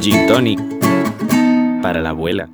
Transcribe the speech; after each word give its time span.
Gin 0.00 0.26
Tonic 0.26 0.60
para 1.82 2.00
la 2.00 2.10
abuela. 2.10 2.48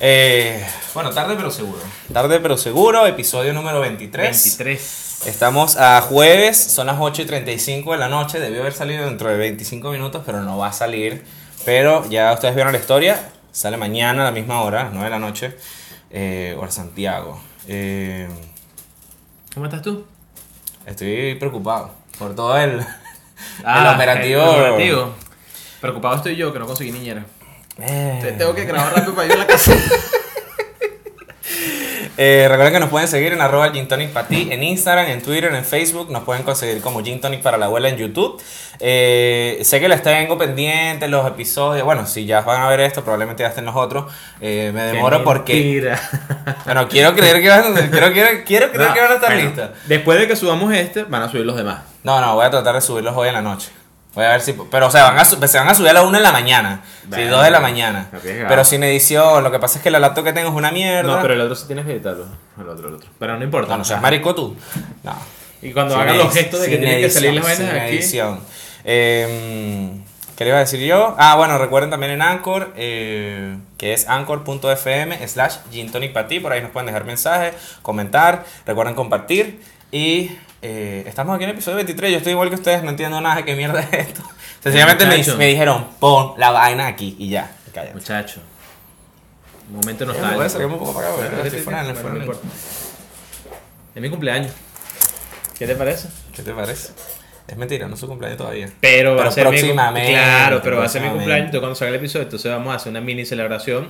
Eh, 0.00 0.64
bueno, 0.94 1.10
tarde 1.10 1.34
pero 1.36 1.50
seguro. 1.50 1.78
Tarde 2.12 2.40
pero 2.40 2.56
seguro, 2.56 3.06
episodio 3.06 3.52
número 3.52 3.80
23. 3.80 4.30
23. 4.58 5.26
Estamos 5.26 5.76
a 5.76 6.00
jueves, 6.00 6.56
son 6.56 6.86
las 6.86 6.96
8 6.98 7.22
y 7.22 7.24
35 7.26 7.92
de 7.92 7.98
la 7.98 8.08
noche. 8.08 8.40
Debió 8.40 8.60
haber 8.62 8.72
salido 8.72 9.04
dentro 9.04 9.28
de 9.28 9.36
25 9.36 9.90
minutos, 9.90 10.22
pero 10.24 10.42
no 10.42 10.58
va 10.58 10.68
a 10.68 10.72
salir. 10.72 11.24
Pero 11.64 12.08
ya 12.08 12.32
ustedes 12.32 12.54
vieron 12.54 12.72
la 12.72 12.78
historia. 12.78 13.30
Sale 13.52 13.76
mañana 13.76 14.22
a 14.22 14.24
la 14.26 14.32
misma 14.32 14.62
hora, 14.62 14.88
9 14.92 15.04
de 15.04 15.10
la 15.10 15.18
noche, 15.18 15.56
eh, 16.10 16.56
hora 16.58 16.70
Santiago. 16.70 17.40
Eh, 17.68 18.28
¿Cómo 19.54 19.66
estás 19.66 19.82
tú? 19.82 20.04
estoy 20.86 21.34
preocupado 21.34 21.92
por 22.18 22.34
todo 22.34 22.56
el, 22.56 22.70
el 22.80 22.86
Ah, 23.64 23.92
operativo. 23.94 24.42
el 24.42 24.48
operativo. 24.72 25.14
Preocupado 25.80 26.16
estoy 26.16 26.36
yo 26.36 26.52
que 26.52 26.58
no 26.58 26.66
conseguí 26.66 26.92
niñera. 26.92 27.24
Eh, 27.78 28.18
Te- 28.22 28.32
Tengo 28.32 28.54
que 28.54 28.64
grabar 28.64 28.94
rápido 28.94 29.14
para 29.14 29.26
ir 29.26 29.32
a 29.32 29.36
la 29.36 29.46
casa. 29.46 29.72
Eh, 32.22 32.46
recuerden 32.50 32.74
que 32.74 32.80
nos 32.80 32.90
pueden 32.90 33.08
seguir 33.08 33.32
en 33.32 33.40
arroba 33.40 33.70
Gin 33.72 33.88
Tonic 33.88 34.10
para 34.10 34.28
ti 34.28 34.48
en 34.50 34.62
Instagram, 34.62 35.06
en 35.06 35.22
Twitter, 35.22 35.54
en 35.54 35.64
Facebook. 35.64 36.10
Nos 36.10 36.22
pueden 36.24 36.42
conseguir 36.42 36.82
como 36.82 37.02
Gin 37.02 37.18
Tonic 37.18 37.40
para 37.40 37.56
la 37.56 37.64
abuela 37.66 37.88
en 37.88 37.96
YouTube. 37.96 38.38
Eh, 38.78 39.58
sé 39.62 39.80
que 39.80 39.88
les 39.88 40.02
tengo 40.02 40.36
pendientes 40.36 41.08
los 41.08 41.26
episodios. 41.26 41.82
Bueno, 41.86 42.06
si 42.06 42.26
ya 42.26 42.42
van 42.42 42.60
a 42.60 42.68
ver 42.68 42.80
esto, 42.80 43.02
probablemente 43.02 43.42
ya 43.42 43.48
estén 43.48 43.64
los 43.64 43.74
otros. 43.74 44.12
Eh, 44.40 44.70
me 44.74 44.82
demoro 44.82 45.18
Qué 45.18 45.24
porque. 45.24 45.54
mentira. 45.54 46.00
Bueno, 46.66 46.88
quiero 46.88 47.14
creer 47.14 47.40
que 47.40 47.48
van, 47.48 47.72
quiero, 47.90 48.12
quiero, 48.12 48.44
quiero 48.44 48.70
creer 48.70 48.88
No, 48.88 48.94
que 48.94 49.00
van 49.00 49.12
a 49.12 49.14
estar 49.14 49.32
bueno, 49.32 49.48
listas. 49.48 49.70
Después 49.86 50.18
de 50.18 50.28
que 50.28 50.36
subamos 50.36 50.74
este, 50.74 51.04
van 51.04 51.22
a 51.22 51.30
subir 51.30 51.46
los 51.46 51.56
demás. 51.56 51.80
No, 52.04 52.20
no, 52.20 52.34
voy 52.34 52.44
a 52.44 52.50
tratar 52.50 52.74
de 52.74 52.82
subirlos 52.82 53.16
hoy 53.16 53.28
en 53.28 53.34
la 53.34 53.42
noche. 53.42 53.70
Voy 54.14 54.24
a 54.24 54.30
ver 54.30 54.40
si. 54.40 54.54
Pero, 54.54 54.88
o 54.88 54.90
sea, 54.90 55.04
van 55.04 55.18
a, 55.18 55.24
su- 55.24 55.36
se 55.46 55.58
van 55.58 55.68
a 55.68 55.74
subir 55.74 55.90
a 55.90 55.92
la 55.92 56.02
1 56.02 56.16
de 56.18 56.22
la 56.22 56.32
mañana. 56.32 56.80
Sí, 57.02 57.06
Bueno, 57.08 57.36
2 57.36 57.44
de 57.44 57.50
la 57.52 57.60
mañana. 57.60 58.08
arriesgado. 58.12 58.48
Pero 58.48 58.64
sin 58.64 58.82
edición. 58.82 59.44
Lo 59.44 59.50
que 59.52 59.58
pasa 59.60 59.78
es 59.78 59.82
que 59.84 59.90
la 59.90 60.00
laptop 60.00 60.24
que 60.24 60.32
tengo 60.32 60.48
es 60.48 60.54
una 60.54 60.72
mierda. 60.72 61.16
No, 61.16 61.22
pero 61.22 61.34
el 61.34 61.40
otro 61.40 61.54
sí 61.54 61.66
tienes 61.66 61.86
que 61.86 61.92
editarlo. 61.92 62.26
El 62.60 62.68
otro, 62.68 62.88
el 62.88 62.94
otro. 62.96 63.08
Pero 63.18 63.36
no 63.38 63.44
importa. 63.44 63.70
No, 63.72 63.78
no 63.78 63.84
seas 63.84 64.02
marico 64.02 64.34
tú. 64.34 64.56
No. 65.04 65.14
Y 65.62 65.72
cuando 65.72 65.94
Sin 65.94 66.02
hagan 66.02 66.18
los 66.18 66.32
gestos 66.34 66.60
de 66.60 66.70
que 66.70 66.78
tienen 66.78 67.00
que 67.00 67.10
salir 67.10 67.34
las 67.34 67.44
vainas 67.44 67.58
sin 67.70 67.78
aquí. 67.80 67.96
edición. 67.96 68.40
Eh, 68.84 69.92
¿Qué 70.36 70.44
le 70.44 70.48
iba 70.50 70.56
a 70.56 70.60
decir 70.60 70.80
yo? 70.80 71.14
Ah, 71.18 71.36
bueno, 71.36 71.58
recuerden 71.58 71.90
también 71.90 72.12
en 72.12 72.22
Anchor, 72.22 72.72
eh, 72.76 73.58
que 73.76 73.92
es 73.92 74.08
anchor.fm 74.08 75.28
slash 75.28 75.56
gintonic 75.70 76.12
Por 76.42 76.52
ahí 76.52 76.62
nos 76.62 76.70
pueden 76.70 76.86
dejar 76.86 77.04
mensajes, 77.04 77.54
comentar, 77.82 78.44
recuerden 78.64 78.94
compartir. 78.94 79.60
Y 79.92 80.30
eh, 80.62 81.04
estamos 81.06 81.34
aquí 81.34 81.44
en 81.44 81.50
el 81.50 81.54
episodio 81.56 81.76
23. 81.76 82.10
Yo 82.12 82.18
estoy 82.18 82.32
igual 82.32 82.48
que 82.48 82.56
ustedes, 82.56 82.82
no 82.82 82.90
entiendo 82.90 83.20
nada 83.20 83.36
de 83.36 83.44
qué 83.44 83.54
mierda 83.54 83.80
es 83.80 84.08
esto. 84.08 84.22
Sencillamente 84.62 85.06
me, 85.06 85.46
dijeron, 85.46 85.86
pon 85.98 86.34
la 86.36 86.50
vaina 86.50 86.86
aquí 86.86 87.16
y 87.18 87.30
ya. 87.30 87.50
Cállate. 87.72 87.94
Muchacho. 87.94 88.40
Un 89.70 89.76
momento 89.76 90.04
me 90.04 90.12
nostálgico. 90.12 90.58
voy 90.58 90.64
un 90.72 90.78
poco 90.78 90.94
para 90.94 91.08
acá, 91.14 91.42
estoy 91.44 91.60
fuera 91.60 91.84
fuera 91.94 92.10
no 92.10 92.20
importa. 92.20 92.46
Es 93.94 94.02
mi 94.02 94.10
cumpleaños. 94.10 94.52
¿Qué 95.58 95.66
te 95.66 95.76
parece? 95.76 96.08
¿Qué 96.34 96.42
te 96.42 96.52
parece? 96.52 96.92
Es 97.46 97.56
mentira, 97.56 97.88
no 97.88 97.94
es 97.94 98.00
su 98.00 98.06
cumpleaños 98.06 98.38
todavía. 98.38 98.70
Pero, 98.80 99.12
va 99.12 99.18
Pero 99.18 99.28
a 99.28 99.32
ser 99.32 99.44
mi 99.46 99.50
próximamente, 99.58 100.12
Claro, 100.12 100.60
pero 100.62 100.76
va 100.78 100.84
a 100.84 100.88
ser 100.88 101.02
mi 101.02 101.08
cumpleaños. 101.08 101.46
Entonces, 101.46 101.60
cuando 101.60 101.74
salga 101.74 101.90
el 101.90 101.96
episodio, 101.96 102.24
entonces 102.24 102.50
vamos 102.50 102.72
a 102.72 102.76
hacer 102.76 102.90
una 102.90 103.00
mini 103.00 103.24
celebración. 103.24 103.88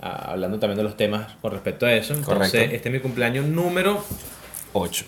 ah, 0.00 0.30
hablando 0.32 0.58
también 0.58 0.76
de 0.76 0.84
los 0.84 0.96
temas 0.96 1.32
con 1.40 1.52
respecto 1.52 1.86
a 1.86 1.92
eso. 1.92 2.14
Entonces, 2.14 2.50
Correcto. 2.50 2.74
este 2.76 2.88
es 2.88 2.92
mi 2.92 3.00
cumpleaños 3.00 3.46
número 3.46 4.04
8. 4.80 5.04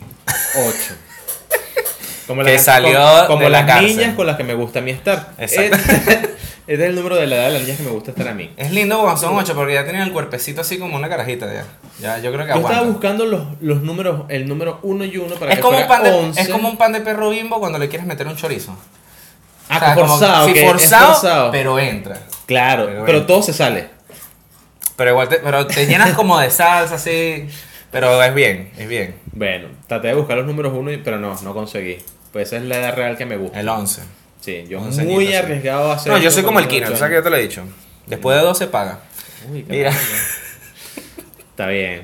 8. 0.56 0.94
Como 2.27 2.42
Que 2.44 2.55
las- 2.55 2.64
salió 2.64 2.98
como, 2.98 3.27
como 3.27 3.41
de 3.44 3.50
las 3.50 3.83
niñas 3.83 4.14
con 4.14 4.27
las 4.27 4.36
que 4.36 4.44
me 4.44 4.55
gusta 4.55 4.80
a 4.80 4.83
mí 4.83 4.91
estar. 4.91 5.30
Exacto. 5.38 5.77
Este, 5.77 6.36
es 6.66 6.80
el 6.80 6.94
número 6.94 7.16
de 7.16 7.27
la 7.27 7.36
edad 7.36 7.47
de 7.47 7.52
las 7.55 7.62
niñas 7.62 7.77
que 7.78 7.83
me 7.84 7.91
gusta 7.91 8.11
estar 8.11 8.28
a 8.28 8.34
mí. 8.34 8.52
Es 8.58 8.70
lindo 8.70 9.00
cuando 9.00 9.19
son 9.19 9.34
8 9.36 9.55
porque 9.55 9.72
ya 9.74 9.84
tienen 9.84 10.02
el 10.02 10.12
cuerpecito 10.12 10.61
así 10.61 10.79
como 10.79 10.96
una 10.96 11.08
carajita 11.08 11.46
ya. 11.52 11.64
Ya, 12.01 12.18
yo 12.18 12.30
creo 12.33 12.45
que 12.45 12.52
Yo 12.52 12.56
estaba 12.58 12.77
aguanta. 12.77 12.90
buscando 12.92 13.24
los, 13.24 13.42
los 13.61 13.83
números, 13.83 14.24
el 14.29 14.46
número 14.46 14.79
1 14.83 15.05
y 15.06 15.17
1 15.17 15.34
para 15.36 15.52
Es 15.52 15.56
que 15.58 15.62
como, 15.62 15.79
un 15.79 15.85
fuera 15.85 16.02
pan 16.02 16.05
de, 16.05 16.18
11. 16.18 16.40
es 16.42 16.48
como 16.48 16.68
un 16.68 16.77
pan 16.77 16.92
de 16.92 17.00
perro 17.00 17.30
bimbo 17.30 17.58
cuando 17.61 17.79
le 17.79 17.89
quieres 17.89 18.06
meter 18.06 18.27
un 18.27 18.36
chorizo. 18.36 18.77
Ah, 19.70 19.77
O 19.77 19.80
sea, 19.80 19.95
como- 19.95 20.08
forzado, 20.18 20.46
sí, 20.48 20.55
forzado, 20.64 21.12
forzado. 21.14 21.50
pero 21.50 21.79
entra. 21.79 22.18
Claro, 22.46 22.89
Pero 23.06 23.24
todo 23.27 23.42
se 23.42 23.52
sale. 23.55 23.89
Pero 24.96 25.11
igual 25.11 25.29
te, 25.29 25.36
pero 25.36 25.67
te 25.67 25.86
llenas 25.86 26.12
como 26.14 26.39
de 26.39 26.50
salsa 26.50 26.96
así. 26.96 27.48
Pero 27.90 28.22
es 28.22 28.34
bien, 28.34 28.70
es 28.76 28.88
bien. 28.88 29.14
Bueno, 29.32 29.68
traté 29.86 30.08
de 30.08 30.14
buscar 30.14 30.36
los 30.36 30.46
números 30.46 30.72
1, 30.74 31.00
pero 31.04 31.18
no, 31.18 31.40
no 31.42 31.54
conseguí. 31.54 31.98
Pues 32.32 32.48
esa 32.48 32.58
es 32.58 32.64
la 32.64 32.78
edad 32.78 32.94
real 32.94 33.16
que 33.16 33.24
me 33.24 33.36
gusta. 33.36 33.58
El 33.60 33.68
11. 33.68 34.02
Sí, 34.40 34.64
yo 34.68 34.80
Once 34.80 35.02
muy 35.04 35.26
añitos, 35.26 35.44
arriesgado 35.44 35.90
a 35.90 35.94
hacer. 35.94 36.12
No, 36.12 36.18
yo 36.18 36.30
soy 36.30 36.42
como 36.42 36.58
el 36.60 36.66
18 36.68 36.86
Kino. 36.86 36.96
¿sabes 36.98 37.10
que 37.10 37.16
yo 37.16 37.22
te 37.22 37.30
lo 37.30 37.36
he 37.36 37.42
dicho? 37.42 37.64
Después 38.06 38.36
de 38.36 38.42
12 38.44 38.66
paga. 38.68 39.00
Uy, 39.50 39.62
qué 39.62 39.72
Mira. 39.72 39.92
Está 41.50 41.66
bien. 41.66 42.02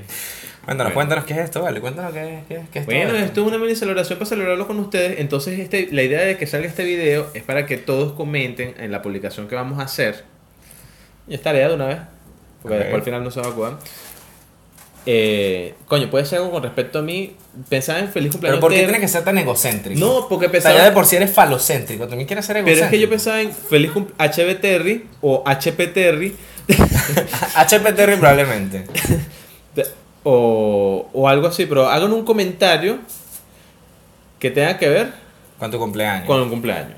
Cuéntanos, 0.65 0.95
Bueno. 0.95 0.95
cuéntanos 0.95 1.25
qué 1.27 1.35
es 1.35 1.41
esto, 1.41 1.63
vale. 1.63 1.81
Cuéntanos 1.81 2.13
qué, 2.13 2.41
qué, 2.49 2.63
qué 2.73 2.79
es 2.81 2.87
Bueno, 2.87 3.15
esto 3.17 3.43
es 3.43 3.47
una 3.47 3.59
mini 3.59 3.77
celebración 3.77 4.19
para 4.19 4.29
celebrarlo 4.29 4.67
con 4.67 4.81
ustedes. 4.81 5.21
Entonces, 5.21 5.59
este, 5.59 5.89
la 5.93 6.03
idea 6.03 6.23
de 6.23 6.39
que 6.39 6.47
salga 6.47 6.67
este 6.67 6.85
video 6.85 7.31
es 7.35 7.43
para 7.43 7.67
que 7.67 7.77
todos 7.77 8.15
comenten 8.15 8.75
en 8.79 8.91
la 8.91 9.03
publicación 9.03 9.47
que 9.47 9.55
vamos 9.55 9.79
a 9.79 9.83
hacer. 9.83 10.25
Ya 11.27 11.37
está 11.37 11.53
ya 11.53 11.69
de 11.69 11.75
una 11.75 11.87
vez. 11.87 11.99
Porque 12.63 12.79
después 12.79 12.97
al 12.97 13.03
final 13.03 13.23
no 13.23 13.31
se 13.31 13.41
va 13.41 13.49
a 13.49 13.51
jugar. 13.51 13.79
Eh, 15.07 15.75
coño, 15.87 16.09
puede 16.11 16.25
ser 16.25 16.39
algo 16.39 16.51
con 16.53 16.63
respecto 16.63 17.01
a 17.01 17.03
mí. 17.03 17.37
Pensaba 17.69 17.99
en 17.99 18.09
feliz 18.09 18.33
cumpleaños. 18.33 18.57
Pero 18.59 18.61
¿por 18.61 18.73
qué 18.73 18.83
tienes 18.85 19.01
que 19.01 19.09
ser 19.09 19.23
tan 19.25 19.37
egocéntrico? 19.39 20.01
No, 20.01 20.29
porque 20.29 20.47
O 20.47 20.49
sea, 20.49 20.53
pensaba. 20.53 20.77
ya 20.79 20.85
de 20.85 20.93
por 20.93 21.07
sí 21.07 21.17
eres 21.17 21.31
falocéntrico, 21.31 22.07
también 22.09 22.27
quieres 22.27 22.45
ser 22.47 22.55
pero 22.57 22.69
egocéntrico. 22.69 22.87
es 22.87 22.91
que 22.91 23.01
yo 23.01 23.09
pensaba 23.11 23.41
en 23.43 23.53
feliz 23.53 23.91
cumpleaños 23.93 24.37
HB 24.39 24.61
Terry 24.61 25.07
o 25.21 25.43
HP 25.47 25.87
Terry. 25.89 26.35
HP 27.57 27.93
Terry 27.93 28.17
probablemente. 28.17 28.85
O, 30.27 31.07
o 31.13 31.29
algo 31.29 31.49
así, 31.49 31.67
pero 31.67 31.87
hagan 31.87 32.11
un 32.15 32.25
comentario 32.25 32.97
que 34.39 34.51
tenga 34.51 34.79
que 34.79 34.89
ver 34.89 35.13
Con 35.59 35.71
tu 35.71 35.79
cumpleaños. 35.79 36.27
con 36.27 36.41
un 36.41 36.49
cumpleaños. 36.49 36.95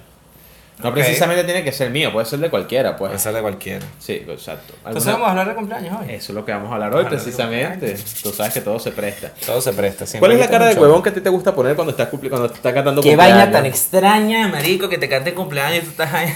No 0.82 0.92
precisamente 0.92 1.42
tiene 1.44 1.64
que 1.64 1.72
ser 1.72 1.91
mío, 1.91 2.12
puede 2.12 2.26
ser 2.26 2.38
de 2.38 2.50
cualquiera, 2.50 2.97
pues. 2.97 3.09
Puede 3.10 3.19
ser 3.19 3.32
de 3.32 3.41
cualquiera. 3.41 3.87
Sí, 3.98 4.22
exacto. 4.28 4.75
Entonces 4.87 5.10
vamos 5.12 5.26
a 5.26 5.31
hablar 5.31 5.48
de 5.48 5.54
cumpleaños 5.54 5.98
hoy. 6.00 6.06
Eso 6.14 6.32
es 6.32 6.34
lo 6.37 6.44
que 6.44 6.53
vamos 6.53 6.70
a 6.70 6.75
hablar 6.75 6.91
hoy, 6.92 6.97
a 6.97 7.06
hablar 7.06 7.12
precisamente. 7.22 7.97
Tú 8.22 8.31
sabes 8.31 8.53
que 8.53 8.60
todo 8.60 8.78
se 8.78 8.92
presta. 8.92 9.32
Todo 9.47 9.60
se 9.62 9.72
presta. 9.72 10.04
siempre 10.06 10.20
¿Cuál 10.28 10.32
es 10.32 10.44
la 10.47 10.50
cara 10.50 10.66
de 10.66 10.78
huevón 10.78 11.03
que 11.03 11.09
a 11.09 11.15
ti 11.15 11.20
te 11.22 11.31
gusta 11.31 11.54
poner 11.54 11.75
cuando 11.76 11.92
estás, 11.92 12.10
cumple- 12.10 12.28
cuando 12.28 12.47
estás 12.53 12.75
cantando 12.75 13.00
Qué 13.00 13.09
cumpleaños? 13.09 13.38
vaina 13.38 13.53
tan 13.53 13.65
extraña, 13.66 14.48
marico, 14.48 14.88
que 14.91 14.98
te 14.98 15.09
cante 15.09 15.32
cumpleaños 15.32 15.78
y 15.78 15.81
tú 15.86 15.91
estás 15.92 16.12
ahí. 16.12 16.28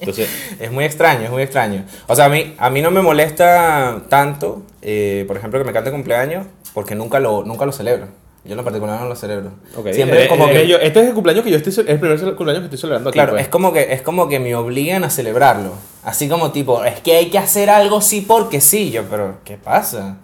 Entonces, 0.00 0.28
Es 0.58 0.70
muy 0.72 0.84
extraño, 0.84 1.24
es 1.24 1.30
muy 1.30 1.42
extraño. 1.42 1.84
O 2.06 2.14
sea, 2.16 2.26
a 2.26 2.28
mí, 2.28 2.54
a 2.58 2.68
mí 2.70 2.82
no 2.82 2.90
me 2.90 3.00
molesta 3.02 4.02
tanto, 4.08 4.62
eh, 4.82 5.24
por 5.26 5.36
ejemplo, 5.36 5.58
que 5.58 5.64
me 5.64 5.72
cante 5.72 5.90
cumpleaños, 5.90 6.46
porque 6.74 6.94
nunca 6.94 7.18
lo, 7.20 7.44
nunca 7.44 7.64
lo 7.66 7.72
celebro. 7.72 8.08
Yo 8.44 8.52
en 8.52 8.56
lo 8.56 8.64
particular 8.64 8.98
no 9.00 9.06
lo 9.06 9.14
celebro. 9.16 9.50
ok, 9.76 9.88
Siempre 9.92 10.24
eh, 10.24 10.28
como 10.28 10.46
eh, 10.48 10.52
que... 10.52 10.66
yo- 10.66 10.78
este 10.78 11.00
es 11.02 11.08
el 11.08 11.14
cumpleaños 11.14 11.44
que 11.44 11.50
yo 11.50 11.58
estoy, 11.58 11.74
el 11.86 12.00
primer 12.00 12.18
cumpleaños 12.36 12.60
que 12.60 12.64
estoy 12.66 12.78
celebrando 12.78 13.10
aquí. 13.10 13.16
Claro, 13.16 13.32
pues. 13.32 13.42
es 13.42 13.48
como 13.48 13.72
que 13.72 13.92
es 13.92 14.00
como 14.02 14.28
que 14.28 14.40
me 14.40 14.54
obligan 14.54 15.04
a 15.04 15.10
celebrarlo. 15.10 15.72
Así 16.04 16.28
como 16.28 16.50
tipo, 16.50 16.82
es 16.84 17.00
que 17.00 17.16
hay 17.16 17.30
que 17.30 17.36
hacer 17.38 17.68
algo 17.68 18.00
sí 18.00 18.22
porque 18.26 18.60
sí. 18.62 18.90
Yo, 18.90 19.02
pero 19.10 19.36
¿qué 19.44 19.56
pasa? 19.58 20.16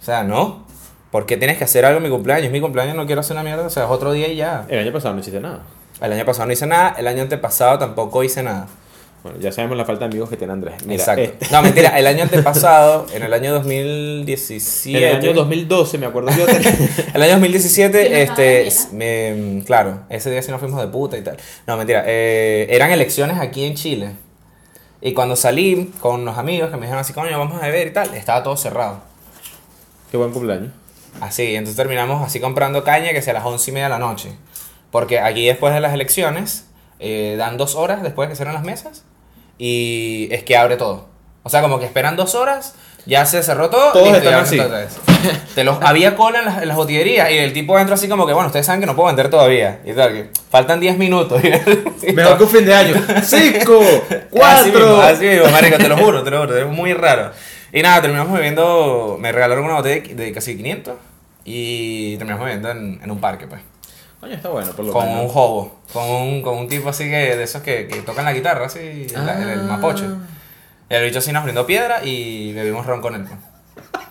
O 0.00 0.04
sea, 0.04 0.24
no. 0.24 0.66
¿Por 1.12 1.26
qué 1.26 1.36
tienes 1.36 1.58
que 1.58 1.64
hacer 1.64 1.84
algo 1.84 1.98
en 1.98 2.04
mi 2.04 2.10
cumpleaños? 2.10 2.50
Mi 2.52 2.60
cumpleaños, 2.60 2.96
no 2.96 3.06
quiero 3.06 3.20
hacer 3.20 3.34
una 3.36 3.42
mierda. 3.44 3.66
O 3.66 3.70
sea, 3.70 3.84
es 3.84 3.90
otro 3.90 4.12
día 4.12 4.28
y 4.28 4.36
ya. 4.36 4.64
El 4.68 4.80
año 4.80 4.92
pasado 4.92 5.14
no 5.14 5.20
hiciste 5.20 5.40
nada. 5.40 5.60
El 6.00 6.12
año 6.12 6.24
pasado 6.24 6.46
no 6.46 6.52
hice 6.52 6.66
nada, 6.66 6.94
el 6.98 7.06
año 7.06 7.22
antepasado 7.22 7.78
tampoco 7.78 8.24
hice 8.24 8.42
nada. 8.42 8.66
Bueno, 9.22 9.38
ya 9.38 9.52
sabemos 9.52 9.76
la 9.76 9.84
falta 9.84 10.00
de 10.06 10.12
amigos 10.12 10.30
que 10.30 10.36
tiene 10.38 10.54
Andrés. 10.54 10.76
Mira, 10.86 11.02
Exacto. 11.02 11.22
este, 11.22 11.46
No, 11.52 11.60
mentira, 11.62 11.98
el 11.98 12.06
año 12.06 12.22
antepasado, 12.24 13.04
en 13.12 13.22
el 13.22 13.32
año 13.34 13.52
2017. 13.52 14.98
en 14.98 15.04
el 15.10 15.16
año 15.16 15.34
2012, 15.34 15.98
me 15.98 16.06
acuerdo 16.06 16.30
yo. 16.36 16.46
El 17.14 17.22
año 17.22 17.32
2017, 17.32 18.02
Sí, 18.04 18.10
no 18.10 18.16
este, 18.16 18.68
me- 18.92 19.62
claro, 19.64 20.00
ese 20.08 20.30
día 20.30 20.40
sí 20.42 20.50
nos 20.50 20.60
fuimos 20.60 20.80
de 20.80 20.86
puta 20.88 21.18
y 21.18 21.22
tal. 21.22 21.36
No, 21.66 21.76
mentira, 21.76 22.02
eh, 22.06 22.66
eran 22.70 22.90
elecciones 22.92 23.38
aquí 23.38 23.64
en 23.64 23.74
Chile. 23.74 24.12
Y 25.02 25.12
cuando 25.12 25.36
salí 25.36 25.92
con 26.00 26.20
unos 26.22 26.38
amigos 26.38 26.70
que 26.70 26.76
me 26.76 26.82
dijeron 26.82 27.00
así, 27.00 27.12
coño, 27.12 27.38
vamos 27.38 27.62
a 27.62 27.66
beber 27.66 27.88
y 27.88 27.92
tal, 27.92 28.14
estaba 28.14 28.42
todo 28.42 28.56
cerrado. 28.56 29.00
Qué 30.10 30.16
buen 30.16 30.30
cumpleaños. 30.32 30.72
Así, 31.20 31.54
entonces 31.56 31.76
terminamos 31.76 32.24
así 32.24 32.40
comprando 32.40 32.84
caña 32.84 33.12
que 33.12 33.20
sea 33.22 33.32
a 33.32 33.34
las 33.34 33.44
once 33.46 33.70
y 33.70 33.74
media 33.74 33.86
de 33.86 33.90
la 33.90 33.98
noche. 33.98 34.32
Porque 34.90 35.20
aquí 35.20 35.46
después 35.46 35.72
de 35.74 35.80
las 35.80 35.92
elecciones, 35.94 36.66
eh, 36.98 37.34
dan 37.38 37.56
dos 37.56 37.74
horas 37.76 38.02
después 38.02 38.28
de 38.28 38.32
que 38.32 38.36
cierran 38.36 38.54
las 38.54 38.64
mesas 38.64 39.04
y 39.60 40.28
es 40.32 40.42
que 40.42 40.56
abre 40.56 40.78
todo. 40.78 41.06
O 41.42 41.50
sea, 41.50 41.60
como 41.60 41.78
que 41.78 41.84
esperan 41.84 42.16
dos 42.16 42.34
horas, 42.34 42.74
ya 43.04 43.26
se 43.26 43.42
cerró 43.42 43.68
todo. 43.68 43.92
Todos 43.92 44.16
están 44.16 44.34
así. 44.34 44.56
todo 44.56 44.66
otra 44.68 44.78
vez. 44.78 44.96
Te 45.54 45.64
los, 45.64 45.78
había 45.82 46.16
cola 46.16 46.38
en 46.38 46.44
las, 46.46 46.62
en 46.62 46.68
las 46.68 46.78
botillerías 46.78 47.30
y 47.30 47.36
el 47.36 47.52
tipo 47.52 47.78
entró 47.78 47.94
así 47.94 48.08
como 48.08 48.26
que, 48.26 48.32
bueno, 48.32 48.46
ustedes 48.46 48.64
saben 48.64 48.80
que 48.80 48.86
no 48.86 48.96
puedo 48.96 49.08
vender 49.08 49.28
todavía. 49.28 49.80
Y 49.84 49.92
tal, 49.92 50.12
que 50.12 50.30
faltan 50.50 50.80
10 50.80 50.96
minutos. 50.96 51.42
Mejor 52.14 52.38
que 52.38 52.44
un 52.44 52.48
fin 52.48 52.64
de 52.64 52.74
año. 52.74 52.94
¡Cinco! 53.22 53.80
Así 53.80 54.14
mismo, 54.14 54.28
¡Cuatro! 54.30 55.02
así 55.02 55.24
mismo, 55.26 55.50
marico, 55.50 55.76
te 55.76 55.88
lo 55.88 55.96
juro, 55.98 56.22
te 56.22 56.30
lo 56.30 56.40
juro, 56.40 56.56
es 56.56 56.66
muy 56.66 56.94
raro. 56.94 57.30
Y 57.70 57.82
nada, 57.82 58.00
terminamos 58.00 58.32
bebiendo, 58.32 59.18
me 59.20 59.30
regalaron 59.30 59.64
una 59.64 59.74
botella 59.74 60.02
de, 60.02 60.14
de 60.14 60.32
casi 60.32 60.56
500 60.56 60.94
y 61.44 62.16
terminamos 62.16 62.46
bebiendo 62.46 62.70
en, 62.70 63.00
en 63.02 63.10
un 63.10 63.20
parque, 63.20 63.46
pues. 63.46 63.60
Coño, 64.20 64.34
está 64.34 64.48
bueno, 64.50 64.70
por 64.72 64.84
lo 64.84 64.92
con 64.92 65.08
un 65.08 65.16
menos. 65.16 65.32
hobo, 65.34 65.80
con 65.92 66.04
un, 66.04 66.42
con 66.42 66.58
un 66.58 66.68
tipo 66.68 66.90
así 66.90 67.04
que 67.04 67.36
de 67.36 67.42
esos 67.42 67.62
que, 67.62 67.88
que 67.88 68.02
tocan 68.02 68.24
la 68.26 68.32
guitarra, 68.34 68.66
así, 68.66 69.06
la- 69.14 69.42
el, 69.42 69.48
el 69.48 69.60
Ah. 69.60 69.62
mapoche. 69.62 70.04
Y 70.90 70.94
el 70.94 71.04
bicho 71.04 71.20
sí 71.20 71.32
nos 71.32 71.42
brindó 71.44 71.64
piedra 71.66 72.04
y 72.04 72.52
bebimos 72.52 72.84
ron 72.84 73.00
con 73.00 73.14
él. 73.14 73.22
pues. 73.24 73.38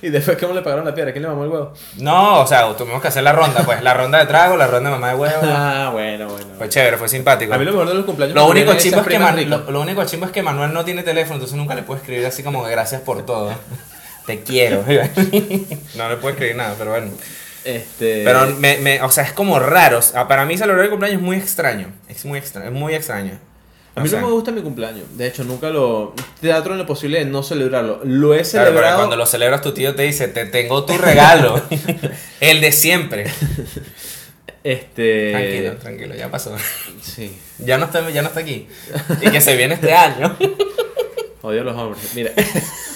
Y 0.00 0.10
después, 0.10 0.38
¿cómo 0.38 0.54
le 0.54 0.62
pagaron 0.62 0.84
la 0.84 0.94
piedra? 0.94 1.10
¿Quién 1.10 1.22
le 1.24 1.28
mamó 1.28 1.42
el 1.42 1.50
huevo? 1.50 1.72
No, 1.96 2.40
o 2.42 2.46
sea, 2.46 2.72
tuvimos 2.76 3.02
que 3.02 3.08
hacer 3.08 3.24
la 3.24 3.32
ronda, 3.32 3.64
pues, 3.64 3.82
la 3.82 3.94
ronda 3.94 4.18
de 4.20 4.26
trago, 4.26 4.56
la 4.56 4.68
ronda 4.68 4.90
de 4.90 4.94
mamá 4.96 5.08
de 5.08 5.14
huevo. 5.16 5.40
Ah, 5.42 5.90
bueno, 5.92 6.28
bueno. 6.28 6.46
Fue 6.56 6.68
chévere, 6.68 6.96
fue 6.96 7.08
simpático. 7.08 7.52
A 7.52 7.58
mí 7.58 7.64
lo 7.64 7.72
mejor 7.72 7.88
de 7.88 7.94
los 7.94 8.04
cumpleaños 8.04 8.36
Lo 8.36 8.46
único 8.46 8.74
chimbo 8.74 8.98
es 8.98 9.02
que 9.02 9.08
primas 9.10 9.30
Man- 9.30 9.36
ricas. 9.36 9.60
lo, 9.66 9.70
lo 9.72 9.80
único 9.80 10.04
chimbo 10.04 10.26
es 10.26 10.32
que 10.32 10.40
Manuel 10.42 10.72
no 10.72 10.84
tiene 10.84 11.02
teléfono, 11.02 11.34
entonces 11.34 11.56
nunca 11.58 11.74
le 11.74 11.82
puedo 11.82 11.98
escribir 12.00 12.24
así 12.26 12.44
como 12.44 12.64
que 12.64 12.70
gracias 12.70 13.00
por 13.00 13.26
todo. 13.26 13.50
Te 14.24 14.42
quiero. 14.44 14.84
no 15.96 16.08
le 16.08 16.16
puedo 16.16 16.30
escribir 16.30 16.54
nada, 16.54 16.76
pero 16.78 16.90
bueno. 16.92 17.10
Este... 17.64 18.22
Pero 18.24 18.46
me, 18.58 18.78
me, 18.78 19.02
o 19.02 19.10
sea, 19.10 19.24
es 19.24 19.32
como 19.32 19.58
raro. 19.58 20.00
Para 20.28 20.44
mí 20.44 20.56
celebrar 20.56 20.84
el 20.84 20.90
cumpleaños 20.90 21.20
es 21.20 21.24
muy 21.24 21.36
extraño. 21.36 21.92
Es 22.08 22.24
muy 22.24 22.38
extraño, 22.38 22.68
es 22.68 22.72
muy 22.72 22.94
extraño. 22.94 23.38
A 23.94 24.00
mí 24.00 24.06
O 24.06 24.10
sea, 24.10 24.20
no 24.20 24.28
me 24.28 24.32
gusta 24.32 24.52
mi 24.52 24.62
cumpleaños. 24.62 25.04
De 25.16 25.26
hecho, 25.26 25.44
nunca 25.44 25.70
lo... 25.70 26.14
Teatro 26.40 26.72
en 26.72 26.78
lo 26.78 26.86
posible 26.86 27.18
de 27.18 27.24
no 27.24 27.42
celebrarlo. 27.42 28.00
Lo 28.04 28.34
he 28.34 28.42
claro, 28.42 28.50
pero 28.52 28.64
celebrado... 28.66 28.96
cuando 28.98 29.16
lo 29.16 29.26
celebras 29.26 29.60
tu 29.60 29.72
tío 29.72 29.94
te 29.94 30.02
dice, 30.02 30.28
te 30.28 30.46
tengo 30.46 30.84
tu 30.84 30.96
regalo. 30.96 31.60
el 32.40 32.60
de 32.60 32.72
siempre. 32.72 33.26
Este... 34.62 35.32
Tranquilo, 35.32 35.76
tranquilo, 35.76 36.14
ya 36.14 36.30
pasó. 36.30 36.56
Sí. 37.02 37.36
Ya 37.58 37.78
no 37.78 37.86
está, 37.86 38.08
ya 38.10 38.22
no 38.22 38.28
está 38.28 38.40
aquí. 38.40 38.68
Y 39.20 39.30
que 39.30 39.40
se 39.40 39.56
viene 39.56 39.74
este 39.74 39.92
año. 39.92 40.36
Odio 41.42 41.62
a 41.62 41.64
los 41.64 41.76
hombres. 41.76 42.12
Mira. 42.14 42.32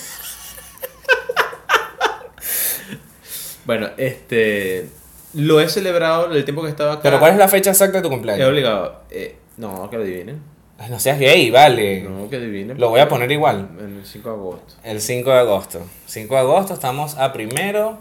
bueno, 3.64 3.88
este. 3.96 4.88
Lo 5.34 5.60
he 5.60 5.68
celebrado 5.68 6.30
el 6.32 6.44
tiempo 6.44 6.62
que 6.62 6.68
estaba 6.68 6.92
acá. 6.94 7.02
Pero 7.02 7.18
¿cuál 7.18 7.32
es 7.32 7.38
la 7.38 7.48
fecha 7.48 7.70
exacta 7.70 7.98
de 7.98 8.02
tu 8.02 8.08
He 8.08 8.10
cumpleaños? 8.10 8.48
obligado. 8.48 9.00
Eh, 9.10 9.36
no, 9.56 9.88
que 9.88 9.96
lo 9.96 10.02
adivinen. 10.02 10.40
Ay, 10.78 10.90
No 10.90 10.98
seas 10.98 11.18
gay, 11.18 11.50
vale. 11.50 12.02
No, 12.02 12.28
que 12.28 12.36
adivinen. 12.36 12.78
Lo 12.78 12.90
voy 12.90 13.00
a 13.00 13.08
poner 13.08 13.30
igual. 13.32 13.68
En 13.78 13.98
el 13.98 14.04
5 14.06 14.28
de 14.28 14.34
agosto. 14.34 14.74
El 14.84 15.00
5 15.00 15.30
de 15.30 15.38
agosto. 15.38 15.82
5 16.06 16.34
de 16.34 16.40
agosto 16.40 16.74
estamos 16.74 17.16
a 17.16 17.32
primero. 17.32 17.98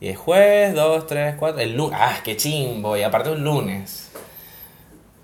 Y 0.00 0.08
es 0.08 0.18
jueves, 0.18 0.74
2, 0.74 1.06
3, 1.06 1.36
4. 1.38 1.60
El 1.62 1.76
lunes. 1.76 1.98
Ah, 2.00 2.18
qué 2.22 2.36
chimbo. 2.36 2.94
Y 2.96 3.02
aparte 3.02 3.30
un 3.30 3.42
lunes. 3.44 4.10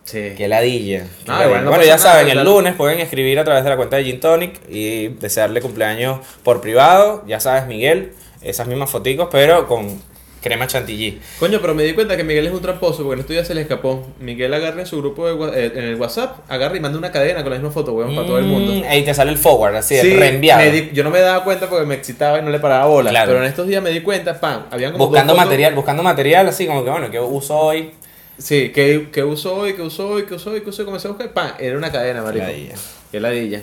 Sí. 0.05 0.33
Qué 0.37 0.49
ladilla. 0.49 1.01
Qué 1.25 1.31
Ah, 1.31 1.39
ladilla. 1.41 1.47
igual 1.47 1.65
no 1.65 1.71
bueno, 1.71 1.83
pasa 1.83 1.85
ya 1.85 1.97
nada, 1.97 2.13
saben, 2.25 2.39
el 2.39 2.45
lunes 2.45 2.75
pueden 2.75 2.99
escribir 3.01 3.39
a 3.39 3.45
través 3.45 3.63
de 3.65 3.71
la 3.71 3.77
cuenta 3.77 3.97
de 3.97 4.05
Gin 4.05 4.21
Tonic 4.21 4.61
y 4.69 5.09
desearle 5.09 5.61
cumpleaños 5.61 6.21
por 6.43 6.61
privado. 6.61 7.25
Ya 7.27 7.41
sabes, 7.41 7.67
Miguel, 7.67 8.13
esas 8.45 8.67
mismas 8.67 8.91
foticos, 8.91 9.29
pero 9.31 9.67
con 9.67 10.01
crema 10.43 10.67
chantilly. 10.67 11.21
Coño, 11.39 11.61
pero 11.61 11.73
me 11.73 11.85
di 11.85 11.93
cuenta 11.93 12.17
que 12.17 12.25
Miguel 12.25 12.47
es 12.49 12.53
un 12.53 12.61
tramposo 12.61 13.05
porque 13.05 13.15
en 13.15 13.21
estos 13.21 13.35
días 13.35 13.47
se 13.47 13.55
le 13.55 13.61
escapó. 13.61 14.05
Miguel 14.19 14.53
agarra 14.53 14.81
en 14.81 14.87
su 14.87 14.99
grupo 14.99 15.29
de 15.29 15.67
eh, 15.67 15.73
en 15.77 15.85
el 15.85 15.95
WhatsApp, 15.95 16.39
agarra 16.49 16.77
y 16.77 16.81
manda 16.81 16.99
una 16.99 17.13
cadena 17.13 17.43
con 17.45 17.51
la 17.53 17.59
misma 17.59 17.71
foto, 17.73 17.93
weón, 17.93 18.13
para 18.17 18.27
todo 18.27 18.39
el 18.41 18.47
mundo. 18.47 18.73
Mm, 18.73 18.91
Ahí 18.91 19.05
te 19.05 19.15
sale 19.15 19.31
el 19.31 19.39
forward, 19.39 19.77
así, 19.77 19.97
Sí, 20.01 20.17
reenviado. 20.17 20.69
di- 20.73 20.91
yo 20.93 21.05
no 21.05 21.11
me 21.11 21.21
daba 21.21 21.45
cuenta 21.45 21.69
porque 21.69 21.87
me 21.87 21.95
excitaba 21.95 22.41
y 22.41 22.43
no 22.43 22.51
le 22.51 22.59
paraba 22.59 22.87
bola. 22.87 23.11
Claro. 23.11 23.31
Pero 23.33 23.45
en 23.45 23.49
estos 23.49 23.69
días 23.69 23.81
me 23.83 23.91
di 23.91 24.01
cuenta, 24.01 24.41
pan, 24.41 24.67
habían 24.73 24.91
como 24.93 25.07
buscando 25.07 25.35
material, 25.37 25.75
buscando 25.77 26.03
material, 26.03 26.49
así 26.49 26.67
como 26.67 26.83
que 26.83 26.91
bueno, 26.91 27.09
¿qué 27.11 27.21
uso 27.21 27.57
hoy? 27.57 27.93
Sí, 28.39 28.71
que, 28.71 29.11
que 29.13 29.23
usó 29.23 29.55
hoy, 29.55 29.75
que 29.75 29.83
usó 29.83 30.09
hoy, 30.09 30.25
que 30.27 30.35
usó 30.35 30.51
hoy, 30.51 30.63
que 30.63 30.71
usó 30.71 30.83
hoy, 30.83 30.87
comencé 30.87 31.07
a 31.07 31.13
buscar, 31.13 31.33
pan, 31.33 31.53
era 31.61 31.79
una 31.79 31.93
cadena, 31.93 32.21
marico. 32.23 32.45
Ladilla. 32.47 32.75
Qué 33.13 33.21
ladilla. 33.21 33.61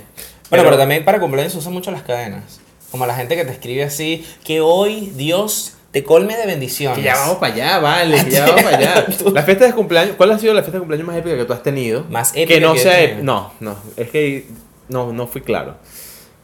Bueno, 0.50 0.64
pero, 0.64 0.78
también 0.78 1.04
para 1.04 1.20
cumpleaños 1.20 1.52
se 1.52 1.60
usan 1.60 1.74
mucho 1.74 1.92
las 1.92 2.04
cadenas. 2.04 2.62
Como 2.92 3.06
la 3.06 3.16
gente 3.16 3.36
que 3.36 3.46
te 3.46 3.52
escribe 3.52 3.84
así, 3.84 4.26
que 4.44 4.62
hoy 4.62 5.12
Dios 5.16 5.74
te 5.92 6.04
colme 6.04 6.36
de 6.38 6.46
bendiciones. 6.46 6.98
Que 6.98 7.04
ya 7.04 7.16
vamos 7.16 7.38
para 7.38 7.54
allá, 7.54 7.80
vale, 7.80 8.24
que 8.26 8.32
ya 8.32 8.46
vamos 8.48 8.64
para 8.64 8.78
allá. 8.78 9.06
La 9.34 9.44
fiesta 9.44 9.66
de 9.66 9.74
cumpleaños, 9.74 10.16
¿cuál 10.18 10.32
ha 10.32 10.40
sido 10.40 10.54
la 10.54 10.62
fiesta 10.62 10.78
de 10.78 10.80
cumpleaños 10.80 11.08
más 11.08 11.18
épica 11.18 11.36
que 11.38 11.46
tú 11.46 11.54
has 11.54 11.64
tenido? 11.64 12.06
Más 12.10 12.32
épica 12.36 12.54
Que 12.56 12.60
no 12.62 12.74
que 12.74 12.80
he 12.80 12.84
sea, 12.84 13.02
ép- 13.04 13.22
no, 13.22 13.54
no, 13.60 13.76
es 13.98 14.10
que 14.10 14.48
no, 14.88 15.12
no 15.14 15.28
fui 15.28 15.42
claro. 15.42 15.76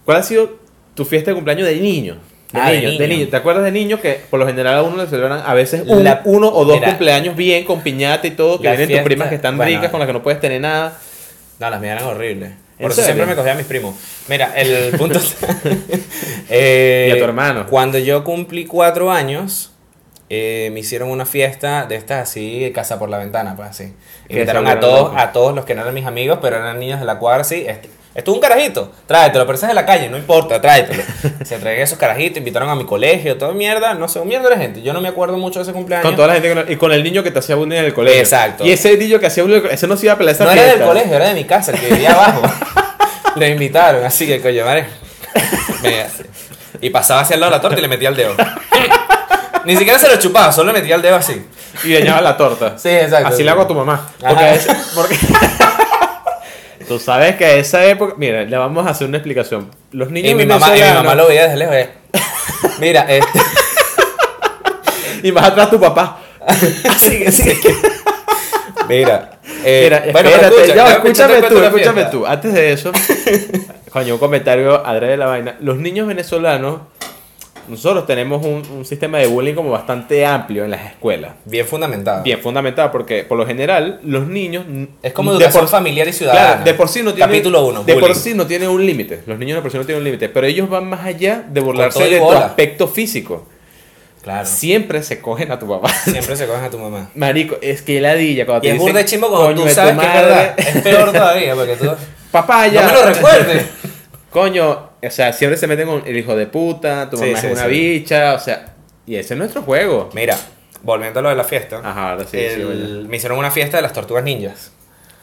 ¿Cuál 0.03 0.17
ha 0.17 0.23
sido 0.23 0.57
tu 0.93 1.03
fiesta 1.05 1.31
de 1.31 1.35
cumpleaños 1.35 1.67
de 1.67 1.75
niño? 1.77 2.17
De, 2.53 2.59
Ah, 2.61 2.69
de 2.69 2.77
niño, 2.77 2.91
de 2.91 3.07
niño. 3.07 3.17
niño. 3.19 3.29
¿Te 3.29 3.35
acuerdas 3.37 3.63
de 3.65 3.71
niño 3.71 3.99
que 3.99 4.21
por 4.29 4.39
lo 4.39 4.45
general 4.47 4.75
a 4.77 4.83
uno 4.83 4.97
le 5.03 5.07
celebran 5.09 5.41
a 5.45 5.53
veces 5.55 5.83
un- 5.87 6.03
La- 6.03 6.21
uno 6.25 6.47
o 6.49 6.63
dos 6.63 6.75
mira. 6.77 6.89
cumpleaños 6.89 7.35
bien 7.35 7.65
con 7.65 7.81
piñata 7.81 8.27
y 8.27 8.31
todo, 8.31 8.57
que 8.57 8.67
vienen 8.69 8.81
tus 8.81 8.87
fiesta- 8.87 9.03
primas 9.03 9.29
que 9.29 9.35
están 9.35 9.57
bueno. 9.57 9.71
ricas 9.71 9.89
con 9.91 9.99
las 9.99 10.07
que 10.07 10.13
no 10.13 10.21
puedes 10.23 10.39
tener 10.39 10.61
nada? 10.61 10.97
No, 11.59 11.69
las 11.69 11.81
mías 11.81 11.97
eran 11.97 12.07
horribles. 12.07 12.51
¿En 12.77 12.83
Por 12.83 12.91
eso 12.91 13.01
serio? 13.01 13.05
siempre 13.15 13.25
me 13.25 13.35
cogía 13.35 13.53
a 13.53 13.55
mis 13.55 13.65
primos. 13.65 13.95
Mira, 14.27 14.53
el 14.55 14.97
punto 14.97 15.19
Eh, 16.49 17.07
Y 17.09 17.11
a 17.13 17.17
tu 17.17 17.23
hermano. 17.23 17.67
Cuando 17.67 17.97
yo 17.97 18.23
cumplí 18.23 18.65
cuatro 18.65 19.11
años, 19.11 19.71
eh, 20.29 20.69
me 20.73 20.81
hicieron 20.81 21.09
una 21.09 21.25
fiesta 21.25 21.85
de 21.85 21.95
estas 21.95 22.29
así, 22.29 22.71
casa 22.73 22.99
por 22.99 23.09
la 23.09 23.17
ventana, 23.17 23.55
pues 23.55 23.69
así. 23.69 23.93
Invitaron 24.29 24.67
a 24.67 24.79
todos, 24.79 24.99
locos. 25.09 25.21
a 25.21 25.31
todos 25.31 25.55
los 25.55 25.65
que 25.65 25.75
no 25.75 25.81
eran 25.81 25.93
mis 25.93 26.05
amigos, 26.05 26.39
pero 26.41 26.57
eran 26.57 26.79
niños 26.79 26.99
de 26.99 27.05
la 27.05 27.17
cuadra, 27.19 27.41
así. 27.41 27.65
Este, 27.67 27.89
esto 28.15 28.31
es 28.31 28.35
un 28.35 28.41
carajito, 28.41 28.91
tráetelo, 29.05 29.45
pero 29.45 29.55
ese 29.57 29.65
es 29.65 29.69
de 29.69 29.73
la 29.75 29.85
calle, 29.85 30.07
no 30.09 30.17
importa, 30.17 30.59
tráetelo. 30.61 31.03
Se 31.45 31.57
traían 31.59 31.81
esos 31.81 31.97
carajitos, 31.99 32.37
invitaron 32.37 32.69
a 32.69 32.75
mi 32.75 32.85
colegio, 32.85 33.37
todo 33.37 33.53
mierda, 33.53 33.93
no 33.93 34.07
sé, 34.07 34.19
un 34.19 34.27
mierda 34.29 34.49
de 34.49 34.57
gente. 34.57 34.81
Yo 34.81 34.93
no 34.93 35.01
me 35.01 35.09
acuerdo 35.09 35.37
mucho 35.37 35.59
de 35.59 35.63
ese 35.63 35.73
cumpleaños. 35.73 36.05
Con 36.05 36.15
toda 36.15 36.29
la 36.29 36.33
gente 36.35 36.47
que 36.49 36.55
no- 36.55 36.71
y 36.71 36.75
con 36.77 36.91
el 36.93 37.03
niño 37.03 37.21
que 37.23 37.31
te 37.31 37.39
hacía 37.39 37.55
bullying 37.55 37.77
en 37.79 37.85
el 37.85 37.93
colegio. 37.93 38.19
Exacto. 38.21 38.65
Y 38.65 38.71
ese 38.71 38.97
niño 38.97 39.19
que 39.19 39.27
hacía 39.27 39.43
bullying, 39.43 39.61
ese 39.69 39.85
no 39.87 39.97
se 39.97 40.05
iba 40.05 40.13
a 40.13 40.17
pelear 40.17 40.33
esa 40.35 40.45
No 40.45 40.51
era 40.51 40.61
del 40.61 40.71
fiesta. 40.71 40.85
colegio, 40.87 41.15
era 41.15 41.27
de 41.27 41.33
mi 41.33 41.43
casa, 41.43 41.71
el 41.71 41.79
que 41.79 41.87
vivía 41.87 42.13
abajo. 42.13 42.41
Lo 43.35 43.45
invitaron, 43.45 44.03
así 44.05 44.25
que 44.25 44.41
coño, 44.41 44.63
madre. 44.63 44.85
Me- 45.83 46.05
Y 46.81 46.89
pasaba 46.89 47.21
hacia 47.21 47.33
el 47.33 47.41
lado 47.41 47.51
de 47.51 47.57
la 47.57 47.61
torta 47.61 47.77
y 47.79 47.81
le 47.81 47.87
metía 47.89 48.09
el 48.09 48.15
dedo. 48.15 48.33
Ni 49.65 49.75
siquiera 49.75 49.97
se 49.99 50.07
lo 50.07 50.17
chupaba, 50.17 50.51
solo 50.51 50.71
le 50.71 50.79
metía 50.79 50.95
el 50.95 51.01
dedo 51.01 51.15
así. 51.15 51.43
Y 51.83 51.93
dañaba 51.93 52.21
la 52.21 52.37
torta. 52.37 52.77
Sí, 52.77 52.89
exacto. 52.89 53.27
Así 53.29 53.43
le 53.43 53.49
hago 53.49 53.63
a 53.63 53.67
tu 53.67 53.73
mamá. 53.73 54.09
Porque- 54.95 55.17
tú 56.87 56.99
sabes 56.99 57.35
que 57.35 57.59
esa 57.59 57.85
época. 57.85 58.15
Mira, 58.17 58.43
le 58.43 58.57
vamos 58.57 58.85
a 58.87 58.91
hacer 58.91 59.07
una 59.07 59.17
explicación. 59.17 59.69
Los 59.91 60.09
niños 60.11 60.31
Y 60.31 60.35
mi, 60.35 60.45
mamá, 60.45 60.77
y 60.77 60.81
mi 60.81 60.87
mamá 60.89 61.15
lo 61.15 61.27
veía 61.27 61.43
desde 61.43 61.57
lejos. 61.57 61.75
eh. 61.75 61.89
Mira, 62.79 63.01
este. 63.09 63.39
y 65.23 65.31
más 65.31 65.45
atrás 65.45 65.69
tu 65.69 65.79
papá. 65.79 66.19
Así 66.89 67.19
que 67.19 67.31
sí. 67.31 67.57
Mira. 68.87 69.31
eh, 69.63 69.81
Mira, 69.85 69.99
bueno, 70.11 70.13
pero 70.13 70.29
espérate, 70.29 70.55
escucha, 70.55 70.75
ya, 70.75 70.83
déjame 70.83 70.93
escúchame 71.09 71.41
tú, 71.49 71.59
la 71.59 71.65
escúchame 71.67 71.93
fiesta. 72.01 72.11
tú. 72.11 72.25
Antes 72.27 72.53
de 72.53 72.71
eso, 72.73 72.91
coño, 73.91 74.13
un 74.15 74.19
comentario 74.19 74.85
adrede 74.85 75.11
de 75.11 75.17
la 75.17 75.25
vaina. 75.27 75.55
Los 75.61 75.77
niños 75.77 76.07
venezolanos, 76.07 76.81
nosotros 77.67 78.05
tenemos 78.05 78.45
un, 78.45 78.63
un 78.77 78.85
sistema 78.85 79.17
de 79.19 79.27
bullying 79.27 79.53
como 79.55 79.69
bastante 79.71 80.25
amplio 80.25 80.63
en 80.65 80.71
las 80.71 80.85
escuelas. 80.85 81.33
Bien 81.45 81.65
fundamentado. 81.65 82.23
Bien 82.23 82.39
fundamentado, 82.39 82.91
porque 82.91 83.23
por 83.23 83.37
lo 83.37 83.45
general 83.45 83.99
los 84.03 84.27
niños... 84.27 84.65
Es 85.03 85.13
como 85.13 85.31
de 85.31 85.37
educación 85.37 85.63
por- 85.63 85.69
familiar 85.69 86.07
y 86.07 86.13
ciudadana. 86.13 86.47
Claro, 86.47 86.63
de 86.65 86.73
por 86.73 86.89
sí 86.89 87.01
no 87.03 87.13
tiene 87.13 87.31
Capítulo 87.31 87.65
1. 87.65 87.83
De 87.83 87.95
por 87.95 88.15
sí 88.15 88.33
no 88.33 88.45
tiene 88.47 88.67
un 88.67 88.85
límite. 88.85 89.21
Los 89.25 89.37
niños 89.39 89.55
de 89.57 89.61
por 89.61 89.71
sí 89.71 89.77
no 89.77 89.85
tienen 89.85 89.99
un 89.99 90.05
límite, 90.05 90.29
pero 90.29 90.47
ellos 90.47 90.69
van 90.69 90.87
más 90.89 91.05
allá 91.05 91.43
de 91.47 91.59
burlarse 91.61 92.07
de 92.09 92.19
tu 92.19 92.31
aspecto 92.31 92.87
físico. 92.87 93.47
Claro. 94.21 94.45
Siempre 94.47 95.03
se 95.03 95.21
cogen 95.21 95.51
a 95.51 95.59
tu 95.59 95.67
papá. 95.69 95.87
Siempre 95.89 96.35
se 96.35 96.47
cogen 96.47 96.63
a 96.63 96.69
tu 96.71 96.79
mamá. 96.79 97.11
Marico, 97.15 97.57
es 97.61 97.83
que 97.83 98.01
ladilla 98.01 98.45
cuando 98.47 98.65
Y 98.65 98.69
te 98.71 98.75
es 98.75 98.81
burda 98.81 98.93
de 98.93 99.03
dicen, 99.03 99.19
chimbo 99.21 99.29
cuando 99.29 99.47
"Coño 99.53 99.63
tú 99.67 99.69
sabes 99.75 99.93
que 99.93 100.05
es 100.05 100.13
madre". 100.13 100.21
verdad. 100.25 100.53
Es 100.59 100.81
peor 100.81 101.11
todavía, 101.11 101.53
porque 101.55 101.75
tú. 101.75 101.89
Papá, 102.31 102.67
ya. 102.67 102.81
No 102.81 102.87
me 102.87 102.93
lo 102.93 103.05
recuerdes. 103.05 103.65
Coño, 104.31 104.89
o 105.07 105.11
sea, 105.11 105.33
siempre 105.33 105.57
se 105.57 105.67
meten 105.67 105.87
con 105.87 106.03
el 106.05 106.17
hijo 106.17 106.35
de 106.35 106.47
puta, 106.47 107.09
tu 107.09 107.17
Sí, 107.17 107.25
mamá 107.25 107.39
sí, 107.41 107.47
es 107.47 107.53
una 107.53 107.63
sí. 107.63 107.69
bicha, 107.69 108.33
o 108.33 108.39
sea, 108.39 108.73
y 109.05 109.15
ese 109.15 109.33
es 109.33 109.37
nuestro 109.37 109.61
juego. 109.63 110.09
Mira, 110.13 110.37
volviendo 110.83 111.19
a 111.19 111.23
lo 111.23 111.29
de 111.29 111.35
la 111.35 111.43
fiesta. 111.43 111.81
Ajá, 111.83 112.11
ahora 112.11 112.23
sí, 112.23 112.37
sí, 112.37 112.61
el- 112.61 113.05
me 113.09 113.17
hicieron 113.17 113.37
una 113.37 113.51
fiesta 113.51 113.77
de 113.77 113.83
las 113.83 113.93
tortugas 113.93 114.23
ninjas. 114.23 114.71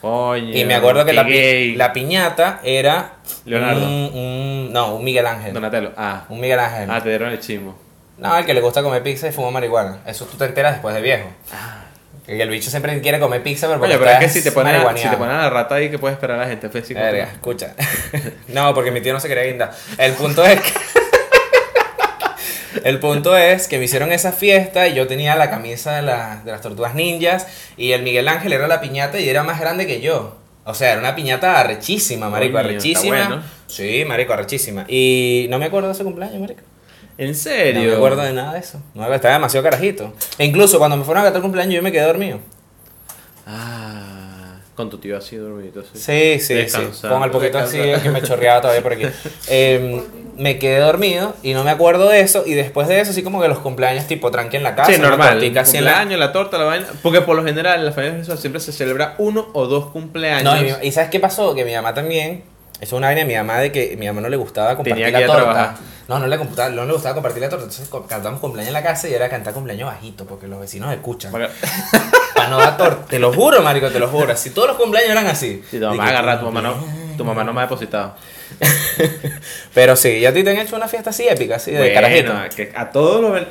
Coño. 0.01 0.53
Y 0.53 0.65
me 0.65 0.75
acuerdo 0.75 1.05
que 1.05 1.13
la, 1.13 1.25
pi- 1.25 1.75
la 1.75 1.93
piñata 1.93 2.59
era. 2.63 3.13
Leonardo. 3.45 3.85
un- 3.85 4.11
un- 4.13 4.73
no, 4.73 4.95
un 4.95 5.03
Miguel 5.03 5.25
Ángel. 5.25 5.53
Donatello. 5.53 5.91
Ah. 5.95 6.25
Un 6.27 6.41
Miguel 6.41 6.59
Ángel. 6.59 6.89
Ah, 6.91 7.01
te 7.01 7.07
dieron 7.09 7.31
el 7.31 7.39
chimo. 7.39 7.77
No, 8.17 8.37
el 8.37 8.45
que 8.45 8.53
le 8.53 8.59
gusta 8.61 8.83
comer 8.83 9.01
pizza 9.01 9.27
y 9.27 9.31
fuma 9.31 9.49
marihuana. 9.51 9.99
Eso 10.05 10.25
tú 10.25 10.37
te 10.37 10.45
enteras 10.45 10.73
después 10.73 10.93
de 10.93 11.01
viejo. 11.01 11.29
Que 12.25 12.41
el 12.41 12.49
bicho 12.49 12.69
siempre 12.69 12.99
quiere 13.01 13.19
comer 13.19 13.43
pizza, 13.43 13.67
pero. 13.67 13.79
Coño, 13.79 13.97
pero 13.99 14.11
es 14.11 14.19
que 14.19 14.29
si 14.29 14.43
te 14.43 14.51
ponen 14.51 14.75
a, 14.75 14.97
si 14.97 15.09
te 15.09 15.17
ponen 15.17 15.35
a 15.35 15.41
la 15.41 15.49
rata 15.49 15.75
ahí, 15.75 15.89
que 15.89 15.99
puede 15.99 16.13
esperar 16.13 16.37
la 16.37 16.47
gente? 16.47 16.69
Fue 16.69 16.81
Verga, 16.81 17.23
escucha. 17.33 17.73
no, 18.47 18.73
porque 18.73 18.91
mi 18.91 19.01
tío 19.01 19.13
no 19.13 19.19
se 19.19 19.27
quería 19.27 19.43
guindar. 19.43 19.71
El 19.97 20.13
punto 20.13 20.45
es 20.45 20.59
que. 20.61 20.71
El 22.83 22.99
punto 22.99 23.37
es 23.37 23.67
que 23.67 23.77
me 23.77 23.85
hicieron 23.85 24.11
esa 24.11 24.31
fiesta 24.31 24.87
y 24.87 24.95
yo 24.95 25.07
tenía 25.07 25.35
la 25.35 25.49
camisa 25.49 25.95
de, 25.95 26.01
la- 26.01 26.41
de 26.43 26.51
las 26.51 26.61
tortugas 26.61 26.95
ninjas 26.95 27.47
y 27.77 27.91
el 27.91 28.01
Miguel 28.03 28.27
Ángel 28.27 28.51
era 28.51 28.67
la 28.67 28.81
piñata 28.81 29.19
y 29.19 29.29
era 29.29 29.43
más 29.43 29.59
grande 29.59 29.87
que 29.87 30.01
yo. 30.01 30.37
O 30.65 30.73
sea, 30.73 30.91
era 30.91 30.99
una 30.99 31.15
piñata 31.15 31.59
arrechísima, 31.59 32.29
marico, 32.29 32.57
Coño, 32.57 32.69
arrechísima. 32.69 33.27
bueno. 33.27 33.43
Sí, 33.67 34.03
marico, 34.05 34.33
arrechísima. 34.33 34.85
Y 34.87 35.47
no 35.49 35.59
me 35.59 35.65
acuerdo 35.65 35.87
de 35.89 35.93
ese 35.93 36.03
cumpleaños, 36.03 36.39
marico. 36.41 36.61
¿En 37.17 37.27
No 37.29 37.33
serio? 37.35 37.89
me 37.91 37.95
acuerdo 37.95 38.21
de 38.23 38.33
nada 38.33 38.53
de 38.53 38.59
eso. 38.59 38.81
No, 38.95 39.11
estaba 39.13 39.33
demasiado 39.35 39.63
carajito. 39.63 40.13
E 40.37 40.45
incluso 40.45 40.79
cuando 40.79 40.97
me 40.97 41.03
fueron 41.03 41.21
a 41.21 41.25
cantar 41.25 41.37
el 41.39 41.43
cumpleaños 41.43 41.75
yo 41.75 41.81
me 41.83 41.91
quedé 41.91 42.05
dormido. 42.05 42.39
Ah, 43.45 44.55
con 44.75 44.89
tu 44.89 44.97
tío 44.97 45.17
así 45.17 45.35
dormido. 45.35 45.83
Sí. 45.93 46.39
Sí, 46.39 46.39
sí, 46.39 46.69
sí. 46.69 47.07
Con 47.07 47.21
el 47.23 47.31
poquito 47.31 47.57
así 47.59 47.77
que 48.01 48.09
me 48.09 48.21
chorreaba 48.21 48.61
todavía 48.61 48.81
por 48.83 48.93
aquí. 48.93 49.05
Eh, 49.49 50.01
me 50.35 50.57
quedé 50.57 50.79
dormido 50.79 51.35
y 51.43 51.53
no 51.53 51.63
me 51.63 51.69
acuerdo 51.69 52.09
de 52.09 52.21
eso. 52.21 52.43
Y 52.47 52.53
después 52.55 52.87
de 52.87 52.99
eso, 52.99 53.11
así 53.11 53.21
como 53.21 53.39
que 53.39 53.47
los 53.47 53.59
cumpleaños, 53.59 54.07
tipo, 54.07 54.31
tranqui 54.31 54.57
en 54.57 54.63
la 54.63 54.73
casa. 54.75 54.91
Sí, 54.91 54.99
normal. 54.99 55.33
tortica 55.33 55.61
así 55.61 55.77
en 55.77 55.85
la- 55.85 55.91
cumpleaños, 55.91 56.19
la 56.19 56.31
torta, 56.31 56.57
la 56.57 56.63
vaina. 56.63 56.87
Porque 57.03 57.21
por 57.21 57.35
lo 57.35 57.43
general 57.43 57.79
en 57.79 57.85
las 57.85 57.93
familias 57.93 58.39
siempre 58.39 58.59
se 58.59 58.71
celebra 58.71 59.13
uno 59.19 59.47
o 59.53 59.67
dos 59.67 59.91
cumpleaños. 59.91 60.43
No, 60.51 60.59
y, 60.59 60.63
mi- 60.63 60.87
y 60.87 60.91
¿sabes 60.91 61.11
qué 61.11 61.19
pasó? 61.19 61.53
Que 61.53 61.63
mi 61.65 61.75
mamá 61.75 61.93
también. 61.93 62.43
Eso 62.83 62.95
es 62.95 62.97
una 62.97 63.07
vaina 63.07 63.21
de 63.21 63.27
mi 63.27 63.35
mamá 63.35 63.59
de 63.59 63.71
que 63.71 63.95
mi 63.97 64.07
mamá 64.07 64.19
no 64.21 64.27
le 64.29 64.35
gustaba 64.37 64.75
compartir 64.75 65.05
Tenía 65.05 65.19
que 65.19 65.25
la 65.25 65.33
torta. 65.33 65.43
trabajar. 65.53 65.75
No, 66.09 66.19
no 66.19 66.27
le, 66.27 66.35
gustaba, 66.35 66.69
no 66.69 66.85
le 66.85 66.91
gustaba 66.91 67.13
compartir 67.15 67.41
la 67.41 67.47
torta. 67.49 67.63
Entonces 67.63 67.89
cantamos 68.09 68.41
cumpleaños 68.41 68.67
en 68.67 68.73
la 68.73 68.83
casa 68.83 69.07
y 69.07 69.13
era 69.13 69.29
cantar 69.29 69.53
cumpleaños 69.53 69.87
bajito 69.89 70.25
porque 70.25 70.47
los 70.47 70.59
vecinos 70.59 70.91
escuchan. 70.93 71.31
Para- 71.31 71.49
Para 72.35 72.49
no 72.49 72.57
dar 72.57 72.75
torta. 72.75 73.05
Te 73.07 73.19
lo 73.19 73.31
juro, 73.31 73.61
marico, 73.61 73.89
te 73.89 73.99
lo 73.99 74.09
juro. 74.09 74.35
Si 74.35 74.49
todos 74.49 74.67
los 74.67 74.77
cumpleaños 74.77 75.11
eran 75.11 75.27
así. 75.27 75.63
Si 75.71 75.79
tu 75.79 75.85
mamá 75.85 76.09
agarra, 76.09 76.39
tu 76.39 76.45
mamá 76.45 76.61
no, 76.61 76.75
tu 77.15 77.23
mamá 77.23 77.43
no 77.45 77.53
me 77.53 77.61
ha 77.61 77.63
depositado. 77.63 78.15
Pero 79.73 79.95
sí, 79.95 80.09
¿y 80.09 80.25
a 80.25 80.33
ti 80.33 80.43
te 80.43 80.49
han 80.51 80.57
hecho 80.57 80.75
una 80.75 80.87
fiesta 80.87 81.11
así 81.11 81.27
épica, 81.27 81.55
así 81.55 81.71
de 81.71 81.77
Bueno, 81.77 81.93
carajito? 81.93 82.33
que 82.55 82.71
a 82.75 82.89
todos 82.91 83.21
los... 83.21 83.31
ven- 83.33 83.47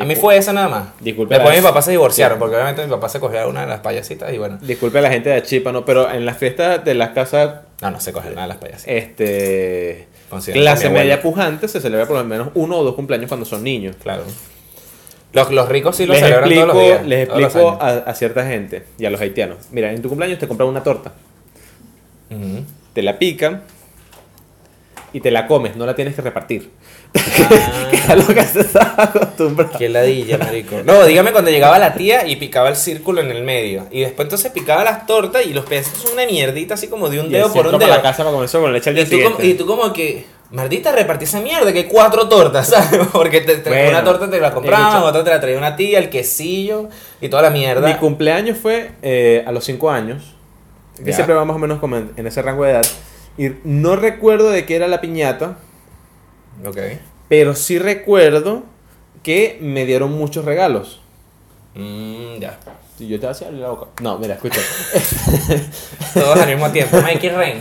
A 0.00 0.04
mí 0.04 0.16
fue 0.16 0.36
esa 0.36 0.52
nada 0.52 0.68
más. 0.68 0.88
Disculpe 1.00 1.34
Después 1.34 1.54
mis 1.56 1.64
papás 1.64 1.84
se 1.84 1.90
divorciaron, 1.92 2.38
porque 2.38 2.54
obviamente 2.56 2.84
mi 2.84 2.90
papá 2.90 3.08
se 3.08 3.20
cogió 3.20 3.40
a 3.40 3.46
una 3.46 3.62
de 3.62 3.66
las 3.66 3.80
payasitas 3.80 4.32
y 4.32 4.38
bueno. 4.38 4.58
Disculpe 4.60 4.98
a 4.98 5.02
la 5.02 5.10
gente 5.10 5.30
de 5.30 5.42
Chipa, 5.42 5.72
¿no? 5.72 5.84
Pero 5.84 6.10
en 6.10 6.24
las 6.26 6.36
fiestas 6.36 6.84
de 6.84 6.94
las 6.94 7.10
casas, 7.10 7.60
No, 7.82 7.90
no 7.90 8.00
se 8.00 8.12
cogió 8.12 8.30
nada 8.30 8.42
de 8.42 8.48
las 8.48 8.56
payasitas. 8.58 8.86
este... 8.94 10.08
Clase 10.52 10.90
media 10.90 11.22
pujante 11.22 11.68
se 11.68 11.80
celebra 11.80 12.06
por 12.06 12.18
lo 12.18 12.24
menos 12.24 12.48
uno 12.54 12.76
o 12.78 12.84
dos 12.84 12.94
cumpleaños 12.94 13.28
cuando 13.28 13.46
son 13.46 13.64
niños. 13.64 13.96
Claro. 14.02 14.24
Los, 15.32 15.50
los 15.50 15.68
ricos 15.68 15.96
sí 15.96 16.04
lo 16.06 16.12
les 16.12 16.22
celebran 16.22 16.44
explico, 16.50 16.66
todos 16.72 16.76
los 16.76 16.86
días. 16.86 17.06
les 17.06 17.28
explico 17.28 17.78
a, 17.80 17.88
a 17.88 18.14
cierta 18.14 18.46
gente 18.46 18.84
y 18.98 19.06
a 19.06 19.10
los 19.10 19.20
haitianos. 19.22 19.56
Mira, 19.72 19.90
en 19.92 20.02
tu 20.02 20.08
cumpleaños 20.10 20.38
te 20.38 20.46
compran 20.46 20.68
una 20.68 20.82
torta, 20.82 21.12
te 22.92 23.02
la 23.02 23.18
pican 23.18 23.62
y 25.12 25.20
te 25.20 25.30
la 25.30 25.46
comes, 25.46 25.76
no 25.76 25.86
la 25.86 25.94
tienes 25.94 26.14
que 26.14 26.20
repartir. 26.22 26.70
Ah. 27.50 27.88
que 27.90 28.12
a 28.12 28.16
lo 28.16 28.26
que 28.26 28.42
se 28.42 28.60
estaba 28.60 28.94
acostumbrado. 29.04 29.78
Qué 29.78 29.88
ladilla, 29.88 30.36
marico. 30.38 30.76
No, 30.84 31.04
dígame 31.06 31.32
cuando 31.32 31.50
llegaba 31.50 31.78
la 31.78 31.94
tía 31.94 32.26
y 32.26 32.36
picaba 32.36 32.68
el 32.68 32.76
círculo 32.76 33.20
en 33.20 33.30
el 33.30 33.42
medio. 33.44 33.86
Y 33.90 34.00
después 34.00 34.26
entonces 34.26 34.50
picaba 34.52 34.84
las 34.84 35.06
tortas 35.06 35.46
y 35.46 35.52
los 35.54 35.64
pedacitos 35.64 36.02
son 36.02 36.12
una 36.14 36.26
mierdita 36.26 36.74
así 36.74 36.88
como 36.88 37.08
de 37.08 37.20
un 37.20 37.26
Y 37.26 37.30
dedo 37.30 37.52
por 37.52 37.66
un 37.66 37.78
dedo. 37.78 37.88
la 37.88 38.02
casa 38.02 38.18
para 38.18 38.32
comer 38.32 38.46
eso 38.46 38.60
con 38.60 38.72
leche 38.72 38.90
al 38.90 38.96
día 38.96 39.04
Y 39.04 39.08
tú, 39.08 39.22
como, 39.22 39.42
y 39.44 39.54
tú 39.54 39.66
como 39.66 39.92
que, 39.92 40.26
maldita, 40.50 40.92
repartí 40.92 41.24
esa 41.24 41.40
mierda, 41.40 41.72
que 41.72 41.78
hay 41.80 41.84
cuatro 41.84 42.28
tortas, 42.28 42.68
¿sabes? 42.70 43.06
Porque 43.12 43.40
te, 43.40 43.56
te- 43.58 43.70
Bueno, 43.70 43.90
una 43.90 44.04
torta 44.04 44.28
te 44.28 44.40
la 44.40 44.52
compraban, 44.52 45.02
otra 45.02 45.24
te 45.24 45.30
la 45.30 45.40
traía 45.40 45.56
una 45.58 45.76
tía, 45.76 45.98
el 46.00 46.10
quesillo 46.10 46.88
y 47.20 47.28
toda 47.28 47.42
la 47.42 47.50
mierda. 47.50 47.86
Mi 47.86 47.94
cumpleaños 47.94 48.58
fue 48.58 48.90
eh, 49.02 49.44
a 49.46 49.52
los 49.52 49.64
5 49.64 49.90
años. 49.90 50.34
Que 50.98 51.10
Ya. 51.10 51.14
siempre 51.14 51.34
va 51.36 51.44
más 51.44 51.54
o 51.56 51.60
menos 51.60 51.78
como 51.78 51.96
en, 51.96 52.10
en 52.16 52.26
ese 52.26 52.42
rango 52.42 52.64
de 52.64 52.72
edad. 52.72 52.86
Y 53.38 53.50
no 53.64 53.94
recuerdo 53.96 54.50
de 54.50 54.66
qué 54.66 54.74
era 54.74 54.88
la 54.88 55.00
piñata, 55.00 55.58
Ok. 56.66 56.78
pero 57.28 57.54
sí 57.54 57.78
recuerdo 57.78 58.62
que 59.22 59.58
me 59.60 59.84
dieron 59.86 60.12
muchos 60.12 60.44
regalos. 60.44 61.00
Mm, 61.74 62.38
ya. 62.40 62.58
Y 62.98 63.06
yo 63.08 63.20
te 63.20 63.26
hacía 63.28 63.46
abrir 63.48 63.62
la 63.62 63.70
boca. 63.70 63.86
No, 64.02 64.18
mira, 64.18 64.34
escucha. 64.34 64.60
Todos 66.14 66.38
al 66.40 66.48
mismo 66.48 66.70
tiempo. 66.70 66.96
Mikey 67.00 67.30
Rain. 67.30 67.60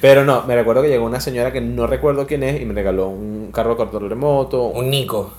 pero 0.00 0.24
no, 0.24 0.42
me 0.46 0.54
recuerdo 0.54 0.82
que 0.82 0.88
llegó 0.88 1.04
una 1.06 1.20
señora 1.20 1.52
que 1.52 1.60
no 1.60 1.86
recuerdo 1.86 2.26
quién 2.26 2.42
es 2.42 2.60
y 2.60 2.64
me 2.64 2.74
regaló 2.74 3.08
un 3.08 3.50
carro 3.52 3.70
de 3.70 3.76
control 3.76 4.08
remoto. 4.08 4.64
Un 4.66 4.90
Nico. 4.90 5.32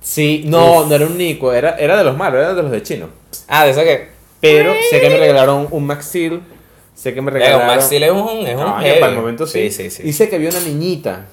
Sí, 0.00 0.44
no, 0.46 0.86
no 0.86 0.94
era 0.94 1.06
un 1.06 1.18
Nico, 1.18 1.52
era, 1.52 1.70
era 1.76 1.96
de 1.96 2.04
los 2.04 2.16
malos, 2.16 2.38
era 2.40 2.54
de 2.54 2.62
los 2.62 2.70
de 2.70 2.82
chino. 2.82 3.08
Ah, 3.48 3.64
de 3.64 3.70
eso 3.72 3.80
que. 3.82 4.08
Pero 4.40 4.72
sé 4.90 5.00
que 5.00 5.10
me 5.10 5.18
regalaron 5.18 5.66
un 5.72 5.84
Max 5.86 6.06
Steel. 6.06 6.40
Sé 6.94 7.14
que 7.14 7.20
me 7.22 7.30
Eh, 7.30 7.34
regalaron. 7.34 7.62
un 7.62 7.66
Max 7.66 7.84
Steel 7.86 8.02
es 8.04 8.10
un. 8.12 8.46
Es 8.46 8.56
un 8.56 8.64
para 9.00 9.08
el 9.08 9.14
momento 9.16 9.46
sí. 9.46 9.70
Sí, 9.72 9.90
sí, 9.90 9.90
sí. 9.90 10.08
Y 10.08 10.12
sé 10.12 10.28
que 10.28 10.36
había 10.36 10.50
una 10.50 10.60
niñita. 10.60 11.26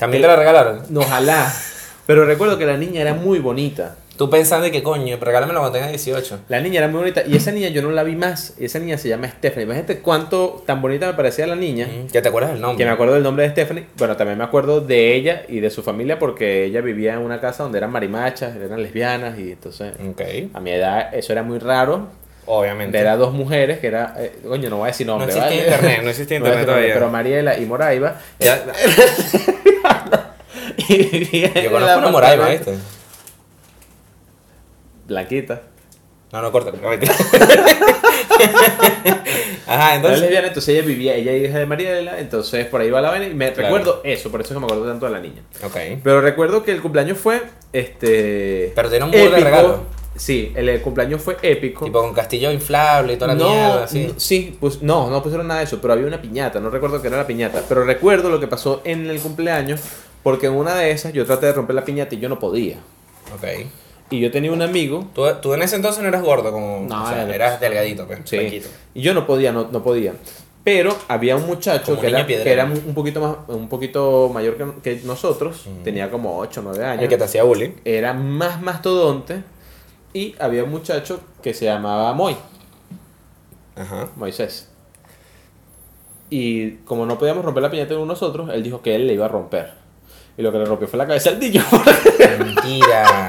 ¿También 0.00 0.22
te 0.22 0.28
la 0.28 0.36
regalaron? 0.36 0.82
No, 0.88 1.00
Ojalá. 1.00 1.52
Pero 2.06 2.24
recuerdo 2.24 2.58
que 2.58 2.66
la 2.66 2.76
niña 2.76 3.00
era 3.02 3.14
muy 3.14 3.38
bonita. 3.38 3.94
Tú 4.16 4.28
pensando 4.28 4.64
de 4.64 4.70
que 4.72 4.82
coño, 4.82 5.16
regálamelo 5.18 5.60
cuando 5.60 5.78
tenga 5.78 5.88
18. 5.90 6.40
La 6.48 6.60
niña 6.60 6.78
era 6.78 6.88
muy 6.88 6.98
bonita. 7.00 7.22
Y 7.26 7.36
esa 7.36 7.52
niña 7.52 7.68
yo 7.68 7.80
no 7.82 7.90
la 7.90 8.02
vi 8.02 8.16
más. 8.16 8.54
Y 8.58 8.64
esa 8.66 8.78
niña 8.78 8.98
se 8.98 9.08
llama 9.08 9.28
Stephanie. 9.28 9.64
Imagínate 9.64 10.00
cuánto 10.00 10.62
tan 10.66 10.82
bonita 10.82 11.06
me 11.06 11.14
parecía 11.14 11.46
la 11.46 11.54
niña. 11.56 11.86
¿Ya 12.12 12.20
te 12.20 12.28
acuerdas 12.28 12.52
del 12.52 12.60
nombre? 12.60 12.78
Que 12.78 12.84
me 12.84 12.90
acuerdo 12.90 13.14
del 13.14 13.22
nombre 13.22 13.44
de 13.44 13.50
Stephanie. 13.52 13.86
Bueno, 13.96 14.16
también 14.16 14.36
me 14.36 14.44
acuerdo 14.44 14.80
de 14.82 15.14
ella 15.14 15.42
y 15.48 15.60
de 15.60 15.70
su 15.70 15.82
familia 15.82 16.18
porque 16.18 16.64
ella 16.64 16.80
vivía 16.82 17.14
en 17.14 17.20
una 17.20 17.40
casa 17.40 17.62
donde 17.62 17.78
eran 17.78 17.92
marimachas, 17.92 18.56
eran 18.56 18.82
lesbianas. 18.82 19.38
Y 19.38 19.52
entonces, 19.52 19.92
Ok. 20.06 20.20
a 20.52 20.60
mi 20.60 20.72
edad, 20.72 21.14
eso 21.14 21.32
era 21.32 21.42
muy 21.42 21.58
raro. 21.58 22.08
Obviamente. 22.46 22.98
Ver 22.98 23.06
a 23.08 23.16
dos 23.16 23.32
mujeres 23.32 23.78
que 23.78 23.86
era. 23.86 24.14
eh, 24.18 24.32
coño, 24.46 24.68
no 24.68 24.78
voy 24.78 24.84
a 24.84 24.86
decir 24.88 25.06
no 25.06 25.16
nombre. 25.18 25.28
existía 25.34 25.56
¿vale? 25.62 25.70
internet, 25.70 26.00
no 26.02 26.10
existía 26.10 26.38
No 26.40 26.46
internet 26.46 26.66
nombre, 26.66 26.74
todavía. 26.74 26.94
Pero 26.94 27.08
Mariela 27.10 27.56
y 27.58 27.64
Moraiva. 27.64 28.16
Ya- 28.40 28.60
y 30.88 31.40
yo 31.42 31.70
conozco 31.70 31.98
una 31.98 32.08
apartamento. 32.08 32.70
¿viste? 32.72 32.84
Blanquita. 35.06 35.62
No, 36.32 36.42
no, 36.42 36.52
corta. 36.52 36.70
Ajá, 39.66 39.94
entonces. 39.96 40.20
lesbiana, 40.20 40.48
entonces 40.48 40.74
ella 40.76 40.86
vivía, 40.86 41.14
ella 41.14 41.32
es 41.32 41.48
hija 41.48 41.58
de 41.58 41.66
Mariela, 41.66 42.18
entonces 42.20 42.66
por 42.66 42.80
ahí 42.80 42.90
va 42.90 43.00
la 43.00 43.10
vaina 43.10 43.26
y 43.26 43.34
me 43.34 43.52
Claro. 43.52 43.62
recuerdo 43.76 44.00
eso, 44.04 44.30
por 44.30 44.40
eso 44.40 44.52
es 44.52 44.54
que 44.56 44.60
me 44.60 44.66
acuerdo 44.66 44.86
tanto 44.86 45.06
de 45.06 45.12
la 45.12 45.20
niña. 45.20 45.42
Ok. 45.64 45.76
Pero 46.02 46.20
recuerdo 46.20 46.62
que 46.64 46.72
el 46.72 46.80
cumpleaños 46.80 47.18
fue 47.18 47.42
este 47.72 48.72
Pero 48.74 48.88
tiene 48.90 49.04
un 49.04 49.10
de 49.10 49.28
regalo. 49.28 49.84
Sí, 50.16 50.52
el, 50.56 50.68
el 50.68 50.80
cumpleaños 50.82 51.22
fue 51.22 51.36
épico. 51.42 51.84
Tipo 51.84 52.00
con 52.00 52.12
castillo 52.12 52.50
inflable 52.50 53.12
y 53.14 53.16
toda 53.16 53.34
la 53.34 53.40
no, 53.42 53.48
mierda, 53.48 53.84
así. 53.84 54.04
n- 54.04 54.14
sí, 54.16 54.56
pues 54.60 54.82
no, 54.82 55.08
no 55.08 55.22
pusieron 55.22 55.46
nada 55.46 55.60
de 55.60 55.66
eso, 55.66 55.80
pero 55.80 55.94
había 55.94 56.06
una 56.06 56.20
piñata, 56.20 56.58
no 56.60 56.68
recuerdo 56.68 57.00
que 57.00 57.08
era 57.08 57.16
la 57.16 57.26
piñata, 57.26 57.62
pero 57.68 57.84
recuerdo 57.84 58.28
lo 58.28 58.38
que 58.40 58.46
pasó 58.48 58.82
en 58.84 59.08
el 59.08 59.20
cumpleaños, 59.20 59.80
porque 60.22 60.46
en 60.46 60.52
una 60.54 60.74
de 60.74 60.90
esas 60.90 61.12
yo 61.12 61.24
traté 61.26 61.46
de 61.46 61.52
romper 61.52 61.74
la 61.76 61.84
piñata 61.84 62.14
y 62.14 62.18
yo 62.18 62.28
no 62.28 62.38
podía. 62.38 62.78
Ok. 63.34 63.44
Y 64.12 64.18
yo 64.18 64.32
tenía 64.32 64.50
un 64.50 64.60
amigo 64.60 65.06
Tú, 65.14 65.22
tú 65.40 65.54
en 65.54 65.62
ese 65.62 65.76
entonces 65.76 66.02
no 66.02 66.08
eras 66.08 66.22
gordo, 66.22 66.50
como. 66.50 66.84
No, 66.88 67.04
o 67.04 67.06
sea, 67.08 67.22
era- 67.22 67.34
eras 67.34 67.60
delgadito, 67.60 68.06
pues. 68.06 68.20
Sí. 68.24 68.60
Y 68.94 69.02
yo 69.02 69.14
no 69.14 69.26
podía, 69.26 69.52
no, 69.52 69.68
no 69.70 69.82
podía. 69.82 70.14
Pero 70.62 70.94
había 71.08 71.36
un 71.36 71.46
muchacho 71.46 71.86
Como 71.86 72.00
que 72.02 72.08
era, 72.08 72.26
que 72.26 72.52
era 72.52 72.64
un 72.66 72.92
poquito 72.94 73.20
más, 73.20 73.36
un 73.48 73.68
poquito 73.68 74.28
mayor 74.34 74.56
que, 74.82 74.96
que 74.96 75.06
nosotros, 75.06 75.66
tenía 75.84 76.10
como 76.10 76.36
8 76.38 76.60
o 76.60 76.62
9 76.64 76.84
años. 76.84 77.02
El 77.04 77.08
que 77.08 77.16
te 77.16 77.24
hacía 77.24 77.44
bullying. 77.44 77.70
Era 77.84 78.12
más 78.12 78.60
mastodonte. 78.60 79.42
Y 80.12 80.34
había 80.38 80.64
un 80.64 80.70
muchacho 80.70 81.20
que 81.40 81.54
se 81.54 81.64
llamaba 81.66 82.12
Moy, 82.12 82.36
Ajá. 83.76 84.08
Moisés. 84.16 84.68
Y 86.28 86.72
como 86.84 87.06
no 87.06 87.18
podíamos 87.18 87.44
romper 87.44 87.62
la 87.62 87.70
piñata 87.70 87.94
de 87.94 88.04
nosotros, 88.04 88.50
él 88.52 88.62
dijo 88.62 88.82
que 88.82 88.94
él 88.96 89.06
le 89.06 89.14
iba 89.14 89.26
a 89.26 89.28
romper. 89.28 89.72
Y 90.40 90.42
lo 90.42 90.50
que 90.50 90.56
le 90.58 90.64
rompió 90.64 90.88
fue 90.88 90.96
la 90.96 91.06
cabeza 91.06 91.28
al 91.28 91.38
niño. 91.38 91.62
Mentira. 92.38 93.28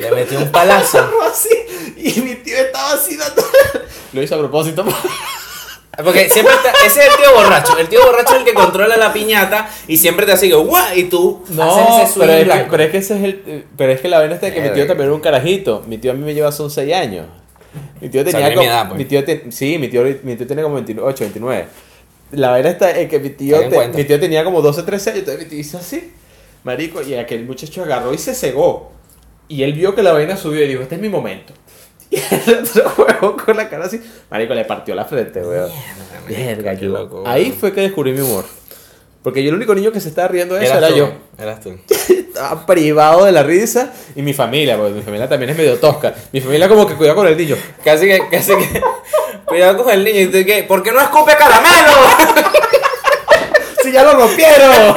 Le 0.00 0.10
metió 0.10 0.38
un 0.38 0.50
palazo. 0.50 1.06
así. 1.30 1.50
Y 1.98 2.18
mi 2.22 2.36
tío 2.36 2.56
estaba 2.56 2.94
así 2.94 3.14
dando. 3.18 3.42
Lo 4.14 4.22
hizo 4.22 4.36
a 4.36 4.38
propósito. 4.38 4.86
Porque 6.02 6.30
siempre 6.30 6.54
está, 6.54 6.70
ese 6.86 7.00
es 7.00 7.10
el 7.10 7.16
tío 7.18 7.34
borracho. 7.34 7.76
El 7.76 7.88
tío 7.88 8.00
borracho 8.06 8.32
es 8.32 8.38
el 8.38 8.44
que 8.46 8.54
controla 8.54 8.96
la 8.96 9.12
piñata 9.12 9.68
y 9.86 9.98
siempre 9.98 10.24
te 10.24 10.32
hace 10.32 10.48
que 10.48 10.54
guau 10.54 10.96
y 10.96 11.04
tú 11.04 11.44
No, 11.50 11.62
haces 11.94 12.08
ese 12.10 12.20
pero 12.20 12.32
es, 12.32 12.48
que, 12.48 12.66
pero 12.70 12.82
es 12.84 12.90
que 12.90 12.96
ese 12.96 13.16
es 13.18 13.24
el. 13.24 13.66
Pero 13.76 13.92
es 13.92 14.00
que 14.00 14.08
la 14.08 14.18
vaina 14.20 14.34
está 14.36 14.46
de 14.46 14.54
que 14.54 14.62
mi 14.62 14.70
tío 14.70 14.86
también 14.86 15.08
era 15.08 15.14
un 15.14 15.20
carajito. 15.20 15.82
Mi 15.86 15.98
tío 15.98 16.12
a 16.12 16.14
mí 16.14 16.24
me 16.24 16.32
lleva 16.32 16.50
son 16.52 16.70
6 16.70 16.94
años. 16.94 17.26
Mi 18.00 18.08
tío 18.08 18.24
tenía 18.24 18.40
sea, 18.40 18.48
tiene 18.48 18.54
como. 18.54 18.62
mi 18.66 18.72
edad, 18.72 18.88
pues. 18.88 18.98
mi 18.98 19.04
tío 19.04 19.22
te- 19.24 19.52
sí, 19.52 19.76
mi 19.76 19.88
tío, 19.88 20.02
mi 20.22 20.36
tío 20.36 20.46
tenía 20.46 20.62
como 20.64 20.76
28, 20.76 21.24
29. 21.24 21.66
La 22.32 22.50
vaina 22.50 22.70
está 22.70 22.98
en 22.98 23.08
que 23.08 23.18
mi 23.18 23.30
tío, 23.30 23.58
te- 23.68 23.88
mi 23.88 24.04
tío 24.04 24.18
tenía 24.20 24.42
como 24.44 24.60
12, 24.62 24.82
13 24.82 25.10
años. 25.10 25.18
Entonces 25.20 25.44
mi 25.44 25.48
tío 25.50 25.58
hizo 25.58 25.78
así. 25.78 26.12
Marico, 26.64 27.02
y 27.02 27.14
aquel 27.14 27.44
muchacho 27.44 27.82
agarró 27.82 28.12
y 28.14 28.18
se 28.18 28.34
cegó. 28.34 28.92
Y 29.48 29.62
él 29.64 29.72
vio 29.74 29.94
que 29.94 30.02
la 30.02 30.12
vaina 30.12 30.36
subió 30.36 30.64
y 30.64 30.68
dijo: 30.68 30.82
Este 30.82 30.94
es 30.96 31.00
mi 31.00 31.08
momento. 31.08 31.52
Y 32.10 32.16
el 32.16 32.58
otro 32.66 33.36
con 33.42 33.56
la 33.56 33.68
cara 33.70 33.86
así. 33.86 33.98
Marico, 34.30 34.52
le 34.54 34.64
partió 34.66 34.94
la 34.94 35.04
frente, 35.06 35.40
weón. 35.40 35.70
Verga, 36.28 36.74
yo- 36.74 36.88
loco, 36.90 37.22
Ahí 37.26 37.44
weón. 37.44 37.54
fue 37.54 37.72
que 37.72 37.80
descubrí 37.80 38.12
mi 38.12 38.20
humor. 38.20 38.44
Porque 39.22 39.42
yo 39.42 39.50
el 39.50 39.54
único 39.56 39.74
niño 39.74 39.92
que 39.92 40.00
se 40.00 40.08
estaba 40.08 40.28
riendo 40.28 40.56
de 40.56 40.64
eso 40.64 40.76
Eras 40.76 40.90
era 40.90 40.92
tú, 40.92 40.96
yo. 40.98 41.12
Eras 41.42 41.60
tú. 41.60 41.70
Estaba 42.32 42.66
privado 42.66 43.24
de 43.24 43.32
la 43.32 43.42
risa. 43.42 43.92
Y 44.16 44.22
mi 44.22 44.32
familia, 44.34 44.76
porque 44.76 44.94
mi 44.94 45.02
familia 45.02 45.28
también 45.28 45.50
es 45.50 45.56
medio 45.56 45.78
tosca. 45.78 46.12
Mi 46.32 46.40
familia 46.40 46.68
como 46.68 46.86
que 46.86 46.94
cuida 46.96 47.14
con 47.14 47.26
el 47.28 47.36
niño. 47.36 47.56
Casi 47.84 48.06
que, 48.06 48.20
casi 48.30 48.52
que. 48.56 48.82
Cuidado 49.52 49.84
con 49.84 49.92
el 49.92 50.02
niño. 50.02 50.20
Y 50.20 50.26
tú 50.28 50.38
que, 50.46 50.64
¿por 50.66 50.82
qué 50.82 50.92
no 50.92 51.00
escupe 51.02 51.36
caramelo? 51.36 51.92
¡Sí, 53.82 53.92
ya 53.92 54.02
lo 54.02 54.14
rompieron! 54.14 54.94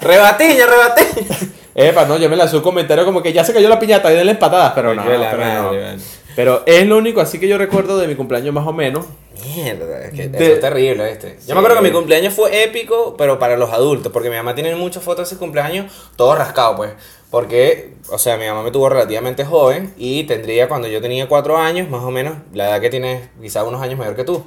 rebatiña, 0.00 0.66
rebatiña. 0.66 1.36
Epa, 1.76 2.06
no, 2.06 2.16
yo 2.18 2.28
me 2.28 2.36
un 2.36 2.60
comentario 2.60 3.04
como 3.04 3.22
que 3.22 3.32
ya 3.32 3.44
se 3.44 3.52
cayó 3.52 3.68
la 3.68 3.78
piñata 3.78 4.12
y 4.12 4.16
denle 4.16 4.32
empatadas, 4.32 4.72
pero 4.74 4.96
no. 4.96 5.04
Qué 5.04 5.10
pero, 5.10 5.36
no. 5.36 5.62
madre. 5.64 5.96
Pero 6.34 6.64
es 6.66 6.84
lo 6.86 6.96
único 6.98 7.20
así 7.20 7.38
que 7.38 7.46
yo 7.46 7.56
recuerdo 7.56 7.98
de 7.98 8.08
mi 8.08 8.16
cumpleaños 8.16 8.52
más 8.52 8.66
o 8.66 8.72
menos. 8.72 9.06
Mierda, 9.44 10.06
es 10.06 10.12
que 10.12 10.28
De- 10.28 10.44
eso 10.44 10.54
es 10.54 10.60
terrible. 10.60 11.18
Sí. 11.20 11.28
Yo 11.46 11.54
me 11.54 11.60
acuerdo 11.60 11.76
que 11.76 11.88
mi 11.88 11.92
cumpleaños 11.92 12.34
fue 12.34 12.64
épico, 12.64 13.14
pero 13.16 13.38
para 13.38 13.56
los 13.56 13.70
adultos, 13.72 14.10
porque 14.12 14.28
mi 14.28 14.34
mamá 14.36 14.56
tiene 14.56 14.74
muchas 14.74 15.04
fotos 15.04 15.28
de 15.28 15.34
ese 15.34 15.38
cumpleaños, 15.38 15.92
todo 16.16 16.34
rascado, 16.34 16.74
pues. 16.74 16.90
Porque, 17.30 17.94
o 18.10 18.18
sea, 18.18 18.36
mi 18.36 18.46
mamá 18.46 18.62
me 18.62 18.70
tuvo 18.72 18.88
relativamente 18.88 19.44
joven 19.44 19.94
y 19.96 20.24
tendría 20.24 20.68
cuando 20.68 20.88
yo 20.88 21.00
tenía 21.00 21.28
cuatro 21.28 21.56
años, 21.56 21.88
más 21.88 22.02
o 22.02 22.10
menos, 22.10 22.34
la 22.52 22.68
edad 22.70 22.80
que 22.80 22.90
tienes, 22.90 23.28
quizá 23.40 23.62
unos 23.64 23.80
años 23.80 23.98
mayor 23.98 24.16
que 24.16 24.24
tú. 24.24 24.42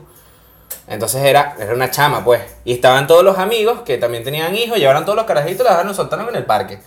Entonces 0.88 1.24
era, 1.24 1.56
era 1.60 1.74
una 1.74 1.90
chama, 1.92 2.26
pues. 2.26 2.42
Y 2.66 2.74
estaban 2.74 3.08
todos 3.08 3.24
los 3.24 3.38
amigos 3.38 3.82
que 3.86 3.98
también 3.98 4.24
tenían 4.26 4.54
hijos, 4.56 4.78
llevaron 4.78 5.06
todos 5.06 5.16
los 5.16 5.26
carajitos 5.26 5.62
y 5.62 5.64
los 5.64 5.70
dejaron, 5.72 5.96
soltaron 5.96 6.28
en 6.30 6.36
el 6.36 6.46
parque. 6.46 6.80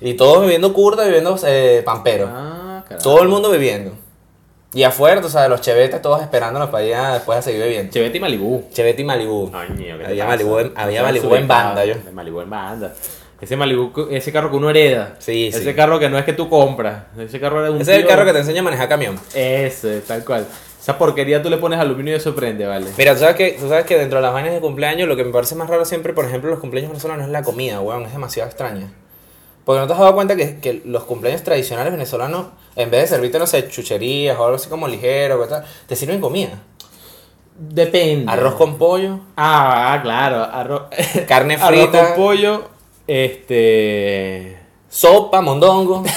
Y 0.00 0.14
todos 0.14 0.40
bebiendo 0.40 0.72
curda, 0.72 1.04
bebiendo 1.04 1.38
eh, 1.46 1.82
pampero. 1.84 2.30
Ah. 2.32 2.84
Todo 3.02 3.20
el 3.22 3.28
mundo 3.28 3.50
bebiendo. 3.50 3.92
Y 4.72 4.82
afuera, 4.82 5.20
o 5.24 5.28
sea, 5.28 5.46
los 5.48 5.60
chevetes 5.60 6.02
todos 6.02 6.20
esperándonos 6.22 6.70
para 6.70 6.84
ir 6.84 6.94
a- 6.94 7.14
después 7.14 7.38
a 7.38 7.42
seguir 7.42 7.60
bebiendo. 7.60 7.92
Chevette 7.92 8.16
y 8.16 8.20
Malibú. 8.20 8.64
Chevete 8.72 9.02
y 9.02 9.04
Malibú. 9.04 9.52
¿qué 9.52 9.74
te 9.98 10.04
Había? 10.06 10.26
Malibú 10.26 10.58
en- 10.58 10.72
había 10.74 11.02
Malibú 11.02 11.34
en 11.34 11.46
banda, 11.46 11.84
yo. 11.84 11.94
Malibú 12.12 12.40
en 12.40 12.50
banda. 12.50 12.92
Ese 13.44 13.56
Malibú, 13.56 13.92
que- 13.92 14.16
ese 14.16 14.32
carro 14.32 14.50
que 14.50 14.56
uno 14.56 14.70
hereda. 14.70 15.16
Sí, 15.18 15.48
Ese 15.48 15.62
sí. 15.62 15.74
carro 15.74 15.98
que 15.98 16.08
no 16.08 16.18
es 16.18 16.24
que 16.24 16.32
tú 16.32 16.48
compras. 16.48 17.04
Ese 17.18 17.38
carro 17.38 17.60
era 17.60 17.70
un 17.70 17.80
Ese 17.80 17.92
es 17.96 17.98
el 18.02 18.06
carro 18.06 18.24
que 18.24 18.32
te 18.32 18.38
enseña 18.38 18.60
a 18.60 18.64
manejar 18.64 18.88
camión. 18.88 19.18
Ese, 19.34 20.00
tal 20.00 20.24
cual. 20.24 20.46
Esa 20.80 20.98
porquería 20.98 21.42
tú 21.42 21.48
le 21.50 21.56
pones 21.58 21.78
aluminio 21.78 22.12
y 22.14 22.16
eso 22.16 22.34
prende, 22.34 22.66
¿vale? 22.66 22.86
Mira, 22.98 23.14
tú 23.14 23.20
sabes, 23.20 23.36
que, 23.36 23.52
tú 23.60 23.68
sabes 23.68 23.84
que 23.86 23.96
dentro 23.98 24.18
de 24.18 24.22
las 24.22 24.32
vainas 24.32 24.52
de 24.54 24.60
cumpleaños, 24.60 25.08
lo 25.08 25.16
que 25.16 25.24
me 25.24 25.30
parece 25.32 25.54
más 25.54 25.68
raro 25.68 25.84
siempre, 25.84 26.12
por 26.12 26.24
ejemplo, 26.24 26.50
los 26.50 26.58
cumpleaños 26.58 26.90
venezolanos 26.90 27.26
es 27.26 27.32
la 27.32 27.42
comida, 27.42 27.80
weón, 27.80 28.04
es 28.04 28.12
demasiado 28.12 28.48
extraña. 28.48 28.90
Porque 29.64 29.80
no 29.80 29.86
te 29.86 29.92
has 29.94 29.98
dado 29.98 30.14
cuenta 30.14 30.36
que, 30.36 30.58
que 30.60 30.82
los 30.84 31.04
cumpleaños 31.04 31.42
tradicionales 31.42 31.90
venezolanos, 31.92 32.46
en 32.76 32.90
vez 32.90 33.02
de 33.02 33.06
servirte, 33.08 33.38
no 33.38 33.46
sé, 33.46 33.66
chucherías 33.68 34.38
o 34.38 34.44
algo 34.44 34.56
así 34.56 34.68
como 34.68 34.86
ligero, 34.88 35.38
tal, 35.46 35.64
te 35.86 35.96
sirven 35.96 36.20
comida. 36.20 36.50
Depende. 37.56 38.30
Arroz 38.30 38.54
con 38.54 38.76
pollo, 38.78 39.20
Ah, 39.36 40.00
claro. 40.02 40.42
Arroz, 40.42 40.82
carne 41.28 41.54
arroz 41.60 41.68
frita, 41.68 42.06
con 42.08 42.16
pollo. 42.16 42.68
Este. 43.06 44.58
sopa, 44.88 45.40
mondongo. 45.40 46.04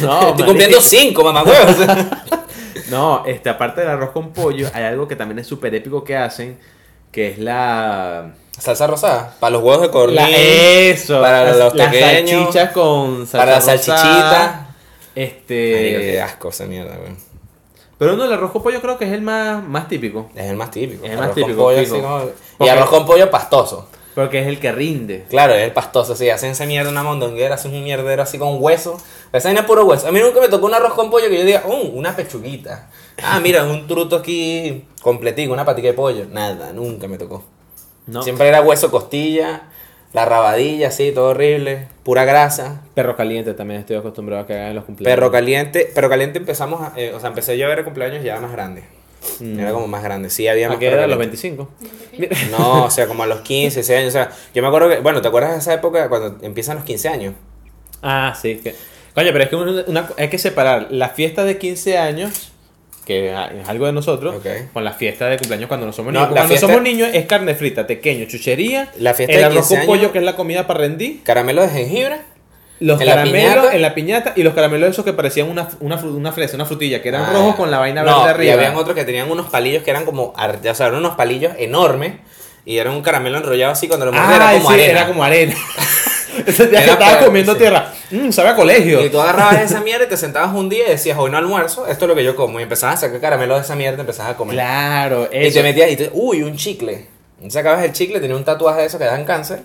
No, 0.00 0.30
Estoy 0.30 0.46
cumpliendo 0.46 0.80
cinco, 0.80 1.22
mamá. 1.22 1.44
No, 2.90 3.22
este, 3.26 3.50
aparte 3.50 3.82
del 3.82 3.90
arroz 3.90 4.10
con 4.10 4.32
pollo, 4.32 4.68
hay 4.72 4.84
algo 4.84 5.06
que 5.06 5.14
también 5.14 5.38
es 5.38 5.46
súper 5.46 5.74
épico 5.74 6.04
que 6.04 6.16
hacen, 6.16 6.58
que 7.12 7.28
es 7.28 7.38
la... 7.38 8.32
Salsa 8.58 8.86
rosada, 8.86 9.34
para 9.38 9.50
los 9.50 9.62
huevos 9.62 9.92
de 9.92 10.14
la 10.14 10.30
eso, 10.30 11.20
para 11.20 11.44
las, 11.44 11.58
los 11.58 11.74
las 11.74 11.88
pequeños, 11.88 12.30
salchichas 12.30 12.72
con 12.72 13.26
salsa 13.26 13.38
para 13.38 13.52
la 13.52 13.60
salchichita. 13.60 14.74
Marico, 15.14 15.14
qué 15.14 15.22
Este... 15.24 16.22
asco 16.22 16.48
esa 16.48 16.64
mierda, 16.64 16.96
weón. 16.98 17.18
Pero 17.98 18.16
no, 18.16 18.24
el 18.24 18.32
arroz 18.32 18.52
con 18.52 18.62
pollo 18.62 18.80
creo 18.80 18.96
que 18.96 19.04
es 19.04 19.12
el 19.12 19.22
más, 19.22 19.62
más 19.62 19.88
típico, 19.88 20.30
Es 20.34 20.46
el 20.46 20.56
más 20.56 20.70
típico. 20.70 21.04
Es 21.04 21.10
el 21.10 21.16
más 21.18 21.24
Arroz 21.26 21.34
típico, 21.34 21.56
Con 21.56 21.74
pollo, 21.74 21.80
así 21.80 22.64
Y 22.64 22.68
arroz 22.68 22.88
con 22.90 23.06
pollo 23.06 23.30
pastoso. 23.30 23.88
Porque 24.14 24.40
es 24.40 24.46
el 24.46 24.58
que 24.60 24.72
rinde. 24.72 25.24
Claro, 25.30 25.54
es 25.54 25.62
el 25.62 25.72
pastoso, 25.72 26.16
sí, 26.16 26.28
hacen 26.30 26.50
esa 26.50 26.66
mierda 26.66 26.90
una 26.90 27.02
mondonguera, 27.02 27.54
hacen 27.54 27.74
un 27.74 27.84
mierdero 27.84 28.22
así 28.22 28.38
con 28.38 28.56
hueso. 28.62 28.96
Esa 29.32 29.48
vaina 29.48 29.60
es 29.60 29.66
puro 29.66 29.84
hueso. 29.84 30.08
A 30.08 30.12
mí 30.12 30.20
nunca 30.20 30.40
me 30.40 30.48
tocó 30.48 30.66
un 30.66 30.74
arroz 30.74 30.94
con 30.94 31.10
pollo 31.10 31.28
que 31.28 31.38
yo 31.38 31.44
diga, 31.44 31.62
uh, 31.66 31.88
una 31.98 32.16
pechuguita. 32.16 32.90
Ah, 33.22 33.40
mira, 33.40 33.64
un 33.64 33.86
truto 33.86 34.16
aquí 34.16 34.84
completico, 35.02 35.52
una 35.52 35.64
patica 35.64 35.88
de 35.88 35.94
pollo. 35.94 36.26
Nada, 36.30 36.72
nunca 36.72 37.06
me 37.08 37.18
tocó. 37.18 37.44
No. 38.06 38.22
Siempre 38.22 38.48
era 38.48 38.62
hueso, 38.62 38.90
costilla, 38.90 39.62
la 40.14 40.24
rabadilla, 40.24 40.88
así, 40.88 41.12
todo 41.12 41.26
horrible, 41.30 41.88
pura 42.02 42.24
grasa. 42.24 42.80
Perro 42.94 43.14
caliente 43.16 43.52
también 43.54 43.80
estoy 43.80 43.96
acostumbrado 43.96 44.42
a 44.42 44.46
que 44.46 44.54
hagan 44.54 44.68
en 44.68 44.74
los 44.76 44.84
cumpleaños. 44.84 45.14
Perro 45.16 45.30
caliente, 45.30 45.90
perro 45.94 46.08
caliente 46.08 46.38
empezamos, 46.38 46.80
a- 46.80 46.92
eh, 46.96 47.12
o 47.14 47.20
sea, 47.20 47.28
empecé 47.28 47.58
yo 47.58 47.66
a 47.66 47.68
ver 47.68 47.80
el 47.80 47.84
cumpleaños 47.84 48.24
ya 48.24 48.40
más 48.40 48.50
grande. 48.50 48.84
Mm. 49.40 49.58
Era 49.60 49.72
como 49.72 49.86
más 49.88 50.02
grande, 50.02 50.30
sí, 50.30 50.46
había 50.48 50.66
¿A 50.66 50.70
más 50.70 50.78
qué 50.78 50.86
era? 50.88 51.06
¿Los 51.06 51.18
caliente. 51.18 51.36
25? 51.38 51.68
No, 52.50 52.84
o 52.84 52.90
sea, 52.90 53.06
como 53.06 53.22
a 53.22 53.26
los 53.26 53.40
15, 53.40 53.76
16 53.80 53.98
años. 53.98 54.08
O 54.08 54.12
sea, 54.12 54.30
yo 54.54 54.62
me 54.62 54.68
acuerdo 54.68 54.88
que, 54.88 54.98
bueno, 54.98 55.20
¿te 55.22 55.28
acuerdas 55.28 55.52
de 55.52 55.58
esa 55.58 55.74
época 55.74 56.08
cuando 56.08 56.38
empiezan 56.44 56.76
los 56.76 56.84
15 56.84 57.08
años? 57.08 57.34
Ah, 58.02 58.36
sí. 58.40 58.56
Que... 58.62 58.74
Coño, 59.14 59.28
pero 59.32 59.44
es 59.44 59.50
que 59.50 59.56
una- 59.56 59.84
una- 59.86 60.08
hay 60.16 60.28
que 60.28 60.38
separar 60.38 60.88
la 60.90 61.08
fiesta 61.10 61.44
de 61.44 61.58
15 61.58 61.98
años, 61.98 62.52
que 63.04 63.30
es 63.30 63.68
algo 63.68 63.86
de 63.86 63.92
nosotros, 63.92 64.36
con 64.72 64.84
la 64.84 64.92
fiesta 64.92 65.26
de 65.26 65.38
cumpleaños 65.38 65.66
cuando 65.68 65.86
no 65.86 65.92
somos 65.92 66.12
No, 66.12 66.20
niños. 66.20 66.30
la 66.34 66.40
Cuando 66.42 66.48
fiesta- 66.50 66.66
somos 66.68 66.82
niños 66.82 67.08
es 67.12 67.26
carne 67.26 67.54
frita, 67.54 67.86
pequeño, 67.86 68.26
chuchería, 68.26 68.90
La 68.98 69.14
fiesta 69.14 69.32
el 69.34 69.38
de 69.40 69.44
arroz 69.46 69.66
15 69.68 69.76
con 69.78 69.86
pollo 69.86 70.12
que 70.12 70.18
es 70.18 70.24
la 70.24 70.36
comida 70.36 70.66
para 70.66 70.80
rendir, 70.80 71.22
Caramelo 71.24 71.62
de 71.62 71.68
jengibre. 71.70 72.16
Los 72.80 73.00
En 73.00 73.06
la 73.06 73.14
caramelos 73.16 73.50
piñata. 73.54 73.74
en 73.76 73.82
la 73.82 73.94
piñata 73.94 74.32
y 74.36 74.42
los 74.42 74.54
caramelos 74.54 74.90
esos 74.90 75.04
que 75.04 75.12
parecían 75.12 75.48
una, 75.48 75.68
una, 75.80 75.96
una 75.96 76.32
fresa, 76.32 76.54
una 76.56 76.64
frutilla, 76.66 77.02
que 77.02 77.08
eran 77.08 77.22
Ah, 77.24 77.30
rojos 77.32 77.56
con 77.56 77.70
la 77.70 77.78
vaina 77.78 78.02
no, 78.02 78.24
verde 78.24 78.44
Y 78.46 78.48
arriba. 78.50 78.54
habían 78.54 78.76
otros 78.76 78.94
que 78.94 79.04
tenían 79.04 79.30
unos 79.30 79.46
palillos 79.50 79.82
que 79.82 79.90
eran 79.90 80.04
como, 80.04 80.34
o 80.36 80.74
sea, 80.74 80.86
eran 80.86 80.98
unos 80.98 81.14
palillos 81.16 81.52
enormes. 81.58 82.14
Y 82.64 82.76
era 82.78 82.90
un 82.90 83.00
caramelo 83.02 83.38
enrollado 83.38 83.72
así 83.72 83.88
cuando 83.88 84.06
lo 84.06 84.12
mordías 84.12 84.36
era 84.36 84.48
Ay, 84.50 84.58
como 84.58 84.68
sí, 84.68 84.74
arena. 84.74 84.90
era 84.90 85.06
como 85.08 85.24
arena. 85.24 85.54
Ese 86.46 86.66
día 86.68 86.78
que 86.78 86.84
Era 86.84 86.92
estaba 86.92 87.12
peor, 87.12 87.24
comiendo 87.26 87.52
sí. 87.54 87.58
tierra. 87.58 87.92
Mm, 88.10 88.30
sabe 88.30 88.50
a 88.50 88.54
colegio. 88.54 89.04
Y 89.04 89.08
tú 89.10 89.20
agarrabas 89.20 89.60
esa 89.62 89.80
mierda 89.80 90.04
y 90.04 90.08
te 90.08 90.16
sentabas 90.16 90.54
un 90.54 90.68
día 90.68 90.86
y 90.86 90.90
decías, 90.90 91.16
hoy 91.18 91.30
no 91.30 91.38
almuerzo, 91.38 91.86
esto 91.88 92.04
es 92.04 92.08
lo 92.10 92.14
que 92.14 92.22
yo 92.24 92.36
como. 92.36 92.60
Y 92.60 92.62
empezabas 92.62 92.96
a 93.02 93.06
sacar 93.06 93.20
caramelo 93.20 93.54
de 93.56 93.62
esa 93.62 93.74
mierda 93.74 93.96
y 93.98 94.00
empezabas 94.02 94.32
a 94.32 94.36
comer. 94.36 94.54
Claro, 94.54 95.28
Y 95.32 95.46
eso. 95.46 95.54
te 95.58 95.62
metías 95.62 95.90
y 95.90 95.96
te, 95.96 96.10
uy, 96.12 96.42
un 96.42 96.56
chicle. 96.56 97.06
Y 97.42 97.50
sacabas 97.50 97.84
el 97.84 97.92
chicle, 97.92 98.20
tenía 98.20 98.36
un 98.36 98.44
tatuaje 98.44 98.80
de 98.82 98.86
esos 98.86 98.98
que 99.00 99.06
dan 99.06 99.24
cáncer. 99.24 99.62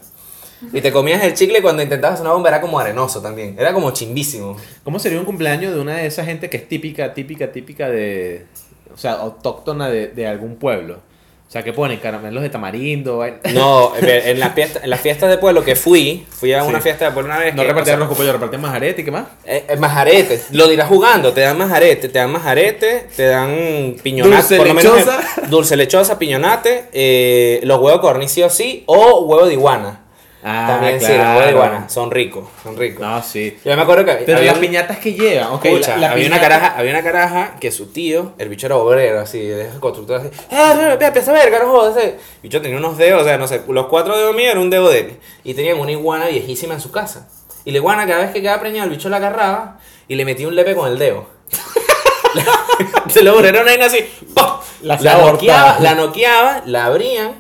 Y 0.72 0.82
te 0.82 0.92
comías 0.92 1.24
el 1.24 1.34
chicle 1.34 1.60
y 1.60 1.62
cuando 1.62 1.84
intentabas 1.84 2.22
una 2.22 2.32
bomba 2.32 2.50
era 2.50 2.62
como 2.62 2.80
arenoso 2.80 3.22
también. 3.22 3.56
Era 3.60 3.74
como 3.74 3.92
chimbísimo. 3.92 4.56
¿Cómo 4.84 5.00
sería 5.00 5.20
un 5.20 5.26
cumpleaños 5.26 5.74
de 5.74 5.80
una 5.82 5.98
de 5.98 6.06
esa 6.08 6.24
gente 6.24 6.50
que 6.50 6.58
es 6.58 6.68
típica, 6.68 7.14
típica, 7.14 7.52
típica 7.52 7.90
de. 7.90 8.46
O 8.94 8.98
sea, 8.98 9.14
autóctona 9.14 9.90
de, 9.90 10.08
de 10.08 10.28
algún 10.28 10.56
pueblo? 10.56 11.00
O 11.48 11.52
sea, 11.54 11.62
que 11.62 11.72
ponen 11.72 12.00
caramelos 12.00 12.42
de 12.42 12.50
tamarindo. 12.50 13.24
No, 13.54 13.92
en 13.96 14.40
las 14.40 14.54
fiestas 14.56 14.84
en 14.84 14.90
las 14.90 15.02
fiestas 15.02 15.30
de 15.30 15.38
pueblo 15.38 15.64
que 15.64 15.76
fui, 15.76 16.26
fui 16.28 16.52
a 16.52 16.64
una 16.64 16.80
Sí. 16.80 16.84
fiesta 16.86 17.06
de 17.06 17.12
pueblo 17.12 17.32
una 17.32 17.40
vez. 17.40 17.54
No 17.54 17.64
repartían 17.64 18.00
con 18.08 18.18
pollo, 18.18 18.34
repartían 18.34 18.62
majarete 18.62 19.02
y 19.02 19.06
qué 19.06 19.12
más. 19.12 19.26
Eh, 19.46 19.66
eh, 19.70 19.76
majarete, 19.78 20.42
lo 20.52 20.68
dirás 20.68 20.88
jugando, 20.88 21.32
te 21.32 21.42
dan 21.42 21.56
majarete, 21.60 22.10
te 22.10 22.18
dan 22.18 22.32
majarete, 22.32 23.08
te 23.16 23.26
dan 23.28 23.96
piñonate, 24.02 24.36
Dulce 24.36 24.58
por 24.58 24.68
lo 24.68 24.74
menos 24.74 24.96
lechosa. 24.98 25.20
en- 25.44 25.50
dulce 25.52 25.76
lechosa, 25.76 26.18
piñonate, 26.18 26.86
eh, 26.92 27.60
los 27.66 27.80
huevos 27.80 28.02
o 28.04 28.50
sí, 28.50 28.84
o 28.88 29.26
huevo 29.26 29.46
de 29.46 29.54
iguana. 29.54 30.03
Ah, 30.46 30.66
También 30.68 31.00
de 31.00 31.52
iguana, 31.52 31.88
son 31.88 32.12
ricos, 32.12 32.46
son 32.64 32.76
ricos. 32.76 33.00
No, 33.02 33.24
sí. 33.24 33.58
Yo 33.64 33.76
me 33.78 33.82
acuerdo 33.82 34.04
que 34.04 34.12
Pero 34.26 34.40
había 34.40 34.52
las 34.52 34.60
un- 34.60 34.66
piñatas 34.68 34.98
que 34.98 35.14
llevan, 35.14 35.54
ok. 35.54 35.64
escucha, 35.66 35.92
la- 35.96 36.08
la 36.08 36.12
había, 36.12 36.28
una 36.28 36.42
caraja, 36.42 36.74
había 36.78 36.92
una 36.92 37.02
caraja 37.04 37.56
que 37.62 37.72
su 37.72 37.86
tío, 37.94 38.34
el 38.38 38.50
bicho 38.50 38.66
era 38.66 38.76
obrero, 38.76 39.22
así, 39.22 39.40
de 39.40 39.68
esos 39.68 39.80
constructores 39.80 40.26
así, 40.26 40.46
¡ah, 40.52 40.74
no, 40.76 40.82
no, 40.82 40.92
empieza 41.06 41.32
a 41.32 41.34
ver, 41.34 41.50
no 41.50 41.72
jodas! 41.72 41.96
ese". 41.96 42.08
El 42.10 42.18
bicho 42.44 42.62
tenía 42.62 42.78
unos 42.78 42.98
dedos, 42.98 43.22
o 43.22 43.26
sea, 43.26 43.38
no 43.38 43.48
sé, 43.48 43.62
los 43.70 43.86
cuatro 43.88 44.18
dedos 44.18 44.36
míos 44.36 44.52
era 44.52 44.60
un 44.60 44.70
dedo 44.70 44.90
de 44.90 45.00
él. 45.00 45.20
Y 45.46 45.54
tenían 45.54 45.80
una 45.80 45.92
iguana 45.94 46.28
viejísima 46.28 46.74
en 46.74 46.82
su 46.82 46.92
casa. 46.92 47.30
Y 47.64 47.72
la 47.72 47.78
iguana, 47.78 48.06
cada 48.06 48.20
vez 48.24 48.32
que 48.32 48.42
quedaba 48.42 48.60
preñada, 48.60 48.84
el 48.84 48.90
bicho 48.90 49.08
la 49.08 49.18
agarraba 49.18 49.80
y 50.10 50.16
le 50.16 50.26
metía 50.26 50.50
un 50.50 50.56
lepe 50.56 50.76
con 50.76 50.92
el 50.92 51.00
dedo. 51.00 51.26
Se 53.08 53.22
lo 53.24 53.40
era 53.40 53.62
una 53.62 53.72
vaina 53.72 53.86
así, 53.86 54.00
¡pum! 54.36 54.46
La 54.82 54.98
La, 55.00 55.18
noqueaba, 55.18 55.78
la 55.80 55.96
noqueaba, 55.96 56.62
la 56.66 56.86
abrían, 56.88 57.36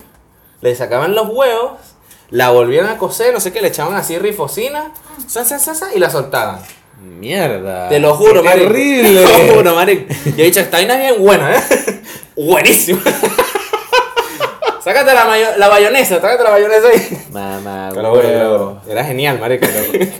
le 0.61 0.75
sacaban 0.75 1.13
los 1.15 1.27
huevos, 1.29 1.71
la 2.29 2.49
volvían 2.51 2.87
a 2.87 2.97
coser, 2.97 3.33
no 3.33 3.39
sé 3.39 3.51
qué, 3.51 3.61
le 3.61 3.67
echaban 3.69 3.95
así 3.95 4.17
rifocina, 4.17 4.91
sa, 5.27 5.43
sa, 5.45 5.93
y 5.95 5.99
la 5.99 6.09
soltaban. 6.09 6.59
Mierda. 7.01 7.89
Te 7.89 7.99
lo 7.99 8.15
juro, 8.15 8.41
Qué 8.41 8.49
marico. 8.49 8.67
Terrible. 8.69 9.25
Te 9.25 9.47
lo 9.47 9.53
juro, 9.55 9.75
marico. 9.75 10.13
Yo 10.25 10.31
he 10.43 10.45
dicho, 10.45 10.59
esta 10.61 10.77
vaina 10.77 10.95
es 10.95 10.99
bien 11.11 11.21
buena, 11.23 11.55
¿eh? 11.55 11.61
Buenísima. 12.35 13.01
sácate 14.83 15.13
la, 15.13 15.25
mayo- 15.25 15.57
la 15.57 15.67
bayonesa, 15.69 16.15
sácate 16.19 16.43
la 16.43 16.49
bayonesa 16.51 16.87
ahí. 16.89 17.25
Mamá, 17.31 17.89
huevo. 17.93 18.15
juro. 18.15 18.81
Era 18.87 19.03
genial, 19.05 19.39
marico. 19.39 19.65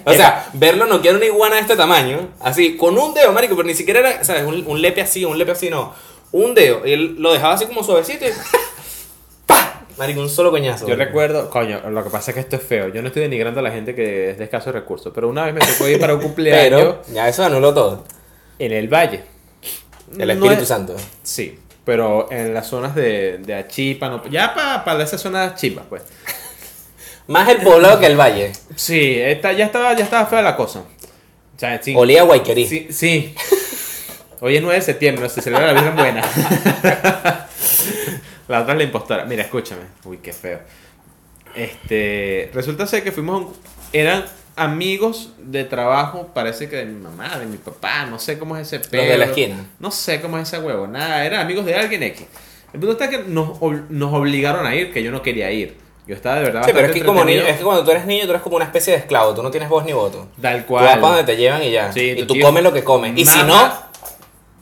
O 0.05 0.13
sea, 0.13 0.45
verlo 0.53 0.85
no 0.85 1.01
quiero 1.01 1.17
una 1.17 1.25
iguana 1.25 1.55
de 1.55 1.61
este 1.61 1.75
tamaño, 1.75 2.29
así, 2.39 2.77
con 2.77 2.97
un 2.97 3.13
dedo, 3.13 3.31
marico, 3.33 3.55
pero 3.55 3.67
ni 3.67 3.73
siquiera 3.75 3.99
era, 3.99 4.23
¿sabes? 4.23 4.43
Un, 4.43 4.63
un 4.67 4.81
lepe 4.81 5.01
así, 5.01 5.25
un 5.25 5.37
lepe 5.37 5.51
así, 5.51 5.69
no. 5.69 5.93
Un 6.31 6.53
dedo. 6.55 6.85
Y 6.85 6.93
él 6.93 7.15
lo 7.19 7.33
dejaba 7.33 7.53
así 7.55 7.65
como 7.65 7.83
suavecito 7.83 8.25
y. 8.25 8.29
Marico, 9.97 10.21
un 10.21 10.29
solo 10.29 10.49
coñazo. 10.51 10.87
Yo 10.87 10.95
recuerdo, 10.95 11.49
coño, 11.49 11.81
lo 11.89 12.03
que 12.03 12.09
pasa 12.09 12.31
es 12.31 12.35
que 12.35 12.41
esto 12.41 12.55
es 12.55 12.63
feo. 12.63 12.87
Yo 12.89 13.01
no 13.01 13.07
estoy 13.09 13.21
denigrando 13.23 13.59
a 13.59 13.63
la 13.63 13.71
gente 13.71 13.93
que 13.93 14.31
es 14.31 14.37
de 14.37 14.43
escasos 14.45 14.73
recursos, 14.73 15.11
pero 15.13 15.27
una 15.29 15.45
vez 15.45 15.53
me 15.53 15.59
tocó 15.61 15.87
ir 15.87 15.99
para 15.99 16.15
un 16.15 16.21
cumpleaños 16.23 16.81
Pero, 16.81 17.01
ya 17.13 17.27
eso 17.29 17.43
anuló 17.43 17.73
todo. 17.73 18.03
en 18.59 18.71
el 18.71 18.87
valle. 18.87 19.23
El 20.17 20.27
No 20.27 20.33
Espíritu 20.33 20.61
es- 20.63 20.67
Santo. 20.67 20.95
Sí, 21.21 21.59
pero 21.85 22.31
en 22.31 22.53
las 22.53 22.67
zonas 22.67 22.95
de, 22.95 23.37
de 23.39 23.53
Achipa, 23.55 24.09
no, 24.09 24.27
ya 24.29 24.53
para 24.53 24.83
para 24.83 25.03
esas 25.03 25.21
zonas 25.21 25.55
chipas, 25.55 25.85
pues. 25.89 26.01
Más 27.27 27.47
el 27.49 27.57
poblado 27.57 27.99
que 27.99 28.05
el 28.07 28.17
valle. 28.19 28.51
Sí, 28.75 29.15
esta, 29.19 29.53
ya, 29.53 29.65
estaba, 29.65 29.95
ya 29.95 30.03
estaba 30.03 30.25
fea 30.25 30.41
la 30.41 30.55
cosa. 30.55 30.79
O 30.79 31.59
sea, 31.59 31.81
sí, 31.81 31.93
Olía 31.95 32.21
a 32.21 32.25
guayquerí. 32.25 32.65
sí, 32.67 32.87
sí. 32.91 33.33
Hoy 34.41 34.57
es 34.57 34.61
9 34.61 34.75
de 34.79 34.81
septiembre, 34.85 35.29
se 35.29 35.41
celebra 35.41 35.67
la 35.67 35.73
Virgen 35.73 35.95
Buena. 35.95 36.21
la 38.47 38.61
otra 38.61 38.73
es 38.73 38.77
la 38.77 38.83
impostora. 38.83 39.25
Mira, 39.25 39.43
escúchame. 39.43 39.81
Uy, 40.05 40.17
qué 40.17 40.33
feo. 40.33 40.59
Este, 41.55 42.49
resulta 42.53 42.87
ser 42.87 43.03
que 43.03 43.11
fuimos 43.11 43.35
a 43.35 43.45
un- 43.45 43.53
eran 43.91 44.25
amigos 44.55 45.33
de 45.37 45.63
trabajo, 45.63 46.29
parece 46.33 46.67
que 46.69 46.77
de 46.77 46.85
mi 46.85 46.99
mamá, 46.99 47.37
de 47.37 47.45
mi 47.45 47.57
papá, 47.57 48.05
no 48.05 48.17
sé 48.19 48.37
cómo 48.39 48.57
es 48.57 48.67
ese 48.71 48.79
pedo. 48.87 49.03
de 49.03 49.17
la 49.17 49.25
esquina. 49.25 49.55
No 49.79 49.91
sé 49.91 50.19
cómo 50.21 50.37
es 50.37 50.47
ese 50.47 50.59
huevo, 50.59 50.87
nada, 50.87 51.25
eran 51.25 51.41
amigos 51.41 51.65
de 51.65 51.75
alguien 51.75 52.01
X. 52.03 52.25
El 52.73 52.79
punto 52.79 52.93
está 52.93 53.09
que 53.09 53.19
nos, 53.19 53.59
nos 53.89 54.13
obligaron 54.13 54.65
a 54.65 54.75
ir, 54.75 54.91
que 54.91 55.03
yo 55.03 55.11
no 55.11 55.21
quería 55.21 55.51
ir. 55.51 55.77
Yo 56.07 56.15
estaba 56.15 56.35
de 56.37 56.43
verdad 56.43 56.63
Sí, 56.65 56.71
pero 56.73 56.87
es 56.87 56.91
que 56.93 57.03
como 57.05 57.23
niño, 57.23 57.41
es 57.43 57.57
que 57.57 57.63
cuando 57.63 57.83
tú 57.85 57.91
eres 57.91 58.05
niño, 58.05 58.25
tú 58.25 58.31
eres 58.31 58.41
como 58.41 58.55
una 58.57 58.65
especie 58.65 58.93
de 58.93 58.99
esclavo, 58.99 59.33
tú 59.33 59.41
no 59.43 59.51
tienes 59.51 59.69
voz 59.69 59.85
ni 59.85 59.93
voto. 59.93 60.27
Tal 60.41 60.65
Tú 60.65 60.73
vas 60.73 60.83
cual. 60.83 60.99
para 60.99 61.15
donde 61.17 61.31
te 61.33 61.37
llevan 61.39 61.63
y 61.63 61.71
ya. 61.71 61.93
Sí, 61.93 62.13
y 62.17 62.23
tú 62.25 62.33
tío- 62.33 62.43
comes 62.45 62.61
lo 62.63 62.73
que 62.73 62.83
comes. 62.83 63.13
Y 63.15 63.25
si 63.25 63.37
no, 63.43 63.71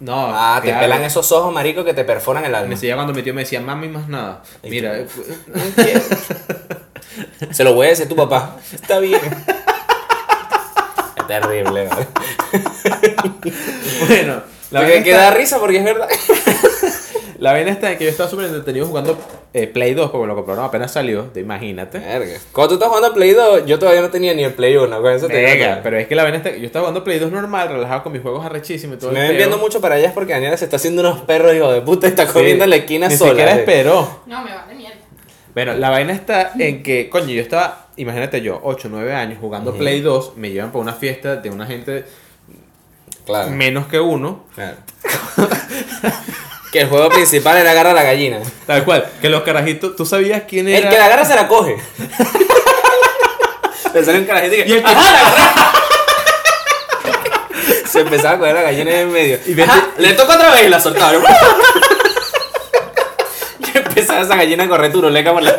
No, 0.01 0.31
Ah, 0.33 0.57
te 0.61 0.67
claro. 0.69 0.81
pelan 0.81 1.03
esos 1.03 1.31
ojos, 1.31 1.53
marico, 1.53 1.83
que 1.85 1.93
te 1.93 2.03
perforan 2.03 2.43
el 2.43 2.51
Me 2.51 2.57
alma. 2.57 2.69
decía 2.71 2.95
cuando 2.95 3.13
mi 3.13 3.21
tío 3.23 3.33
me 3.35 3.41
decía, 3.41 3.61
mami, 3.61 3.87
más 3.87 4.07
nada. 4.09 4.41
Mira, 4.63 4.93
qué- 4.95 5.07
eh, 7.41 7.47
Se 7.51 7.63
lo 7.63 7.73
voy 7.75 7.85
a 7.87 7.89
decir 7.91 8.07
a 8.07 8.09
tu 8.09 8.15
papá. 8.15 8.57
Está 8.73 8.97
bien. 8.99 9.21
Es 11.15 11.27
terrible, 11.27 11.87
bueno, 14.07 14.41
la 14.71 14.85
que 14.85 15.11
da 15.11 15.27
está, 15.27 15.31
risa 15.37 15.59
porque 15.59 15.77
es 15.77 15.83
verdad. 15.85 16.09
La 17.41 17.51
vaina 17.53 17.71
está 17.71 17.91
en 17.91 17.97
que 17.97 18.03
yo 18.05 18.09
estaba 18.11 18.29
súper 18.29 18.45
entretenido 18.45 18.85
jugando 18.85 19.17
eh, 19.53 19.65
Play 19.67 19.93
2, 19.95 20.11
porque 20.11 20.27
lo 20.27 20.35
compraron 20.35 20.63
apenas 20.63 20.91
salió, 20.93 21.23
te 21.25 21.39
imagínate. 21.41 21.97
Verga. 21.99 22.37
Cuando 22.53 22.69
tú 22.69 22.73
estás 22.75 22.87
jugando 22.89 23.13
Play 23.13 23.31
2, 23.33 23.65
yo 23.65 23.79
todavía 23.79 24.01
no 24.01 24.09
tenía 24.09 24.33
ni 24.33 24.43
el 24.43 24.53
Play 24.53 24.77
1. 24.77 25.01
Con 25.01 25.11
eso 25.11 25.27
te 25.27 25.37
digo 25.37 25.49
Venga, 25.49 25.71
todo. 25.73 25.83
pero 25.83 25.97
es 25.97 26.07
que 26.07 26.15
la 26.15 26.23
vaina 26.23 26.37
está, 26.37 26.55
yo 26.55 26.65
estaba 26.65 26.83
jugando 26.85 27.03
Play 27.03 27.19
2 27.19 27.31
normal, 27.31 27.67
relajado 27.69 28.03
con 28.03 28.13
mis 28.13 28.21
juegos 28.21 28.45
arrechísimos 28.45 28.95
y 28.95 28.99
todo 28.99 29.09
Si 29.09 29.15
me 29.15 29.27
ven 29.27 29.37
viendo 29.37 29.57
mucho 29.57 29.81
para 29.81 29.95
allá 29.95 30.07
es 30.07 30.13
porque 30.13 30.33
Daniela 30.33 30.55
se 30.55 30.65
está 30.65 30.77
haciendo 30.77 31.01
unos 31.01 31.21
perros, 31.21 31.53
hijo 31.55 31.71
de 31.71 31.81
puta, 31.81 32.07
está 32.07 32.27
Sí, 32.27 32.33
comiendo 32.33 32.63
en 32.63 32.69
la 32.69 32.75
esquina 32.77 33.07
Ni 33.09 33.17
sola. 33.17 33.31
siquiera 33.31 33.53
sí. 33.55 33.59
esperó. 33.61 34.21
No, 34.27 34.43
me 34.43 34.53
vale 34.53 34.75
mierda. 34.75 34.95
Bueno, 35.53 35.73
la 35.73 35.89
vaina 35.89 36.13
está 36.13 36.53
en 36.59 36.81
que, 36.83 37.09
coño, 37.09 37.27
yo 37.33 37.41
estaba, 37.41 37.87
imagínate 37.97 38.39
yo, 38.41 38.59
8, 38.63 38.87
9 38.89 39.13
años 39.13 39.39
jugando 39.41 39.71
Ujú. 39.71 39.79
Play 39.79 39.99
2, 40.01 40.33
me 40.37 40.51
llevan 40.51 40.71
para 40.71 40.83
una 40.83 40.93
fiesta 40.93 41.37
de 41.37 41.49
una 41.49 41.65
gente 41.65 42.05
Claro. 43.25 43.49
menos 43.51 43.87
que 43.87 43.99
uno, 43.99 44.45
claro. 44.55 44.77
que 46.71 46.81
el 46.81 46.87
juego 46.87 47.09
principal 47.09 47.57
era 47.57 47.71
agarra 47.71 47.91
a 47.91 47.93
la 47.93 48.03
gallina. 48.03 48.39
tal 48.65 48.83
cual, 48.85 49.05
que 49.21 49.29
los 49.29 49.43
carajitos, 49.43 49.95
tú 49.95 50.05
sabías 50.05 50.43
quién 50.47 50.67
El 50.67 50.75
era. 50.75 50.89
que 50.89 50.97
la 50.97 51.05
agarra 51.05 51.25
se 51.25 51.35
la 51.35 51.47
coge. 51.47 51.75
Le 53.93 54.05
sale 54.05 54.19
un 54.19 54.25
carajito 54.25 54.55
y 54.55 54.63
que. 54.63 54.69
Y 54.69 54.73
el 54.73 54.83
que-. 54.83 54.89
Se 57.91 57.99
empezaba 57.99 58.35
a 58.35 58.39
coger 58.39 58.55
la 58.55 58.61
gallina 58.61 59.01
en 59.01 59.11
medio. 59.11 59.37
Y 59.45 59.53
vete- 59.53 59.83
le 59.97 60.13
toca 60.13 60.35
otra 60.35 60.51
vez 60.51 60.63
y 60.65 60.69
la 60.69 60.79
soltaba. 60.79 61.11
y 63.73 63.77
empezaba 63.77 64.21
esa 64.21 64.35
gallina 64.37 64.63
a 64.63 64.69
correr 64.69 64.93
turuleca 64.93 65.33
por 65.33 65.43
la. 65.43 65.57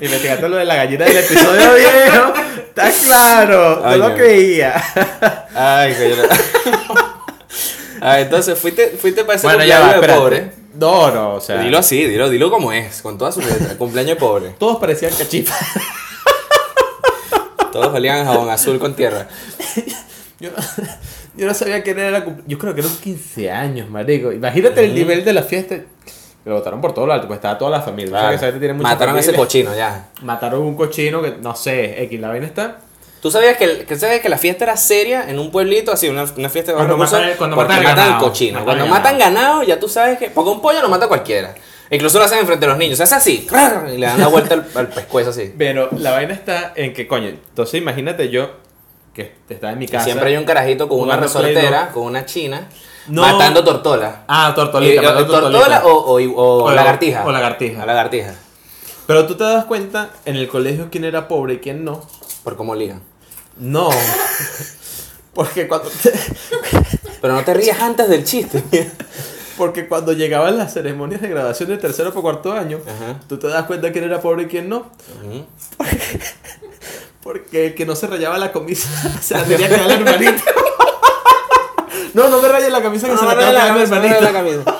Investigando 0.00 0.48
lo 0.48 0.56
de 0.56 0.64
la 0.64 0.74
gallina 0.76 1.04
del 1.04 1.16
episodio 1.18 1.74
viejo, 1.74 2.32
está 2.56 2.90
claro, 3.04 3.82
Ay, 3.84 3.98
no 3.98 4.08
lo 4.08 4.14
creía. 4.16 4.82
Ay, 5.58 5.94
coño. 5.94 6.22
Ah, 8.00 8.20
entonces 8.20 8.56
fuiste, 8.56 8.90
fuiste 8.90 9.24
para 9.24 9.36
ese 9.36 9.46
Bueno, 9.48 9.64
ya 9.64 9.80
va, 9.80 9.94
cumpleaños 9.94 10.00
de 10.00 10.06
espérate. 10.06 10.20
pobre. 10.20 10.52
No, 10.78 11.10
no, 11.10 11.34
o 11.34 11.40
sea. 11.40 11.60
Dilo 11.62 11.78
así, 11.78 12.04
dilo, 12.04 12.30
dilo 12.30 12.48
como 12.48 12.70
es, 12.70 13.02
con 13.02 13.18
toda 13.18 13.32
su 13.32 13.40
letra. 13.40 13.74
Cumpleaños 13.78 14.10
de 14.10 14.16
pobre. 14.16 14.50
Todos 14.56 14.78
parecían 14.78 15.12
cachipas. 15.18 15.58
Todos 17.72 17.92
olían 17.92 18.18
a 18.18 18.24
jabón 18.24 18.48
azul 18.50 18.78
con 18.78 18.94
tierra. 18.94 19.26
Yo 20.38 20.50
no, 20.50 20.56
yo 21.36 21.46
no 21.46 21.54
sabía 21.54 21.82
quién 21.82 21.98
era 21.98 22.24
Yo 22.46 22.58
creo 22.58 22.74
que 22.74 22.80
eran 22.80 22.96
15 22.96 23.50
años, 23.50 23.90
marico. 23.90 24.30
Imagínate 24.30 24.84
el 24.84 24.94
nivel 24.94 25.24
de 25.24 25.32
la 25.32 25.42
fiesta. 25.42 25.76
Lo 26.44 26.54
votaron 26.54 26.80
por 26.80 26.94
todo 26.94 27.06
lo 27.06 27.12
alto, 27.12 27.26
pues 27.26 27.38
estaba 27.38 27.58
toda 27.58 27.72
la 27.72 27.82
familia. 27.82 28.30
O 28.30 28.38
sea, 28.38 28.56
que 28.56 28.74
Mataron 28.74 29.16
a 29.16 29.20
ese 29.20 29.34
cochino 29.34 29.74
ya. 29.74 30.10
Mataron 30.22 30.62
un 30.62 30.76
cochino 30.76 31.20
que, 31.20 31.32
no 31.32 31.56
sé, 31.56 32.00
X, 32.04 32.20
la 32.20 32.28
vaina 32.28 32.46
está. 32.46 32.78
¿Tú 33.20 33.30
sabías 33.30 33.56
que, 33.56 33.84
que, 33.84 33.98
sabías 33.98 34.20
que 34.20 34.28
la 34.28 34.38
fiesta 34.38 34.64
era 34.64 34.76
seria 34.76 35.28
en 35.28 35.38
un 35.38 35.50
pueblito 35.50 35.90
así, 35.92 36.08
una, 36.08 36.24
una 36.36 36.48
fiesta 36.48 36.70
de 36.72 36.76
Cuando 36.76 36.96
matan 36.96 37.24
el- 37.24 37.36
cuando 37.36 37.56
matan 37.56 37.82
ganado. 37.82 38.20
cochino. 38.20 38.52
Matan 38.60 38.64
Cuando 38.64 38.84
el 38.84 38.90
matan 38.90 39.18
ganado. 39.18 39.44
ganado, 39.46 39.62
ya 39.64 39.80
tú 39.80 39.88
sabes 39.88 40.18
que. 40.18 40.30
Porque 40.30 40.50
un 40.50 40.60
pollo 40.62 40.80
lo 40.80 40.88
mata 40.88 41.08
cualquiera. 41.08 41.54
Incluso 41.90 42.18
lo 42.18 42.24
hacen 42.26 42.38
enfrente 42.38 42.66
de 42.66 42.70
los 42.70 42.78
niños. 42.78 43.00
Es 43.00 43.12
así. 43.12 43.46
Y 43.94 43.96
le 43.98 44.06
dan 44.06 44.20
la 44.20 44.28
vuelta 44.28 44.54
al, 44.54 44.66
al 44.74 44.88
pescuezo 44.88 45.30
así. 45.30 45.52
Pero 45.56 45.88
la 45.98 46.12
vaina 46.12 46.34
está 46.34 46.72
en 46.76 46.92
que, 46.94 47.08
coño, 47.08 47.28
entonces 47.28 47.80
imagínate 47.80 48.28
yo 48.28 48.50
que 49.14 49.32
estaba 49.48 49.72
en 49.72 49.78
mi 49.80 49.86
Y 49.86 49.88
casa. 49.88 50.04
siempre 50.04 50.28
hay 50.28 50.36
un 50.36 50.44
carajito 50.44 50.88
con 50.88 51.00
una 51.00 51.16
resortera, 51.16 51.88
con 51.90 52.04
una 52.04 52.24
china, 52.26 52.68
No. 53.08 53.22
matando 53.22 53.64
tortola. 53.64 54.24
Ah, 54.28 54.50
Y- 54.52 54.54
tortolita. 54.54 55.00
o- 55.00 55.04
matando 55.04 55.40
¿Tortola 55.50 55.82
o, 55.86 55.90
o, 55.92 56.20
o 56.20 56.62
O 56.64 56.68
la- 56.70 56.76
lagartija? 56.76 57.24
o 57.24 57.32
lagartija. 57.32 57.82
O 57.82 57.86
lagartija. 57.86 58.34
Pero 59.06 59.26
tú 59.26 59.34
te 59.36 59.44
das 59.44 59.64
cuenta 59.64 60.10
en 60.26 60.36
el 60.36 60.46
colegio 60.46 60.88
quién 60.92 61.04
era 61.04 61.26
pobre 61.26 61.54
y 61.54 61.58
quién 61.58 61.84
no. 61.84 62.02
Por 62.48 62.56
cómo. 62.56 62.74
No. 63.58 63.90
Porque 65.34 65.68
cuando, 65.68 65.90
te- 65.90 66.12
Pero 67.20 67.34
no 67.34 67.44
te 67.44 67.52
rías 67.52 67.78
antes 67.80 68.08
del 68.08 68.24
chiste. 68.24 68.62
porque 69.58 69.86
cuando 69.88 70.12
llegaban 70.12 70.56
las 70.56 70.72
ceremonias 70.72 71.20
de 71.20 71.28
graduación 71.28 71.68
de 71.68 71.78
tercero 71.78 72.10
para 72.10 72.22
cuarto 72.22 72.52
año, 72.52 72.80
Ajá. 72.86 73.20
tú 73.28 73.38
te 73.38 73.48
das 73.48 73.64
cuenta 73.66 73.90
quién 73.92 74.04
era 74.04 74.20
pobre 74.20 74.44
y 74.44 74.46
quién 74.46 74.68
no. 74.68 74.86
Porque 77.22 77.66
el 77.66 77.74
que 77.74 77.84
no 77.84 77.96
se 77.96 78.06
rayaba 78.06 78.38
la 78.38 78.52
camisa 78.52 78.88
se 79.20 79.34
la 79.34 79.42
tenía 79.44 79.68
que 79.68 79.76
dar 79.76 79.82
al 79.82 79.90
hermanito. 79.90 80.42
No, 82.14 82.28
no 82.28 82.40
me 82.40 82.48
rayes 82.48 82.70
la 82.70 82.80
camisa 82.80 83.08
que 83.08 83.16
se 83.16 83.24
la 83.24 83.30
tengo 83.36 83.50
que 83.50 83.52
dar 83.52 83.70
al 83.72 83.80
hermanito. 83.80 84.77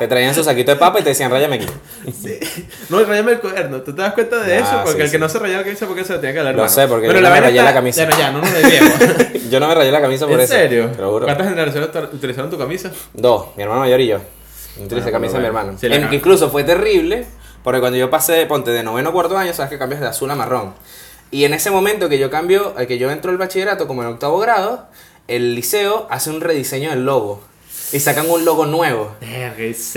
Te 0.00 0.08
traían 0.08 0.34
su 0.34 0.42
saquito 0.42 0.72
de 0.72 0.76
papa 0.78 0.98
y 0.98 1.02
te 1.04 1.10
decían, 1.10 1.30
ráyame 1.30 1.56
aquí. 1.56 1.66
No, 2.88 3.04
rayame 3.04 3.32
el 3.32 3.38
cuaderno. 3.40 3.82
¿Tú 3.82 3.94
te 3.94 4.02
das 4.02 4.14
cuenta 4.14 4.38
de 4.38 4.56
Ah, 4.56 4.58
eso? 4.60 4.70
Porque 4.84 4.92
sí, 4.92 5.00
el 5.02 5.10
que 5.10 5.16
sí. 5.16 5.20
no 5.20 5.28
se 5.28 5.38
rayaba 5.38 5.58
la 5.60 5.64
camisa, 5.64 5.86
porque 5.86 6.04
se 6.04 6.14
la 6.14 6.20
tenía 6.20 6.34
que 6.34 6.42
Lo 6.42 6.48
hermano? 6.50 6.68
sé, 6.68 6.88
porque 6.88 7.06
Pero 7.06 7.18
yo 7.18 7.22
la 7.22 7.28
no 7.28 7.34
me 7.36 7.40
rayé 7.42 7.58
está- 7.58 7.64
la 7.70 7.74
camisa. 7.74 8.04
Bueno, 8.06 8.18
ya, 8.18 8.30
no 8.32 8.40
nos. 8.40 8.50
Yo 9.50 9.58
no 9.60 9.68
me 9.68 9.74
rayé 9.74 9.90
la 9.92 10.00
camisa 10.00 10.26
por 10.26 10.34
¿En 10.34 10.40
eso. 10.40 10.54
serio? 10.54 10.90
Te 10.90 11.02
lo 11.02 11.10
juro. 11.10 11.24
¿Cuántas 11.26 11.48
generaciones 11.48 11.90
utilizaron 12.12 12.50
tu 12.50 12.56
camisa? 12.58 12.90
Dos, 13.14 13.48
mi 13.56 13.62
hermano 13.64 13.80
mayor 13.80 14.00
y 14.00 14.06
yo. 14.06 14.16
Utilicé 14.76 14.94
Bueno, 14.94 15.10
camisa 15.12 15.34
de 15.34 15.40
mi 15.40 15.46
hermano. 15.46 15.76
Sí, 15.78 15.86
En- 15.88 16.12
incluso 16.14 16.48
fue 16.50 16.62
terrible, 16.64 17.26
porque 17.64 17.80
cuando 17.80 17.98
yo 17.98 18.08
pasé, 18.10 18.46
ponte, 18.46 18.70
de 18.70 18.82
noveno 18.82 19.12
cuarto 19.12 19.36
año, 19.36 19.52
sabes 19.52 19.70
que 19.70 19.78
cambias 19.78 20.00
de 20.00 20.06
azul 20.06 20.30
a 20.30 20.34
marrón. 20.36 20.72
Y 21.32 21.44
en 21.44 21.52
ese 21.54 21.70
momento 21.70 22.08
que 22.08 22.18
yo 22.18 22.30
cambio, 22.30 22.74
que 22.76 22.96
yo 22.98 23.10
entro 23.10 23.30
al 23.32 23.38
bachillerato 23.38 23.86
como 23.86 24.02
en 24.02 24.08
octavo 24.08 24.38
grado, 24.38 24.86
el 25.28 25.54
liceo 25.56 26.06
hace 26.10 26.30
un 26.30 26.40
rediseño 26.40 26.90
del 26.90 27.04
logo. 27.04 27.42
Y 27.92 28.00
sacan 28.00 28.30
un 28.30 28.44
logo 28.44 28.66
nuevo. 28.66 29.16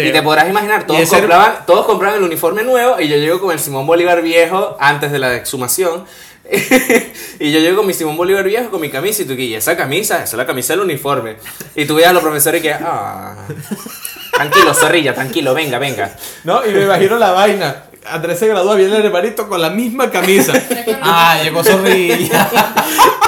Y 0.10 0.12
te 0.12 0.22
podrás 0.22 0.50
imaginar, 0.50 0.88
todos 0.88 1.00
era- 1.00 1.10
compraban, 1.20 1.66
todos 1.66 1.86
compraban 1.86 2.18
el 2.18 2.24
uniforme 2.24 2.64
nuevo 2.64 3.00
y 3.00 3.08
yo 3.08 3.18
llego 3.18 3.40
con 3.40 3.52
el 3.52 3.60
Simón 3.60 3.86
Bolívar 3.86 4.22
viejo 4.22 4.76
antes 4.80 5.12
de 5.12 5.20
la 5.20 5.36
exhumación. 5.36 6.06
y 7.40 7.52
yo 7.52 7.60
llego 7.60 7.78
con 7.78 7.88
mi 7.88 7.94
Simón 7.94 8.18
Bolívar 8.18 8.44
viejo 8.44 8.70
con 8.70 8.82
mi 8.82 8.90
camisa 8.90 9.22
y 9.22 9.26
tú 9.26 9.36
que, 9.36 9.44
y 9.44 9.56
esa 9.56 9.78
camisa, 9.78 10.16
esa 10.16 10.24
es 10.24 10.34
la 10.34 10.46
camisa 10.46 10.74
del 10.74 10.82
uniforme. 10.82 11.38
Y 11.76 11.86
tú 11.86 11.96
veías 11.96 12.10
a 12.10 12.14
los 12.14 12.24
profesores 12.24 12.62
que, 12.62 12.74
ah, 12.74 13.36
tranquilo, 14.32 14.74
zorrilla, 14.74 15.14
tranquilo, 15.14 15.54
venga, 15.54 15.78
venga. 15.80 16.16
No, 16.44 16.66
y 16.66 16.72
me 16.72 16.84
imagino 16.84 17.18
la 17.18 17.32
vaina. 17.32 17.84
Andrés 18.06 18.40
se 18.40 18.48
gradúa, 18.48 18.76
viene 18.76 18.98
el 18.98 19.06
hermanito 19.06 19.48
con 19.48 19.62
la 19.62 19.70
misma 19.70 20.12
camisa. 20.12 20.52
ah, 21.02 21.40
llegó 21.44 21.64
zorrilla. 21.64 22.50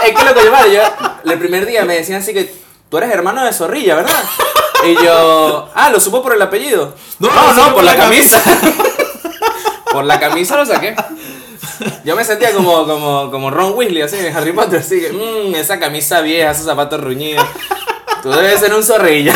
Es 0.06 0.12
que 0.15 0.23
lo 0.23 0.36
que 0.36 0.41
yo, 0.43 0.51
yo, 0.71 1.32
el 1.32 1.39
primer 1.39 1.65
día 1.65 1.84
me 1.84 1.95
decían 1.95 2.21
así 2.21 2.32
que, 2.32 2.54
tú 2.89 2.98
eres 2.98 3.12
hermano 3.12 3.43
de 3.43 3.54
zorrilla, 3.54 3.95
¿verdad? 3.95 4.24
Y 4.86 4.95
yo, 5.04 5.69
ah, 5.74 5.89
lo 5.89 6.00
supo 6.00 6.21
por 6.21 6.34
el 6.34 6.41
apellido. 6.41 6.93
No, 7.19 7.30
No, 7.34 7.54
no, 7.54 7.74
por 7.74 7.84
la 7.84 7.95
camisa. 7.95 8.41
por 9.91 10.06
la 10.06 10.19
camisa 10.19 10.58
lo 10.58 10.65
saqué. 10.65 10.95
Yo 12.04 12.15
me 12.15 12.24
sentía 12.24 12.52
como, 12.52 12.86
como, 12.86 13.32
como 13.32 13.50
Ron 13.50 13.74
Weasley, 13.76 14.04
así, 14.04 14.17
en 14.17 14.36
Harry 14.36 14.52
Potter, 14.54 14.80
así 14.80 15.00
que, 15.02 15.12
mmm, 15.12 15.56
esa 15.56 15.80
camisa 15.80 16.21
vieja, 16.21 16.52
esos 16.52 16.65
zapatos 16.65 17.02
ruñidos. 17.02 17.45
Tú 18.21 18.30
debes 18.30 18.60
ser 18.60 18.74
un 18.74 18.84
zorrilla. 18.84 19.34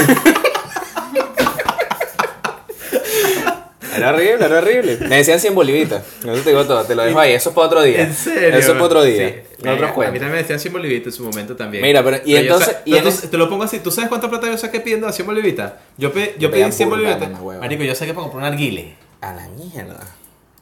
Era 3.99 4.09
horrible, 4.13 4.45
era 4.45 4.57
horrible. 4.57 4.97
Me 5.07 5.17
decían 5.17 5.39
100 5.39 5.53
bolivitas. 5.55 6.03
Eso 6.23 6.41
te 6.43 6.49
digo 6.49 6.65
todo, 6.65 6.83
te 6.83 6.95
lo 6.95 7.03
dejo 7.03 7.19
ahí. 7.19 7.33
Eso 7.33 7.49
es 7.49 7.55
para 7.55 7.67
otro 7.67 7.81
día. 7.83 8.01
¿En 8.01 8.13
serio? 8.13 8.49
Eso 8.57 8.71
es 8.71 8.73
para 8.73 8.83
otro 8.85 9.03
día. 9.03 9.27
Sí. 9.29 9.35
En 9.63 9.69
otros 9.69 9.89
a 9.91 9.93
mí 9.93 10.03
también 10.19 10.31
me 10.31 10.38
decían 10.38 10.59
100 10.59 10.73
bolivitas 10.73 11.07
en 11.07 11.17
su 11.17 11.23
momento 11.23 11.55
también. 11.55 11.83
Mira, 11.83 12.03
pero- 12.03 12.17
y 12.25 12.35
entonces- 12.35 12.77
y 12.85 12.91
pero 12.91 12.97
en 12.97 13.03
tú- 13.03 13.09
es- 13.23 13.29
te 13.31 13.38
lo 13.38 13.49
pongo 13.49 13.63
así. 13.63 13.79
¿Tú 13.79 13.91
sabes 13.91 14.09
cuánta 14.09 14.29
plata 14.29 14.47
yo 14.47 14.57
saqué 14.57 14.79
pidiendo 14.79 15.07
a 15.07 15.12
100 15.12 15.25
bolivitas? 15.27 15.73
Yo, 15.97 16.12
pe- 16.13 16.35
yo 16.39 16.49
pedí 16.49 16.62
dan 16.62 16.71
100 16.73 16.89
burda, 16.89 17.15
bolivitas. 17.17 17.59
Marico, 17.59 17.83
yo 17.83 17.95
saqué 17.95 18.13
para 18.13 18.23
comprar 18.23 18.43
un 18.47 18.53
arguile. 18.53 18.95
A 19.21 19.33
la 19.33 19.47
mierda. 19.49 19.99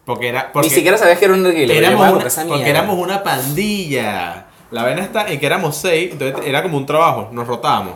Porque 0.05 0.29
era. 0.29 0.51
Porque 0.51 0.69
Ni 0.69 0.73
siquiera 0.73 0.97
sabías 0.97 1.19
que 1.19 1.25
era 1.25 1.33
un 1.33 1.43
yo 1.43 1.49
éramos 1.73 2.13
una, 2.13 2.25
esa 2.27 2.45
porque 2.45 2.69
éramos 2.69 2.97
una 2.97 3.23
pandilla. 3.23 4.45
La 4.71 4.83
vaina 4.83 5.03
está 5.03 5.27
en 5.27 5.39
que 5.39 5.45
éramos 5.45 5.77
seis, 5.77 6.11
entonces 6.13 6.45
era 6.45 6.63
como 6.63 6.77
un 6.77 6.85
trabajo, 6.85 7.29
nos 7.31 7.45
rotábamos. 7.47 7.95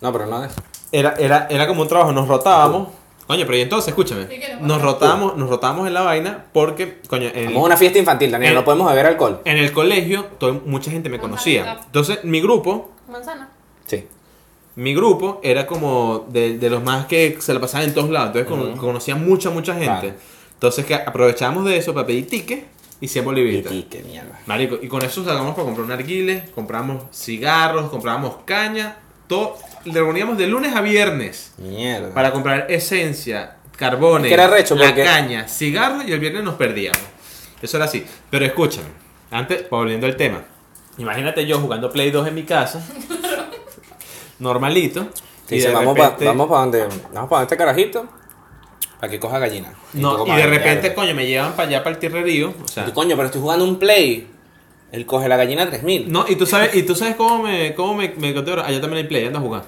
No, 0.00 0.12
pero 0.12 0.26
no 0.26 0.44
eso. 0.44 0.56
Era, 0.92 1.14
era, 1.18 1.46
era 1.50 1.66
como 1.66 1.82
un 1.82 1.88
trabajo, 1.88 2.12
nos 2.12 2.28
rotábamos. 2.28 2.88
Coño, 3.26 3.46
pero 3.46 3.56
y 3.56 3.62
entonces, 3.62 3.88
escúchame. 3.88 4.26
Sí, 4.28 4.38
nos 4.60 4.82
rotábamos, 4.82 5.36
nos 5.36 5.48
rotábamos 5.48 5.86
en 5.86 5.94
la 5.94 6.02
vaina 6.02 6.44
porque, 6.52 6.98
coño, 7.08 7.30
en, 7.34 7.56
una 7.56 7.76
fiesta 7.76 7.98
infantil, 7.98 8.30
Daniel. 8.30 8.54
No 8.54 8.64
podemos 8.64 8.88
beber 8.90 9.06
alcohol. 9.06 9.40
en 9.44 9.56
el 9.56 9.72
colegio 9.72 10.26
todo- 10.38 10.60
mucha 10.66 10.90
gente 10.90 11.08
me 11.08 11.18
conocía. 11.18 11.80
Entonces, 11.86 12.22
mi 12.24 12.40
grupo, 12.42 12.90
Manzana. 13.08 13.48
Sí. 13.86 14.06
mi 14.76 14.94
grupo 14.94 15.40
era 15.42 15.66
como 15.66 16.26
de, 16.28 16.58
de 16.58 16.68
los 16.70 16.82
más 16.82 17.06
que 17.06 17.36
se 17.40 17.54
la 17.54 17.60
pasaban 17.60 17.88
en 17.88 17.94
todos 17.94 18.10
lados. 18.10 18.34
Entonces, 18.36 18.50
con- 18.50 18.72
Ujú. 18.74 18.86
conocía 18.86 19.14
mucha, 19.16 19.48
mucha 19.50 19.72
gente. 19.74 19.88
Vale. 19.88 20.14
Entonces, 20.54 20.84
que 20.84 20.94
aprovechábamos 20.94 21.64
de 21.64 21.76
eso 21.78 21.94
para 21.94 22.06
pedir 22.06 22.26
tickets 22.28 22.64
y 23.00 23.08
100 23.08 23.24
bolivitas. 23.24 23.72
Y 23.72 23.84
qué 23.84 24.02
mierda. 24.02 24.38
Marico, 24.46 24.78
y 24.82 24.88
con 24.88 25.02
eso 25.02 25.24
sacamos 25.24 25.54
para 25.54 25.64
comprar 25.64 25.84
un 25.84 25.90
narguile, 25.90 26.48
compramos 26.54 27.04
cigarros, 27.14 27.90
compramos 27.90 28.36
caña, 28.44 28.96
todo, 29.26 29.56
le 29.84 29.92
reuníamos 29.94 30.36
de 30.38 30.46
lunes 30.46 30.74
a 30.74 30.80
viernes 30.80 31.52
Mierda. 31.58 32.12
para 32.14 32.32
comprar 32.32 32.66
esencia, 32.70 33.56
carbones, 33.76 34.26
Es 34.26 34.28
que 34.28 34.34
era 34.34 34.46
recho, 34.48 34.74
la 34.74 34.86
porque- 34.86 35.04
caña, 35.04 35.48
cigarros 35.48 36.04
y 36.06 36.12
el 36.12 36.20
viernes 36.20 36.42
nos 36.44 36.54
perdíamos. 36.54 36.98
Eso 37.62 37.76
era 37.76 37.86
así. 37.86 38.04
Pero 38.30 38.44
escúchame, 38.44 38.88
antes, 39.30 39.68
volviendo 39.70 40.06
al 40.06 40.16
tema, 40.16 40.42
Imagínate 40.96 41.44
yo 41.44 41.58
jugando 41.58 41.90
Play 41.90 42.12
2 42.12 42.28
en 42.28 42.34
mi 42.36 42.44
casa. 42.44 42.80
Normalito. 44.38 45.08
Sí, 45.46 45.56
y 45.56 45.60
de 45.60 45.72
vamos 45.72 45.94
para 45.96 46.10
repente- 46.10 46.24
vamos 46.26 46.48
pa 46.48 46.58
donde, 46.60 46.80
vamos 47.12 47.28
pa 47.30 47.36
donde 47.36 47.42
este 47.42 47.56
carajito 47.56 48.06
para 49.00 49.10
que 49.10 49.18
coja 49.20 49.38
gallina. 49.38 49.74
No, 49.92 50.16
tú 50.24 50.32
y 50.32 50.36
de 50.36 50.46
repente, 50.46 50.94
coño, 50.94 51.14
me 51.14 51.26
llevan 51.26 51.52
para 51.54 51.68
allá, 51.68 51.82
para 51.82 51.94
el 51.94 51.98
tierrerío. 52.00 52.54
O 52.64 52.68
sea, 52.68 52.84
Y 52.84 52.86
tú, 52.86 52.94
coño, 52.94 53.16
pero 53.16 53.26
estoy 53.26 53.40
jugando 53.40 53.64
un 53.64 53.78
play. 53.78 54.30
Él 54.92 55.04
coge 55.04 55.28
la 55.28 55.36
gallina 55.36 55.66
3000. 55.68 56.10
no, 56.12 56.24
y 56.28 56.36
tú 56.36 56.46
sabes, 56.46 56.74
y 56.76 56.84
tú 56.84 56.94
sabes 56.94 57.16
cómo 57.16 57.42
me, 57.42 57.74
cómo 57.74 57.94
me, 57.94 58.14
me? 58.16 58.28
Allá 58.28 58.80
también 58.80 58.98
hay 58.98 59.04
Play, 59.04 59.26
anda 59.26 59.40
a 59.40 59.42
jugar. 59.42 59.64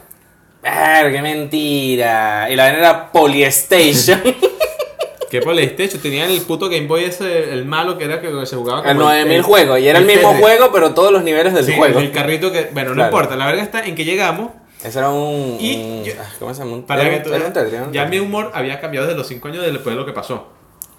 Ver, 0.70 1.12
qué 1.12 1.22
mentira. 1.22 2.48
Y 2.50 2.56
la 2.56 2.64
vaina 2.64 2.78
era 2.78 3.12
Polystation. 3.12 4.20
Que 5.28 5.40
PlayStation 5.42 6.00
tenía 6.00 6.24
el 6.24 6.40
puto 6.42 6.68
Game 6.68 6.86
Boy 6.86 7.02
ese, 7.02 7.52
el 7.52 7.64
malo 7.64 7.98
que 7.98 8.04
era 8.04 8.20
que 8.20 8.28
se 8.46 8.54
jugaba 8.54 8.88
el 8.88 8.96
como 8.96 9.08
9000 9.08 9.42
juegos. 9.42 9.80
Y 9.80 9.88
era 9.88 9.98
el 9.98 10.08
el 10.08 10.16
mismo 10.16 10.32
juego, 10.34 10.70
pero 10.72 10.94
todos 10.94 11.10
los 11.10 11.24
niveles 11.24 11.52
del 11.52 11.64
Sí, 11.66 11.72
juego. 11.76 11.98
el 11.98 12.12
carrito 12.12 12.52
que, 12.52 12.70
bueno, 12.72 12.90
no 12.90 12.94
Claro. 12.94 13.08
importa, 13.10 13.34
la 13.36 13.44
verdad 13.46 13.64
está 13.64 13.84
en 13.84 13.96
que 13.96 14.04
llegamos 14.04 14.52
Ese 14.84 15.00
era 15.00 15.10
un. 15.10 15.56
Y 15.60 15.74
un- 15.82 16.04
yo- 16.04 16.12
ah, 16.20 16.28
¿Cómo 16.38 16.54
se 16.54 16.60
llama? 16.60 16.74
Un, 16.76 16.82
para 16.84 17.02
era 17.02 17.10
que 17.18 17.24
tú 17.28 17.34
era 17.34 17.82
un 17.84 17.92
ya 17.92 18.04
mi 18.06 18.20
humor 18.20 18.52
había 18.54 18.78
cambiado 18.80 19.08
desde 19.08 19.18
los 19.18 19.26
5 19.26 19.48
años 19.48 19.64
después 19.64 19.86
de 19.86 19.94
lo 19.96 20.06
que 20.06 20.12
pasó. 20.12 20.46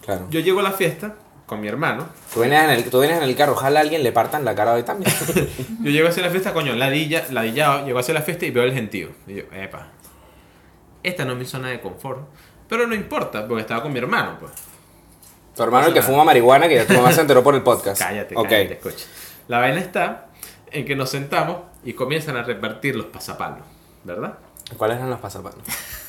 Claro. 0.05 0.27
Yo 0.29 0.41
llego 0.41 0.59
a 0.59 0.63
la 0.63 0.71
fiesta 0.73 1.15
con 1.47 1.59
mi 1.61 1.67
hermano. 1.67 2.07
Tú 2.33 2.41
vienes 2.41 2.63
en 2.63 2.69
el, 2.69 2.89
tú 2.91 2.99
vienes 2.99 3.17
en 3.17 3.23
el 3.23 3.35
carro, 3.35 3.53
ojalá 3.53 3.79
a 3.79 3.81
alguien 3.83 4.03
le 4.03 4.11
partan 4.11 4.45
la 4.45 4.53
cara 4.53 4.73
hoy 4.73 4.83
también. 4.83 5.11
Yo 5.81 5.89
llego 5.89 6.09
hacia 6.09 6.21
la 6.21 6.29
fiesta, 6.29 6.53
coño, 6.53 6.75
ladilla, 6.75 7.25
ladillado, 7.31 7.85
llego 7.85 7.97
hacia 7.97 8.13
la 8.13 8.21
fiesta 8.21 8.45
y 8.45 8.51
veo 8.51 8.65
el 8.65 8.73
gentío. 8.73 9.09
Y 9.25 9.35
yo, 9.37 9.43
epa. 9.53 9.87
Esta 11.01 11.23
no 11.25 11.31
es 11.31 11.37
mi 11.39 11.45
zona 11.45 11.69
de 11.69 11.79
confort. 11.79 12.19
Pero 12.67 12.85
no 12.85 12.93
importa, 12.93 13.47
porque 13.47 13.61
estaba 13.61 13.81
con 13.81 13.93
mi 13.93 13.99
hermano, 13.99 14.35
pues. 14.39 14.51
tu 15.55 15.63
hermano 15.63 15.87
el 15.87 15.93
que 15.93 16.01
fuma 16.01 16.25
marihuana, 16.25 16.67
que 16.67 16.75
ya 16.75 16.85
tu 16.85 16.93
mamá 16.93 17.13
se 17.13 17.21
enteró 17.21 17.41
por 17.41 17.55
el 17.55 17.61
podcast. 17.63 17.99
Cállate, 18.01 18.35
Ok. 18.35 18.49
cállate, 18.49 18.73
escucha. 18.73 19.05
La 19.47 19.59
vaina 19.59 19.79
está 19.79 20.27
en 20.69 20.83
que 20.85 20.97
nos 20.97 21.09
sentamos 21.09 21.59
y 21.85 21.93
comienzan 21.93 22.35
a 22.35 22.43
repartir 22.43 22.97
los 22.97 23.05
pasapalos, 23.05 23.59
¿verdad? 24.03 24.33
¿Cuáles 24.75 24.97
eran 24.97 25.09
los 25.09 25.19
pasapalos? 25.21 25.59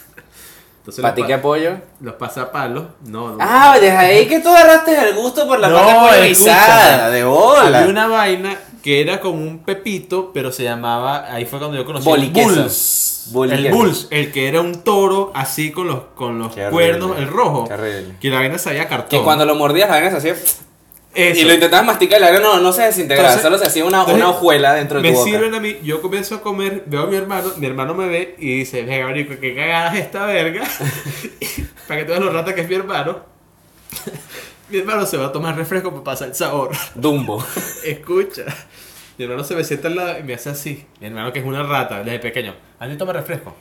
Entonces 0.89 1.03
¿Para 1.03 1.15
ti 1.15 1.23
qué 1.25 1.35
apoyo? 1.35 1.73
los 2.01 2.15
pasapalos, 2.15 2.85
no, 3.05 3.33
no. 3.33 3.37
Ah, 3.41 3.77
desde 3.79 3.95
ahí 3.95 4.27
que 4.27 4.41
tú 4.41 4.49
agarraste 4.49 4.99
el 5.11 5.15
gusto 5.17 5.47
por 5.47 5.61
la 5.61 5.69
No, 5.69 5.77
pollo 6.09 6.23
guisada, 6.27 7.11
de 7.11 7.25
bola. 7.25 7.81
Había 7.81 7.91
una 7.91 8.07
vaina 8.07 8.57
que 8.83 9.03
era 9.03 9.21
como 9.21 9.43
un 9.43 9.59
pepito, 9.59 10.31
pero 10.33 10.51
se 10.51 10.65
llamaba, 10.65 11.27
ahí 11.31 11.45
fue 11.45 11.59
cuando 11.59 11.77
yo 11.77 11.85
conocí 11.85 12.09
el. 12.11 12.31
Bulls. 12.31 13.27
El 13.53 13.71
Bulls, 13.71 14.07
el 14.11 14.33
que 14.33 14.49
era 14.49 14.63
un 14.63 14.83
toro 14.83 15.31
así 15.35 15.73
con 15.73 15.89
los, 15.89 16.01
con 16.15 16.39
los 16.39 16.55
Qué 16.55 16.67
cuernos, 16.71 17.11
horrible. 17.11 17.23
el 17.29 17.35
rojo. 17.35 17.69
Qué. 17.69 18.15
Que 18.19 18.31
la 18.31 18.37
vaina 18.39 18.57
sabía 18.57 18.89
cartón. 18.89 19.11
Que 19.11 19.23
cuando 19.23 19.45
lo 19.45 19.57
mordías 19.57 19.91
la 19.91 19.97
vaina 19.97 20.11
se 20.11 20.17
hacía... 20.17 20.37
Eso. 21.15 21.41
Y 21.41 21.45
lo 21.45 21.55
intentabas 21.55 21.87
masticar 21.87 22.21
y 22.21 22.25
la 22.25 22.39
no, 22.39 22.61
no 22.61 22.73
se 22.73 22.83
desintegraba, 22.83 23.31
Entonces- 23.31 23.43
solo 23.43 23.59
se 23.59 23.67
hacía 23.67 23.85
una, 23.85 24.05
una 24.05 24.29
hojuela 24.29 24.75
dentro 24.75 24.99
de 25.01 25.03
me 25.09 25.13
tu 25.13 25.19
boca. 25.19 25.31
sirven 25.31 25.55
a 25.55 25.61
mí, 25.61 25.79
yo 25.83 26.01
comienzo 26.03 26.37
a 26.37 26.41
comer, 26.43 26.85
veo 26.87 27.03
a 27.03 27.07
mi 27.07 27.17
hermano, 27.17 27.51
mi 27.57 27.67
hermano 27.67 27.95
me 27.95 28.07
ve 28.07 28.37
y 28.39 28.59
dice, 28.59 28.83
venga, 28.83 29.07
marico, 29.07 29.35
qué 29.41 29.55
cagada 29.55 29.95
es 29.95 30.01
esta 30.05 30.27
verga. 30.27 30.63
para 31.89 32.01
que 32.01 32.05
tú 32.05 32.11
veas 32.13 32.23
lo 32.23 32.31
rata 32.33 32.55
que 32.55 32.61
es 32.61 32.69
mi 32.69 32.75
hermano. 32.75 33.21
mi 34.69 34.79
hermano 34.79 35.07
se 35.07 35.17
va 35.17 35.27
a 35.27 35.33
tomar 35.33 35.57
refresco 35.57 35.91
para 35.91 36.05
pasar 36.05 36.29
el 36.29 36.35
sabor. 36.35 36.71
Dumbo. 36.95 37.45
Escucha. 37.85 38.45
Mi 39.17 39.25
hermano 39.25 39.43
se 39.43 39.57
me 39.57 39.65
sienta 39.65 39.89
al 39.89 39.97
lado 39.97 40.19
y 40.21 40.23
me 40.23 40.35
hace 40.35 40.51
así. 40.51 40.87
Mi 41.01 41.09
hermano 41.09 41.33
que 41.33 41.41
es 41.41 41.45
una 41.45 41.63
rata 41.65 42.05
desde 42.05 42.19
pequeño. 42.21 42.55
Andy 42.79 42.97
toma 42.97 43.13
refresco. 43.15 43.57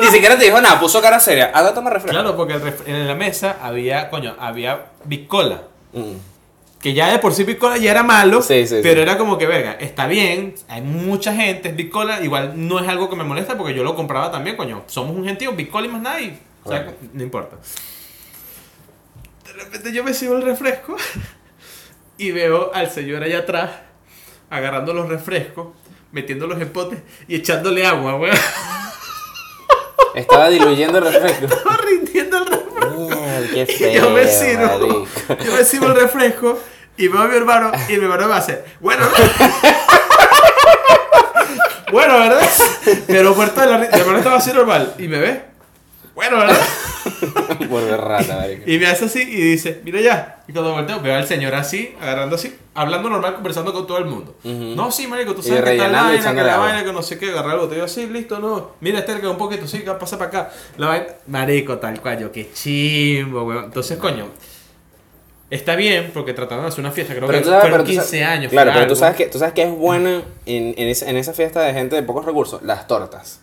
Ni 0.00 0.06
siquiera 0.08 0.38
te 0.38 0.44
dijo 0.44 0.60
nada, 0.60 0.78
puso 0.80 1.00
cara 1.00 1.20
seria. 1.20 1.50
Ahora 1.54 1.74
toma 1.74 1.90
refresco. 1.90 2.18
Claro, 2.18 2.36
porque 2.36 2.54
el 2.54 2.62
ref- 2.62 2.86
en 2.86 3.06
la 3.06 3.14
mesa 3.14 3.58
había, 3.62 4.08
coño, 4.10 4.34
había 4.38 4.86
Big 5.04 5.26
Cola. 5.28 5.62
Mm. 5.92 6.12
Que 6.80 6.94
ya 6.94 7.10
de 7.12 7.18
por 7.18 7.34
sí 7.34 7.44
Big 7.44 7.58
Cola 7.58 7.76
ya 7.76 7.90
era 7.90 8.02
malo, 8.02 8.40
Sí, 8.40 8.66
sí, 8.66 8.76
pero 8.82 8.94
sí. 8.96 9.00
era 9.02 9.18
como 9.18 9.36
que, 9.36 9.46
verga, 9.46 9.72
está 9.80 10.06
bien, 10.06 10.54
hay 10.68 10.80
mucha 10.80 11.34
gente, 11.34 11.68
es 11.68 11.76
Big 11.76 11.90
Cola, 11.90 12.22
igual 12.22 12.52
no 12.56 12.78
es 12.80 12.88
algo 12.88 13.10
que 13.10 13.16
me 13.16 13.24
molesta 13.24 13.58
porque 13.58 13.74
yo 13.74 13.84
lo 13.84 13.94
compraba 13.94 14.30
también, 14.32 14.56
coño. 14.56 14.82
Somos 14.86 15.14
un 15.14 15.24
gentío, 15.26 15.52
Big 15.52 15.68
Cola 15.70 15.86
y 15.86 15.90
más 15.90 16.00
nada, 16.00 16.20
y, 16.22 16.38
o 16.64 16.68
sea, 16.70 16.80
Bueno. 16.84 16.96
no 17.12 17.22
importa. 17.22 17.56
De 19.46 19.52
repente 19.52 19.92
yo 19.92 20.02
me 20.04 20.14
sigo 20.14 20.36
el 20.36 20.42
refresco 20.42 20.96
y 22.16 22.30
veo 22.30 22.70
al 22.72 22.90
señor 22.90 23.22
allá 23.24 23.40
atrás 23.40 23.70
agarrando 24.48 24.94
los 24.94 25.06
refrescos, 25.08 25.68
metiéndolos 26.12 26.60
en 26.62 26.70
potes 26.70 27.00
y 27.28 27.34
echándole 27.36 27.84
agua, 27.86 28.16
weón. 28.16 28.36
Estaba 30.14 30.48
diluyendo 30.48 30.98
el 30.98 31.04
refresco. 31.12 31.46
Estaba 31.46 31.76
rindiendo 31.78 32.38
el 32.38 32.46
refresco. 32.46 32.98
Mierda, 32.98 33.48
qué 33.52 33.62
Y 33.62 33.66
feo, 33.76 34.02
yo 34.02 34.10
me 34.10 34.26
sirvo, 34.26 34.66
marico. 34.66 35.06
yo 35.44 35.52
me 35.52 35.64
sirvo 35.64 35.86
el 35.86 35.94
refresco 35.96 36.58
y 36.96 37.08
veo 37.08 37.22
a 37.22 37.26
mi 37.28 37.36
hermano 37.36 37.72
y 37.88 37.92
mi 37.96 38.02
hermano 38.04 38.28
me 38.28 38.34
hace, 38.34 38.64
bueno, 38.80 39.04
bueno, 41.92 42.18
¿verdad? 42.18 42.48
Pero 43.06 43.34
muerto 43.34 43.60
de 43.60 43.66
la 43.66 43.78
risa, 43.78 43.92
mi 43.94 44.00
hermano 44.00 44.18
estaba 44.18 44.36
así 44.36 44.52
normal 44.52 44.94
y 44.98 45.08
me 45.08 45.18
ve, 45.18 45.42
bueno, 46.20 46.38
¿verdad? 46.38 46.56
Vuelve 47.68 47.96
rata. 47.96 48.46
Y 48.66 48.78
me 48.78 48.86
hace 48.86 49.06
así 49.06 49.20
y 49.22 49.40
dice, 49.52 49.80
mira 49.84 50.00
ya. 50.00 50.42
Y 50.46 50.52
cuando 50.52 50.72
volteo, 50.72 51.00
veo 51.00 51.14
al 51.16 51.26
señor 51.26 51.54
así, 51.54 51.94
agarrando 52.00 52.36
así, 52.36 52.54
hablando 52.74 53.08
normal, 53.08 53.34
conversando 53.34 53.72
con 53.72 53.86
todo 53.86 53.98
el 53.98 54.04
mundo. 54.04 54.36
No, 54.44 54.90
sí, 54.92 55.06
marico, 55.06 55.34
tú 55.34 55.42
sabes 55.42 55.62
que 55.64 55.72
está 55.72 55.88
la 55.88 56.02
vaina, 56.02 56.34
que 56.34 56.42
la 56.42 56.56
vaina, 56.58 56.84
que 56.84 56.92
no 56.92 57.02
sé 57.02 57.18
qué, 57.18 57.30
agarrar 57.30 57.54
el 57.54 57.60
botella 57.60 57.84
así, 57.84 58.06
listo, 58.06 58.38
no. 58.38 58.72
Mira, 58.80 58.98
este 58.98 59.18
que 59.20 59.26
un 59.26 59.38
poquito, 59.38 59.66
sí, 59.66 59.80
que 59.80 59.90
pasa 59.92 60.18
para 60.18 60.28
acá. 60.28 60.50
La 60.76 60.88
vaina, 60.88 61.06
marico, 61.26 61.78
tal 61.78 62.00
cual, 62.00 62.18
yo, 62.18 62.32
qué 62.32 62.50
chimbo, 62.52 63.44
weón. 63.44 63.64
Entonces, 63.66 63.96
coño, 63.98 64.26
está 65.48 65.74
bien, 65.76 66.10
porque 66.12 66.32
trataron 66.34 66.64
de 66.64 66.68
hacer 66.68 66.80
una 66.80 66.90
fiesta, 66.92 67.14
creo 67.14 67.26
Pero 67.28 67.38
que 67.38 67.44
sabes, 67.44 67.60
fueron 67.60 67.78
pero 67.78 67.84
tú 67.84 67.90
15 67.90 68.06
sabes- 68.20 68.26
años. 68.26 68.50
Claro, 68.52 68.72
pero 68.74 68.86
tú 68.86 68.96
sabes 68.96 69.16
que, 69.16 69.26
tú 69.26 69.38
sabes 69.38 69.54
que 69.54 69.62
es 69.62 69.70
buena 69.70 70.22
en, 70.46 70.74
en, 70.76 70.88
esa, 70.88 71.08
en 71.08 71.16
esa 71.16 71.32
fiesta 71.32 71.62
de 71.62 71.72
gente 71.72 71.96
de 71.96 72.02
pocos 72.02 72.24
recursos, 72.24 72.62
las 72.62 72.86
tortas. 72.86 73.40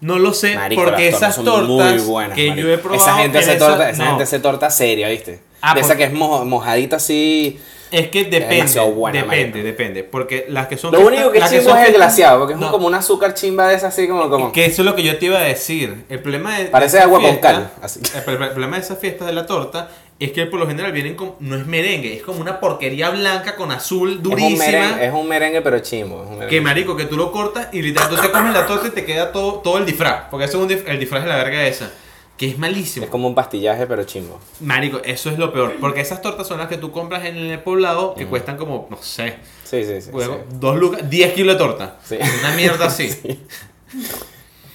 No 0.00 0.18
lo 0.18 0.32
sé, 0.32 0.54
Marico, 0.56 0.82
porque 0.84 1.08
esas 1.08 1.36
tortas 1.36 1.68
muy 1.68 1.98
buenas, 1.98 2.34
que 2.36 2.48
marico. 2.48 2.66
yo 2.68 2.74
he 2.74 2.78
probado. 2.78 3.02
Esa 3.02 3.16
gente 3.18 3.38
en 3.38 3.44
hace 3.44 3.56
esa- 3.56 3.66
torta, 3.66 3.90
esa 3.90 4.02
no. 4.04 4.08
gente 4.10 4.22
hace 4.24 4.38
torta 4.38 4.70
seria, 4.70 5.08
¿viste? 5.08 5.40
Ah, 5.60 5.74
de 5.74 5.80
esa 5.82 5.96
que 5.96 6.04
es 6.04 6.12
mo- 6.12 6.44
mojadita 6.46 6.96
así. 6.96 7.60
Es 7.90 8.08
que 8.08 8.24
depende, 8.24 8.54
demasiado 8.54 8.92
buena, 8.92 9.20
depende, 9.20 9.46
marico. 9.48 9.66
depende, 9.66 10.04
porque 10.04 10.46
las 10.48 10.68
que 10.68 10.76
son 10.78 10.92
Lo 10.92 11.00
único 11.00 11.32
que 11.32 11.40
chimbo 11.40 11.70
son 11.70 11.78
es 11.80 11.88
el 11.88 11.94
glaseado, 11.94 12.38
porque 12.38 12.54
es 12.54 12.60
No, 12.60 12.70
como 12.70 12.86
un 12.86 12.94
azúcar 12.94 13.34
chimba 13.34 13.66
de 13.68 13.74
esa 13.74 13.88
así 13.88 14.06
como... 14.06 14.30
como 14.30 14.52
Que 14.52 14.66
eso 14.66 14.82
es 14.82 14.86
lo 14.86 14.94
que 14.94 15.02
yo 15.02 15.18
te 15.18 15.26
iba 15.26 15.38
a 15.38 15.42
decir. 15.42 16.04
El 16.08 16.20
problema 16.20 16.56
de. 16.56 16.66
Parece 16.66 16.92
de 16.92 16.98
esa 17.00 17.06
agua 17.08 17.18
con 17.20 17.30
fiesta- 17.30 17.52
cal, 17.52 17.70
así. 17.82 18.00
El, 18.14 18.22
pro- 18.22 18.44
el 18.44 18.50
problema 18.52 18.76
de 18.76 18.82
esas 18.82 18.96
fiestas 18.98 19.26
de 19.26 19.32
la 19.32 19.44
torta 19.44 19.90
es 20.20 20.32
que 20.32 20.46
por 20.46 20.60
lo 20.60 20.66
general 20.68 20.92
vienen 20.92 21.16
con. 21.16 21.34
No 21.40 21.56
es 21.56 21.66
merengue, 21.66 22.14
es 22.16 22.22
como 22.22 22.40
una 22.40 22.60
porquería 22.60 23.10
blanca 23.10 23.56
con 23.56 23.72
azul 23.72 24.10
es, 24.10 24.16
un 24.18 24.22
durísima. 24.22 24.64
merengue, 24.66 25.06
es 25.06 25.12
un 25.12 25.28
merengue, 25.28 25.62
pero 25.62 25.76
un 25.76 26.30
merengue. 26.30 26.46
Que 26.48 26.60
marico, 26.60 26.96
que 26.96 27.06
tú 27.06 27.16
lo 27.16 27.32
cortas 27.32 27.68
y 27.72 27.82
literal 27.82 28.08
tú 28.10 28.16
te 28.16 28.30
comes 28.30 28.52
la 28.54 28.66
torta 28.66 28.86
y 28.86 28.90
te 28.90 29.04
queda 29.04 29.32
todo, 29.32 29.54
todo 29.54 29.78
el 29.78 29.86
disfraz. 29.86 30.24
Porque 30.30 30.44
eso 30.46 30.58
es 30.58 30.62
un 30.62 30.68
dif- 30.78 30.86
el 30.88 31.00
disfraz 31.00 31.22
de 31.24 31.28
la 31.30 31.36
verga 31.36 31.66
esa. 31.66 31.90
Que 32.36 32.48
es 32.48 32.56
malísimo. 32.58 33.04
Es 33.04 33.10
como 33.10 33.28
un 33.28 33.34
pastillaje, 33.34 33.86
pero 33.86 34.04
chimbo. 34.04 34.40
Marico, 34.60 35.02
eso 35.04 35.28
es 35.30 35.38
lo 35.38 35.52
peor. 35.52 35.76
Porque 35.78 36.00
esas 36.00 36.22
tortas 36.22 36.46
son 36.46 36.56
las 36.58 36.68
que 36.68 36.78
tú 36.78 36.90
compras 36.90 37.26
en 37.26 37.36
el 37.36 37.58
poblado 37.60 38.14
que 38.14 38.26
cuestan 38.26 38.56
como, 38.56 38.86
no 38.90 38.96
sé, 39.02 39.34
Sí, 39.64 39.84
sí, 39.84 40.00
sí. 40.00 40.10
sí. 40.10 40.28
dos 40.58 40.76
lucas, 40.76 41.08
10 41.10 41.32
kilos 41.34 41.54
de 41.54 41.58
torta. 41.58 41.98
Sí. 42.02 42.16
Una 42.40 42.54
mierda 42.56 42.86
así. 42.86 43.10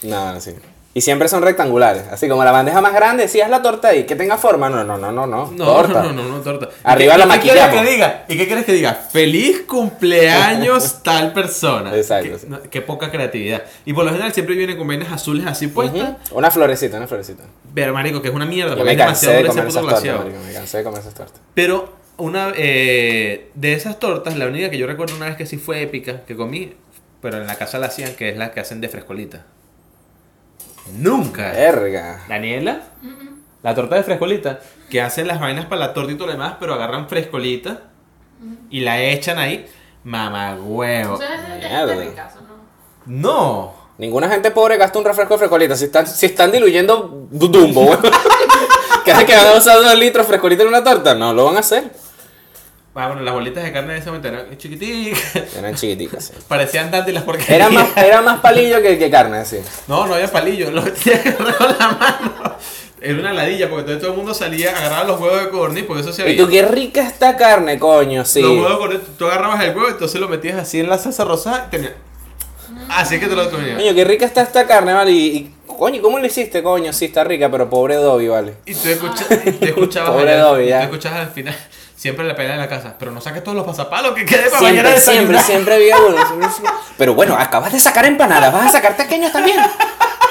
No, 0.03 0.33
no, 0.33 0.39
sí. 0.41 0.51
Y 0.97 1.01
siempre 1.01 1.27
son 1.27 1.43
rectangulares. 1.43 2.03
Así 2.09 2.29
como 2.29 2.45
la 2.45 2.51
bandeja 2.53 2.79
más 2.79 2.93
grande, 2.93 3.27
si 3.27 3.41
es 3.41 3.49
la 3.49 3.61
torta 3.61 3.89
ahí, 3.89 4.05
que 4.05 4.15
tenga 4.15 4.37
forma. 4.37 4.69
No, 4.69 4.81
no, 4.85 4.97
no, 4.97 5.11
no, 5.11 5.27
no. 5.27 5.51
No, 5.51 5.65
torta. 5.65 6.01
no, 6.03 6.13
no, 6.13 6.23
no, 6.23 6.29
no, 6.37 6.41
torta. 6.41 6.69
Arriba 6.83 7.15
¿Y 7.15 7.17
la 7.17 7.25
qué- 7.25 7.29
¿y 7.29 7.33
qué 7.33 7.39
quieres 7.41 7.61
maquillamos. 7.63 7.85
que 7.85 7.91
diga? 7.91 8.25
¿Y 8.29 8.37
qué 8.37 8.45
quieres 8.47 8.65
que 8.65 8.71
diga? 8.71 8.93
Feliz 8.93 9.63
cumpleaños 9.67 10.99
tal 11.03 11.33
persona. 11.33 11.93
Exacto, 11.95 12.29
Qué, 12.31 12.39
sí. 12.39 12.47
no, 12.49 12.61
qué 12.69 12.81
poca 12.81 13.11
creatividad. 13.11 13.63
Y 13.83 13.91
por 13.91 14.05
lo 14.05 14.11
general 14.11 14.31
siempre 14.33 14.55
vienen 14.55 14.77
con 14.77 14.87
vainas 14.87 15.11
azules 15.11 15.45
así 15.45 15.67
puestas. 15.67 16.11
Ujú. 16.29 16.37
Una 16.37 16.49
florecita, 16.49 16.95
una 16.95 17.07
florecita. 17.07 17.43
Pero 17.73 17.93
marico, 17.93 18.21
que 18.21 18.29
es 18.29 18.33
una 18.33 18.45
mierda. 18.45 18.71
Yo 18.71 18.77
porque 18.77 18.91
me 18.91 18.97
cansé 18.97 19.27
demasiado 19.33 19.43
de 19.43 19.47
comer 19.49 19.67
esas 19.67 19.81
tortas, 19.83 20.17
marico, 20.25 20.39
Me 20.47 20.53
cansé 20.53 20.77
de 20.77 20.83
comer 20.85 20.99
esas 21.01 21.13
tortas. 21.13 21.41
Pero 21.53 21.93
una 22.15 22.53
eh, 22.55 23.49
de 23.53 23.73
esas 23.73 23.99
tortas, 23.99 24.37
la 24.37 24.45
única 24.47 24.69
que 24.69 24.77
yo 24.77 24.87
recuerdo 24.87 25.15
una 25.17 25.25
vez 25.25 25.35
que 25.35 25.45
sí 25.45 25.57
fue 25.57 25.81
épica, 25.81 26.21
que 26.25 26.37
comí, 26.37 26.73
pero 27.21 27.37
en 27.37 27.47
la 27.47 27.55
casa 27.55 27.79
la 27.79 27.87
hacían, 27.87 28.13
que 28.15 28.29
es 28.29 28.37
la 28.37 28.51
que 28.51 28.61
hacen 28.61 28.79
de 28.79 28.87
frescolita. 28.87 29.45
Nunca. 30.93 31.51
Verga. 31.51 32.23
Daniela, 32.27 32.81
la 33.63 33.73
torta 33.75 33.95
de 33.95 34.03
frescolita, 34.03 34.59
que 34.89 35.01
hacen 35.01 35.27
las 35.27 35.39
vainas 35.39 35.65
para 35.65 35.79
la 35.79 35.93
torta 35.93 36.11
y 36.11 36.15
todo 36.15 36.27
lo 36.27 36.33
demás, 36.33 36.55
pero 36.59 36.73
agarran 36.73 37.07
frescolita 37.09 37.81
y 38.69 38.81
la 38.81 39.01
echan 39.01 39.39
ahí. 39.39 39.67
Mamá 40.03 40.55
huevo. 40.61 41.17
¿no? 41.17 41.19
No. 43.05 43.73
Ninguna 43.97 44.29
gente 44.29 44.51
pobre 44.51 44.77
gasta 44.77 44.99
un 44.99 45.05
refresco 45.05 45.33
de 45.35 45.37
frescolita. 45.39 45.75
Si 45.75 45.85
están, 45.85 46.05
si 46.05 46.25
están 46.27 46.51
diluyendo 46.51 47.27
du- 47.31 47.47
Dumbo, 47.47 47.81
weón. 47.85 47.99
Cada 49.05 49.25
que 49.25 49.35
van 49.35 49.47
a 49.47 49.53
usar 49.53 49.77
dos 49.81 49.95
litros 49.97 50.25
de 50.25 50.29
frescolita 50.29 50.63
en 50.63 50.69
una 50.69 50.83
torta, 50.83 51.15
no 51.15 51.33
lo 51.33 51.45
van 51.45 51.55
a 51.57 51.59
hacer. 51.59 51.91
Ah, 52.97 53.07
bueno, 53.07 53.23
las 53.23 53.33
bolitas 53.33 53.63
de 53.63 53.73
carne 53.73 53.93
de 53.93 53.99
ese 53.99 54.07
momento 54.07 54.29
eran 54.29 54.57
chiquiticas. 54.57 55.35
Eran 55.57 55.75
chiquiticas, 55.75 56.25
sí. 56.27 56.33
Parecían 56.47 56.89
dátiles 56.91 57.23
porque. 57.23 57.53
Era 57.53 57.69
más, 57.69 57.89
era 57.97 58.21
más 58.21 58.39
palillo 58.39 58.81
que, 58.81 58.97
que 58.97 59.11
carne, 59.11 59.43
sí. 59.45 59.59
No, 59.87 60.07
no 60.07 60.13
había 60.15 60.31
palillo, 60.31 60.71
lo 60.71 60.81
tenía 60.91 61.21
que 61.21 61.29
agarrar 61.29 61.55
con 61.57 61.67
la 61.77 61.87
mano. 61.89 62.55
era 63.01 63.19
una 63.19 63.33
ladilla 63.33 63.69
porque 63.69 63.81
entonces 63.81 64.01
todo 64.01 64.11
el 64.11 64.17
mundo 64.17 64.33
salía, 64.33 64.71
agarraba 64.71 65.03
los 65.03 65.19
huevos 65.19 65.41
de 65.43 65.49
codorniz, 65.49 65.83
porque 65.83 66.01
eso 66.03 66.13
se 66.13 66.21
Y 66.21 66.25
veía. 66.25 66.43
tú, 66.45 66.49
qué 66.49 66.61
rica 66.61 67.01
esta 67.05 67.35
carne, 67.35 67.77
coño, 67.77 68.23
sí. 68.23 68.41
Los 68.41 68.51
huevos 68.51 68.69
de 68.71 68.75
codorniz, 68.77 69.01
tú 69.17 69.25
agarrabas 69.27 69.61
el 69.65 69.75
huevo, 69.75 69.89
entonces 69.89 70.21
lo 70.21 70.29
metías 70.29 70.55
así 70.57 70.79
en 70.79 70.87
la 70.89 70.97
salsa 70.97 71.25
rosada 71.25 71.65
y 71.67 71.71
tenía. 71.71 71.93
Así 72.89 73.19
que 73.19 73.27
te 73.27 73.35
lo 73.35 73.49
comías. 73.51 73.77
Coño, 73.77 73.93
qué 73.93 74.05
rica 74.05 74.25
está 74.25 74.41
esta 74.41 74.65
carne, 74.65 74.93
vale. 74.93 75.11
Y, 75.11 75.25
y, 75.35 75.53
coño, 75.67 76.01
¿cómo 76.01 76.17
le 76.19 76.27
hiciste, 76.27 76.63
coño? 76.63 76.93
Sí, 76.93 77.05
está 77.05 77.23
rica, 77.25 77.51
pero 77.51 77.69
pobre 77.69 77.95
Dobby, 77.95 78.27
vale. 78.29 78.53
Y 78.65 78.73
tú, 78.73 78.87
escucha- 78.89 79.25
y 79.45 79.51
tú 79.51 79.65
escuchabas, 79.65 80.11
Pobre 80.15 80.31
allá- 80.33 80.43
Dobby, 80.43 80.63
y 80.63 80.69
ya. 80.69 80.77
tú 80.79 80.83
escuchabas 80.85 81.19
al 81.27 81.29
final, 81.33 81.55
siempre 81.95 82.25
la 82.25 82.35
pelea 82.35 82.53
en 82.53 82.59
la 82.59 82.69
casa, 82.69 82.95
pero 82.97 83.11
no 83.11 83.21
saques 83.21 83.43
todos 83.43 83.55
los 83.55 83.65
pasapalos 83.65 84.13
que 84.13 84.25
quede 84.25 84.49
para 84.49 84.61
mañana 84.61 84.89
Siempre, 84.91 85.13
siempre, 85.13 85.39
siempre 85.41 85.75
había 85.75 85.97
uno. 85.97 86.25
siempre, 86.27 86.49
siempre. 86.49 86.73
Pero 86.97 87.13
bueno, 87.13 87.35
acabas 87.37 87.71
de 87.73 87.79
sacar 87.79 88.05
empanadas, 88.05 88.53
vas 88.53 88.67
a 88.67 88.71
sacar 88.71 88.95
pequeños 88.95 89.31
también. 89.31 89.57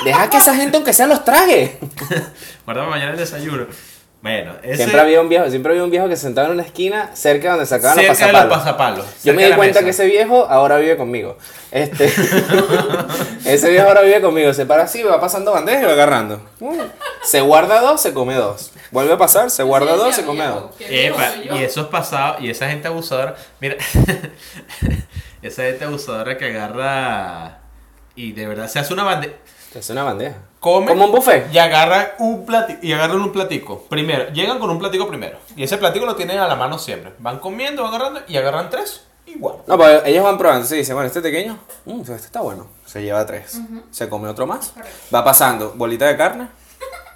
Deja 0.04 0.28
que 0.28 0.36
esa 0.36 0.54
gente, 0.54 0.76
aunque 0.76 0.92
sea, 0.92 1.06
los 1.06 1.24
trague. 1.24 1.78
Guarda 2.64 2.82
para 2.82 2.86
mañana 2.88 3.12
el 3.12 3.16
desayuno. 3.18 3.66
Bueno, 4.24 4.54
ese 4.62 4.76
Siempre 4.76 5.00
había 5.02 5.20
un 5.20 5.28
viejo, 5.28 5.50
siempre 5.50 5.72
había 5.72 5.84
un 5.84 5.90
viejo 5.90 6.08
que 6.08 6.16
se 6.16 6.22
sentaba 6.22 6.46
en 6.46 6.54
una 6.54 6.62
esquina 6.62 7.10
cerca 7.12 7.42
de 7.42 7.50
donde 7.50 7.66
sacaban 7.66 7.98
los 7.98 8.16
cerca 8.16 8.26
de 8.26 8.32
los 8.32 8.58
pasapalos. 8.58 9.04
Yo 9.22 9.34
me 9.34 9.44
di 9.44 9.52
cuenta 9.52 9.80
mesa. 9.80 9.84
que 9.84 9.90
ese 9.90 10.06
viejo 10.06 10.46
ahora 10.48 10.78
vive 10.78 10.96
conmigo. 10.96 11.36
Este, 11.70 12.06
ese 13.44 13.70
viejo 13.70 13.86
ahora 13.86 14.00
vive 14.00 14.22
conmigo. 14.22 14.54
Se 14.54 14.64
para 14.64 14.84
así, 14.84 15.02
va 15.02 15.20
pasando 15.20 15.52
bandejas 15.52 15.82
y 15.82 15.84
va 15.84 15.92
agarrando. 15.92 16.40
Mm. 16.58 16.80
Se 17.22 17.42
guarda 17.42 17.82
dos, 17.82 18.00
se 18.00 18.14
come 18.14 18.34
dos. 18.36 18.72
Vuelve 18.90 19.12
a 19.12 19.18
pasar, 19.18 19.50
se 19.50 19.62
guarda 19.62 19.92
Sí, 19.92 19.98
dos, 19.98 20.14
se 20.14 20.24
come 20.24 20.46
dos. 20.46 20.70
Epa, 20.80 21.34
y 21.58 21.62
eso 21.62 21.82
es 21.82 21.86
pasado, 21.88 22.36
y 22.40 22.48
esa 22.48 22.70
gente 22.70 22.88
abusadora, 22.88 23.34
mira, 23.60 23.76
esa 25.42 25.64
gente 25.64 25.84
abusadora 25.84 26.38
que 26.38 26.46
agarra 26.46 27.58
y 28.16 28.32
de 28.32 28.46
verdad 28.46 28.68
se 28.68 28.78
hace 28.78 28.94
una 28.94 29.04
bandeja, 29.04 29.34
Es 29.74 29.90
una 29.90 30.02
bandeja. 30.02 30.36
Come 30.64 30.86
Como 30.86 31.04
un 31.04 31.12
buffet. 31.12 31.52
y 31.52 31.58
agarra 31.58 32.14
un 32.18 32.46
platico, 32.46 32.78
y 32.82 32.92
agarran 32.92 33.20
un 33.20 33.32
platico. 33.32 33.82
Primero, 33.90 34.30
llegan 34.32 34.58
con 34.58 34.70
un 34.70 34.78
platico 34.78 35.06
primero, 35.06 35.36
y 35.56 35.62
ese 35.64 35.76
platico 35.76 36.06
lo 36.06 36.16
tienen 36.16 36.38
a 36.38 36.48
la 36.48 36.56
mano 36.56 36.78
siempre. 36.78 37.12
Van 37.18 37.38
comiendo, 37.38 37.82
van 37.82 37.92
agarrando 37.94 38.20
y 38.26 38.36
agarran 38.38 38.70
tres, 38.70 39.02
igual. 39.26 39.56
No, 39.66 39.76
pues 39.76 40.02
ellos 40.06 40.24
van 40.24 40.38
probando. 40.38 40.66
Se 40.66 40.76
dicen, 40.76 40.94
bueno, 40.94 41.06
este 41.08 41.20
pequeño, 41.20 41.58
mm, 41.84 42.00
este 42.00 42.14
está 42.14 42.40
bueno. 42.40 42.66
Se 42.86 43.02
lleva 43.02 43.26
tres. 43.26 43.60
Se 43.90 44.08
come 44.08 44.28
otro 44.28 44.46
más. 44.46 44.68
Correcto. 44.70 44.96
Va 45.14 45.22
pasando, 45.22 45.72
bolita 45.76 46.06
de 46.06 46.16
carne. 46.16 46.48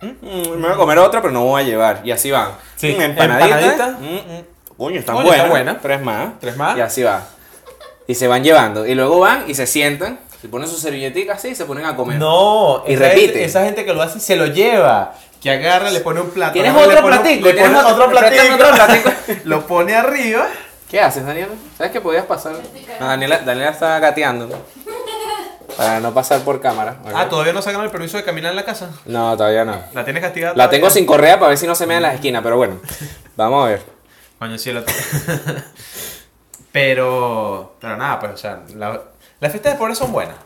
Mm, 0.03 0.07
mm, 0.07 0.51
me 0.57 0.67
voy 0.67 0.73
a 0.73 0.77
comer 0.77 0.99
otra, 0.99 1.21
pero 1.23 1.33
no 1.33 1.45
voy 1.45 1.63
a 1.63 1.65
llevar. 1.65 2.03
Y 2.05 2.11
así 2.13 2.31
van. 2.31 2.51
Sí, 2.77 2.95
Mm, 2.99 3.01
empanadita. 3.03 3.57
empanadita. 3.59 3.89
Mm, 3.99 4.15
mm. 4.39 4.45
Coño, 4.77 5.01
están 5.01 5.15
buenas. 5.17 5.35
está 5.37 5.49
buena. 5.49 5.79
Tres 5.81 6.03
más. 6.03 6.29
Tres 6.39 6.57
más. 6.57 6.77
Y 6.77 6.81
así 6.83 7.03
va. 7.03 7.23
Y 8.07 8.15
se 8.15 8.29
van 8.29 8.45
llevando. 8.45 8.87
Y 8.87 8.95
luego 8.95 9.19
van 9.21 9.45
y 9.51 9.55
se 9.55 9.67
sientan. 9.67 10.21
Se 10.41 10.49
ponen 10.49 10.69
su 10.69 10.77
servilletica 10.77 11.35
así 11.35 11.49
y 11.49 11.55
se 11.55 11.65
ponen 11.65 11.85
a 11.85 11.97
comer. 11.97 12.19
No, 12.19 12.85
Y 12.87 12.93
esa 12.95 13.03
repite. 13.05 13.21
Gente, 13.27 13.45
esa 13.45 13.65
gente 13.65 13.85
que 13.85 13.93
lo 13.93 14.03
hace 14.03 14.21
se 14.21 14.37
lo 14.37 14.47
lleva. 14.47 15.15
Que 15.43 15.51
agarra, 15.51 15.91
le 15.91 16.01
pone 16.01 16.21
un 16.21 16.31
plato. 16.31 16.53
¿Tienes 16.53 16.73
le 16.75 16.81
otro 16.81 17.01
pone 17.01 17.17
platico? 17.19 17.47
Le 17.47 17.53
¿Tienes 17.55 17.71
pone 17.73 17.93
otro- 17.93 18.11
platico. 18.11 18.55
otro 18.55 18.71
platico? 18.75 19.11
lo 19.45 19.67
pone 19.67 19.95
arriba. 19.95 20.47
¿Qué 20.91 21.01
haces, 21.01 21.25
Daniela? 21.27 21.53
¿Sabes 21.77 21.93
que 21.93 22.01
podías 22.01 22.25
pasar? 22.27 22.55
No, 22.99 23.07
Daniela, 23.07 23.39
Daniela 23.41 23.71
está 23.71 23.99
gateando. 24.01 24.49
Para 25.77 26.01
no 26.01 26.13
pasar 26.15 26.41
por 26.41 26.61
cámara. 26.61 26.97
Ah, 27.15 27.29
todavía 27.29 27.53
no 27.53 27.63
sacan 27.63 27.83
el 27.83 27.91
permiso 27.91 28.17
de 28.17 28.25
caminar 28.25 28.51
en 28.51 28.57
la 28.57 28.65
casa. 28.65 28.91
No, 29.07 29.37
todavía 29.37 29.65
no. 29.65 29.77
La 29.93 30.05
tienes 30.05 30.23
castigada. 30.23 30.53
La 30.55 30.65
todavía? 30.65 30.71
tengo 30.79 30.91
sin 30.91 31.07
correa 31.07 31.39
para 31.39 31.51
ver 31.51 31.59
si 31.59 31.67
no 31.69 31.75
se 31.77 31.87
me 31.87 31.95
da 31.95 31.99
en 31.99 32.03
las 32.05 32.15
esquinas, 32.15 32.43
pero 32.43 32.57
bueno. 32.57 32.81
Vamos 33.37 33.65
a 33.65 33.69
ver. 33.71 33.83
Coño, 34.41 34.59
sí, 34.59 34.73
la 34.73 34.83
Pero. 36.73 37.75
Pero 37.81 37.97
nada, 37.97 38.19
pues, 38.21 38.33
o 38.33 38.37
sea, 38.37 38.61
la- 38.75 39.03
las 39.41 39.53
fiestas 39.53 39.73
de 39.75 39.79
pobres 39.79 39.99
son 39.99 40.13
buenas. 40.13 40.37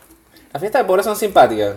Las 0.53 0.61
fiestas 0.61 0.83
de 0.83 0.87
pobres 0.87 1.05
son 1.05 1.17
simpáticas. 1.17 1.77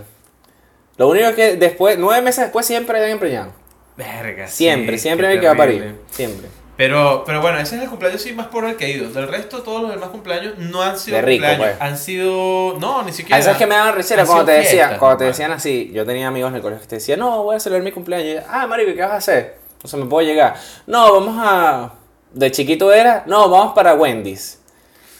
Lo 0.97 1.09
único 1.09 1.27
es 1.27 1.35
que 1.35 1.55
después, 1.55 1.97
nueve 1.97 2.21
meses 2.21 2.45
después, 2.45 2.65
siempre 2.65 3.03
hay 3.03 3.11
empreñado. 3.11 3.51
Verga. 3.97 4.47
Siempre, 4.47 4.97
sí, 4.97 5.03
siempre 5.03 5.27
qué 5.27 5.33
hay 5.33 5.39
que 5.39 5.47
va 5.47 5.53
a 5.53 5.57
parir. 5.57 5.95
Siempre. 6.11 6.49
Pero, 6.77 7.23
pero 7.25 7.41
bueno, 7.41 7.57
ese 7.57 7.77
es 7.77 7.83
el 7.83 7.89
cumpleaños 7.89 8.21
sí 8.21 8.33
más 8.33 8.47
pobre 8.47 8.75
que 8.75 8.85
he 8.85 8.91
ido. 8.91 9.09
Del 9.09 9.29
resto, 9.29 9.63
todos 9.63 9.81
los 9.81 9.91
demás 9.91 10.09
cumpleaños 10.09 10.57
no 10.57 10.81
han 10.81 10.99
sido 10.99 11.15
De 11.15 11.21
rico, 11.21 11.45
cumpleaños. 11.45 11.77
pues. 11.77 11.89
Han 11.89 11.97
sido. 11.97 12.77
No, 12.79 13.03
ni 13.03 13.13
siquiera. 13.13 13.37
A 13.37 13.39
veces 13.39 13.55
que 13.55 13.65
me 13.65 13.75
daban 13.75 13.95
Han 13.97 14.25
cuando 14.25 14.45
te 14.45 14.51
decían, 14.51 14.97
cuando 14.97 15.17
te 15.17 15.23
decían 15.25 15.51
así, 15.51 15.91
yo 15.93 16.05
tenía 16.05 16.27
amigos 16.27 16.49
en 16.49 16.55
el 16.57 16.61
colegio 16.61 16.81
que 16.81 16.89
te 16.89 16.95
decían, 16.95 17.19
no, 17.19 17.43
voy 17.43 17.55
a 17.55 17.59
celebrar 17.61 17.83
mi 17.83 17.93
cumpleaños. 17.93 18.27
Y 18.27 18.33
yo, 18.35 18.41
ah, 18.49 18.67
marico, 18.67 18.91
¿y 18.91 18.95
¿qué 18.95 19.01
vas 19.01 19.11
a 19.11 19.15
hacer? 19.15 19.57
O 19.83 19.87
sea, 19.87 19.99
me 19.99 20.05
puedo 20.05 20.27
llegar. 20.27 20.55
No, 20.85 21.13
vamos 21.13 21.35
a. 21.39 21.93
De 22.33 22.51
chiquito 22.51 22.91
era, 22.91 23.23
no, 23.25 23.49
vamos 23.49 23.73
para 23.73 23.93
Wendy's. 23.93 24.59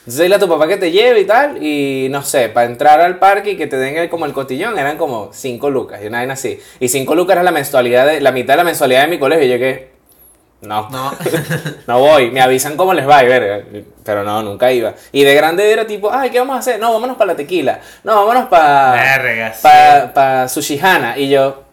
Entonces 0.05 0.21
dile 0.21 0.35
a 0.35 0.39
tu 0.39 0.47
papá 0.47 0.67
que 0.67 0.77
te 0.77 0.91
lleve 0.91 1.21
y 1.21 1.25
tal, 1.25 1.63
y 1.63 2.07
no 2.11 2.21
sé, 2.21 2.49
para 2.49 2.67
entrar 2.67 3.01
al 3.01 3.17
parque 3.17 3.51
y 3.51 3.57
que 3.57 3.65
te 3.65 3.75
den 3.77 3.97
el- 3.97 4.09
como 4.09 4.25
el 4.27 4.33
cotillón 4.33 4.77
eran 4.77 4.97
como 4.97 5.29
5 5.33 5.69
lucas 5.71 5.99
y 6.03 6.07
una 6.07 6.19
vaina 6.19 6.33
así. 6.33 6.59
Y 6.79 6.89
5 6.89 7.15
lucas 7.15 7.33
era 7.33 7.43
la 7.43 7.51
mensualidad 7.51 8.05
de, 8.05 8.21
la 8.21 8.31
mitad 8.31 8.53
de 8.53 8.57
la 8.57 8.63
mensualidad 8.65 9.01
de 9.01 9.07
mi 9.07 9.17
colegio 9.17 9.45
y 9.45 9.49
yo 9.49 9.57
que, 9.57 9.95
no, 10.61 10.87
No. 10.89 11.11
no 11.87 11.99
voy, 11.99 12.29
me 12.31 12.39
avisan 12.41 12.77
cómo 12.77 12.93
les 12.93 13.07
va 13.07 13.23
y 13.23 13.27
verga. 13.27 13.63
Pero 14.03 14.23
no, 14.23 14.43
nunca 14.43 14.71
iba. 14.71 14.93
Y 15.11 15.23
de 15.23 15.33
grande 15.33 15.71
era 15.71 15.87
tipo, 15.87 16.11
ay, 16.13 16.29
¿qué 16.29 16.37
vamos 16.39 16.55
a 16.55 16.59
hacer? 16.59 16.79
No, 16.79 16.93
vámonos 16.93 17.17
para 17.17 17.31
la 17.31 17.35
tequila. 17.35 17.79
No, 18.03 18.15
vámonos 18.25 18.47
para 18.47 18.91
Verga, 18.93 19.53
sí. 19.53 19.59
pa, 19.63 20.11
pa 20.13 20.47
Sushihana. 20.47 21.17
Y 21.17 21.29
yo, 21.29 21.63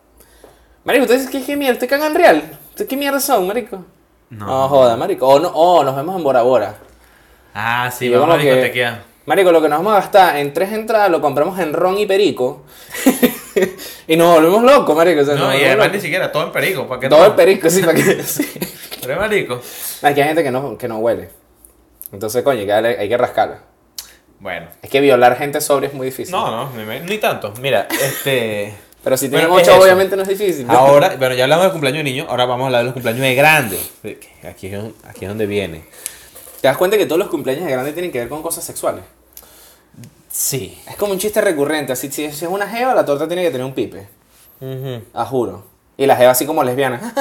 marico, 0.84 1.04
¿ustedes 1.04 1.28
qué, 1.28 1.42
qué 1.44 1.54
mierda? 1.56 1.74
¿Ustedes 1.74 1.90
cagan 1.90 2.14
real? 2.14 2.42
¿Ustedes 2.70 2.88
qué 2.88 2.96
mierda 2.96 3.20
son, 3.20 3.46
marico? 3.46 3.84
No. 4.30 4.46
No, 4.46 4.68
joda, 4.70 4.96
marico. 4.96 5.28
O, 5.28 5.38
no, 5.38 5.48
o 5.48 5.84
nos 5.84 5.94
vemos 5.94 6.16
en 6.16 6.24
Bora 6.24 6.40
Bora. 6.42 6.74
Ah, 7.54 7.90
sí, 7.96 8.08
vamos 8.08 8.36
a 8.36 8.38
discotequear. 8.38 9.12
Marico, 9.24 9.52
lo 9.52 9.62
que 9.62 9.68
nos 9.68 9.78
vamos 9.78 9.92
a 9.92 9.96
gastar 9.96 10.36
en 10.36 10.52
tres 10.52 10.72
entradas 10.72 11.10
lo 11.10 11.20
compramos 11.20 11.58
en 11.60 11.72
ron 11.72 11.96
y 11.96 12.06
perico. 12.06 12.64
y 14.08 14.16
nos 14.16 14.34
volvemos 14.34 14.62
locos, 14.64 14.96
marico. 14.96 15.20
O 15.20 15.24
sea, 15.24 15.34
nos 15.34 15.48
No, 15.48 15.56
y 15.56 15.64
además 15.64 15.92
ni 15.92 16.00
siquiera, 16.00 16.32
todo 16.32 16.44
en 16.44 16.52
perico. 16.52 16.88
¿Para 16.88 17.00
qué 17.00 17.08
Todo 17.08 17.20
no? 17.20 17.26
el 17.26 17.32
perico, 17.34 17.70
sí, 17.70 17.82
para 17.82 17.94
que... 17.94 18.22
sí. 18.24 18.50
Pero 19.00 19.14
es 19.14 19.20
marico. 19.20 19.60
Aquí 20.02 20.20
hay 20.20 20.26
gente 20.26 20.42
que 20.42 20.50
no, 20.50 20.76
que 20.76 20.88
no 20.88 20.98
huele. 20.98 21.28
Entonces, 22.12 22.42
coño, 22.42 22.60
hay 22.60 22.66
que, 22.66 22.72
hay 22.72 23.08
que 23.08 23.16
rascarla. 23.16 23.60
Bueno. 24.40 24.66
Es 24.82 24.90
que 24.90 25.00
violar 25.00 25.36
gente 25.36 25.60
sobria 25.60 25.88
es 25.88 25.94
muy 25.94 26.06
difícil. 26.06 26.32
No, 26.32 26.50
no, 26.50 26.84
ni, 27.04 27.18
tanto. 27.18 27.54
Mira, 27.60 27.86
este. 27.90 28.74
Pero 29.04 29.16
si 29.16 29.28
tienen 29.28 29.48
Bueno, 29.48 29.68
es 29.68 29.76
obviamente 29.76 30.16
no 30.16 30.22
es 30.22 30.28
difícil. 30.28 30.66
Ahora, 30.68 31.16
bueno, 31.18 31.34
ya 31.34 31.44
hablamos 31.44 31.64
del 31.64 31.72
cumpleaños 31.72 31.98
de 31.98 32.04
niños, 32.04 32.26
ahora 32.28 32.44
vamos 32.44 32.64
a 32.64 32.66
hablar 32.66 32.80
de 32.80 32.84
los 32.84 32.92
cumpleaños 32.92 33.22
de 33.22 33.34
grandes. 33.34 33.92
Aquí 34.48 34.68
es, 34.68 34.80
aquí 35.04 35.24
es 35.24 35.28
donde 35.28 35.46
viene. 35.46 35.82
¿Te 36.62 36.68
das 36.68 36.76
cuenta 36.76 36.96
que 36.96 37.06
todos 37.06 37.18
los 37.18 37.28
cumpleaños 37.28 37.64
de 37.64 37.72
grande 37.72 37.92
tienen 37.92 38.12
que 38.12 38.20
ver 38.20 38.28
con 38.28 38.40
cosas 38.40 38.62
sexuales? 38.62 39.02
Sí. 40.30 40.80
Es 40.88 40.94
como 40.94 41.12
un 41.12 41.18
chiste 41.18 41.40
recurrente. 41.40 41.96
Si 41.96 42.08
si 42.12 42.24
es 42.24 42.42
una 42.42 42.68
jeva, 42.68 42.94
la 42.94 43.04
torta 43.04 43.26
tiene 43.26 43.42
que 43.42 43.50
tener 43.50 43.66
un 43.66 43.74
pipe. 43.74 44.06
A 45.12 45.24
juro. 45.24 45.64
Y 45.96 46.06
la 46.06 46.16
jeva 46.16 46.30
así 46.32 46.46
como 46.46 46.64
lesbiana. 46.64 47.12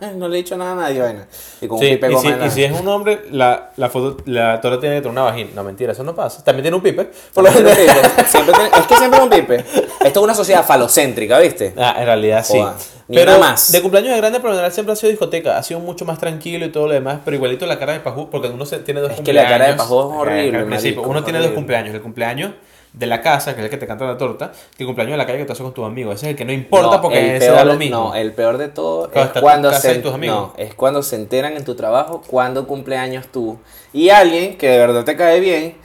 no 0.16 0.28
le 0.28 0.36
he 0.38 0.42
dicho 0.42 0.56
nada 0.56 0.72
a 0.72 0.74
nadie, 0.76 1.00
vaina. 1.02 1.26
Y 1.60 1.66
con 1.66 1.78
un 1.78 1.84
Sí, 1.84 1.90
pipe 1.96 2.12
y, 2.12 2.16
si, 2.16 2.28
y 2.28 2.50
si 2.50 2.64
es 2.64 2.72
un 2.80 2.86
hombre, 2.86 3.22
la, 3.32 3.72
la 3.76 3.88
foto, 3.90 4.22
la 4.26 4.60
torta 4.60 4.78
tiene 4.80 4.94
que 4.96 5.00
tener 5.02 5.12
una 5.12 5.22
vagina. 5.22 5.50
No, 5.54 5.64
mentira, 5.64 5.92
eso 5.92 6.04
no 6.04 6.14
pasa. 6.14 6.42
También 6.44 6.62
tiene 6.62 6.76
un 6.76 6.82
pipe. 6.82 7.10
Por 7.34 7.44
lo 7.44 7.50
un. 7.50 7.56
Siempre 7.56 8.54
tiene- 8.54 8.70
es 8.78 8.86
que 8.86 8.96
siempre 8.96 9.20
un 9.20 9.28
pipe. 9.28 9.56
Esto 9.56 10.20
es 10.20 10.24
una 10.24 10.34
sociedad 10.34 10.64
falocéntrica, 10.64 11.38
¿viste? 11.40 11.74
Ah, 11.76 11.96
en 11.98 12.06
realidad 12.06 12.44
sí. 12.44 12.62
Ni 13.08 13.16
pero 13.18 13.32
una 13.36 13.40
más. 13.50 13.70
de 13.72 13.82
cumpleaños 13.82 14.12
de 14.12 14.16
grande, 14.18 14.38
por 14.40 14.50
lo 14.50 14.54
general 14.56 14.72
siempre 14.72 14.92
ha 14.92 14.96
sido 14.96 15.10
discoteca. 15.10 15.58
Ha 15.58 15.62
sido 15.64 15.80
mucho 15.80 16.04
más 16.04 16.18
tranquilo 16.18 16.64
y 16.64 16.70
todo 16.70 16.86
lo 16.86 16.92
demás. 16.94 17.18
Pero 17.24 17.36
igualito 17.36 17.66
la 17.66 17.78
cara 17.78 17.92
de 17.92 18.00
Pajú, 18.00 18.30
porque 18.30 18.48
uno 18.48 18.64
se, 18.66 18.78
tiene 18.78 19.00
dos 19.00 19.10
Es 19.10 19.20
que 19.20 19.32
la 19.32 19.42
cumpleaños. 19.42 19.50
cara 19.58 19.66
de 19.72 19.76
Pajú 19.76 19.98
es 20.00 20.16
horrible, 20.16 20.58
al 20.58 20.64
principio, 20.66 20.96
marico, 21.02 21.10
uno 21.10 21.24
tiene 21.24 21.38
dos 21.38 21.46
horrible. 21.46 21.54
cumpleaños. 21.56 21.94
El 21.94 22.00
cumpleaños 22.02 22.50
de 22.96 23.06
la 23.06 23.20
casa, 23.20 23.54
que 23.54 23.60
es 23.60 23.64
el 23.66 23.70
que 23.70 23.76
te 23.76 23.86
canta 23.86 24.06
la 24.06 24.16
torta. 24.16 24.52
El 24.78 24.86
cumpleaños 24.86 25.12
de 25.12 25.18
la 25.18 25.26
calle 25.26 25.38
que 25.38 25.44
te 25.44 25.52
haces 25.52 25.62
con 25.62 25.74
tus 25.74 25.84
amigos. 25.84 26.14
Ese 26.16 26.26
es 26.26 26.30
el 26.30 26.36
que 26.36 26.46
no 26.46 26.52
importa 26.52 26.96
No, 26.96 27.02
porque 27.02 27.36
ese 27.36 27.50
da 27.50 27.62
lo 27.64 27.74
mismo. 27.74 27.96
No, 27.96 28.14
el 28.14 28.32
peor 28.32 28.56
de 28.56 28.68
todo 28.68 29.10
Cuando 29.10 29.20
es 29.28 29.32
tu 29.34 29.40
cuando 29.40 29.72
se, 29.74 29.94
y 29.94 29.98
tus 30.02 30.14
amigos. 30.14 30.36
no, 30.36 30.52
es 30.56 30.74
cuando 30.74 31.02
se 31.02 31.16
enteran 31.16 31.56
en 31.58 31.64
tu 31.64 31.74
trabajo 31.74 32.22
cuando 32.26 32.66
cumpleaños 32.66 33.26
tú 33.28 33.58
y 33.92 34.08
alguien 34.08 34.56
que 34.56 34.70
de 34.70 34.78
verdad 34.78 35.04
te 35.04 35.14
cae 35.14 35.40
bien 35.40 35.76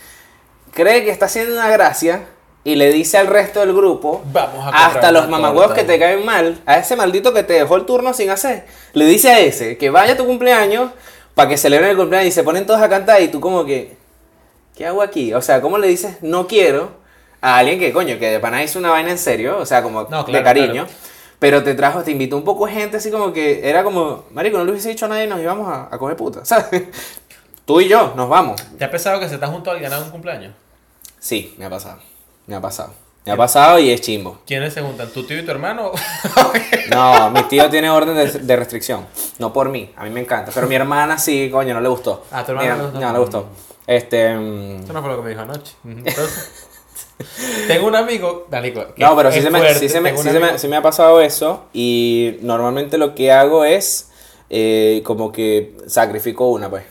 cree 0.73 1.03
que 1.03 1.11
está 1.11 1.25
haciendo 1.25 1.53
una 1.53 1.69
gracia 1.69 2.27
y 2.63 2.75
le 2.75 2.93
dice 2.93 3.17
al 3.17 3.27
resto 3.27 3.59
del 3.59 3.73
grupo 3.73 4.21
Vamos 4.31 4.65
a 4.65 4.85
hasta 4.87 5.11
los 5.11 5.27
torta. 5.29 5.73
que 5.75 5.83
te 5.83 5.99
caen 5.99 6.25
mal 6.25 6.61
a 6.65 6.77
ese 6.77 6.95
maldito 6.95 7.33
que 7.33 7.43
te 7.43 7.53
dejó 7.53 7.75
el 7.75 7.85
turno 7.85 8.13
sin 8.13 8.29
hacer 8.29 8.65
le 8.93 9.03
dice 9.05 9.29
a 9.31 9.39
ese 9.41 9.77
que 9.77 9.89
vaya 9.89 10.13
a 10.13 10.17
tu 10.17 10.25
cumpleaños 10.25 10.91
para 11.35 11.49
que 11.49 11.57
celebren 11.57 11.89
el 11.89 11.97
cumpleaños 11.97 12.29
y 12.29 12.31
se 12.31 12.43
ponen 12.43 12.65
todos 12.65 12.81
a 12.81 12.87
cantar 12.87 13.21
y 13.21 13.27
tú 13.27 13.41
como 13.41 13.65
que 13.65 13.97
¿qué 14.77 14.85
hago 14.85 15.01
aquí? 15.01 15.33
o 15.33 15.41
sea 15.41 15.59
¿cómo 15.61 15.77
le 15.77 15.87
dices 15.87 16.17
no 16.21 16.47
quiero 16.47 17.00
a 17.41 17.57
alguien 17.57 17.79
que 17.79 17.91
coño 17.91 18.17
que 18.19 18.29
de 18.29 18.39
pana 18.39 18.63
hizo 18.63 18.79
una 18.79 18.91
vaina 18.91 19.11
en 19.11 19.17
serio 19.17 19.57
o 19.59 19.65
sea 19.65 19.81
como 19.83 20.03
No, 20.03 20.23
de 20.23 20.43
cariño 20.43 20.85
claro. 20.85 20.89
pero 21.39 21.63
te 21.63 21.73
trajo, 21.73 22.03
te 22.03 22.11
invitó 22.11 22.37
un 22.37 22.43
poco 22.43 22.65
de 22.67 22.73
gente 22.73 22.97
así 22.97 23.09
como 23.11 23.33
que 23.33 23.67
era 23.67 23.83
como, 23.83 24.25
marico, 24.31 24.57
no 24.57 24.63
le 24.65 24.71
hubiese 24.71 24.89
dicho 24.89 25.05
a 25.05 25.09
nadie, 25.09 25.27
nos 25.27 25.39
íbamos 25.41 25.67
a, 25.67 25.89
a 25.93 25.97
coger 25.97 26.15
puta, 26.15 26.45
¿sabes? 26.45 26.83
Tú 27.65 27.79
y 27.81 27.87
yo, 27.87 28.13
nos 28.15 28.27
vamos. 28.29 28.61
¿Te 28.77 28.83
ha 28.85 28.91
pesado 28.91 29.19
que 29.19 29.27
se 29.29 29.35
está 29.35 29.47
junto 29.47 29.69
a 29.69 29.73
alguien 29.73 29.91
a 29.93 29.99
un 29.99 30.09
cumpleaños? 30.09 30.53
Sí, 31.19 31.55
me 31.57 31.65
ha 31.65 31.69
pasado, 31.69 31.99
me 32.47 32.55
ha 32.55 32.61
pasado. 32.61 32.93
Me 33.23 33.31
ha 33.31 33.37
pasado 33.37 33.77
y 33.77 33.91
es 33.91 34.01
chimbo. 34.01 34.39
¿Quiénes 34.47 34.73
se 34.73 34.81
juntan? 34.81 35.07
¿Tu 35.09 35.23
tío 35.27 35.37
y 35.37 35.45
tu 35.45 35.51
hermano? 35.51 35.91
No, 36.89 37.29
mi 37.29 37.43
tío 37.43 37.69
tiene 37.69 37.89
orden 37.89 38.15
de, 38.15 38.25
de 38.27 38.55
restricción. 38.55 39.05
No 39.39 39.53
por 39.53 39.69
mí, 39.69 39.91
a 39.95 40.03
mí 40.03 40.09
me 40.09 40.19
encanta. 40.21 40.51
Pero 40.53 40.67
mi 40.67 40.75
hermana 40.75 41.17
sí, 41.17 41.49
coño, 41.51 41.73
no 41.73 41.81
le 41.81 41.87
gustó. 41.87 42.25
Ah, 42.31 42.43
¿tu 42.43 42.51
hermana 42.51 42.75
no 42.75 42.77
le 42.77 42.83
gustó? 42.83 42.99
No, 42.99 43.07
no 43.07 43.13
le 43.13 43.19
gustó. 43.19 43.45
Este. 43.87 44.35
mm, 44.35 44.83
Eso 44.83 44.93
no 44.93 45.01
fue 45.01 45.09
lo 45.11 45.17
que 45.17 45.21
me 45.23 45.29
dijo 45.29 45.41
anoche. 45.41 45.73
Entonces, 45.85 46.60
Tengo 47.67 47.87
un 47.87 47.95
amigo, 47.95 48.47
que 48.49 49.03
No, 49.03 49.15
pero 49.15 49.31
sí 49.31 49.39
es 49.39 49.43
se, 49.43 49.51
me, 49.51 49.73
sí, 49.73 49.89
se 49.89 50.01
me, 50.01 50.17
sí 50.17 50.57
se 50.57 50.67
me- 50.67 50.75
ha 50.77 50.81
pasado 50.81 51.21
eso 51.21 51.65
y 51.73 52.37
normalmente 52.41 52.97
lo 52.97 53.15
que 53.15 53.31
hago 53.31 53.65
es 53.65 54.11
eh, 54.49 55.01
como 55.05 55.31
que 55.31 55.75
sacrifico 55.87 56.49
una, 56.49 56.69
pues. 56.69 56.83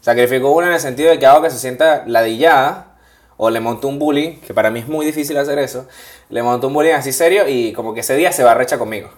Sacrifico 0.00 0.50
una 0.50 0.66
en 0.66 0.72
el 0.74 0.80
sentido 0.80 1.10
de 1.10 1.18
que 1.18 1.26
hago 1.26 1.42
que 1.42 1.50
se 1.50 1.58
sienta 1.58 2.04
ladillada 2.06 2.96
o 3.36 3.50
le 3.50 3.60
monto 3.60 3.88
un 3.88 3.98
bullying, 3.98 4.36
que 4.40 4.52
para 4.54 4.70
mí 4.70 4.80
es 4.80 4.88
muy 4.88 5.06
difícil 5.06 5.36
hacer 5.36 5.58
eso. 5.58 5.86
Le 6.28 6.42
monto 6.42 6.66
un 6.68 6.74
bullying 6.74 6.92
así 6.92 7.12
serio 7.12 7.48
y 7.48 7.72
como 7.72 7.94
que 7.94 8.00
ese 8.00 8.16
día 8.16 8.32
se 8.32 8.44
va 8.44 8.54
recha 8.54 8.78
conmigo. 8.78 9.10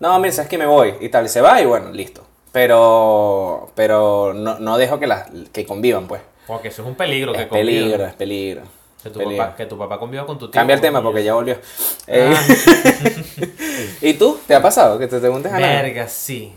No, 0.00 0.18
mira, 0.18 0.32
sabes 0.32 0.50
que 0.50 0.58
me 0.58 0.66
voy 0.66 0.94
y 1.00 1.08
tal, 1.08 1.26
y 1.26 1.28
se 1.28 1.40
va 1.40 1.60
y 1.60 1.64
bueno, 1.64 1.90
listo. 1.90 2.24
Pero 2.52 3.70
pero 3.74 4.32
no, 4.34 4.58
no 4.58 4.76
dejo 4.78 5.00
que, 5.00 5.06
las, 5.06 5.28
que 5.52 5.64
convivan, 5.66 6.06
pues. 6.06 6.22
Porque 6.46 6.68
eso 6.68 6.82
es 6.82 6.88
un 6.88 6.94
peligro 6.94 7.32
que 7.32 7.42
Es 7.42 7.48
peligro, 7.48 8.04
es 8.04 8.14
peligro. 8.14 8.62
Que 9.04 9.10
tu, 9.10 9.18
papá, 9.36 9.54
que 9.54 9.66
tu 9.66 9.76
papá 9.76 9.98
conviva 9.98 10.24
con 10.24 10.38
tu 10.38 10.46
tío. 10.46 10.52
Cambia 10.58 10.74
el 10.74 10.80
tema 10.80 11.02
porque 11.02 11.22
ya 11.22 11.34
volvió. 11.34 11.58
Eh, 12.06 12.34
Ah. 12.34 12.42
¿Y 14.00 14.14
tú? 14.14 14.40
¿Te 14.46 14.54
ha 14.54 14.62
pasado 14.62 14.98
que 14.98 15.06
te 15.06 15.20
preguntes 15.20 15.52
a 15.52 15.60
nada? 15.60 15.82
Verga, 15.82 16.08
sí. 16.08 16.54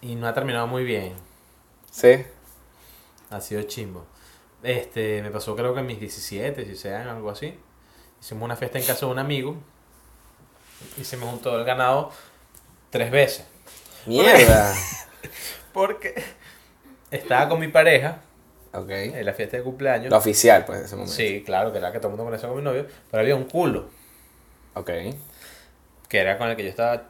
Y 0.00 0.14
no 0.14 0.26
ha 0.26 0.32
terminado 0.32 0.66
muy 0.66 0.82
bien. 0.82 1.12
Sí. 1.90 2.24
Ha 3.28 3.40
sido 3.42 3.62
chimbo. 3.64 4.06
Este, 4.62 5.20
me 5.20 5.30
pasó 5.30 5.54
creo 5.54 5.74
que 5.74 5.80
en 5.80 5.86
mis 5.86 6.00
17, 6.00 6.64
16 6.64 6.94
años, 6.94 7.12
algo 7.16 7.30
así. 7.30 7.54
Hicimos 8.20 8.44
una 8.44 8.56
fiesta 8.56 8.78
en 8.78 8.86
casa 8.86 9.04
de 9.04 9.12
un 9.12 9.18
amigo. 9.18 9.56
Y 10.96 11.04
se 11.04 11.18
me 11.18 11.26
juntó 11.26 11.54
el 11.58 11.64
ganado 11.66 12.12
tres 12.88 13.10
veces. 13.10 13.44
Mierda. 14.06 14.74
Porque 15.74 16.14
estaba 17.10 17.48
con 17.50 17.60
mi 17.60 17.68
pareja 17.68 18.22
ok. 18.72 18.90
en 18.90 19.24
la 19.26 19.32
fiesta 19.32 19.56
de 19.56 19.62
cumpleaños. 19.62 20.10
Lo 20.10 20.16
oficial, 20.18 20.64
pues, 20.64 20.80
de 20.80 20.86
ese 20.86 20.96
momento. 20.96 21.14
Sí, 21.14 21.42
claro, 21.44 21.72
que 21.72 21.78
era 21.78 21.92
que 21.92 21.98
todo 21.98 22.08
el 22.08 22.10
mundo 22.12 22.24
conocía 22.24 22.48
con 22.48 22.58
mi 22.58 22.64
novio. 22.64 22.86
Pero 23.10 23.20
había 23.22 23.36
un 23.36 23.44
culo, 23.44 23.86
Ok. 24.74 24.90
que 26.08 26.18
era 26.18 26.38
con 26.38 26.48
el 26.48 26.56
que 26.56 26.64
yo 26.64 26.68
estaba 26.70 27.02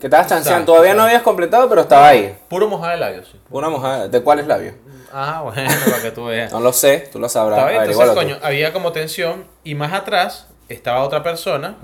Que 0.00 0.06
estabas 0.08 0.26
chanceando. 0.28 0.66
Todavía 0.72 0.94
no 0.94 1.02
habías 1.04 1.22
completado, 1.22 1.68
pero 1.68 1.82
estaba 1.82 2.08
ahí. 2.08 2.36
puro 2.48 2.68
mojado 2.68 2.92
de 2.92 2.98
labios. 2.98 3.28
sí. 3.30 3.40
Una 3.50 3.68
mojada. 3.68 4.08
¿De 4.08 4.20
cuáles 4.22 4.46
labios? 4.46 4.74
Ah, 5.12 5.42
bueno, 5.44 5.70
para 5.90 6.02
que 6.02 6.10
tú 6.10 6.26
veas. 6.26 6.52
No 6.52 6.60
lo 6.60 6.72
sé, 6.72 7.08
tú 7.12 7.18
lo 7.18 7.28
sabrás. 7.28 7.58
Estaba 7.70 7.84
entonces, 7.84 8.10
coño, 8.14 8.38
había 8.42 8.72
como 8.72 8.92
tensión. 8.92 9.44
Y 9.64 9.74
más 9.74 9.92
atrás 9.92 10.48
estaba 10.68 11.02
otra 11.02 11.22
persona 11.22 11.76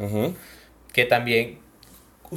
que 0.92 1.04
también 1.06 1.60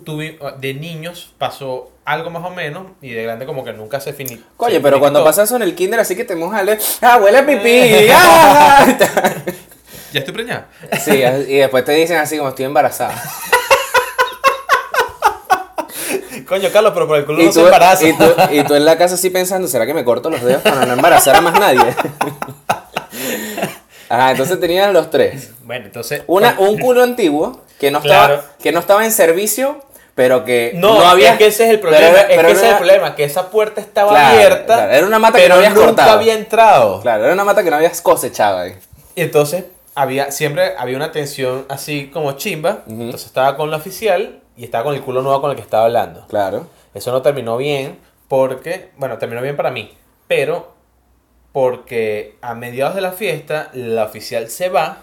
tuve, 0.04 0.40
de 0.60 0.74
niños 0.74 1.34
pasó 1.38 1.92
algo 2.06 2.30
más 2.30 2.44
o 2.46 2.50
menos 2.50 2.88
y 3.02 3.12
de 3.12 3.24
grande 3.24 3.46
como 3.46 3.64
que 3.64 3.74
nunca 3.74 4.00
se 4.00 4.14
finí. 4.14 4.42
Coño, 4.56 4.76
se 4.76 4.80
pero 4.82 5.00
cuando 5.00 5.24
pasa 5.24 5.44
eso 5.44 5.56
en 5.56 5.62
el 5.64 5.76
kinder, 5.76 6.00
así 6.00 6.16
que 6.16 6.24
te 6.24 6.36
mojas. 6.36 7.00
¡Ah, 7.02 7.18
huele 7.22 7.38
a 7.40 7.46
pipí! 7.46 8.08
¡Ah! 8.14 8.86
Ya 10.14 10.20
estoy 10.20 10.34
preñada. 10.34 10.68
Sí, 11.04 11.12
y 11.48 11.58
después 11.58 11.84
te 11.84 11.92
dicen 11.92 12.18
así 12.18 12.38
como 12.38 12.50
estoy 12.50 12.66
embarazada. 12.66 13.14
Coño, 16.48 16.70
Carlos, 16.72 16.94
pero 16.94 17.08
por 17.08 17.18
el 17.18 17.26
culo 17.26 17.42
Y 17.42 17.46
no 17.48 17.52
se 17.52 17.62
embaraza. 17.62 18.08
y, 18.08 18.14
tú, 18.14 18.24
y 18.52 18.64
tú 18.64 18.76
en 18.76 18.86
la 18.86 18.98
casa 18.98 19.16
así 19.16 19.30
pensando, 19.30 19.68
¿será 19.68 19.86
que 19.86 19.94
me 19.94 20.06
corto 20.06 20.30
los 20.30 20.42
dedos 20.42 20.62
para 20.62 20.86
no 20.86 20.94
embarazar 20.94 21.36
a 21.36 21.42
más 21.42 21.60
nadie? 21.60 21.94
Ajá, 24.10 24.32
entonces 24.32 24.58
tenían 24.60 24.94
los 24.94 25.10
tres. 25.10 25.52
Bueno, 25.64 25.88
entonces. 25.88 26.24
Una, 26.28 26.56
un 26.60 26.78
culo 26.80 27.04
antiguo 27.04 27.62
que 27.80 27.92
no, 27.92 28.00
Claro. 28.02 28.36
estaba, 28.36 28.54
que 28.62 28.72
no 28.72 28.80
estaba 28.80 29.04
en 29.04 29.12
servicio, 29.12 29.84
pero 30.18 30.44
que 30.44 30.72
No, 30.74 31.00
había... 31.08 31.34
es 31.34 31.38
que 31.38 31.46
ese 31.46 31.66
es 31.66 31.70
el 31.70 31.80
pero 31.80 31.92
problema. 31.92 32.18
es 32.22 32.26
que 32.26 32.52
ese 32.52 32.66
es 32.66 32.72
el 32.72 32.78
problema, 32.78 33.16
que 33.16 33.24
esa 33.24 33.52
puerta 33.52 33.80
estaba 33.82 34.10
Claro, 34.10 34.36
abierta. 34.36 34.76
claro, 34.76 34.92
era 34.92 35.06
una 35.06 35.20
mata 35.20 35.38
que 35.38 35.48
no 35.48 35.56
habías 35.56 35.74
nunca 35.76 35.86
cortado. 35.86 36.12
había 36.12 36.34
entrado. 36.34 37.02
Claro, 37.02 37.24
era 37.26 37.34
una 37.34 37.44
mata 37.46 37.64
que 37.64 37.70
no 37.70 37.76
habías 37.76 38.02
cosechado 38.02 38.58
ahí. 38.58 38.76
Y 39.14 39.22
entonces 39.22 39.66
había, 39.94 40.32
siempre 40.32 40.74
había 40.76 40.96
una 40.98 41.12
tensión 41.12 41.66
así 41.70 42.10
como 42.12 42.32
chimba. 42.32 42.80
Entonces 42.88 43.28
estaba 43.28 43.56
con 43.56 43.70
la 43.70 43.78
oficial 43.78 44.42
y 44.58 44.64
estaba 44.64 44.86
con 44.86 44.96
el 44.96 45.02
culo 45.04 45.22
nuevo 45.22 45.40
con 45.40 45.52
el 45.52 45.56
que 45.56 45.62
estaba 45.62 45.86
hablando. 45.86 46.26
Claro. 46.28 46.66
Eso 46.96 47.12
no 47.12 47.22
terminó 47.22 47.56
bien 47.58 48.00
porque, 48.28 48.90
bueno, 48.98 49.20
terminó 49.20 49.44
bien 49.44 49.56
para 49.56 49.70
mí, 49.70 49.96
pero 50.28 50.74
porque 51.52 52.36
a 52.42 52.54
mediados 52.56 52.96
de 52.96 53.02
la 53.02 53.12
fiesta 53.12 53.70
la 53.74 54.04
oficial 54.06 54.50
se 54.50 54.70
va, 54.70 54.98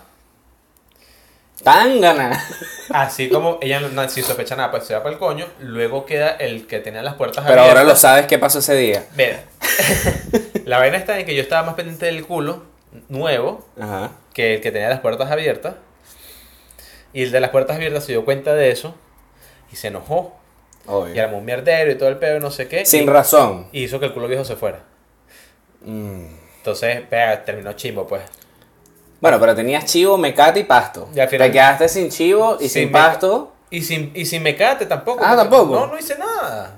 Tan 1.65 2.01
gana. 2.01 2.45
así 2.91 3.29
como 3.29 3.59
ella 3.61 3.81
no, 3.81 4.09
sin 4.09 4.23
sospecha 4.23 4.55
nada, 4.55 4.71
pues 4.71 4.85
se 4.85 4.95
va 4.95 5.03
para 5.03 5.15
el 5.15 5.19
coño, 5.19 5.47
luego 5.61 6.05
queda 6.07 6.31
el 6.31 6.67
que 6.67 6.79
tenía 6.79 7.03
las 7.03 7.15
puertas 7.15 7.45
Pero 7.47 7.61
ahora 7.63 7.75
lo 7.75 7.81
abiertas. 7.81 8.01
sabes 8.01 8.27
qué 8.27 8.39
pasó 8.39 8.59
ese 8.61 8.75
día. 8.77 9.05
Mira, 9.17 9.43
la 10.65 10.79
vaina 10.79 10.97
está 10.99 11.19
en 11.19 11.27
que 11.27 11.35
yo 11.35 11.43
estaba 11.43 11.65
más 11.67 11.75
pendiente 11.75 12.07
del 12.07 12.25
culo 12.27 12.63
nuevo 13.09 13.67
Ajá. 13.81 14.13
que 14.33 14.55
el 14.55 14.61
que 14.61 14.71
tenía 14.71 14.89
las 14.89 15.01
puertas 15.01 15.31
abiertas. 15.31 15.75
Y 17.13 17.23
el 17.23 17.33
de 17.33 17.41
las 17.41 17.51
puertas 17.51 17.77
abiertas 17.77 18.05
se 18.05 18.13
dio 18.13 18.25
cuenta 18.25 18.55
de 18.55 18.71
eso 18.71 18.95
y 19.73 19.77
se 19.77 19.89
enojó. 19.89 20.37
Y 21.15 21.19
armó 21.19 21.39
un 21.39 21.45
mierdero 21.47 21.91
y 21.91 21.95
todo 21.95 22.11
el 22.11 22.19
pedo 22.19 22.37
y 22.37 22.41
no 22.41 22.51
sé 22.51 22.69
qué. 22.69 22.85
Sin 22.85 23.05
y, 23.05 23.07
razón. 23.07 23.69
y 23.73 23.85
hizo 23.85 23.99
que 24.01 24.07
el 24.07 24.13
culo 24.13 24.29
viejo 24.29 24.45
se 24.45 24.55
fuera. 24.57 24.81
Mm. 25.83 26.27
Entonces, 26.59 27.01
pega, 27.09 27.43
terminó 27.45 27.73
chimbo, 27.73 28.07
pues. 28.07 28.23
Bueno, 29.21 29.41
pero 29.41 29.55
tenías 29.55 29.85
chivo, 29.87 30.19
mecate 30.19 30.61
y 30.61 30.65
pasto. 30.65 31.09
Y 31.15 31.21
al 31.21 31.29
final- 31.29 31.49
Te 31.49 31.53
quedaste 31.53 31.89
sin 31.89 32.11
chivo 32.11 32.57
y 32.61 32.69
sin, 32.69 32.83
Sin 32.85 32.93
pasto. 32.93 33.53
Y 33.71 33.83
sin, 33.83 34.13
y 34.15 34.27
sin 34.27 34.43
mecate 34.43 34.87
tampoco. 34.87 35.21
Ah, 35.25 35.35
porque- 35.37 35.43
tampoco. 35.43 35.75
No, 35.81 35.87
no 35.89 35.99
hice 35.99 36.17
nada. 36.19 36.77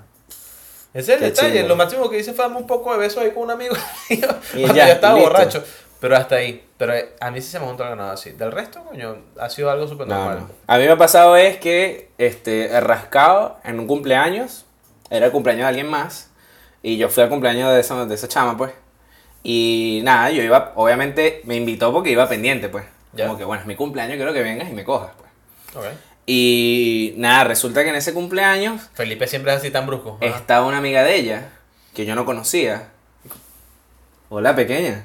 Ese 0.94 1.00
es 1.02 1.08
el 1.10 1.18
Qué 1.18 1.24
detalle. 1.26 1.52
chimbo. 1.54 1.68
Lo 1.68 1.76
máximo 1.76 2.08
que 2.08 2.18
hice 2.18 2.32
fue 2.32 2.44
darme 2.44 2.58
un 2.58 2.66
poco 2.66 2.92
de 2.92 2.98
beso 2.98 3.20
ahí 3.20 3.30
con 3.32 3.42
un 3.44 3.50
amigo 3.50 3.74
mío. 4.10 4.28
Cuando 4.52 4.74
ya, 4.74 4.90
estaba 4.92 5.14
listo. 5.14 5.30
borracho. 5.30 5.64
Pero 6.00 6.16
hasta 6.16 6.36
ahí. 6.36 6.62
Pero 6.78 6.94
eh, 6.94 7.14
a 7.20 7.30
mí 7.30 7.40
sí 7.42 7.48
se 7.50 7.58
me 7.58 7.66
juntó 7.66 7.82
el 7.82 7.90
ganado 7.90 8.12
así. 8.12 8.30
Del 8.30 8.52
resto, 8.52 8.82
coño, 8.84 9.16
ha 9.40 9.48
sido 9.50 9.70
algo 9.70 9.88
súper 9.88 10.06
No, 10.06 10.14
normal. 10.14 10.38
no. 10.40 10.48
A 10.66 10.78
mí 10.78 10.84
me 10.84 10.92
ha 10.92 10.96
pasado 10.98 11.36
es 11.36 11.56
que 11.58 12.10
este, 12.18 12.66
he 12.66 12.80
rascado 12.80 13.58
en 13.64 13.80
un 13.80 13.86
cumpleaños. 13.86 14.64
Era 15.10 15.26
el 15.26 15.32
cumpleaños 15.32 15.62
de 15.64 15.68
alguien 15.68 15.88
más. 15.88 16.30
Y 16.82 16.96
yo 16.98 17.08
fui 17.08 17.22
al 17.22 17.28
cumpleaños 17.28 17.72
de 17.72 17.80
esa, 17.80 18.04
de 18.06 18.14
esa 18.14 18.28
chama, 18.28 18.56
pues. 18.56 18.72
Y 19.48 20.00
nada, 20.02 20.32
yo 20.32 20.42
iba, 20.42 20.72
obviamente 20.74 21.40
me 21.44 21.54
invitó 21.54 21.92
porque 21.92 22.10
iba 22.10 22.28
pendiente, 22.28 22.68
pues. 22.68 22.84
Ya. 23.12 23.26
Como 23.26 23.38
que 23.38 23.44
bueno, 23.44 23.60
es 23.60 23.66
mi 23.68 23.76
cumpleaños, 23.76 24.16
quiero 24.16 24.32
que 24.32 24.42
vengas 24.42 24.68
y 24.68 24.72
me 24.72 24.82
cojas, 24.82 25.12
pues. 25.16 25.86
Ok. 25.86 25.92
Y 26.26 27.14
nada, 27.16 27.44
resulta 27.44 27.84
que 27.84 27.90
en 27.90 27.94
ese 27.94 28.12
cumpleaños 28.12 28.90
Felipe 28.94 29.28
siempre 29.28 29.52
es 29.52 29.58
así 29.58 29.70
tan 29.70 29.86
brusco. 29.86 30.18
Ajá. 30.20 30.36
estaba 30.36 30.66
una 30.66 30.78
amiga 30.78 31.04
de 31.04 31.14
ella 31.14 31.50
que 31.94 32.04
yo 32.04 32.16
no 32.16 32.24
conocía. 32.24 32.88
Hola, 34.30 34.56
pequeña. 34.56 35.04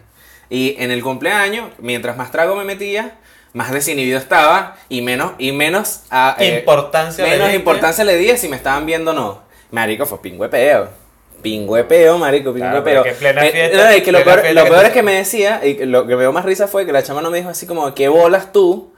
Y 0.50 0.76
en 0.80 0.90
el 0.90 1.04
cumpleaños, 1.04 1.70
mientras 1.78 2.18
más 2.18 2.32
trago 2.32 2.56
me 2.56 2.64
metía, 2.64 3.20
más 3.54 3.72
desinhibido 3.72 4.18
estaba 4.18 4.76
y 4.90 5.04
menos, 5.04 5.34
y 5.38 5.52
menos, 5.52 6.02
ah, 6.10 6.36
eh, 6.40 6.58
Importancia 6.62 7.26
le 7.26 7.30
menos 7.30 7.48
diste. 7.50 7.60
importancia 7.60 8.04
le 8.04 8.18
di 8.18 8.32
a 8.32 8.38
si 8.38 8.48
me 8.48 8.56
estaban 8.56 8.88
viendo 8.88 9.12
o 9.12 9.14
no. 9.14 9.44
Marico, 9.70 10.08
fue 10.08 10.20
pingüepeo. 10.20 11.01
Pingüepeo, 11.42 12.18
marico, 12.18 12.54
Claro, 12.54 12.84
pingüepeo. 12.84 13.04
Me- 13.04 13.52
fiesta- 13.52 13.78
no, 13.78 13.90
es 13.90 14.04
que 14.04 14.12
lo 14.12 14.24
peor, 14.24 14.44
lo 14.54 14.64
peor 14.66 14.86
es 14.86 14.92
que 14.92 15.04
me 15.04 15.14
decía, 15.16 15.62
y 15.66 15.86
lo 15.86 16.06
que 16.08 16.16
me 16.16 16.22
dio 16.24 16.32
más 16.32 16.46
risa 16.46 16.68
fue 16.68 16.86
que 16.86 16.92
la 16.92 17.04
chama 17.04 17.22
no 17.22 17.30
me 17.32 17.38
dijo 17.38 17.50
así 17.50 17.66
como, 17.68 17.94
¿qué 17.94 18.08
bolas 18.08 18.52
tú? 18.52 18.92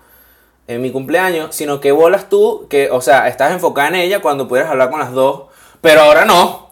en 0.66 0.82
mi 0.82 0.92
cumpleaños, 0.94 1.54
sino 1.54 1.82
que 1.82 1.92
bolas 1.92 2.30
tú, 2.30 2.68
que, 2.70 2.90
o 2.90 3.02
sea, 3.02 3.28
estás 3.28 3.52
enfocada 3.52 3.90
en 3.90 3.96
ella 3.96 4.22
cuando 4.22 4.48
pudieras 4.48 4.72
hablar 4.72 4.90
con 4.92 5.00
las 5.02 5.12
dos, 5.12 5.48
pero 5.82 6.00
ahora 6.04 6.24
no. 6.24 6.72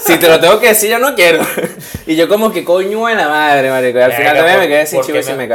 Si 0.00 0.18
te 0.18 0.28
lo 0.28 0.38
tengo 0.40 0.60
que 0.60 0.68
decir, 0.68 0.90
yo 0.90 0.98
no 0.98 1.14
quiero. 1.14 1.40
Y 2.06 2.16
yo 2.16 2.28
como 2.28 2.52
que 2.52 2.64
coño 2.64 3.06
de 3.06 3.14
la 3.14 3.28
madre, 3.30 3.70
marico. 3.70 3.98
Y 3.98 4.02
al 4.02 4.12
final 4.12 4.36
también 4.36 4.56
me 4.58 4.64
¿por- 4.64 4.68
quedé 4.68 4.86
sin 4.86 4.98
por 4.98 5.06
chivo 5.06 5.18
y 5.18 5.22
sin 5.22 5.36
me- 5.38 5.48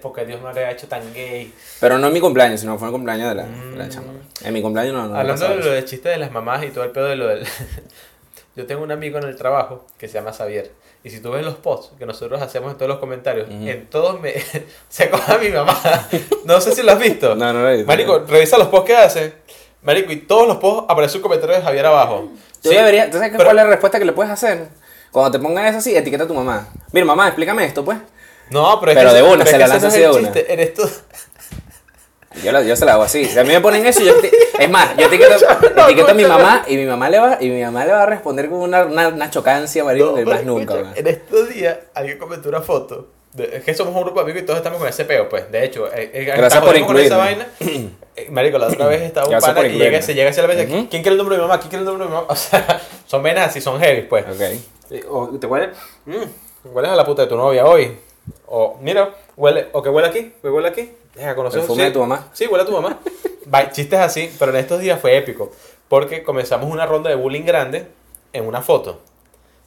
Porque 0.00 0.24
Dios 0.24 0.40
me 0.40 0.48
habría 0.48 0.70
hecho 0.70 0.88
tan 0.88 1.12
gay. 1.12 1.52
Pero 1.78 1.98
no 1.98 2.06
en 2.06 2.12
mi 2.14 2.20
cumpleaños, 2.20 2.58
sino 2.60 2.78
fue 2.78 2.88
en 2.88 2.94
el 2.94 2.96
cumpleaños 2.96 3.28
de 3.28 3.34
la, 3.34 3.42
de 3.42 3.76
la 3.76 3.88
chama. 3.90 4.06
En 4.42 4.54
mi 4.54 4.62
cumpleaños 4.62 4.94
no, 4.94 5.02
no. 5.08 5.14
Mm. 5.14 5.16
Hablando 5.16 5.48
de 5.48 5.56
lo 5.56 5.70
del 5.72 5.84
chiste 5.84 6.08
de 6.08 6.16
las 6.16 6.32
mamás 6.32 6.64
y 6.64 6.68
todo 6.68 6.84
el 6.84 6.90
pedo 6.90 7.04
de 7.08 7.16
lo 7.16 7.26
del... 7.28 7.46
Yo 8.56 8.66
tengo 8.66 8.82
un 8.82 8.92
amigo 8.92 9.18
en 9.18 9.24
el 9.24 9.36
trabajo 9.36 9.84
que 9.98 10.06
se 10.08 10.14
llama 10.14 10.32
Xavier. 10.32 10.70
Y 11.02 11.10
si 11.10 11.20
tú 11.20 11.32
ves 11.32 11.44
los 11.44 11.54
posts 11.56 11.92
que 11.98 12.06
nosotros 12.06 12.40
hacemos 12.40 12.70
en 12.72 12.78
todos 12.78 12.88
los 12.88 12.98
comentarios, 12.98 13.48
en 13.50 13.86
todos 13.90 14.20
me... 14.20 14.32
se 14.88 15.10
coja 15.10 15.38
mi 15.38 15.48
mamá. 15.48 15.76
No 16.44 16.60
sé 16.60 16.74
si 16.74 16.82
lo 16.82 16.92
has 16.92 16.98
visto. 16.98 17.34
No, 17.34 17.52
no 17.52 17.62
lo 17.62 17.68
he 17.68 17.74
visto. 17.76 17.86
Marico, 17.88 18.18
revisa 18.20 18.56
los 18.58 18.68
posts 18.68 18.86
que 18.86 18.96
hace. 18.96 19.32
Marico, 19.82 20.12
y 20.12 20.16
todos 20.16 20.46
los 20.46 20.58
posts 20.58 20.86
aparece 20.88 21.16
un 21.18 21.22
comentario 21.22 21.56
de 21.56 21.62
Javier 21.62 21.86
abajo. 21.86 22.30
Tú 22.62 22.70
Sí, 22.70 22.74
deberías, 22.76 23.06
¿tú 23.10 23.16
sabes 23.18 23.32
pero- 23.32 23.44
cuál 23.44 23.58
es 23.58 23.64
la 23.64 23.70
respuesta 23.70 23.98
que 23.98 24.04
le 24.04 24.12
puedes 24.12 24.32
hacer? 24.32 24.68
Cuando 25.10 25.30
te 25.32 25.38
pongan 25.42 25.66
eso 25.66 25.78
así, 25.78 25.94
etiqueta 25.94 26.24
a 26.24 26.26
tu 26.26 26.34
mamá. 26.34 26.68
Mira, 26.92 27.04
mamá, 27.06 27.26
explícame 27.28 27.64
esto, 27.66 27.84
pues. 27.84 27.98
No, 28.50 28.78
pero 28.80 28.92
es 28.92 28.98
Pero 28.98 29.10
que, 29.10 29.16
de 29.16 29.22
una, 29.22 29.46
se 29.46 29.58
la 29.58 29.66
lanza 29.66 29.88
así 29.88 30.00
de 30.00 30.08
una. 30.10 30.20
chiste, 30.20 30.52
Eres 30.52 30.74
tú. 30.74 30.82
Yo, 32.42 32.52
la- 32.52 32.62
yo 32.62 32.74
se 32.76 32.84
la 32.84 32.94
hago 32.94 33.02
así. 33.04 33.24
Si 33.26 33.38
a 33.38 33.44
mí 33.44 33.50
me 33.50 33.60
ponen 33.60 33.86
eso, 33.86 34.00
yo 34.02 34.12
eti- 34.20 34.30
es 34.58 34.70
más, 34.70 34.96
yo 34.96 35.06
etiqueto, 35.06 35.34
etiqueto 35.86 36.10
a 36.10 36.14
mi 36.14 36.24
mamá 36.24 36.64
y 36.66 36.76
mi 36.76 36.84
mamá 36.86 37.08
le 37.08 37.18
va, 37.18 37.38
y 37.40 37.48
mi 37.48 37.62
mamá 37.62 37.84
le 37.84 37.92
va 37.92 38.02
a 38.02 38.06
responder 38.06 38.48
con 38.50 38.60
una, 38.60 38.84
una, 38.84 39.08
una 39.08 39.30
chocancia, 39.30 39.84
marico, 39.84 40.06
No, 40.06 40.14
que 40.16 40.24
más 40.24 40.44
nunca. 40.44 40.74
escucha. 40.74 40.92
En 41.00 41.06
estos 41.06 41.48
días 41.50 41.78
alguien 41.94 42.18
comentó 42.18 42.48
una 42.48 42.60
foto. 42.60 43.08
de- 43.34 43.56
es 43.56 43.64
que 43.64 43.74
somos 43.74 43.94
un 43.96 44.02
grupo 44.02 44.20
de 44.20 44.24
amigos 44.24 44.42
y 44.42 44.46
todos 44.46 44.58
estamos 44.58 44.78
con 44.78 44.88
ese 44.88 45.04
peo, 45.04 45.28
pues. 45.28 45.50
De 45.50 45.64
hecho, 45.64 45.86
eh, 45.92 46.10
eh, 46.14 46.24
Gracias 46.24 46.62
por 46.62 46.68
con 46.68 46.76
esa 46.76 46.84
incluirme. 46.84 47.16
vaina. 47.16 47.48
Eh, 48.16 48.28
Marico, 48.30 48.58
la 48.58 48.68
otra 48.68 48.86
vez 48.86 49.02
estaba 49.10 49.26
un 49.26 49.40
pana 49.40 49.60
y 49.60 49.62
llega, 49.64 49.74
incluirme. 49.74 50.02
se 50.02 50.14
llega 50.14 50.30
hacia 50.30 50.42
la 50.46 50.48
vez. 50.54 50.68
Ujú. 50.70 50.86
¿Quién 50.88 51.02
quiere 51.02 51.10
el 51.10 51.16
nombre 51.18 51.36
de 51.36 51.42
mi 51.42 51.48
mamá? 51.48 51.58
¿Quién 51.58 51.70
quiere 51.70 51.80
el 51.80 51.84
nombre 51.86 52.04
de 52.04 52.10
mi 52.10 52.14
mamá? 52.14 52.26
O 52.32 52.36
sea, 52.36 52.80
son 53.06 53.22
venas 53.24 53.48
así, 53.48 53.60
son 53.60 53.80
heavy, 53.80 54.02
pues. 54.02 54.24
Ok. 54.24 55.00
O 55.10 55.28
¿Te 55.38 55.46
huele? 55.48 55.70
Mm, 56.06 56.22
hueles 56.72 56.90
a 56.92 56.94
la 56.94 57.04
puta 57.04 57.22
de 57.22 57.28
tu 57.28 57.36
novia 57.36 57.64
hoy. 57.66 57.96
O, 58.46 58.78
mira, 58.80 59.10
huele, 59.36 59.66
o 59.72 59.82
que 59.82 59.88
huele 59.88 60.06
aquí, 60.08 60.32
que 60.40 60.48
huele 60.48 60.68
aquí. 60.68 60.92
Deja 61.14 61.34
conocer. 61.34 61.60
Perfume 61.60 61.84
de 61.84 61.90
tu 61.90 62.00
mamá. 62.00 62.28
Sí, 62.32 62.46
huele 62.46 62.62
a 62.62 62.66
tu 62.66 62.72
mamá. 62.72 62.98
Va, 63.54 63.70
chistes 63.70 63.98
así, 63.98 64.34
pero 64.38 64.52
en 64.52 64.58
estos 64.58 64.80
días 64.80 65.00
fue 65.00 65.16
épico. 65.16 65.52
Porque 65.88 66.22
comenzamos 66.22 66.70
una 66.70 66.86
ronda 66.86 67.10
de 67.10 67.16
bullying 67.16 67.44
grande 67.44 67.86
en 68.32 68.46
una 68.46 68.62
foto. 68.62 69.00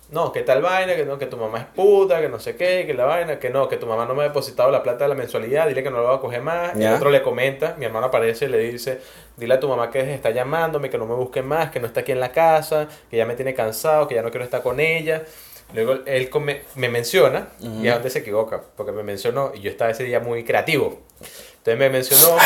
No, 0.10 0.32
que 0.32 0.42
tal 0.42 0.62
vaina, 0.62 0.96
que 0.96 1.04
no, 1.04 1.18
que 1.18 1.26
tu 1.26 1.36
mamá 1.36 1.58
es 1.60 1.66
puta, 1.66 2.22
que 2.22 2.30
no 2.30 2.40
sé 2.40 2.56
qué, 2.56 2.86
que 2.88 2.94
la 2.94 3.04
vaina, 3.04 3.40
que 3.40 3.50
no, 3.50 3.68
que 3.68 3.76
tu 3.76 3.86
mamá 3.86 4.06
no 4.06 4.16
me 4.16 4.22
ha 4.24 4.28
depositado 4.28 4.72
la 4.72 4.82
plata 4.82 5.04
de 5.04 5.10
la 5.10 5.16
mensualidad, 5.16 5.68
dile 5.68 5.84
que 5.84 5.90
no 5.90 5.98
lo 5.98 6.06
va 6.06 6.16
a 6.16 6.20
coger 6.22 6.42
más. 6.42 6.78
Y 6.78 6.84
el 6.84 6.94
otro 6.94 7.10
le 7.10 7.22
comenta, 7.22 7.76
mi 7.78 7.86
hermano 7.86 8.06
aparece 8.08 8.46
y 8.46 8.48
le 8.48 8.58
dice, 8.60 9.02
dile 9.36 9.56
a 9.56 9.60
tu 9.60 9.68
mamá 9.68 9.92
que 9.92 10.14
está 10.14 10.30
llamándome, 10.30 10.90
que 10.90 10.98
no 10.98 11.06
me 11.06 11.16
busque 11.16 11.42
más, 11.42 11.72
que 11.72 11.82
no 11.82 11.88
está 11.88 12.02
aquí 12.02 12.14
en 12.14 12.22
la 12.22 12.32
casa, 12.32 12.88
que 13.10 13.18
ya 13.18 13.26
me 13.26 13.36
tiene 13.36 13.54
cansado, 13.54 14.08
que 14.08 14.16
ya 14.16 14.22
no 14.22 14.30
quiero 14.30 14.46
estar 14.46 14.64
con 14.64 14.80
ella. 14.80 15.24
Luego 15.74 16.00
él 16.06 16.30
come- 16.30 16.62
me 16.76 16.88
menciona, 16.90 17.50
y 17.62 17.88
es 17.88 17.94
donde 17.94 18.10
se 18.10 18.20
equivoca, 18.20 18.62
porque 18.76 18.92
me 18.94 19.04
mencionó, 19.04 19.52
y 19.54 19.60
yo 19.62 19.70
estaba 19.70 19.92
ese 19.92 20.04
día 20.06 20.20
muy 20.22 20.44
creativo. 20.44 21.02
Entonces 21.58 21.78
me 21.78 21.90
mencionó, 21.90 22.38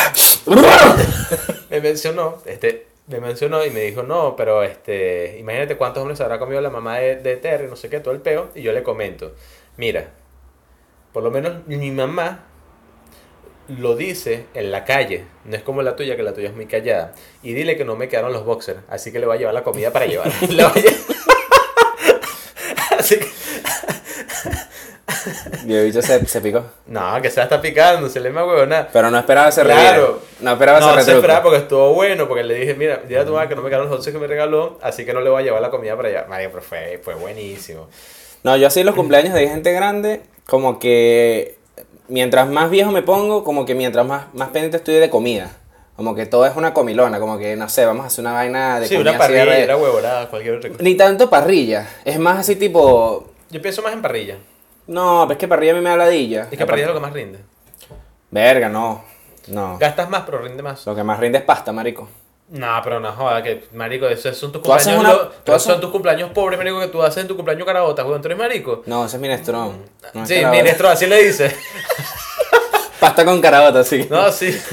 me 1.70 1.80
mencionó, 1.80 2.38
este, 2.46 2.86
me 3.06 3.20
mencionó 3.20 3.64
y 3.64 3.70
me 3.70 3.80
dijo, 3.80 4.02
no, 4.02 4.34
pero 4.36 4.62
este, 4.64 5.36
imagínate 5.38 5.76
cuántos 5.76 6.00
hombres 6.02 6.20
habrá 6.20 6.38
comido 6.40 6.60
la 6.60 6.70
mamá 6.70 6.98
de, 6.98 7.16
de 7.16 7.36
Terry, 7.36 7.68
no 7.68 7.76
sé 7.76 7.88
qué, 7.88 8.00
todo 8.00 8.12
el 8.14 8.20
peo, 8.20 8.48
y 8.56 8.62
yo 8.62 8.72
le 8.72 8.82
comento, 8.82 9.32
mira, 9.76 10.10
por 11.12 11.22
lo 11.22 11.30
menos 11.30 11.66
mi 11.68 11.90
mamá 11.92 12.46
lo 13.68 13.94
dice 13.94 14.46
en 14.54 14.72
la 14.72 14.84
calle, 14.84 15.24
no 15.44 15.54
es 15.56 15.62
como 15.62 15.82
la 15.82 15.94
tuya, 15.94 16.16
que 16.16 16.24
la 16.24 16.32
tuya 16.34 16.48
es 16.48 16.54
muy 16.56 16.66
callada, 16.66 17.14
y 17.44 17.52
dile 17.54 17.76
que 17.76 17.84
no 17.84 17.94
me 17.94 18.08
quedaron 18.08 18.32
los 18.32 18.44
boxers, 18.44 18.80
así 18.88 19.12
que 19.12 19.20
le 19.20 19.26
voy 19.26 19.36
a 19.36 19.38
llevar 19.38 19.54
la 19.54 19.62
comida 19.62 19.92
para 19.92 20.06
llevar. 20.06 20.26
Le 20.48 20.64
voy 20.64 20.72
a 20.72 20.74
lle- 20.74 20.96
así 23.02 23.18
que, 23.18 23.26
Y 25.66 25.74
el 25.74 25.84
bicho 25.86 26.02
se, 26.02 26.24
se 26.26 26.40
picó. 26.40 26.64
no, 26.86 27.20
que 27.22 27.30
se 27.30 27.36
la 27.38 27.44
está 27.44 27.60
picando, 27.60 28.08
se 28.08 28.18
le 28.18 28.30
me 28.30 28.42
huevona. 28.42 28.88
Pero 28.92 29.10
no 29.10 29.18
esperaba 29.18 29.48
ese 29.48 29.62
Claro. 29.62 30.20
No 30.40 30.52
esperaba 30.52 30.80
No, 30.80 30.86
ese 30.86 30.94
se 30.94 31.00
retruco. 31.00 31.18
esperaba 31.18 31.42
porque 31.42 31.58
estuvo 31.58 31.94
bueno, 31.94 32.26
porque 32.26 32.42
le 32.44 32.54
dije, 32.54 32.74
mira, 32.74 33.00
dile 33.06 33.20
a 33.20 33.24
tu 33.24 33.32
mamá 33.32 33.48
que 33.48 33.54
no 33.54 33.62
me 33.62 33.68
quedaron 33.68 33.88
los 33.88 33.96
dulces 33.98 34.12
que 34.12 34.18
me 34.18 34.26
regaló, 34.26 34.78
así 34.82 35.04
que 35.04 35.12
no 35.12 35.20
le 35.20 35.30
voy 35.30 35.42
a 35.42 35.44
llevar 35.44 35.62
la 35.62 35.70
comida 35.70 35.94
para 35.96 36.08
allá. 36.08 36.26
María, 36.28 36.48
pero 36.50 36.62
fue, 36.62 37.00
fue 37.04 37.14
buenísimo. 37.14 37.88
No, 38.42 38.56
yo 38.56 38.66
así 38.66 38.82
los 38.82 38.94
cumpleaños 38.94 39.34
de 39.34 39.46
gente 39.48 39.72
grande, 39.72 40.22
como 40.46 40.78
que 40.80 41.56
mientras 42.08 42.48
más 42.48 42.70
viejo 42.70 42.90
me 42.90 43.02
pongo, 43.02 43.44
como 43.44 43.64
que 43.64 43.74
mientras 43.74 44.04
más, 44.06 44.32
más 44.34 44.48
pendiente 44.48 44.78
estoy 44.78 44.94
de 44.96 45.10
comida. 45.10 45.52
Como 45.96 46.14
que 46.14 46.26
todo 46.26 46.46
es 46.46 46.56
una 46.56 46.72
comilona, 46.72 47.20
como 47.20 47.38
que 47.38 47.54
no 47.54 47.68
sé, 47.68 47.84
vamos 47.84 48.04
a 48.04 48.06
hacer 48.06 48.22
una 48.22 48.32
vaina 48.32 48.80
de 48.80 48.88
Sí, 48.88 48.94
comida 48.94 49.10
una 49.10 49.12
de 49.12 49.18
parrilla, 49.18 49.44
re- 49.44 49.62
era 49.62 49.76
huevonada, 49.76 50.28
cualquier 50.28 50.56
otra 50.56 50.70
cosa. 50.70 50.82
Ni 50.82 50.94
tanto 50.96 51.28
parrilla, 51.30 51.86
es 52.04 52.18
más 52.18 52.38
así 52.38 52.56
tipo. 52.56 53.30
Yo 53.50 53.60
pienso 53.60 53.82
más 53.82 53.92
en 53.92 54.00
parrilla. 54.02 54.38
No, 54.86 55.20
pero 55.28 55.32
es 55.32 55.38
que 55.38 55.48
parrilla 55.48 55.72
a 55.72 55.74
mí 55.76 55.80
me 55.82 55.90
da 55.90 55.96
ladilla. 55.96 56.48
Es 56.50 56.58
que 56.58 56.66
parrilla 56.66 56.86
es 56.86 56.94
lo 56.94 56.94
que 56.94 57.00
más 57.06 57.12
rinde. 57.12 57.38
Verga, 58.30 58.68
no. 58.68 59.04
No. 59.48 59.76
Gastas 59.78 60.08
más, 60.08 60.22
pero 60.24 60.38
rinde 60.38 60.62
más. 60.62 60.86
Lo 60.86 60.94
que 60.96 61.04
más 61.04 61.20
rinde 61.20 61.38
es 61.38 61.44
pasta, 61.44 61.72
marico. 61.72 62.08
No, 62.48 62.80
pero 62.82 62.98
no 63.00 63.12
joda, 63.12 63.42
que 63.42 63.64
marico, 63.72 64.06
esos 64.08 64.36
son 64.36 64.52
tus 64.52 64.62
Tú 64.62 64.68
cumpleaños. 64.70 65.00
una- 65.00 65.12
lo- 65.12 65.28
tú 65.28 65.52
haces- 65.52 65.62
son 65.72 65.80
tus 65.80 65.90
cumpleaños 65.90 66.30
pobres, 66.32 66.58
marico, 66.58 66.80
que 66.80 66.88
tú 66.88 67.02
haces 67.02 67.22
en 67.22 67.28
tu 67.28 67.36
cumpleaños 67.36 67.66
carabota, 67.66 68.04
weón. 68.04 68.20
¿Tú 68.22 68.28
eres 68.28 68.38
marico? 68.38 68.82
No, 68.86 69.04
ese 69.06 69.16
es 69.16 69.22
minestrón. 69.22 69.82
No 70.14 70.22
es 70.22 70.28
sí, 70.28 70.44
ministro, 70.46 70.88
así 70.88 71.06
le 71.06 71.22
dice. 71.22 71.54
Pasta 73.00 73.24
con 73.24 73.40
carabota, 73.40 73.84
sí. 73.84 74.06
No, 74.10 74.30
sí. 74.32 74.58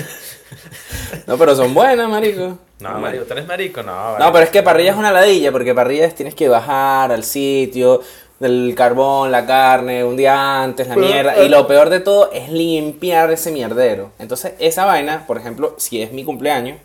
No, 1.28 1.38
pero 1.38 1.56
son 1.56 1.74
buenas, 1.74 2.10
marico. 2.10 2.58
No, 2.80 3.00
marico, 3.00 3.26
¿tú 3.26 3.34
eres 3.34 3.48
marico? 3.48 3.84
No, 3.84 4.18
No, 4.18 4.32
pero 4.32 4.44
es 4.46 4.50
que 4.50 4.64
parrilla 4.64 4.92
es 4.92 4.98
una 4.98 5.12
ladilla, 5.12 5.52
porque 5.52 5.76
parrilla 5.76 6.06
es 6.06 6.16
tienes 6.16 6.36
que 6.36 6.48
bajar 6.48 7.12
al 7.12 7.24
sitio, 7.24 8.02
del 8.40 8.74
carbón, 8.76 9.32
la 9.32 9.46
carne, 9.46 10.04
un 10.04 10.16
día 10.16 10.62
antes, 10.64 10.88
la 10.88 10.96
mierda. 10.96 11.36
eh, 11.38 11.46
Y 11.46 11.50
lo 11.50 11.68
peor 11.68 11.90
de 11.90 12.00
todo 12.00 12.32
es 12.32 12.50
limpiar 12.50 13.32
ese 13.32 13.52
mierdero. 13.52 14.12
Entonces, 14.18 14.54
esa 14.60 14.86
vaina, 14.86 15.26
por 15.28 15.38
ejemplo, 15.38 15.76
si 15.78 16.02
es 16.02 16.14
mi 16.14 16.24
cumpleaños 16.24 16.78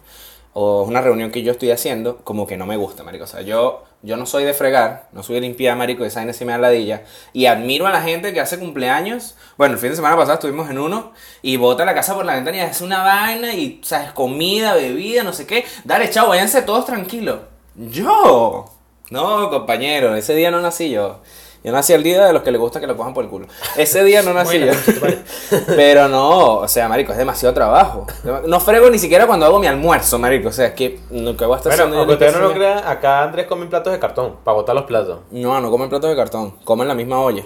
o 0.55 0.85
una 0.85 1.01
reunión 1.01 1.33
que 1.33 1.43
yo 1.43 1.53
estoy 1.53 1.73
haciendo, 1.73 2.19
como 2.19 2.47
que 2.47 2.57
no 2.57 2.65
me 2.65 2.77
gusta, 2.77 3.03
marico. 3.03 3.25
O 3.25 3.27
sea, 3.27 3.43
yo, 3.43 3.83
yo 4.03 4.17
no 4.17 4.25
soy 4.25 4.45
de 4.45 4.55
fregar, 4.55 5.09
no 5.13 5.25
soy 5.25 5.35
de 5.35 5.41
limpiar, 5.43 5.77
marico, 5.77 6.05
esa 6.05 6.21
vaina 6.21 6.33
sí 6.33 6.45
me 6.45 6.53
da 6.53 6.59
ladilla. 6.59 7.03
Y 7.33 7.47
admiro 7.47 7.89
a 7.89 7.91
la 7.91 8.01
gente 8.03 8.33
que 8.33 8.41
hace 8.41 8.59
cumpleaños. 8.59 9.35
Bueno, 9.59 9.75
el 9.75 9.81
fin 9.81 9.91
de 9.91 9.97
semana 9.97 10.17
pasado 10.17 10.35
estuvimos 10.35 10.71
en 10.71 10.79
uno 10.79 11.13
y 11.43 11.57
bota 11.57 11.85
la 11.85 11.93
casa 11.93 12.15
por 12.15 12.25
la 12.25 12.37
ventana 12.37 12.57
y 12.57 12.61
hace 12.61 12.85
una 12.85 13.03
vaina 13.03 13.53
y, 13.53 13.81
¿sabes? 13.83 14.13
Comida, 14.13 14.75
bebida, 14.75 15.25
no 15.25 15.33
sé 15.33 15.45
qué. 15.45 15.65
Dale, 15.83 16.09
chao, 16.11 16.29
váyanse 16.29 16.63
todos 16.63 16.87
tranquilos. 16.87 17.41
¿Yo? 17.75 18.67
No, 19.11 19.51
compañero, 19.51 20.15
ese 20.15 20.37
día 20.37 20.53
no 20.53 20.61
nací 20.61 20.91
yo. 20.91 21.21
Yo 21.65 21.73
nací 21.73 21.95
el 21.95 22.03
día 22.03 22.27
de 22.27 22.35
los 22.35 22.43
que 22.43 22.53
les 22.53 22.61
gusta 22.61 22.79
que 22.79 22.87
lo 22.87 22.95
cojan 22.95 23.15
por 23.15 23.25
el 23.25 23.31
culo. 23.31 23.47
Ese 23.75 24.05
día 24.05 24.21
no 24.21 24.35
nací 24.35 24.59
Bueno, 24.59 24.75
yo. 24.75 25.59
Pero 25.69 26.09
no, 26.09 26.57
o 26.57 26.69
sea, 26.69 26.91
marico, 26.91 27.13
es 27.13 27.17
demasiado 27.17 27.55
trabajo. 27.55 28.07
No 28.47 28.61
frego 28.61 28.91
ni 28.91 28.99
siquiera 28.99 29.27
cuando 29.27 29.47
hago 29.47 29.59
mi 29.59 29.67
almuerzo, 29.67 30.19
marico. 30.19 30.51
O 30.51 30.53
sea, 30.53 30.67
es 30.67 30.73
que 30.75 31.01
que 31.09 31.45
voy 31.47 31.55
a 31.55 31.57
estar 31.57 31.75
Bueno, 31.75 31.85
haciendo 31.85 32.01
aunque 32.01 32.33
no 32.33 32.39
lo 32.39 32.53
crean, 32.53 32.87
acá 32.87 33.23
Andrés 33.23 33.47
come 33.47 33.65
platos 33.65 33.95
de 33.95 33.99
cartón 33.99 34.37
para 34.45 34.55
botar 34.57 34.75
los 34.75 34.85
platos. 34.85 35.21
No, 35.31 35.59
no 35.59 35.71
comen 35.71 35.89
platos 35.89 36.11
de 36.11 36.17
cartón, 36.17 36.51
comen 36.65 36.87
la 36.87 36.95
misma 36.95 37.19
olla. 37.19 37.45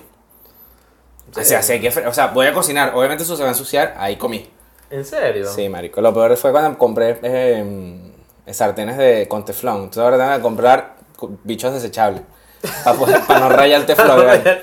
O 1.36 1.44
sea, 1.44 1.62
sí 1.62 1.80
que 1.80 1.88
o 1.88 2.12
sea, 2.12 2.26
voy 2.28 2.48
a 2.48 2.52
cocinar, 2.52 2.96
obviamente 2.96 3.22
eso 3.22 3.36
se 3.36 3.42
va 3.44 3.50
a 3.50 3.52
ensuciar, 3.52 3.94
ahí 3.98 4.16
comí. 4.16 4.50
¿En 4.90 5.04
serio? 5.04 5.46
Sí, 5.46 5.68
marico. 5.68 6.00
Lo 6.00 6.12
peor 6.12 6.36
fue 6.36 6.50
cuando 6.50 6.76
compré 6.76 7.20
eh, 7.22 8.12
sartenes 8.50 8.96
de 8.96 9.28
con 9.28 9.44
teflón. 9.44 9.76
Entonces 9.76 10.02
ahora 10.02 10.18
tengo 10.18 10.34
que 10.34 10.42
comprar 10.42 10.96
bichos 11.44 11.72
desechables. 11.72 12.22
Para 13.26 13.40
no 13.40 13.48
rayar 13.50 13.80
el 13.80 13.86
teflón. 13.86 14.18
¿verdad? 14.26 14.58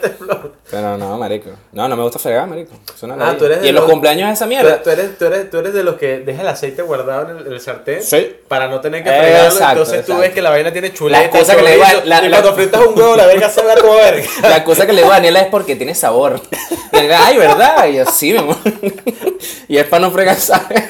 Pero 0.70 0.98
no, 0.98 1.18
marico. 1.18 1.52
No, 1.72 1.88
no 1.88 1.96
me 1.96 2.04
gusta 2.04 2.20
fregar, 2.20 2.46
marico. 2.48 2.74
Es 2.94 3.02
una 3.04 3.16
Ah, 3.30 3.36
tú 3.38 3.46
eres 3.46 3.64
y 3.64 3.70
en 3.70 3.76
los 3.76 3.84
los- 3.84 3.92
cumpleaños 3.92 4.32
esa 4.34 4.46
mierda. 4.46 4.82
tú 4.84 4.90
eres, 4.90 5.18
tú, 5.18 5.26
eres, 5.26 5.50
tú 5.50 5.60
eres 5.60 5.74
de 5.74 5.84
los 5.84 5.96
que 5.96 6.20
deja 6.20 6.42
el 6.42 6.48
aceite 6.50 6.82
guardado 6.82 7.30
en 7.32 7.38
el, 7.38 7.54
el 7.54 7.60
sartén 7.62 8.02
Sí. 8.04 8.36
para 8.48 8.68
no 8.68 8.82
tener 8.82 9.04
que 9.04 9.10
fregarlo. 9.10 9.46
exacto, 9.50 9.80
entonces 9.84 10.06
tú 10.06 10.18
ves 10.18 10.32
que 10.34 10.42
la 10.42 10.50
vaina 10.50 10.72
tiene 10.74 10.92
chuleta. 10.92 11.24
La 11.24 11.30
cosa 11.30 11.56
que 11.56 11.62
le 11.62 11.78
chorizo, 11.78 11.88
digo 11.92 12.02
a- 12.02 12.06
la- 12.06 12.26
y 12.26 12.30
la- 12.30 12.42
cuando 12.42 12.56
fritas 12.56 12.82
un 12.86 13.00
huevo, 13.00 13.16
la 13.16 13.26
verga 13.28 13.50
sabe 13.50 13.72
a 13.72 13.76
tu 13.76 13.88
verga. 13.94 14.24
La 14.50 14.64
cosa 14.64 14.86
que 14.86 14.92
le 14.94 15.02
digo 15.02 15.12
a 15.12 15.16
Daniela 15.16 15.40
es 15.42 15.48
porque 15.48 15.76
tiene 15.76 15.96
sabor. 15.96 16.42
Y 16.92 16.98
él, 16.98 17.12
Ay, 17.14 17.38
¿verdad? 17.38 17.88
Y 17.88 17.96
yo, 17.96 18.06
sí, 18.06 18.32
mi 18.34 18.40
amor. 18.40 18.58
Y 19.68 19.78
es 19.78 19.86
para 19.86 20.02
no 20.02 20.12
fregar, 20.12 20.36
¿sabes? 20.38 20.84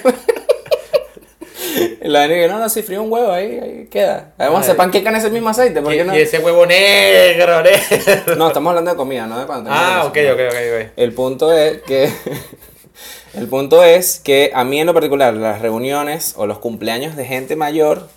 La 2.02 2.22
Daniela, 2.22 2.54
no, 2.54 2.60
no, 2.60 2.70
si 2.70 2.82
frío 2.84 3.04
un 3.04 3.12
huevo, 3.12 3.32
ahí, 3.32 3.60
ahí 3.60 3.88
queda. 3.90 4.34
Vamos 4.38 4.58
a 4.58 4.62
hacer 4.62 4.76
panqueca 4.76 5.10
en 5.10 5.16
ese 5.16 5.30
mismo 5.30 5.50
aceite, 5.50 5.82
¿por 5.82 5.94
Y, 5.94 5.98
qué 5.98 6.04
no? 6.04 6.16
y 6.16 6.22
ese 6.22 6.40
huevo 6.40 6.66
negro, 6.66 7.62
negro. 7.64 8.36
No, 8.36 8.48
estamos 8.48 8.70
hablando 8.70 8.92
de 8.92 8.98
comida, 8.98 9.28
no 9.28 9.40
de 9.40 9.46
cuando 9.46 9.70
Ah, 9.74 10.04
ok, 10.06 10.18
ok, 10.34 10.40
ok, 10.48 10.56
ok. 10.56 10.92
El 10.96 11.14
punto 11.14 11.54
es 11.54 11.82
que. 11.82 12.12
El 13.34 13.50
punto 13.50 13.84
es 13.84 14.22
que 14.24 14.52
a 14.54 14.64
mí 14.64 14.80
en 14.80 14.88
lo 14.88 14.94
particular, 14.94 15.34
las 15.34 15.62
reuniones 15.62 16.36
o 16.38 16.48
los 16.48 16.60
cumpleaños 16.60 17.18
de 17.18 17.26
gente 17.26 17.58
mayor, 17.58 18.08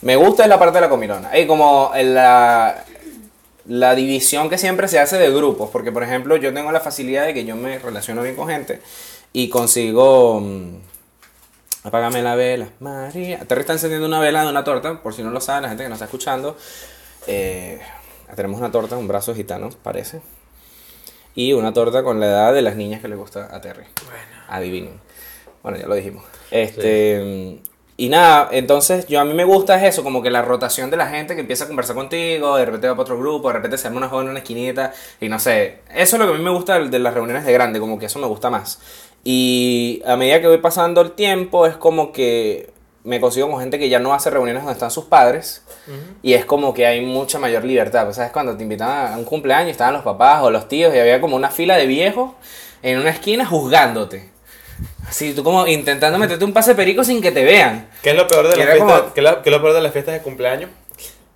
me 0.00 0.16
gusta 0.16 0.46
la 0.46 0.58
parte 0.58 0.76
de 0.76 0.80
la 0.80 0.88
comilona. 0.88 1.38
Y 1.38 1.46
como 1.46 1.92
la, 1.94 2.84
la 3.66 3.94
división 3.94 4.48
que 4.48 4.56
siempre 4.56 4.88
se 4.88 4.98
hace 4.98 5.18
de 5.18 5.30
grupos, 5.30 5.68
porque 5.70 5.92
por 5.92 6.02
ejemplo 6.02 6.36
yo 6.36 6.54
tengo 6.54 6.72
la 6.72 6.80
facilidad 6.80 7.26
de 7.26 7.34
que 7.34 7.44
yo 7.44 7.54
me 7.54 7.78
relaciono 7.78 8.22
bien 8.22 8.34
con 8.34 8.48
gente 8.48 8.80
y 9.34 9.50
consigo... 9.50 10.42
Apágame 11.82 12.22
la 12.22 12.34
vela, 12.34 12.68
María. 12.80 13.38
Terry 13.46 13.62
está 13.62 13.72
encendiendo 13.72 14.06
una 14.06 14.20
vela 14.20 14.42
de 14.42 14.50
una 14.50 14.64
torta, 14.64 15.02
por 15.02 15.14
si 15.14 15.22
no 15.22 15.30
lo 15.30 15.40
saben, 15.40 15.62
la 15.62 15.68
gente 15.68 15.84
que 15.84 15.88
nos 15.88 15.96
está 15.96 16.04
escuchando. 16.04 16.56
Eh, 17.26 17.80
tenemos 18.36 18.58
una 18.60 18.70
torta, 18.70 18.96
un 18.96 19.08
brazo 19.08 19.34
gitano, 19.34 19.70
parece. 19.82 20.20
Y 21.34 21.52
una 21.52 21.72
torta 21.72 22.02
con 22.02 22.20
la 22.20 22.26
edad 22.26 22.52
de 22.52 22.62
las 22.62 22.76
niñas 22.76 23.00
que 23.00 23.08
le 23.08 23.16
gusta 23.16 23.48
a 23.54 23.60
Terry. 23.60 23.84
Bueno. 24.04 24.44
Adivinen. 24.48 25.00
Bueno, 25.62 25.78
ya 25.78 25.86
lo 25.86 25.94
dijimos. 25.94 26.24
Este. 26.50 27.60
Y 28.00 28.08
nada, 28.08 28.48
entonces 28.50 29.06
yo 29.08 29.20
a 29.20 29.26
mí 29.26 29.34
me 29.34 29.44
gusta 29.44 29.76
es 29.76 29.92
eso, 29.92 30.02
como 30.02 30.22
que 30.22 30.30
la 30.30 30.40
rotación 30.40 30.90
de 30.90 30.96
la 30.96 31.08
gente 31.08 31.34
que 31.34 31.42
empieza 31.42 31.64
a 31.64 31.66
conversar 31.66 31.94
contigo, 31.94 32.56
de 32.56 32.64
repente 32.64 32.88
va 32.88 32.94
para 32.94 33.02
otro 33.02 33.18
grupo, 33.18 33.48
de 33.48 33.54
repente 33.54 33.76
se 33.76 33.88
arma 33.88 33.98
una 33.98 34.08
joven 34.08 34.24
en 34.24 34.30
una 34.30 34.38
esquinita, 34.38 34.94
y 35.20 35.28
no 35.28 35.38
sé. 35.38 35.80
Eso 35.94 36.16
es 36.16 36.20
lo 36.20 36.26
que 36.26 36.32
a 36.34 36.38
mí 36.38 36.42
me 36.42 36.50
gusta 36.50 36.80
de 36.80 36.98
las 36.98 37.12
reuniones 37.12 37.44
de 37.44 37.52
grande, 37.52 37.78
como 37.78 37.98
que 37.98 38.06
eso 38.06 38.18
me 38.18 38.26
gusta 38.26 38.48
más. 38.48 38.80
Y 39.24 40.02
a 40.06 40.16
medida 40.16 40.40
que 40.40 40.46
voy 40.46 40.58
pasando 40.58 41.00
el 41.00 41.12
tiempo, 41.12 41.66
es 41.66 41.76
como 41.76 42.12
que 42.12 42.70
me 43.04 43.20
consigo 43.20 43.50
con 43.50 43.60
gente 43.60 43.78
que 43.78 43.88
ya 43.88 43.98
no 43.98 44.12
hace 44.14 44.30
reuniones 44.30 44.62
donde 44.62 44.74
están 44.74 44.90
sus 44.90 45.04
padres. 45.06 45.62
Y 46.22 46.34
es 46.34 46.44
como 46.44 46.72
que 46.72 46.86
hay 46.86 47.00
mucha 47.04 47.38
mayor 47.38 47.64
libertad. 47.64 48.04
Pues, 48.04 48.16
¿Sabes? 48.16 48.30
Cuando 48.32 48.56
te 48.56 48.62
invitaban 48.62 49.12
a 49.14 49.16
un 49.18 49.24
cumpleaños, 49.24 49.70
estaban 49.72 49.94
los 49.94 50.02
papás 50.02 50.42
o 50.42 50.50
los 50.50 50.68
tíos 50.68 50.94
y 50.94 50.98
había 50.98 51.20
como 51.20 51.34
una 51.36 51.50
fila 51.50 51.76
de 51.76 51.86
viejos 51.86 52.32
en 52.82 52.98
una 52.98 53.10
esquina 53.10 53.44
juzgándote. 53.44 54.28
Así, 55.08 55.32
tú 55.34 55.42
como 55.42 55.66
intentando 55.66 56.18
meterte 56.18 56.44
un 56.44 56.52
pase 56.52 56.74
perico 56.74 57.02
sin 57.04 57.20
que 57.20 57.32
te 57.32 57.44
vean. 57.44 57.88
¿Qué 58.02 58.10
es 58.10 58.16
lo 58.16 58.26
peor 58.28 58.48
de 58.48 58.56
las 58.56 58.66
fiestas? 58.76 58.78
como- 59.02 59.12
¿qué, 59.14 59.20
es 59.20 59.24
lo, 59.24 59.42
qué 59.42 59.48
es 59.50 59.56
lo 59.56 59.60
peor 59.62 59.74
de 59.74 59.80
las 59.82 59.92
fiestas 59.92 60.14
de 60.14 60.22
cumpleaños? 60.22 60.70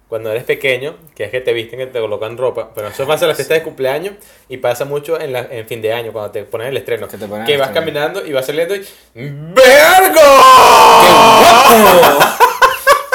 Cuando 0.09 0.31
eres 0.31 0.45
pequeño, 0.45 0.97
que 1.17 1.25
es 1.25 1.31
que 1.31 1.41
te 1.41 1.53
visten, 1.53 1.79
que 1.79 1.87
te 1.87 1.99
colocan 1.99 2.37
ropa. 2.37 2.71
Pero 2.75 2.89
eso 2.89 3.07
pasa 3.07 3.25
en 3.25 3.29
las 3.29 3.37
fiestas 3.37 3.59
de 3.59 3.65
cumpleaños 3.65 4.15
y 4.49 4.59
pasa 4.59 4.85
mucho 4.85 5.19
en, 5.21 5.33
la, 5.33 5.41
en 5.51 5.67
fin 5.67 5.81
de 5.83 5.93
año, 5.93 6.13
cuando 6.13 6.31
te 6.31 6.45
ponen 6.45 6.69
el 6.69 6.77
estreno. 6.77 7.09
Que 7.09 7.17
te 7.17 7.27
ponen 7.27 7.47
que 7.47 7.55
el 7.55 7.59
vas 7.59 7.69
estreno. 7.69 7.87
caminando 7.87 8.25
y 8.25 8.33
vas 8.33 8.47
saliendo 8.47 8.77
y. 8.77 8.87
¡Vergo! 9.15 10.21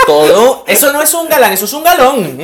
Todo. 0.09 0.63
Eso 0.65 0.91
no 0.91 1.03
es 1.03 1.13
un 1.13 1.29
galán, 1.29 1.53
eso 1.53 1.65
es 1.65 1.73
un 1.73 1.83
galón. 1.83 2.35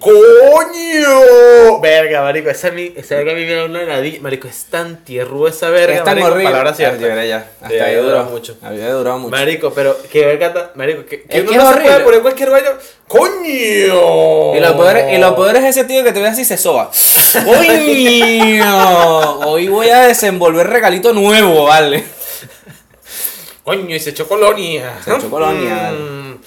¡Coño! 0.00 1.80
Verga, 1.82 2.22
marico. 2.22 2.48
Esa, 2.48 2.70
mí- 2.70 2.92
esa 2.96 3.16
verga 3.16 3.32
a 3.32 3.34
mí 3.34 3.44
me 3.44 3.52
da 3.54 3.64
una 3.66 3.82
ladilla. 3.82 4.20
Marico, 4.22 4.48
es 4.48 4.64
tan 4.70 5.04
tierruda 5.04 5.50
esa 5.50 5.68
verga. 5.68 5.96
Es 5.96 6.04
tan 6.04 6.14
marico, 6.14 6.28
horrible. 6.28 6.44
Palabra 6.50 6.72
cierta. 6.74 6.96
veré 7.06 7.28
ya. 7.28 7.46
Hasta 7.60 7.66
había 7.66 7.88
duró 7.98 8.02
durado 8.08 8.24
mucho. 8.30 8.56
Había 8.62 8.90
durado 8.92 9.18
mucho. 9.18 9.30
Marico, 9.30 9.72
pero 9.74 9.96
qué 10.10 10.24
verga. 10.24 10.70
Marico, 10.76 11.04
que, 11.04 11.22
que 11.24 11.36
Es 11.38 11.42
uno 11.42 11.50
que 11.50 11.56
no 11.58 11.62
es 11.62 11.68
se 11.68 11.74
puede 11.74 11.88
horrible. 11.88 12.04
poner 12.04 12.20
cualquier 12.22 12.50
vaina. 12.50 12.70
¡Coño! 13.06 14.56
Y 14.56 14.60
lo, 14.60 14.76
peor, 14.78 14.96
es- 14.96 15.12
y 15.12 15.18
lo 15.20 15.36
peor 15.36 15.56
es 15.56 15.64
ese 15.64 15.84
tío 15.84 16.02
que 16.04 16.12
te 16.12 16.20
ve 16.22 16.28
así 16.28 16.44
se 16.46 16.56
soba. 16.56 16.90
¡Coño! 17.44 19.40
Hoy 19.46 19.68
voy 19.68 19.90
a 19.90 20.00
desenvolver 20.02 20.66
regalito 20.68 21.12
nuevo, 21.12 21.64
vale. 21.64 22.02
Coño, 23.64 23.94
y 23.96 23.98
se 24.00 24.10
echó 24.10 24.28
colonia. 24.28 24.98
Se 25.04 25.14
echó 25.14 25.30
colonia. 25.30 25.92
Mm. 25.92 26.38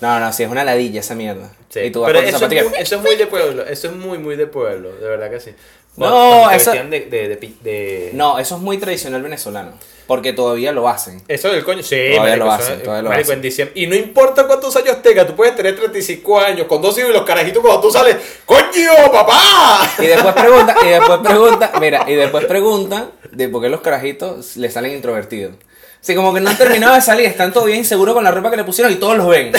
No, 0.00 0.18
no, 0.20 0.32
sí, 0.32 0.42
es 0.42 0.50
una 0.50 0.64
ladilla 0.64 1.00
esa 1.00 1.14
mierda. 1.14 1.50
Sí, 1.68 1.80
Y 1.80 1.90
tú 1.90 2.00
vas 2.00 2.08
pero 2.12 2.20
eso 2.26 2.36
es, 2.44 2.48
muy, 2.48 2.72
eso 2.78 2.96
es 2.96 3.02
muy 3.02 3.16
de 3.16 3.26
pueblo, 3.26 3.64
eso 3.64 3.86
es 3.88 3.94
muy, 3.94 4.18
muy 4.18 4.36
de 4.36 4.46
pueblo, 4.46 4.92
de 4.96 5.08
verdad 5.08 5.30
que 5.30 5.40
sí. 5.40 5.50
No, 5.96 6.08
Cuando 6.08 6.48
te 6.50 6.56
eso- 6.56 6.70
vestían 6.70 6.90
De, 6.90 7.00
de, 7.06 7.36
de- 7.62 8.10
No, 8.14 8.38
eso 8.38 8.56
es 8.56 8.60
muy 8.62 8.78
tradicional 8.78 9.22
venezolano. 9.22 9.72
Porque 10.12 10.34
todavía 10.34 10.72
lo 10.72 10.90
hacen. 10.90 11.22
Eso 11.26 11.48
del 11.48 11.64
coño, 11.64 11.82
sí, 11.82 11.96
Todavía 12.14 12.36
lo 12.36 12.52
hacen, 12.52 12.74
es- 12.76 12.82
todavía 12.82 13.02
lo 13.04 13.08
marico, 13.08 13.28
hacen. 13.28 13.36
en 13.36 13.42
diciembre. 13.42 13.80
Y 13.80 13.86
no 13.86 13.94
importa 13.96 14.46
cuántos 14.46 14.76
años 14.76 15.00
tengas, 15.00 15.26
tú 15.26 15.34
puedes 15.34 15.56
tener 15.56 15.74
35 15.74 16.38
años, 16.38 16.66
con 16.66 16.82
dos 16.82 16.98
hijos 16.98 17.08
y 17.08 17.12
los 17.14 17.22
carajitos 17.24 17.62
cuando 17.62 17.80
tú 17.80 17.90
sales, 17.90 18.16
¡Coño, 18.44 19.10
papá! 19.10 19.90
Y 19.98 20.04
después 20.04 20.34
pregunta, 20.34 20.76
y 20.84 20.88
después 20.88 21.18
pregunta, 21.24 21.72
mira, 21.80 22.04
y 22.06 22.14
después 22.14 22.44
pregunta 22.44 23.06
de 23.30 23.48
por 23.48 23.62
qué 23.62 23.70
los 23.70 23.80
carajitos 23.80 24.58
le 24.58 24.70
salen 24.70 24.92
introvertidos. 24.92 25.54
Sí, 26.02 26.14
como 26.14 26.34
que 26.34 26.40
no 26.40 26.50
han 26.50 26.58
terminado 26.58 26.94
de 26.94 27.00
salir, 27.00 27.24
están 27.26 27.50
todavía 27.50 27.76
inseguros 27.76 28.12
con 28.12 28.22
la 28.24 28.32
ropa 28.32 28.50
que 28.50 28.56
le 28.58 28.64
pusieron 28.64 28.92
y 28.92 28.96
todos 28.96 29.16
los 29.16 29.26
ven. 29.28 29.50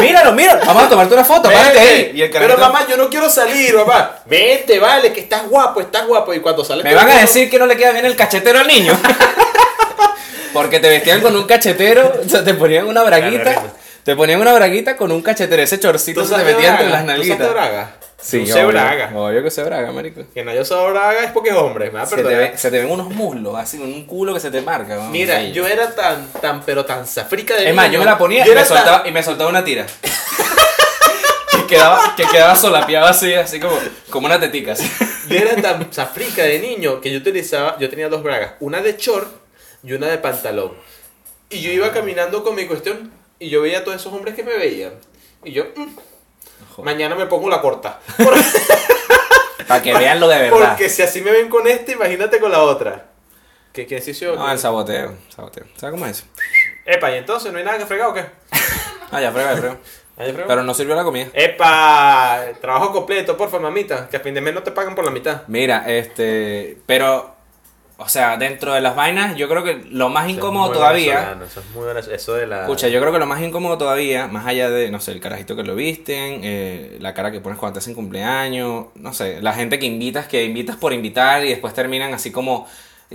Míralo, 0.00 0.32
míralo, 0.32 0.60
vamos 0.66 0.82
a 0.82 0.88
tomarte 0.88 1.14
una 1.14 1.24
foto, 1.24 1.48
párate 1.48 1.78
ahí. 1.78 2.10
Y 2.14 2.20
el 2.22 2.30
Pero 2.30 2.58
mamá, 2.58 2.84
yo 2.90 2.96
no 2.96 3.08
quiero 3.08 3.30
salir, 3.30 3.74
papá. 3.76 4.20
Vente, 4.26 4.78
vale, 4.80 5.12
que 5.12 5.20
estás 5.20 5.48
guapo, 5.48 5.80
estás 5.80 6.04
guapo. 6.08 6.34
Y 6.34 6.40
cuando 6.40 6.64
sales 6.64 6.82
me 6.84 6.92
van 6.94 7.08
el 7.08 7.16
a 7.18 7.20
decir 7.20 7.48
que 7.48 7.60
no 7.60 7.66
le 7.66 7.76
queda 7.76 7.92
bien 7.92 8.04
el 8.04 8.16
cachetero 8.16 8.58
al 8.58 8.66
niño. 8.66 8.92
Porque 10.54 10.80
te 10.80 10.88
vestían 10.88 11.20
con 11.20 11.36
un 11.36 11.44
cachetero, 11.44 12.20
o 12.24 12.28
sea, 12.28 12.42
te 12.42 12.54
ponían 12.54 12.86
una 12.86 13.02
braguita, 13.02 13.62
te 14.04 14.16
ponían 14.16 14.40
una 14.40 14.54
braguita 14.54 14.96
con 14.96 15.12
un 15.12 15.20
cachetero, 15.20 15.60
ese 15.62 15.78
chorcito 15.78 16.22
¿Tú 16.22 16.28
se 16.28 16.36
te 16.36 16.44
metía 16.44 16.70
entre 16.70 16.88
las 16.88 17.00
¿Tú 17.02 17.06
nalguitas. 17.08 17.50
braga? 17.50 17.96
Sí, 18.22 18.46
Yo 18.46 18.54
sé 18.54 18.60
obvio, 18.60 18.68
braga. 18.68 19.10
Obvio 19.14 19.42
que 19.42 19.50
se 19.50 19.62
braga, 19.62 19.92
marico. 19.92 20.22
Que 20.32 20.42
no 20.42 20.50
haya 20.50 20.62
usado 20.62 20.88
braga 20.90 21.24
es 21.24 21.32
porque 21.32 21.50
es 21.50 21.56
hombre, 21.56 21.86
me 21.90 21.98
va 21.98 22.02
a 22.02 22.06
Se 22.06 22.16
te, 22.16 22.22
perdonar. 22.22 22.52
ve- 22.52 22.56
se 22.56 22.70
te 22.70 22.78
ven 22.78 22.90
unos 22.90 23.10
muslos, 23.10 23.54
así, 23.58 23.76
un 23.78 24.06
culo 24.06 24.32
que 24.32 24.40
se 24.40 24.50
te 24.50 24.62
marca. 24.62 24.96
vamos, 24.96 25.10
Mira, 25.12 25.36
ahí. 25.36 25.52
yo 25.52 25.66
era 25.66 25.94
tan, 25.94 26.26
tan, 26.40 26.62
pero 26.62 26.86
tan 26.86 27.06
zafrica 27.06 27.54
de 27.54 27.68
Es 27.68 27.74
más, 27.74 27.90
yo 27.90 27.98
me 27.98 28.06
la 28.06 28.16
ponía 28.16 28.46
y 28.46 28.48
me, 28.48 28.54
tan- 28.54 28.64
soltaba, 28.66 29.02
y 29.06 29.12
me 29.12 29.22
soltaba 29.22 29.50
una 29.50 29.62
tira. 29.62 29.84
que, 31.50 31.66
quedaba, 31.66 32.14
que 32.16 32.24
quedaba 32.24 32.56
solapeada 32.56 33.10
así, 33.10 33.34
así 33.34 33.60
como, 33.60 33.78
como 34.10 34.26
una 34.26 34.40
tetica. 34.40 34.72
así. 34.72 34.90
Yo 35.28 35.36
era 35.36 35.56
tan 35.60 35.92
zafrica 35.92 36.42
de 36.44 36.58
niño 36.60 37.00
que 37.02 37.10
yo 37.10 37.18
utilizaba, 37.18 37.76
yo 37.78 37.88
tenía 37.90 38.08
dos 38.08 38.22
bragas, 38.22 38.52
una 38.60 38.80
de 38.80 38.96
short 38.96 39.28
y 39.84 39.92
una 39.92 40.08
de 40.08 40.18
pantalón. 40.18 40.72
Y 41.50 41.60
yo 41.60 41.70
iba 41.70 41.92
caminando 41.92 42.42
con 42.42 42.54
mi 42.54 42.66
cuestión 42.66 43.12
y 43.38 43.50
yo 43.50 43.62
veía 43.62 43.80
a 43.80 43.84
todos 43.84 44.00
esos 44.00 44.12
hombres 44.12 44.34
que 44.34 44.42
me 44.42 44.56
veían. 44.56 44.92
Y 45.44 45.52
yo, 45.52 45.64
mm, 45.76 46.82
mañana 46.82 47.14
me 47.14 47.26
pongo 47.26 47.48
la 47.48 47.60
corta. 47.60 48.00
Para 49.68 49.82
que 49.82 49.94
vean 49.94 50.20
lo 50.20 50.28
de 50.28 50.38
verdad. 50.38 50.70
Porque 50.70 50.88
si 50.88 51.02
así 51.02 51.20
me 51.20 51.30
ven 51.30 51.48
con 51.48 51.66
este, 51.66 51.92
imagínate 51.92 52.40
con 52.40 52.50
la 52.50 52.62
otra. 52.62 53.06
¿Qué 53.72 53.86
qué 53.86 53.96
ejercicio? 53.96 54.36
No, 54.36 54.50
el 54.50 54.58
saboteo, 54.58 55.16
saboteo. 55.34 55.64
¿Sabes 55.76 55.92
cómo 55.92 56.06
es 56.06 56.18
eso? 56.18 56.26
Epa, 56.86 57.10
y 57.12 57.16
entonces 57.18 57.52
no 57.52 57.58
hay 57.58 57.64
nada 57.64 57.78
que 57.78 57.86
fregar 57.86 58.08
o 58.08 58.14
qué? 58.14 58.24
Ah, 59.10 59.20
ya. 59.20 59.28
¿Hay 59.28 60.26
que 60.26 60.32
fregar? 60.32 60.46
Pero 60.46 60.62
no 60.62 60.74
sirvió 60.74 60.94
la 60.94 61.02
comida. 61.02 61.28
Epa, 61.32 62.44
trabajo 62.60 62.92
completo, 62.92 63.36
porfa, 63.36 63.58
mamita. 63.58 64.08
Que 64.08 64.16
a 64.16 64.20
fin 64.20 64.34
de 64.34 64.40
mes 64.40 64.54
no 64.54 64.62
te 64.62 64.70
pagan 64.70 64.94
por 64.94 65.04
la 65.04 65.10
mitad. 65.10 65.42
Mira, 65.48 65.84
este, 65.88 66.78
pero, 66.86 67.33
o 68.04 68.08
sea, 68.08 68.36
dentro 68.36 68.74
de 68.74 68.80
las 68.80 68.94
vainas, 68.94 69.36
yo 69.36 69.48
creo 69.48 69.64
que 69.64 69.84
lo 69.90 70.10
más 70.10 70.28
incómodo 70.28 70.70
todavía, 70.72 71.36
Eso 71.44 71.60
es 71.60 71.70
muy 71.70 71.86
venezolano, 71.86 72.16
eso 72.16 72.34
de 72.34 72.46
la. 72.46 72.62
escucha, 72.62 72.88
yo 72.88 73.00
creo 73.00 73.12
que 73.12 73.18
lo 73.18 73.26
más 73.26 73.40
incómodo 73.40 73.78
todavía, 73.78 74.28
más 74.28 74.46
allá 74.46 74.68
de, 74.68 74.90
no 74.90 75.00
sé, 75.00 75.12
el 75.12 75.20
carajito 75.20 75.56
que 75.56 75.62
lo 75.62 75.74
visten, 75.74 76.40
eh, 76.42 76.98
la 77.00 77.14
cara 77.14 77.32
que 77.32 77.40
pones 77.40 77.58
cuando 77.58 77.74
te 77.74 77.78
hacen 77.78 77.94
cumpleaños, 77.94 78.86
no 78.94 79.14
sé, 79.14 79.40
la 79.40 79.54
gente 79.54 79.78
que 79.78 79.86
invitas, 79.86 80.28
que 80.28 80.44
invitas 80.44 80.76
por 80.76 80.92
invitar 80.92 81.44
y 81.44 81.48
después 81.48 81.72
terminan 81.72 82.12
así 82.12 82.30
como, 82.30 82.68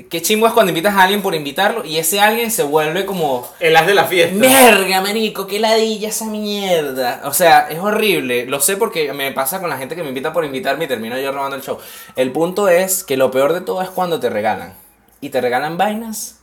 qué 0.07 0.21
chimbo 0.21 0.47
es 0.47 0.53
cuando 0.53 0.69
invitas 0.69 0.95
a 0.95 1.03
alguien 1.03 1.21
por 1.21 1.35
invitarlo 1.35 1.83
y 1.83 1.97
ese 1.97 2.19
alguien 2.21 2.51
se 2.51 2.63
vuelve 2.63 3.05
como, 3.05 3.47
El 3.59 3.75
as 3.75 3.87
de 3.87 3.93
la 3.93 4.05
fiesta. 4.05 4.35
Verga, 4.39 5.01
marico, 5.01 5.47
qué 5.47 5.59
ladilla 5.59 6.09
esa 6.09 6.25
mierda. 6.25 7.21
O 7.25 7.33
sea, 7.33 7.67
es 7.69 7.79
horrible. 7.79 8.45
Lo 8.45 8.59
sé 8.61 8.77
porque 8.77 9.11
me 9.13 9.31
pasa 9.31 9.59
con 9.59 9.69
la 9.69 9.77
gente 9.77 9.95
que 9.95 10.03
me 10.03 10.09
invita 10.09 10.31
por 10.33 10.45
invitarme 10.45 10.85
y 10.85 10.87
termino 10.87 11.17
yo 11.19 11.31
robando 11.31 11.55
el 11.55 11.61
show. 11.63 11.77
El 12.15 12.31
punto 12.31 12.69
es 12.69 13.03
que 13.03 13.17
lo 13.17 13.31
peor 13.31 13.53
de 13.53 13.61
todo 13.61 13.81
es 13.81 13.89
cuando 13.89 14.19
te 14.19 14.29
regalan. 14.29 14.73
Y 15.21 15.29
te 15.29 15.41
regalan 15.41 15.77
vainas 15.77 16.39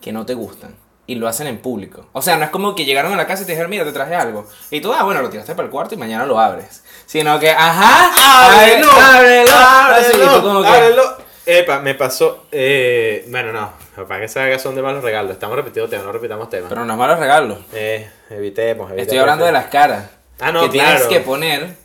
que 0.00 0.12
no 0.12 0.24
te 0.26 0.34
gustan. 0.34 0.76
Y 1.06 1.16
lo 1.16 1.28
hacen 1.28 1.46
en 1.46 1.58
público. 1.58 2.06
O 2.12 2.22
sea, 2.22 2.36
no 2.38 2.44
es 2.44 2.50
como 2.50 2.74
que 2.74 2.86
llegaron 2.86 3.12
a 3.12 3.16
la 3.16 3.26
casa 3.26 3.42
y 3.42 3.46
te 3.46 3.52
dijeron, 3.52 3.70
mira, 3.70 3.84
te 3.84 3.92
traje 3.92 4.14
algo. 4.14 4.46
Y 4.70 4.80
tú, 4.80 4.90
ah, 4.92 5.02
bueno, 5.02 5.20
lo 5.20 5.28
tiraste 5.28 5.54
para 5.54 5.66
el 5.66 5.70
cuarto 5.70 5.94
y 5.94 5.98
mañana 5.98 6.24
lo 6.24 6.38
abres. 6.40 6.82
Sino 7.04 7.38
que, 7.38 7.50
ajá, 7.50 8.10
¡Ábrelo! 8.46 8.90
ábrelo. 8.90 9.50
¡Ábrelo! 9.54 10.62
que- 10.62 10.68
¡Ábrelo! 10.68 11.16
Epa, 11.46 11.80
me 11.80 11.94
pasó. 11.94 12.46
Eh, 12.50 13.26
bueno, 13.28 13.52
no. 13.52 13.72
Para 14.08 14.20
que 14.20 14.28
se 14.28 14.58
son 14.58 14.74
de 14.74 14.82
malos 14.82 15.02
regalos. 15.02 15.32
Estamos 15.32 15.56
repitiendo 15.56 15.88
temas, 15.88 16.06
no 16.06 16.12
repitamos 16.12 16.48
temas. 16.48 16.68
Pero 16.68 16.84
no 16.84 16.92
es 16.92 16.98
malos 16.98 17.18
regalos. 17.18 17.58
Eh, 17.72 18.08
evitemos, 18.30 18.86
evitemos. 18.86 19.02
Estoy 19.02 19.18
hablando 19.18 19.44
de 19.44 19.52
las 19.52 19.66
caras. 19.66 20.10
Ah, 20.40 20.50
no, 20.50 20.62
que 20.62 20.70
tienes 20.70 21.02
que 21.02 21.20
poner 21.20 21.76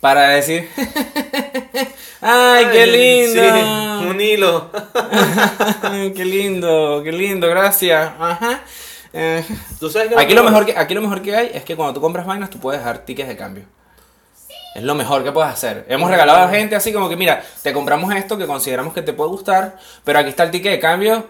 para 0.00 0.28
decir. 0.30 0.68
¡Ay, 2.20 2.66
qué 2.72 2.86
lindo! 2.86 3.42
sí, 3.42 4.06
un 4.10 4.20
hilo. 4.20 4.70
Ay, 5.82 6.12
¡Qué 6.12 6.24
lindo! 6.24 7.02
¡Qué 7.04 7.12
lindo! 7.12 7.48
Gracias. 7.48 8.12
Ajá. 8.18 8.62
Eh, 9.12 9.44
¿Tú 9.78 9.88
sabes 9.88 10.08
qué 10.08 10.18
Aquí 10.18 10.34
lo, 10.34 10.42
mejor 10.42 10.66
que, 10.66 10.76
aquí 10.76 10.94
lo 10.94 11.02
mejor 11.02 11.22
que 11.22 11.34
hay 11.34 11.50
es 11.54 11.64
que 11.64 11.76
cuando 11.76 11.94
tú 11.94 12.00
compras 12.00 12.26
vainas, 12.26 12.50
tú 12.50 12.58
puedes 12.58 12.80
dejar 12.80 13.04
tickets 13.04 13.28
de 13.28 13.36
cambio. 13.36 13.64
Es 14.76 14.82
lo 14.82 14.94
mejor 14.94 15.24
que 15.24 15.32
puedes 15.32 15.50
hacer. 15.50 15.86
Hemos 15.88 16.10
regalado 16.10 16.38
a 16.44 16.48
gente 16.48 16.76
así 16.76 16.92
como 16.92 17.08
que, 17.08 17.16
mira, 17.16 17.42
te 17.62 17.72
compramos 17.72 18.14
esto 18.14 18.36
que 18.36 18.46
consideramos 18.46 18.92
que 18.92 19.00
te 19.02 19.12
puede 19.14 19.30
gustar, 19.30 19.78
pero 20.04 20.18
aquí 20.18 20.28
está 20.28 20.42
el 20.42 20.50
ticket 20.50 20.72
de 20.72 20.80
cambio. 20.80 21.26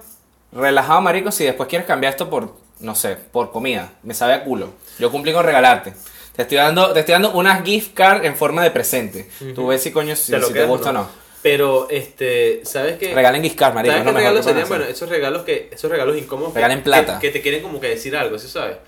Relajado, 0.52 1.00
marico, 1.00 1.30
si 1.30 1.44
después 1.44 1.68
quieres 1.68 1.86
cambiar 1.86 2.12
esto 2.12 2.28
por, 2.28 2.54
no 2.80 2.94
sé, 2.94 3.16
por 3.16 3.52
comida. 3.52 3.92
Me 4.02 4.14
sabe 4.14 4.34
a 4.34 4.42
culo. 4.42 4.70
Yo 4.98 5.10
cumplí 5.12 5.32
con 5.32 5.44
regalarte. 5.44 5.92
Te 6.34 6.42
estoy 6.42 6.56
dando, 6.58 6.92
te 6.92 7.00
estoy 7.00 7.12
dando 7.12 7.30
unas 7.32 7.62
gift 7.64 7.94
card 7.94 8.24
en 8.24 8.34
forma 8.36 8.62
de 8.62 8.70
presente. 8.70 9.28
Tú 9.54 9.68
ves 9.68 9.82
si 9.82 9.92
coño 9.92 10.16
si, 10.16 10.32
Te 10.32 10.42
si 10.42 10.52
te 10.52 10.64
gusta 10.64 10.90
o 10.90 10.92
no. 10.92 11.08
Pero, 11.40 11.86
este, 11.88 12.62
¿sabes 12.64 12.98
qué? 12.98 13.14
Regalen 13.14 13.42
gift 13.42 13.56
card, 13.56 13.74
marico. 13.74 13.92
¿Sabes 13.92 14.02
qué 14.06 14.12
mejor 14.12 14.18
regalos 14.20 14.40
que 14.44 14.52
serían? 14.52 14.68
Bueno, 14.68 14.84
esos 14.84 15.08
regalos 15.08 15.42
que, 15.44 15.70
esos 15.72 15.88
regalos 15.90 16.16
incómodos 16.18 16.52
que- 16.52 16.58
Regalen 16.58 16.78
que, 16.78 16.84
plata. 16.84 17.18
Que, 17.20 17.30
te 17.30 17.40
quieren 17.40 17.62
como 17.62 17.80
que 17.80 17.88
decir 17.90 18.16
algo, 18.16 18.38
¿sí 18.38 18.48
sabes? 18.48 18.78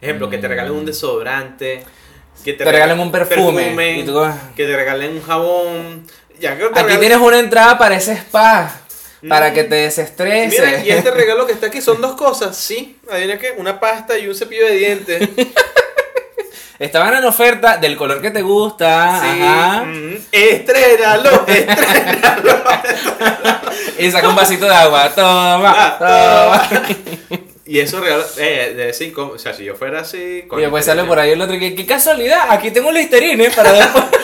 Ejemplo, 0.00 0.28
que 0.28 0.38
te 0.38 0.48
regalen 0.48 0.72
un 0.72 0.84
desodorante, 0.84 1.84
que 2.44 2.52
Te 2.54 2.64
regalen 2.64 3.00
un 3.00 3.10
perfume, 3.12 3.98
y 3.98 4.04
tú- 4.04 4.24
que 4.56 4.64
te 4.66 4.76
regalen 4.76 5.12
un 5.16 5.22
jabón. 5.22 6.06
Ya 6.40 6.56
que 6.56 6.64
te 6.64 6.66
Aquí 6.68 6.80
regalen- 6.94 7.00
tienes 7.00 7.18
una 7.18 7.38
entrada 7.38 7.76
para 7.78 7.96
ese 7.96 8.12
spa. 8.12 8.74
Para 9.28 9.52
que 9.52 9.64
te 9.64 9.74
desestreses. 9.74 10.60
Mira, 10.60 10.84
y 10.84 10.90
este 10.90 11.10
regalo 11.22 11.44
que 11.46 11.52
está 11.52 11.66
aquí 11.66 11.80
son 11.82 12.00
dos 12.00 12.14
cosas, 12.14 12.56
sí. 12.56 12.96
Adivina 13.10 13.36
qué, 13.36 13.52
una 13.56 13.80
pasta 13.80 14.16
y 14.16 14.28
un 14.28 14.34
cepillo 14.36 14.64
de 14.66 14.72
dientes. 14.74 15.28
Estaban 16.78 17.12
en 17.16 17.24
oferta 17.24 17.76
del 17.78 17.96
color 17.96 18.22
que 18.22 18.30
te 18.30 18.40
gusta. 18.42 19.20
Sí. 19.20 19.42
Ajá. 19.42 19.82
mm, 19.84 20.14
Estrénalo, 20.30 21.44
estrénalo. 21.48 22.62
Y 23.98 24.08
saca 24.12 24.28
un 24.28 24.36
vasito 24.36 24.64
de 24.66 24.74
agua. 24.76 25.12
Toma. 25.12 25.74
Ah, 25.76 26.68
toma. 26.70 26.82
Y 27.68 27.78
esos 27.80 28.00
regalos, 28.00 28.34
eh, 28.38 28.72
de 28.98 29.04
incómodo. 29.04 29.34
O 29.34 29.38
sea, 29.38 29.52
si 29.52 29.62
yo 29.64 29.74
fuera 29.76 30.00
así. 30.00 30.44
Y 30.50 30.60
después 30.60 30.84
sale 30.84 31.04
por 31.04 31.18
ahí 31.18 31.32
el 31.32 31.42
otro 31.42 31.58
que, 31.58 31.74
qué 31.74 31.84
casualidad, 31.86 32.46
aquí 32.48 32.70
tengo 32.70 32.88
un 32.88 32.94
listerine 32.94 33.50
para 33.50 33.72
después. 33.72 34.04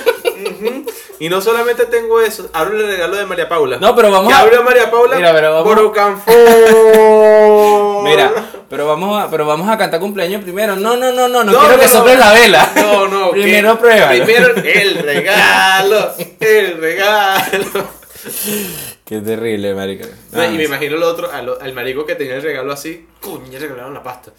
Y 1.20 1.28
no 1.28 1.40
solamente 1.40 1.86
tengo 1.86 2.20
eso, 2.20 2.50
abro 2.52 2.76
el 2.78 2.86
regalo 2.88 3.16
de 3.16 3.24
María 3.24 3.48
Paula. 3.48 3.76
No, 3.78 3.94
pero 3.94 4.10
vamos 4.10 4.32
que 4.32 4.56
a- 4.56 4.60
María 4.62 4.90
Paula. 4.90 5.14
Mira, 5.16 5.32
pero 5.32 5.52
vamos 5.54 5.64
Borucanfor. 5.64 6.34
Mira, 8.02 8.32
pero 8.68 8.86
vamos 8.88 9.22
a, 9.22 9.30
pero 9.30 9.46
vamos 9.46 9.68
a 9.70 9.78
cantar 9.78 10.00
cumpleaños 10.00 10.42
primero. 10.42 10.74
No, 10.74 10.96
no, 10.96 11.12
no, 11.12 11.28
no, 11.28 11.44
no, 11.44 11.52
No, 11.52 11.58
quiero 11.60 11.74
no, 11.76 11.80
que 11.80 11.86
no. 11.86 11.92
soples 11.92 12.18
la 12.18 12.32
vela. 12.32 12.68
No, 12.76 13.06
no. 13.06 13.30
primero 13.32 13.78
prueba. 13.78 14.08
Primero 14.08 14.48
el 14.56 14.94
regalo. 14.96 16.12
El 16.40 16.78
regalo. 16.80 17.88
Qué 19.04 19.20
terrible. 19.20 19.74
No, 19.74 20.40
Ah, 20.40 20.46
y 20.46 20.56
me 20.56 20.64
imagino 20.64 20.96
el 20.96 21.02
otro, 21.02 21.30
al, 21.30 21.50
al 21.60 21.72
marico 21.72 22.06
que 22.06 22.14
tenía 22.14 22.36
el 22.36 22.42
regalo 22.42 22.72
así. 22.72 23.06
Coño, 23.20 23.50
ya 23.50 23.58
regalaron 23.58 23.94
la 23.94 24.02
pasta. 24.02 24.32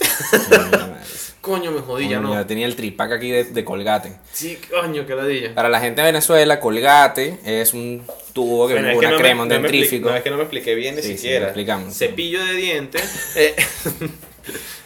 Coño, 1.40 1.72
me 1.72 1.80
jodí, 1.80 2.08
ya 2.08 2.20
no. 2.20 2.32
Ya 2.34 2.46
tenía 2.46 2.66
el 2.66 2.76
tripac 2.76 3.12
aquí 3.12 3.30
de, 3.30 3.44
de 3.44 3.64
colgate. 3.64 4.12
Sí, 4.32 4.58
coño, 4.70 5.06
qué 5.06 5.14
ladilla. 5.14 5.54
Para 5.54 5.68
la 5.70 5.80
gente 5.80 6.02
de 6.02 6.06
Venezuela, 6.08 6.60
colgate 6.60 7.38
es 7.44 7.72
un 7.72 8.02
tubo 8.34 8.68
que 8.68 8.74
viene 8.74 8.90
es 8.90 8.94
con 8.96 9.04
una 9.06 9.10
no 9.12 9.18
crema, 9.18 9.42
un 9.44 9.48
me 9.48 9.54
dentrífico. 9.54 10.10
No, 10.10 10.16
es 10.16 10.22
que 10.22 10.30
no 10.30 10.36
me 10.36 10.42
expliqué 10.42 10.74
bien 10.74 10.96
ni 10.96 11.02
Sí, 11.02 11.16
siquiera. 11.16 11.40
lo 11.40 11.46
explicamos. 11.46 11.96
Cepillo 11.96 12.44
de 12.44 12.52
dientes. 12.54 13.32
eh, 13.36 13.56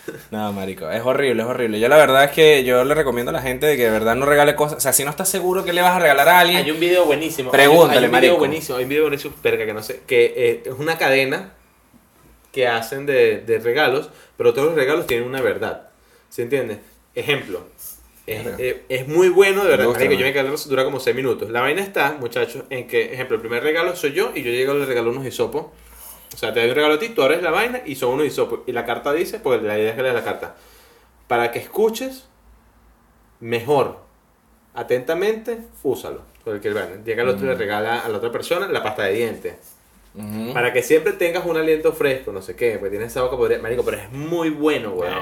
No, 0.30 0.52
marico, 0.52 0.90
es 0.90 1.02
horrible, 1.02 1.42
es 1.42 1.48
horrible. 1.48 1.80
Yo 1.80 1.88
la 1.88 1.96
verdad 1.96 2.24
es 2.24 2.30
que 2.32 2.64
yo 2.64 2.84
le 2.84 2.94
recomiendo 2.94 3.30
a 3.30 3.32
la 3.32 3.42
gente 3.42 3.66
de 3.66 3.76
que 3.76 3.84
de 3.84 3.90
verdad 3.90 4.14
no 4.16 4.26
regale 4.26 4.54
cosas. 4.54 4.78
O 4.78 4.80
sea, 4.80 4.92
si 4.92 5.04
no 5.04 5.10
estás 5.10 5.28
seguro 5.28 5.64
que 5.64 5.72
le 5.72 5.82
vas 5.82 5.96
a 5.96 5.98
regalar 5.98 6.28
a 6.28 6.40
alguien, 6.40 6.64
Hay 6.64 6.70
un 6.70 6.80
video 6.80 7.04
buenísimo. 7.04 7.50
Pregúntale, 7.50 7.98
hay 7.98 8.04
un 8.04 8.10
video 8.10 8.12
marico. 8.12 8.38
buenísimo, 8.38 8.78
hay 8.78 8.84
un 8.84 8.90
video 8.90 9.02
buenísimo, 9.04 9.34
verga, 9.42 9.66
que 9.66 9.74
no 9.74 9.82
sé, 9.82 10.00
que 10.06 10.34
eh, 10.36 10.62
es 10.66 10.74
una 10.78 10.98
cadena 10.98 11.52
que 12.52 12.68
hacen 12.68 13.06
de, 13.06 13.38
de 13.40 13.58
regalos, 13.58 14.10
pero 14.36 14.52
todos 14.54 14.68
los 14.68 14.76
regalos 14.76 15.06
tienen 15.06 15.26
una 15.26 15.40
verdad. 15.40 15.88
¿Se 16.28 16.42
entiende? 16.42 16.80
Ejemplo. 17.14 17.66
Es, 18.26 18.46
eh, 18.58 18.84
es 18.88 19.06
muy 19.06 19.28
bueno, 19.28 19.64
de 19.64 19.70
verdad. 19.70 19.84
Me 19.84 19.88
gusta, 19.88 20.04
marico, 20.04 20.20
yo 20.20 20.26
me 20.26 20.32
quedé, 20.32 20.68
dura 20.68 20.84
como 20.84 20.98
6 20.98 21.14
minutos. 21.14 21.50
La 21.50 21.60
vaina 21.60 21.82
está, 21.82 22.16
muchachos, 22.18 22.64
en 22.70 22.86
que, 22.86 23.12
ejemplo, 23.12 23.36
el 23.36 23.40
primer 23.40 23.62
regalo 23.62 23.94
soy 23.96 24.12
yo 24.12 24.32
y 24.34 24.42
yo 24.42 24.50
llego 24.50 24.74
le 24.74 24.86
regalo 24.86 25.10
unos 25.10 25.26
hisopos. 25.26 25.66
O 26.34 26.36
sea, 26.36 26.52
te 26.52 26.60
doy 26.60 26.70
un 26.70 26.74
regalo 26.74 26.94
a 26.94 26.98
ti, 26.98 27.10
tú 27.10 27.22
abres 27.22 27.42
la 27.42 27.50
vaina 27.50 27.82
y 27.86 27.94
son 27.94 28.10
unos 28.10 28.26
hisopos. 28.26 28.60
Y 28.66 28.72
la 28.72 28.84
carta 28.84 29.12
dice, 29.12 29.38
porque 29.38 29.66
la 29.66 29.78
idea 29.78 29.90
es 29.90 29.96
que 29.96 30.02
leas 30.02 30.14
la 30.14 30.24
carta, 30.24 30.56
para 31.28 31.52
que 31.52 31.60
escuches 31.60 32.26
mejor, 33.40 34.00
atentamente, 34.74 35.58
úsalo. 35.82 36.22
Porque 36.44 36.72
bueno, 36.72 37.02
llega 37.04 37.22
el 37.22 37.28
otro 37.28 37.46
y 37.46 37.48
le 37.48 37.54
regala 37.54 38.00
a 38.00 38.08
la 38.08 38.18
otra 38.18 38.30
persona 38.30 38.68
la 38.68 38.82
pasta 38.82 39.04
de 39.04 39.14
dientes. 39.14 39.54
Para 40.52 40.72
que 40.72 40.80
siempre 40.82 41.12
tengas 41.14 41.44
un 41.44 41.56
aliento 41.56 41.92
fresco, 41.92 42.30
no 42.30 42.40
sé 42.40 42.54
qué, 42.54 42.76
porque 42.78 42.90
tienes 42.90 43.10
esa 43.10 43.22
boca 43.22 43.36
marico, 43.60 43.84
pero 43.84 43.96
es 43.96 44.12
muy 44.12 44.50
bueno, 44.50 44.90
weón. 44.90 45.18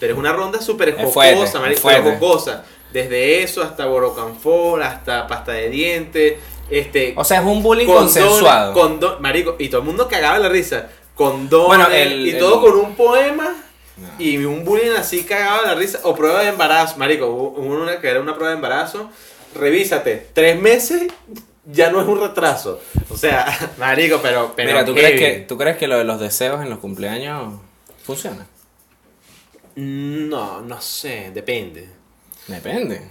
Pero 0.00 0.14
es 0.14 0.18
una 0.18 0.32
ronda 0.32 0.60
súper 0.60 0.96
jocosa, 0.96 1.60
marico, 1.60 1.88
jocosa. 1.88 2.64
Desde 2.92 3.42
eso 3.42 3.62
hasta 3.62 3.86
borocanfor, 3.86 4.82
hasta 4.82 5.28
pasta 5.28 5.52
de 5.52 5.70
dientes, 5.70 6.34
este... 6.78 7.14
O 7.16 7.24
sea, 7.24 7.40
es 7.40 7.46
un 7.46 7.62
bullying 7.62 7.86
consensuado. 7.86 9.18
marico, 9.20 9.56
y 9.58 9.68
todo 9.68 9.80
el 9.82 9.86
mundo 9.86 10.08
cagaba 10.08 10.38
la 10.38 10.48
risa. 10.48 10.88
Condones, 11.14 11.66
Bueno, 11.68 11.86
el- 11.88 12.26
y 12.26 12.30
el- 12.30 12.38
todo 12.38 12.60
con 12.60 12.74
un 12.76 12.94
poema. 12.94 13.54
No. 13.96 14.08
Y 14.18 14.38
un 14.44 14.64
bullying 14.64 14.92
así 14.96 15.22
cagaba 15.24 15.62
la 15.62 15.74
risa. 15.74 16.00
O 16.04 16.14
prueba 16.14 16.42
de 16.42 16.48
embarazo, 16.48 16.96
marico. 16.96 17.26
Hubo 17.26 17.60
una 17.60 18.00
que 18.00 18.08
era 18.08 18.20
una 18.20 18.34
prueba 18.34 18.50
de 18.50 18.56
embarazo. 18.56 19.10
Revísate. 19.54 20.28
Tres 20.32 20.58
meses 20.60 21.12
ya 21.66 21.90
no 21.92 22.00
es 22.00 22.08
un 22.08 22.18
retraso. 22.20 22.80
O 23.10 23.16
sea, 23.16 23.46
marico, 23.78 24.20
pero... 24.22 24.54
pero 24.56 24.70
Mira, 24.72 24.84
¿tú 24.84 24.94
heavy. 24.94 25.16
crees, 25.18 25.20
que, 25.40 25.40
¿tú 25.46 25.58
crees 25.58 25.76
que 25.76 25.86
lo 25.86 25.98
de 25.98 26.04
los 26.04 26.18
deseos 26.18 26.62
en 26.62 26.70
los 26.70 26.78
cumpleaños 26.78 27.54
funciona? 28.02 28.46
No, 29.76 30.60
no 30.62 30.80
sé. 30.80 31.30
Depende. 31.32 31.88
Depende. 32.48 33.02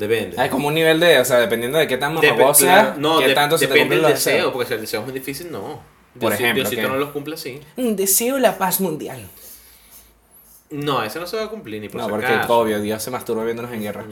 Depende. 0.00 0.40
Hay 0.40 0.48
como 0.48 0.68
un 0.68 0.74
nivel 0.74 0.98
de, 0.98 1.18
o 1.18 1.24
sea, 1.24 1.38
dependiendo 1.38 1.78
de 1.78 1.86
qué 1.86 1.96
tan 1.98 2.16
Dep- 2.16 2.30
mamagüey 2.30 2.54
sea, 2.54 2.94
no, 2.98 3.18
qué 3.18 3.28
de- 3.28 3.34
tanto 3.34 3.58
se 3.58 3.66
te 3.66 3.74
depende 3.74 3.96
del 3.96 4.02
los 4.02 4.12
deseo, 4.12 4.50
porque 4.52 4.68
si 4.68 4.74
el 4.74 4.80
deseo 4.80 5.00
es 5.00 5.06
muy 5.06 5.14
difícil, 5.14 5.52
no. 5.52 5.82
Por 6.18 6.30
Dios- 6.30 6.40
ejemplo, 6.40 6.62
Diosito 6.62 6.82
¿qué? 6.82 6.88
no 6.88 6.96
los 6.96 7.10
cumple 7.10 7.34
así. 7.34 7.60
Deseo 7.76 8.38
la 8.38 8.56
paz 8.58 8.80
mundial. 8.80 9.20
No, 10.70 11.02
ese 11.02 11.18
no 11.20 11.26
se 11.26 11.36
va 11.36 11.44
a 11.44 11.48
cumplir 11.48 11.80
ni 11.82 11.88
por 11.88 12.00
No, 12.00 12.06
si 12.06 12.10
porque 12.12 12.26
acaso. 12.26 12.58
obvio, 12.58 12.80
Dios 12.80 13.02
se 13.02 13.10
masturba 13.10 13.44
viéndonos 13.44 13.72
en 13.72 13.82
guerra. 13.82 14.04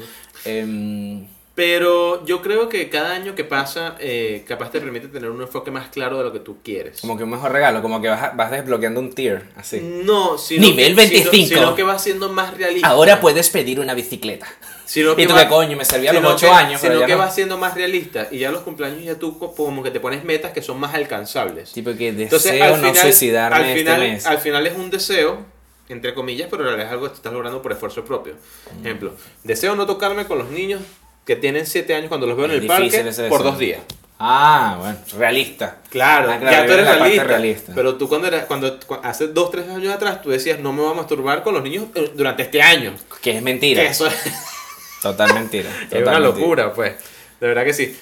Em, 0.45 1.27
Pero 1.59 2.25
yo 2.25 2.41
creo 2.41 2.69
que 2.69 2.89
cada 2.89 3.11
año 3.11 3.35
que 3.35 3.43
pasa, 3.43 3.97
eh, 3.99 4.45
capaz 4.47 4.71
te 4.71 4.81
permite 4.81 5.09
tener 5.09 5.29
un 5.29 5.43
enfoque 5.43 5.73
más 5.73 5.89
claro 5.89 6.17
de 6.19 6.23
lo 6.23 6.33
que 6.33 6.39
tú 6.39 6.59
quieres. 6.63 7.01
como 7.01 7.17
que 7.19 7.25
un 7.25 7.31
mejor 7.31 7.51
regalo, 7.51 7.83
como 7.83 8.01
que 8.01 8.07
vas, 8.07 8.37
vas 8.37 8.53
desbloqueando 8.53 9.01
un 9.01 9.13
tier, 9.13 9.43
así. 9.57 9.81
No, 9.81 10.39
sino 10.39 10.63
Nivel 10.63 10.95
que, 10.95 11.09
sino- 11.09 11.31
25. 11.33 11.61
Sino, 11.61 11.75
que 11.75 11.83
va 11.83 11.99
siendo 11.99 12.29
más 12.29 12.57
realista. 12.57 12.87
Ahora 12.87 13.21
puedes 13.21 13.51
pedir 13.51 13.81
una 13.81 13.95
bicicleta. 13.95 14.47
Sino 14.85 15.15
Y 15.19 15.27
tú 15.27 15.35
va- 15.35 15.43
qué 15.43 15.49
coño, 15.49 15.77
me 15.77 15.85
servía 15.85 16.11
a 16.11 16.13
los 16.13 16.23
sino 16.23 16.35
8 16.37 16.47
que- 16.47 16.53
años, 16.53 16.81
Sino 16.81 17.05
que 17.05 17.13
no. 17.15 17.19
va 17.19 17.29
siendo 17.33 17.59
más 17.59 17.75
realista. 17.75 18.29
Y 18.31 18.39
ya 18.39 18.53
los 18.53 18.63
cumpleaños 18.63 19.03
ya 19.03 19.17
tú 19.19 19.37
co- 19.37 19.53
como 19.53 19.83
que 19.83 19.91
te 19.91 19.99
pones 19.99 20.23
metas 20.23 20.53
que 20.53 20.63
son 20.63 20.79
más 20.79 20.95
alcanzables. 20.95 21.73
Tipo 21.73 21.91
que 21.91 22.13
deseo 22.13 22.23
Entonces, 22.23 22.63
al 22.63 22.71
no 22.81 22.89
final, 22.89 22.97
suicidarme 23.03 23.57
al 23.73 23.77
final, 23.77 24.03
este 24.03 24.13
mes. 24.15 24.27
al 24.27 24.39
final 24.39 24.65
es 24.69 24.77
un 24.77 24.91
deseo, 24.91 25.45
entre 25.89 26.15
comillas, 26.15 26.47
pero 26.49 26.63
en 26.63 26.69
realidad 26.69 26.87
es 26.87 26.93
algo 26.93 27.05
que 27.07 27.11
tú 27.11 27.17
estás 27.17 27.33
logrando 27.33 27.61
por 27.61 27.73
esfuerzo 27.73 28.05
propio. 28.05 28.35
Mm. 28.81 28.87
Ejemplo, 28.87 29.13
deseo 29.43 29.75
no 29.75 29.87
tocarme 29.87 30.25
con 30.27 30.39
los 30.39 30.51
niños 30.51 30.83
que 31.29 31.37
tienen 31.37 31.67
7 31.67 31.95
años 31.95 32.09
cuando 32.09 32.27
los 32.27 32.37
veo 32.39 32.47
en 32.47 32.53
Es 32.53 32.61
el 32.63 32.67
parque 32.67 33.29
por 33.29 33.43
dos 33.43 33.59
días. 33.59 33.81
Ah, 34.19 34.77
bueno, 34.81 34.97
realista. 35.19 35.77
Claro, 35.91 36.33
Ah, 36.33 36.39
claro, 36.41 36.57
ya 36.57 36.67
tú 36.67 36.73
eres 36.73 36.87
realista, 36.89 37.25
realista. 37.25 37.73
Pero 37.75 37.95
tú 37.97 38.09
cuando 38.09 38.27
eras, 38.27 38.47
cuando 38.47 38.81
cu- 38.81 38.97
hace 39.03 39.29
2, 39.29 39.51
3 39.51 39.69
años 39.69 39.95
atrás, 39.95 40.23
tú 40.23 40.31
decías, 40.31 40.59
no 40.59 40.73
me 40.73 40.81
voy 40.83 40.91
a 40.91 40.95
masturbar 40.95 41.43
con 41.43 41.53
los 41.53 41.63
niños 41.63 41.85
eh, 41.95 42.11
durante 42.15 42.43
este 42.45 42.63
año. 42.63 42.95
Que 43.21 43.37
es 43.37 43.43
mentira. 43.43 43.83
Que 43.83 43.89
eso 43.91 44.07
es, 44.07 44.15
Total 45.03 45.35
mentira. 45.35 45.69
es 45.83 45.91
total 45.91 46.03
una 46.03 46.13
mentira. 46.21 46.39
locura, 46.41 46.73
pues. 46.73 46.95
De 47.39 47.47
verdad 47.47 47.65
que 47.65 47.75
sí. 47.75 47.95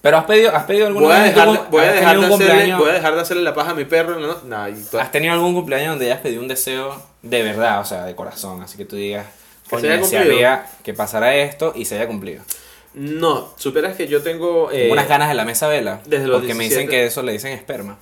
Pero 0.00 0.16
has 0.18 0.24
pedido, 0.24 0.54
has 0.54 0.62
pedido 0.64 0.86
alguna 0.86 1.06
Voy 1.08 1.16
a, 1.16 1.22
dejar, 1.24 1.48
voy, 1.70 1.80
a 1.84 1.92
dejar 1.92 2.20
de 2.20 2.26
hacerle, 2.26 2.28
cumpleaños- 2.46 2.78
voy 2.78 2.90
a 2.90 2.92
dejar 2.92 3.14
de 3.16 3.20
hacerle 3.20 3.42
la 3.42 3.54
paja 3.54 3.70
a 3.72 3.74
mi 3.74 3.84
perro. 3.86 4.20
no- 4.20 4.36
to- 4.90 5.00
¿Has 5.00 5.10
tenido 5.10 5.34
algún 5.34 5.52
cumpleaños 5.54 5.90
donde 5.90 6.06
hayas 6.06 6.20
pedido 6.20 6.40
un 6.40 6.46
deseo 6.48 7.02
de 7.22 7.42
verdad, 7.42 7.80
o 7.80 7.84
sea, 7.84 8.04
de 8.04 8.14
corazón? 8.14 8.62
Así 8.62 8.78
que 8.78 8.84
tú 8.84 8.94
digas, 8.94 9.26
Que 9.68 9.80
se 9.80 9.90
haya 9.92 10.00
cumplido. 10.00 10.58
que 10.84 10.94
pasara 10.94 11.34
esto 11.34 11.72
y 11.76 11.84
se 11.84 11.96
haya 11.96 12.06
cumplido. 12.06 12.42
No, 12.94 13.52
superas 13.56 13.96
que 13.96 14.08
yo 14.08 14.22
tengo... 14.22 14.70
eh, 14.72 14.88
unas 14.90 15.08
ganas 15.08 15.28
de 15.28 15.34
la 15.34 15.44
mesa 15.44 15.68
vela. 15.68 16.00
desde 16.06 16.26
los 16.26 16.40
porque 16.40 16.54
me 16.54 16.64
dicen 16.64 16.86
17. 16.86 16.90
que 16.90 17.06
eso 17.06 17.22
le 17.22 17.32
dicen 17.32 17.52
esperma. 17.52 17.98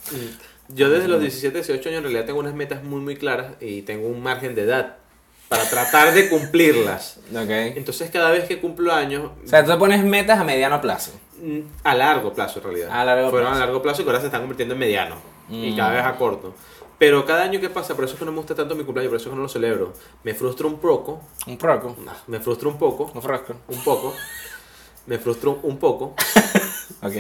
Yo 0.69 0.91
desde 0.91 1.09
los 1.09 1.21
17, 1.21 1.59
18 1.59 1.89
años 1.89 1.99
en 1.99 2.03
realidad 2.05 2.25
tengo 2.25 2.41
unas 2.41 2.55
metas 2.55 2.83
muy 2.83 3.01
muy 3.01 3.17
claras 3.17 3.53
y 3.61 3.83
tengo 3.83 4.09
un 4.09 4.23
margen 4.23 4.55
de 4.55 4.63
edad 4.63 4.97
para 5.49 5.69
tratar 5.69 6.13
de 6.13 6.29
cumplirlas. 6.29 7.19
Ok. 7.33 7.51
Entonces 7.77 8.11
cada 8.11 8.31
vez 8.31 8.45
que 8.49 8.59
cumplo 8.61 8.93
años, 8.93 9.31
O 9.45 9.49
sea, 9.49 9.65
tú 9.65 9.71
te 9.71 9.77
pones 9.77 10.03
metas 10.05 10.39
a 10.41 10.45
mediano 10.45 10.81
plazo. 10.81 11.13
mm, 11.41 11.61
a 11.85 11.95
largo 11.95 12.33
plazo 12.33 12.59
en 12.61 12.65
realidad. 12.65 12.89
A 12.91 13.05
largo 13.05 13.31
Fueron 13.31 13.49
plazo. 13.51 13.63
a 13.63 13.67
largo 13.67 13.83
plazo 13.83 14.03
y 14.03 14.07
ahora 14.07 14.21
se 14.21 14.27
están 14.27 14.41
convirtiendo 14.41 14.75
en 14.75 14.81
mediano. 14.81 15.17
Y 15.51 15.73
Mm. 15.73 15.77
cada 15.77 15.91
vez 15.91 16.03
a 16.05 16.17
corto. 16.17 16.55
Pero 16.99 17.25
cada 17.27 17.43
año 17.43 17.61
que 17.61 17.69
pasa, 17.69 17.95
por 17.95 18.05
eso 18.07 18.15
es 18.15 18.19
que 18.19 18.25
no 18.25 18.33
me 18.33 18.39
gusta 18.39 18.55
tanto 18.55 18.75
mi 18.75 18.83
cumpleaños, 18.83 19.11
por 19.11 19.21
eso 19.21 19.29
es 19.29 19.33
que 19.33 19.37
no 19.37 19.43
lo 19.43 19.49
celebro. 19.51 19.93
Me 20.25 20.33
frustra 20.35 20.67
un 20.67 20.79
poco, 20.79 21.21
Un 21.47 21.59
proco. 21.59 21.95
nah, 22.05 22.15
me 22.27 22.41
frustra 22.41 22.69
un 22.69 22.79
poco, 22.79 23.11
Un 23.15 23.23
frosco. 23.23 23.55
un 23.69 23.85
poco, 23.85 24.15
me 25.07 25.19
frustra 25.19 25.51
un 25.63 25.79
poco, 25.79 26.15
Ok. 27.03 27.15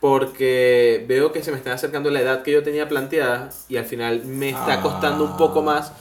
porque 0.00 1.04
veo 1.08 1.32
que 1.32 1.42
se 1.42 1.50
me 1.50 1.56
está 1.58 1.72
acercando 1.72 2.10
la 2.10 2.20
edad 2.20 2.42
que 2.42 2.52
yo 2.52 2.62
tenía 2.62 2.88
planteada 2.88 3.50
y 3.68 3.76
al 3.76 3.84
final 3.84 4.24
me 4.24 4.48
está 4.50 4.74
Ah. 4.74 4.80
costando 4.82 5.24
un 5.24 5.36
poco 5.36 5.62
más. 5.62 5.92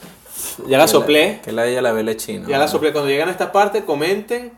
Ya 0.68 0.78
la 0.78 0.88
soplé, 0.88 1.42
Que 1.44 1.52
la 1.52 1.64
de 1.64 1.72
ella 1.72 1.82
la 1.82 1.92
vele 1.92 2.16
chino. 2.16 2.48
ya 2.48 2.58
la 2.58 2.68
soplé. 2.70 2.92
Cuando 2.94 3.10
llegan 3.10 3.28
a 3.28 3.32
esta 3.32 3.52
parte, 3.52 3.84
comenten. 3.84 4.54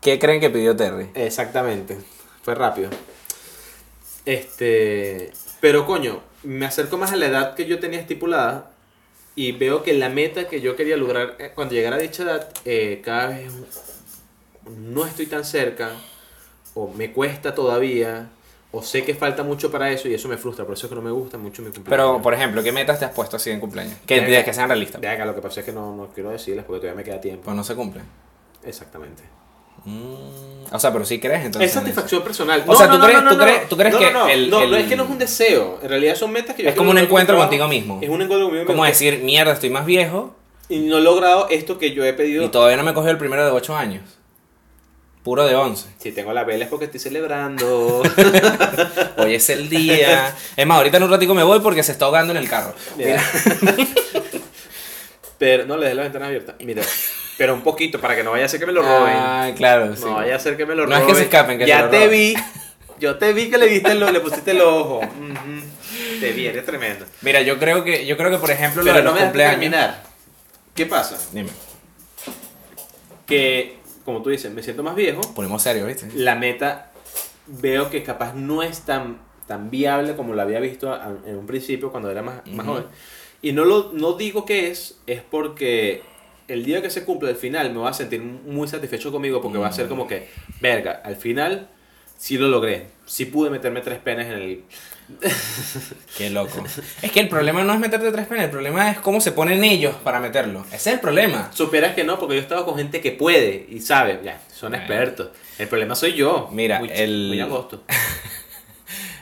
¿Qué 0.00 0.18
creen 0.18 0.40
que 0.40 0.48
pidió 0.50 0.74
Terry? 0.76 1.10
Exactamente, 1.14 1.98
fue 2.42 2.54
rápido. 2.54 2.90
Este, 4.24 5.32
pero 5.60 5.86
coño, 5.86 6.20
me 6.42 6.66
acerco 6.66 6.96
más 6.96 7.12
a 7.12 7.16
la 7.16 7.26
edad 7.26 7.54
que 7.54 7.66
yo 7.66 7.78
tenía 7.78 8.00
estipulada 8.00 8.70
y 9.36 9.52
veo 9.52 9.82
que 9.82 9.92
la 9.94 10.08
meta 10.08 10.48
que 10.48 10.60
yo 10.60 10.76
quería 10.76 10.96
lograr 10.96 11.36
eh, 11.38 11.52
cuando 11.54 11.74
llegara 11.74 11.96
a 11.96 11.98
dicha 11.98 12.22
edad, 12.22 12.48
eh, 12.64 13.02
cada 13.04 13.28
vez 13.28 13.52
no 14.66 15.04
estoy 15.06 15.26
tan 15.26 15.44
cerca, 15.44 15.90
o 16.74 16.88
me 16.92 17.12
cuesta 17.12 17.54
todavía, 17.54 18.28
o 18.72 18.82
sé 18.82 19.04
que 19.04 19.14
falta 19.14 19.42
mucho 19.42 19.70
para 19.70 19.90
eso 19.90 20.08
y 20.08 20.14
eso 20.14 20.28
me 20.28 20.36
frustra, 20.36 20.64
por 20.64 20.74
eso 20.74 20.86
es 20.86 20.90
que 20.90 20.96
no 20.96 21.02
me 21.02 21.10
gusta 21.12 21.38
mucho 21.38 21.62
mi 21.62 21.70
cumpleaños. 21.70 21.88
Pero, 21.90 22.22
por 22.22 22.34
ejemplo, 22.34 22.62
¿qué 22.62 22.72
metas 22.72 22.98
te 22.98 23.04
has 23.04 23.12
puesto 23.12 23.36
así 23.36 23.50
en 23.50 23.60
cumpleaños? 23.60 23.94
Que, 24.06 24.24
que 24.44 24.52
sean 24.52 24.68
realistas. 24.68 25.00
Lo 25.26 25.34
que 25.34 25.40
pasa 25.40 25.60
es 25.60 25.66
que 25.66 25.72
no, 25.72 25.94
no 25.94 26.08
quiero 26.14 26.30
decirles 26.30 26.64
porque 26.64 26.80
todavía 26.80 26.96
me 26.96 27.04
queda 27.04 27.20
tiempo. 27.20 27.42
Pues 27.44 27.56
no 27.56 27.62
se 27.64 27.74
cumplen. 27.76 28.04
Exactamente. 28.64 29.22
Mm, 29.84 30.72
O 30.72 30.78
sea, 30.78 30.92
pero 30.92 31.04
sí 31.04 31.20
crees 31.20 31.44
entonces. 31.44 31.70
Es 31.70 31.76
en 31.76 31.82
satisfacción 31.82 32.22
personal. 32.22 32.64
O 32.66 32.74
sea, 32.74 32.90
¿tú 32.90 32.98
crees- 32.98 33.22
tú 33.28 33.36
crees- 33.38 33.68
tú 33.68 33.76
crees 33.76 33.92
No, 33.92 34.00
que 34.00 34.10
no, 34.10 34.20
no. 34.24 34.28
el- 34.28 34.50
No, 34.50 34.62
el- 34.62 34.70
no 34.70 34.76
es 34.78 34.86
que 34.86 34.96
no 34.96 35.04
es 35.04 35.10
un 35.10 35.18
deseo. 35.18 35.78
En 35.82 35.88
realidad 35.90 36.14
son 36.16 36.32
metas 36.32 36.56
que 36.56 36.62
yo 36.62 36.70
Es 36.70 36.74
como 36.74 36.90
un 36.90 36.98
encuentro 36.98 37.36
contigo 37.36 37.68
mismo. 37.68 37.98
Es 38.02 38.08
un 38.08 38.22
encuentro 38.22 38.46
conmigo 38.46 38.64
Como 38.64 38.82
mismo. 38.82 38.86
decir, 38.86 39.20
mierda, 39.22 39.52
estoy 39.52 39.68
más 39.70 39.84
viejo 39.84 40.34
Y 40.70 40.78
no 40.80 40.96
he 40.98 41.00
logrado 41.02 41.48
esto 41.50 41.76
que 41.78 41.92
yo 41.92 42.02
he 42.04 42.14
pedido. 42.14 42.42
y 42.44 42.48
todavía 42.48 42.78
no 42.78 42.82
me 42.82 42.94
cogió 42.94 43.10
el 43.10 43.18
primero 43.18 43.44
de 43.44 43.50
8 43.50 43.76
años. 43.76 44.02
Puro 45.24 45.44
de 45.46 45.54
11. 45.56 45.86
Si 45.98 46.12
tengo 46.12 46.32
la 46.34 46.44
vela 46.44 46.64
es 46.64 46.70
porque 46.70 46.84
estoy 46.84 47.00
celebrando. 47.00 48.02
Hoy 49.16 49.34
es 49.34 49.48
el 49.50 49.68
día. 49.70 50.36
Es 50.54 50.66
más, 50.66 50.76
ahorita 50.76 50.98
en 50.98 51.02
un 51.04 51.10
ratico 51.10 51.34
me 51.34 51.42
voy 51.42 51.60
porque 51.60 51.82
se 51.82 51.92
está 51.92 52.04
ahogando 52.04 52.32
en 52.32 52.36
el 52.36 52.48
carro. 52.48 52.74
Mira. 52.96 53.22
pero 55.38 55.64
no 55.66 55.76
le 55.76 55.84
dejé 55.86 55.94
la 55.94 56.02
ventana 56.02 56.26
abierta. 56.26 56.54
Mira. 56.60 56.82
Pero 57.38 57.54
un 57.54 57.62
poquito 57.62 58.00
para 58.00 58.14
que 58.14 58.22
no 58.22 58.32
vaya 58.32 58.44
a 58.44 58.48
ser 58.48 58.60
que 58.60 58.66
me 58.66 58.72
lo 58.72 58.82
roben. 58.82 59.16
Ay, 59.16 59.54
claro, 59.54 59.96
sí. 59.96 60.02
no 60.04 60.14
vaya 60.14 60.36
a 60.36 60.38
ser 60.38 60.56
que 60.58 60.66
me 60.66 60.74
lo 60.74 60.86
No 60.86 60.94
es 60.94 61.00
roben. 61.00 61.14
que 61.14 61.18
se 61.18 61.24
escapen, 61.24 61.58
que 61.58 61.66
ya 61.66 61.78
se 61.78 61.82
lo 61.84 61.90
te 61.90 61.96
roben. 62.04 62.10
vi. 62.10 62.34
Yo 63.00 63.16
te 63.16 63.32
vi 63.32 63.50
que 63.50 63.58
le 63.58 63.66
viste 63.66 63.90
el 63.92 64.02
ojo, 64.02 64.12
le 64.12 64.20
pusiste 64.20 64.50
el 64.52 64.60
ojo. 64.60 65.00
Te 66.20 66.32
vi, 66.32 66.46
eres 66.46 66.64
tremendo. 66.64 67.06
Mira, 67.22 67.40
yo 67.40 67.58
creo 67.58 67.82
que, 67.82 68.06
yo 68.06 68.16
creo 68.16 68.30
que 68.30 68.38
por 68.38 68.50
ejemplo, 68.50 68.82
lo 68.82 68.86
Pero 68.92 68.98
de 68.98 69.02
no 69.04 69.10
los 69.10 69.18
me 69.18 69.24
cumpleaños. 69.26 69.60
terminar. 69.60 70.02
¿Qué 70.74 70.86
pasa? 70.86 71.18
Dime, 71.32 71.50
Que, 73.26 73.78
como 74.04 74.22
tú 74.22 74.30
dices, 74.30 74.52
me 74.52 74.62
siento 74.62 74.82
más 74.82 74.94
viejo. 74.96 75.20
ponemos 75.34 75.62
serio, 75.62 75.86
¿viste? 75.86 76.08
la 76.14 76.34
meta 76.34 76.90
veo 77.46 77.90
que 77.90 78.02
capaz 78.02 78.34
no 78.34 78.62
es 78.62 78.80
tan, 78.82 79.18
tan 79.46 79.70
viable 79.70 80.14
como 80.16 80.34
la 80.34 80.42
había 80.44 80.60
visto 80.60 80.92
a- 80.92 81.14
en 81.26 81.36
un 81.36 81.46
principio 81.46 81.90
cuando 81.90 82.10
era 82.10 82.22
más, 82.22 82.46
más 82.46 82.66
Ujú. 82.66 82.76
joven. 82.76 82.84
Y 83.42 83.52
no, 83.52 83.64
lo, 83.64 83.90
no 83.92 84.14
digo 84.14 84.44
que 84.46 84.70
es, 84.70 84.98
es 85.06 85.20
porque 85.22 86.02
el 86.48 86.64
día 86.64 86.80
que 86.82 86.90
se 86.90 87.04
cumple 87.04 87.30
el 87.30 87.36
final 87.36 87.70
me 87.72 87.78
voy 87.78 87.88
a 87.88 87.92
sentir 87.92 88.20
muy 88.22 88.66
satisfecho 88.68 89.12
conmigo 89.12 89.40
porque 89.42 89.58
va 89.58 89.68
a 89.68 89.72
ser 89.72 89.88
como 89.88 90.06
que, 90.06 90.28
verga, 90.60 91.02
al 91.04 91.16
final 91.16 91.68
sí 92.16 92.38
lo 92.38 92.48
logré. 92.48 92.86
Sí 93.06 93.26
pude 93.26 93.50
meterme 93.50 93.80
tres 93.82 93.98
penes 93.98 94.26
en 94.28 94.32
el... 94.32 94.64
Qué 96.16 96.30
loco. 96.30 96.64
Es 97.02 97.10
que 97.12 97.20
el 97.20 97.28
problema 97.28 97.62
no 97.64 97.74
es 97.74 97.78
meterte 97.80 98.10
tres 98.12 98.26
penes, 98.26 98.44
el 98.44 98.50
problema 98.50 98.90
es 98.90 98.98
cómo 99.00 99.20
se 99.20 99.32
ponen 99.32 99.62
ellos 99.64 99.94
para 100.02 100.20
meterlo. 100.20 100.64
Ese 100.68 100.76
es 100.76 100.86
el 100.94 101.00
problema. 101.00 101.50
Supieras 101.52 101.94
que 101.94 102.04
no, 102.04 102.18
porque 102.18 102.34
yo 102.36 102.40
he 102.40 102.42
estado 102.42 102.64
con 102.64 102.76
gente 102.76 103.00
que 103.00 103.12
puede 103.12 103.66
y 103.68 103.80
sabe, 103.80 104.20
ya, 104.24 104.40
son 104.52 104.70
Bueno. 104.70 104.84
expertos. 104.84 105.28
El 105.58 105.68
problema 105.68 105.94
soy 105.94 106.14
yo. 106.14 106.48
Mira, 106.52 106.78
muy, 106.80 106.90
el- 106.92 107.28
muy 107.28 107.40
agosto. 107.40 107.82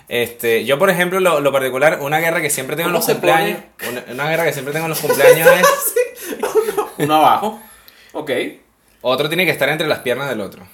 Este, 0.08 0.66
yo 0.66 0.78
por 0.78 0.90
ejemplo, 0.90 1.20
lo, 1.20 1.40
lo 1.40 1.52
particular, 1.52 2.00
una 2.02 2.18
guerra 2.20 2.42
que 2.42 2.50
siempre 2.50 2.76
tengo 2.76 2.88
en 2.90 2.94
¿Cómo 2.94 3.06
los 3.06 3.10
cumpleaños, 3.14 3.60
una, 3.88 4.04
una 4.12 4.28
guerra 4.28 4.44
que 4.44 4.52
siempre 4.52 4.72
tengo 4.74 4.84
en 4.84 4.90
los 4.90 5.00
cumpleaños 5.00 5.48
es, 5.60 5.94
Uno 6.98 7.14
abajo. 7.14 7.62
Ok. 8.12 8.30
otro 9.00 9.28
tiene 9.28 9.46
que 9.46 9.52
estar 9.52 9.70
entre 9.70 9.86
las 9.88 10.00
piernas 10.00 10.28
del 10.28 10.42
otro. 10.42 10.66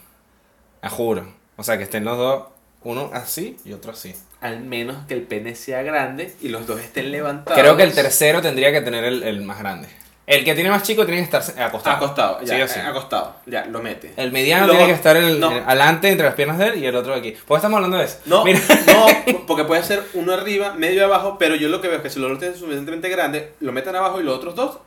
A 0.83 0.91
juro. 0.91 1.33
O 1.57 1.63
sea, 1.63 1.77
que 1.79 1.85
estén 1.85 2.05
los 2.05 2.19
dos, 2.19 2.47
uno 2.83 3.11
así 3.13 3.57
y 3.65 3.73
otro 3.75 3.93
así. 3.93 4.13
Al 4.41 4.61
menos 4.61 4.97
que 5.09 5.15
el 5.15 5.23
pene 5.23 5.55
sea 5.57 5.83
grande 5.83 6.33
y 6.41 6.49
los 6.49 6.67
dos 6.67 6.79
estén 6.81 7.11
levantados. 7.11 7.61
Creo 7.61 7.77
que 7.77 7.83
el 7.83 7.93
tercero 7.93 8.41
tendría 8.41 8.71
que 8.71 8.81
tener 8.83 9.05
el, 9.05 9.23
el 9.25 9.43
más 9.43 9.59
grande. 9.59 9.89
El 10.29 10.45
que 10.45 10.55
tiene 10.55 10.69
más 10.71 10.83
chico 10.83 11.07
tiene 11.07 11.27
que 11.27 11.37
estar 11.37 11.41
acostado. 11.63 11.97
Acostado, 11.97 12.43
ya, 12.43 12.69
Sí 12.69 12.75
sí. 12.75 12.81
acostado. 12.81 13.35
Ya, 13.47 13.65
lo 13.65 13.81
mete. 13.83 14.13
El 14.17 14.31
mediano 14.31 14.67
Lo- 14.67 14.73
tiene 14.75 14.87
que 14.89 14.93
estar 14.93 15.17
el, 15.17 15.41
no. 15.41 15.51
el- 15.51 15.63
adelante 15.65 16.11
entre 16.11 16.27
las 16.27 16.35
piernas 16.35 16.59
de 16.59 16.67
él 16.67 16.85
y 16.85 16.87
el 16.87 16.95
otro 16.95 17.15
aquí. 17.15 17.31
¿Por 17.33 17.57
qué 17.57 17.61
estamos 17.61 17.77
hablando 17.79 17.97
de 17.97 18.05
eso? 18.05 18.19
No, 18.27 18.45
Mira. 18.45 18.61
no, 18.87 19.07
porque 19.47 19.65
puede 19.65 19.83
ser 19.83 20.03
uno 20.15 20.35
arriba, 20.35 20.75
medio 20.75 21.05
abajo, 21.05 21.37
pero 21.39 21.57
yo 21.57 21.69
lo 21.71 21.81
que 21.81 21.89
veo 21.89 21.97
es 21.97 22.03
que 22.03 22.11
si 22.11 22.21
los 22.21 22.29
dos 22.29 22.39
tienen 22.39 22.59
suficientemente 22.59 23.09
grande, 23.09 23.55
lo 23.61 23.73
meten 23.73 23.97
abajo 23.97 24.21
y 24.21 24.25
los 24.25 24.37
otros 24.37 24.55
dos 24.55 24.79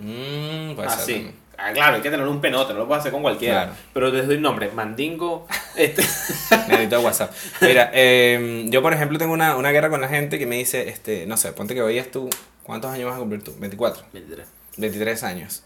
Mm, 0.00 0.74
puede 0.74 0.88
ser 0.90 0.98
así. 0.98 1.12
también. 1.14 1.34
Ah, 1.58 1.72
claro, 1.72 1.96
hay 1.96 2.02
que 2.02 2.10
tener 2.10 2.26
un 2.26 2.40
penote, 2.40 2.72
no 2.72 2.80
lo 2.80 2.86
puedes 2.86 3.00
hacer 3.00 3.12
con 3.12 3.22
cualquiera. 3.22 3.64
Claro. 3.64 3.78
Pero 3.92 4.10
les 4.10 4.26
doy 4.26 4.38
nombre, 4.38 4.70
Mandingo. 4.72 5.46
Este, 5.76 6.02
Necesito 6.68 7.00
WhatsApp. 7.00 7.32
Mira, 7.60 7.90
eh, 7.92 8.64
yo 8.68 8.82
por 8.82 8.92
ejemplo 8.92 9.18
tengo 9.18 9.32
una, 9.32 9.56
una 9.56 9.70
guerra 9.70 9.90
con 9.90 10.00
la 10.00 10.08
gente 10.08 10.38
que 10.38 10.46
me 10.46 10.56
dice, 10.56 10.88
este, 10.88 11.26
no 11.26 11.36
sé, 11.36 11.52
ponte 11.52 11.74
que 11.74 11.82
veías 11.82 12.10
tú, 12.10 12.28
¿cuántos 12.62 12.90
años 12.90 13.06
vas 13.06 13.16
a 13.16 13.18
cumplir 13.18 13.42
tú? 13.42 13.54
24, 13.58 14.04
23 14.76 15.22
años. 15.24 15.62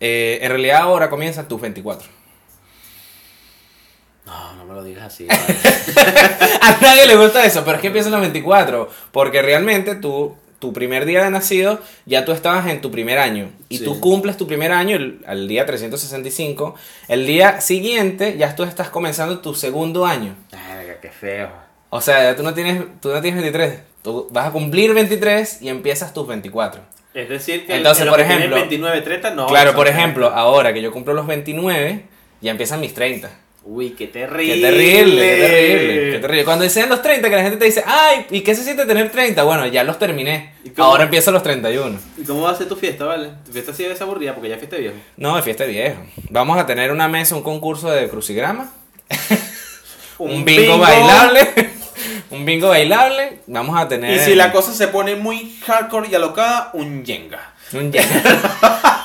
Eh, 0.00 0.40
en 0.42 0.48
realidad 0.50 0.82
ahora 0.82 1.08
comienzan 1.08 1.46
tus 1.46 1.60
24. 1.60 2.08
No, 4.24 4.54
no 4.54 4.64
me 4.64 4.74
lo 4.74 4.84
digas 4.84 5.04
así. 5.04 5.26
A 6.60 6.78
nadie 6.80 7.06
le 7.06 7.16
gusta 7.16 7.44
eso, 7.44 7.64
pero 7.64 7.76
es 7.76 7.80
que 7.80 7.88
empiezan 7.88 8.12
los 8.12 8.20
24, 8.20 8.88
porque 9.10 9.42
realmente 9.42 9.96
tú, 9.96 10.36
tu 10.62 10.72
primer 10.72 11.04
día 11.06 11.24
de 11.24 11.30
nacido, 11.30 11.80
ya 12.06 12.24
tú 12.24 12.30
estabas 12.30 12.68
en 12.68 12.80
tu 12.80 12.92
primer 12.92 13.18
año, 13.18 13.50
y 13.68 13.78
Sí. 13.78 13.84
tú 13.84 13.98
cumples 13.98 14.36
tu 14.36 14.46
primer 14.46 14.70
año 14.70 14.94
el- 14.94 15.18
al 15.26 15.48
día 15.48 15.66
365, 15.66 16.76
el 17.08 17.26
día 17.26 17.60
siguiente 17.60 18.36
ya 18.38 18.54
tú 18.54 18.62
estás 18.62 18.88
comenzando 18.88 19.40
tu 19.40 19.54
segundo 19.54 20.06
año. 20.06 20.36
Verga, 20.52 21.00
qué 21.02 21.10
feo. 21.10 21.50
O 21.90 22.00
sea, 22.00 22.22
ya 22.22 22.36
tú 22.36 22.44
no 22.44 22.54
tienes, 22.54 22.80
tú 23.00 23.08
no 23.12 23.20
tienes 23.20 23.42
23, 23.42 23.80
tú 24.02 24.28
vas 24.30 24.46
a 24.46 24.50
cumplir 24.52 24.94
23 24.94 25.60
y 25.60 25.68
empiezas 25.68 26.14
tus 26.14 26.28
24. 26.28 26.80
Es 27.12 27.28
decir, 27.28 27.66
que 27.66 27.76
Entonces, 27.76 28.02
en 28.02 28.06
lo 28.06 28.12
por 28.12 28.20
ejemplo- 28.20 28.54
29, 28.54 29.00
30, 29.02 29.30
no. 29.34 29.46
claro, 29.48 29.74
por 29.74 29.88
ejemplo, 29.88 30.28
ahora 30.28 30.72
que 30.72 30.80
yo 30.80 30.92
cumplo 30.92 31.12
los 31.12 31.26
29, 31.26 32.04
ya 32.40 32.52
empiezan 32.52 32.78
mis 32.80 32.94
30. 32.94 33.30
Uy, 33.64 33.90
qué 33.90 34.06
Qué 34.06 34.12
terrible. 34.12 34.60
terrible, 34.60 35.20
qué 35.22 35.36
terrible, 35.36 36.10
qué 36.12 36.18
terrible. 36.18 36.44
Cuando 36.44 36.64
desean 36.64 36.88
los 36.88 37.00
30, 37.00 37.30
que 37.30 37.36
la 37.36 37.42
gente 37.42 37.58
te 37.58 37.64
dice, 37.64 37.84
ay, 37.86 38.26
¿y 38.30 38.40
qué 38.40 38.56
se 38.56 38.64
siente 38.64 38.84
tener 38.86 39.10
30? 39.10 39.40
Bueno, 39.44 39.66
ya 39.66 39.84
los 39.84 40.00
terminé. 40.00 40.52
Ahora 40.78 41.04
empiezo 41.04 41.30
los 41.30 41.44
31. 41.44 41.96
¿Y 42.18 42.24
cómo 42.24 42.42
va 42.42 42.50
a 42.50 42.56
ser 42.56 42.68
tu 42.68 42.74
fiesta, 42.74 43.04
vale? 43.04 43.30
Tu 43.46 43.52
fiesta 43.52 43.72
sí 43.72 43.84
ser 43.84 44.02
aburrida 44.02 44.34
porque 44.34 44.48
ya 44.48 44.56
es 44.56 44.60
fiesta 44.60 44.76
de 44.76 44.82
viejo. 44.82 44.96
No, 45.16 45.36
de 45.36 45.42
fiesta 45.42 45.64
de 45.64 45.70
viejo. 45.70 46.02
Vamos 46.30 46.58
a 46.58 46.66
tener 46.66 46.90
una 46.90 47.06
mesa, 47.06 47.36
un 47.36 47.42
concurso 47.42 47.88
de 47.90 48.08
crucigrama. 48.08 48.72
Un, 50.18 50.44
bingo, 50.44 50.78
bailable. 50.78 51.48
un 52.30 52.44
bingo 52.44 52.68
bailable. 52.68 53.38
Vamos 53.46 53.80
a 53.80 53.88
tener. 53.88 54.16
Y 54.16 54.18
si 54.20 54.34
la 54.34 54.52
cosa 54.52 54.72
se 54.72 54.88
pone 54.88 55.16
muy 55.16 55.56
hardcore 55.66 56.08
y 56.08 56.14
alocada, 56.14 56.70
un 56.74 57.04
Jenga. 57.04 57.52
Un 57.72 57.92
Jenga, 57.92 59.01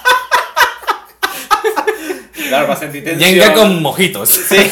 Claro, 2.47 2.67
para 2.67 2.79
sentir 2.79 3.03
tensión. 3.03 3.29
Jenga 3.31 3.53
con 3.53 3.81
mojitos. 3.81 4.29
Sí. 4.29 4.55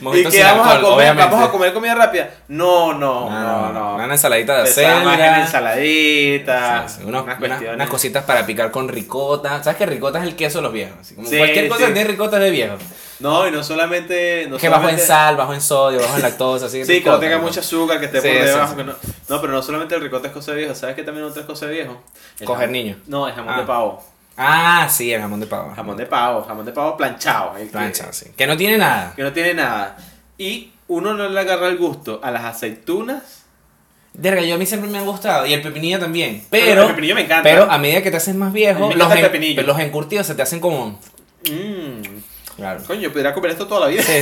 y 0.00 0.04
Mojitos 0.04 0.32
que 0.32 0.38
sin 0.38 0.46
vamos, 0.46 0.66
a 0.68 0.80
comer, 0.80 1.14
vamos 1.16 1.48
a 1.48 1.50
comer 1.50 1.72
comida 1.72 1.94
rápida. 1.94 2.30
No, 2.48 2.94
no, 2.94 3.28
No, 3.28 3.72
no, 3.72 3.72
no. 3.72 3.94
Una 3.96 4.12
ensaladita 4.14 4.54
de 4.54 4.60
en 4.62 4.66
acelga. 4.68 5.40
ensaladita. 5.42 6.86
Unos- 7.04 7.24
unas 7.24 7.60
unas, 7.74 7.88
cositas 7.88 8.24
para 8.24 8.46
picar 8.46 8.70
con 8.70 8.88
ricota. 8.88 9.62
¿Sabes 9.62 9.76
que 9.76 9.86
ricota 9.86 10.18
es 10.20 10.24
el 10.24 10.36
queso 10.36 10.58
de 10.58 10.62
los 10.62 10.72
viejos? 10.72 10.96
Así 11.00 11.14
como 11.16 11.28
Sí, 11.28 11.36
cualquier 11.36 11.68
cosa 11.68 11.80
sí. 11.80 11.86
que 11.86 11.92
tiene 11.92 12.08
ricota 12.10 12.36
es 12.36 12.42
de 12.44 12.50
viejo. 12.50 12.76
No, 13.18 13.48
y 13.48 13.50
no 13.50 13.64
solamente. 13.64 14.46
No 14.48 14.56
que 14.56 14.68
bajo 14.68 14.88
en 14.88 14.98
sal, 15.00 15.36
bajo 15.36 15.52
en 15.52 15.60
sodio, 15.60 16.00
bajo 16.00 16.14
en 16.14 16.22
lactosa. 16.30 16.66
Así 16.66 16.84
Sí, 16.84 17.02
que 17.02 17.10
no 17.10 17.18
tenga 17.18 17.36
¿no? 17.38 17.42
mucho 17.42 17.58
azúcar, 17.58 17.98
que 17.98 18.06
esté 18.06 18.20
Sí, 18.20 18.28
por 18.28 18.44
debajo. 18.46 18.70
sí. 18.70 18.76
que 18.76 18.84
no... 18.84 18.92
no, 19.28 19.40
pero 19.40 19.52
no 19.52 19.62
solamente 19.62 19.96
el 19.96 20.00
ricota 20.00 20.28
es 20.28 20.32
cosa 20.32 20.52
de 20.52 20.58
viejo. 20.58 20.74
¿Sabes 20.76 20.94
qué 20.94 21.02
también 21.02 21.26
otra 21.26 21.40
es 21.42 21.46
cosa 21.46 21.66
de 21.66 21.72
viejo? 21.72 22.00
El 22.38 22.46
Coger 22.46 22.68
jam- 22.68 22.72
niño. 22.72 22.96
No, 23.08 23.26
el 23.26 23.34
jamón 23.34 23.52
Ah. 23.54 23.60
de 23.60 23.66
pavo. 23.66 24.04
Ah, 24.40 24.88
sí, 24.88 25.12
el 25.12 25.20
jamón 25.20 25.40
de 25.40 25.46
pavo. 25.46 25.72
Jamón 25.74 25.96
de 25.96 26.06
pavo, 26.06 26.44
jamón 26.44 26.64
de 26.64 26.70
pavo 26.72 26.96
planchado. 26.96 27.56
el 27.56 27.64
que- 27.66 27.72
plancha, 27.72 28.12
sí. 28.12 28.26
Que 28.36 28.46
no 28.46 28.56
tiene 28.56 28.78
nada. 28.78 29.12
Que 29.16 29.22
no 29.24 29.32
tiene 29.32 29.52
nada. 29.54 29.96
Y 30.38 30.70
uno 30.86 31.12
no 31.14 31.28
le 31.28 31.40
agarra 31.40 31.66
el 31.66 31.76
gusto 31.76 32.20
a 32.22 32.30
las 32.30 32.44
aceitunas. 32.44 33.42
Verga, 34.14 34.40
yo 34.42 34.54
a 34.54 34.58
mí 34.58 34.64
siempre 34.64 34.88
me 34.88 34.98
han 34.98 35.04
gustado. 35.06 35.44
Y 35.44 35.52
el 35.54 35.60
pepinillo 35.62 35.98
también. 35.98 36.44
Pero 36.50 36.82
el 36.82 36.88
pepinillo 36.88 37.14
me 37.16 37.22
encanta. 37.22 37.42
pero 37.42 37.70
a 37.70 37.78
medida 37.78 38.00
que 38.02 38.10
te 38.12 38.16
haces 38.16 38.34
más 38.36 38.50
A 38.50 38.52
viejo, 38.52 38.88
me 38.88 38.94
los, 38.94 39.06
encanta 39.06 39.14
el 39.18 39.24
en- 39.26 39.32
pepinillo. 39.32 39.62
los 39.64 39.78
encurtidos 39.80 40.26
se 40.26 40.34
te 40.36 40.42
hacen 40.42 40.60
como. 40.60 40.98
Mmm. 41.50 42.02
Claro. 42.56 42.82
Coño, 42.86 43.00
yo 43.02 43.12
podría 43.12 43.32
comer 43.34 43.52
esto 43.52 43.66
toda 43.68 43.82
la 43.82 43.86
vida. 43.86 44.02
Sí, 44.02 44.20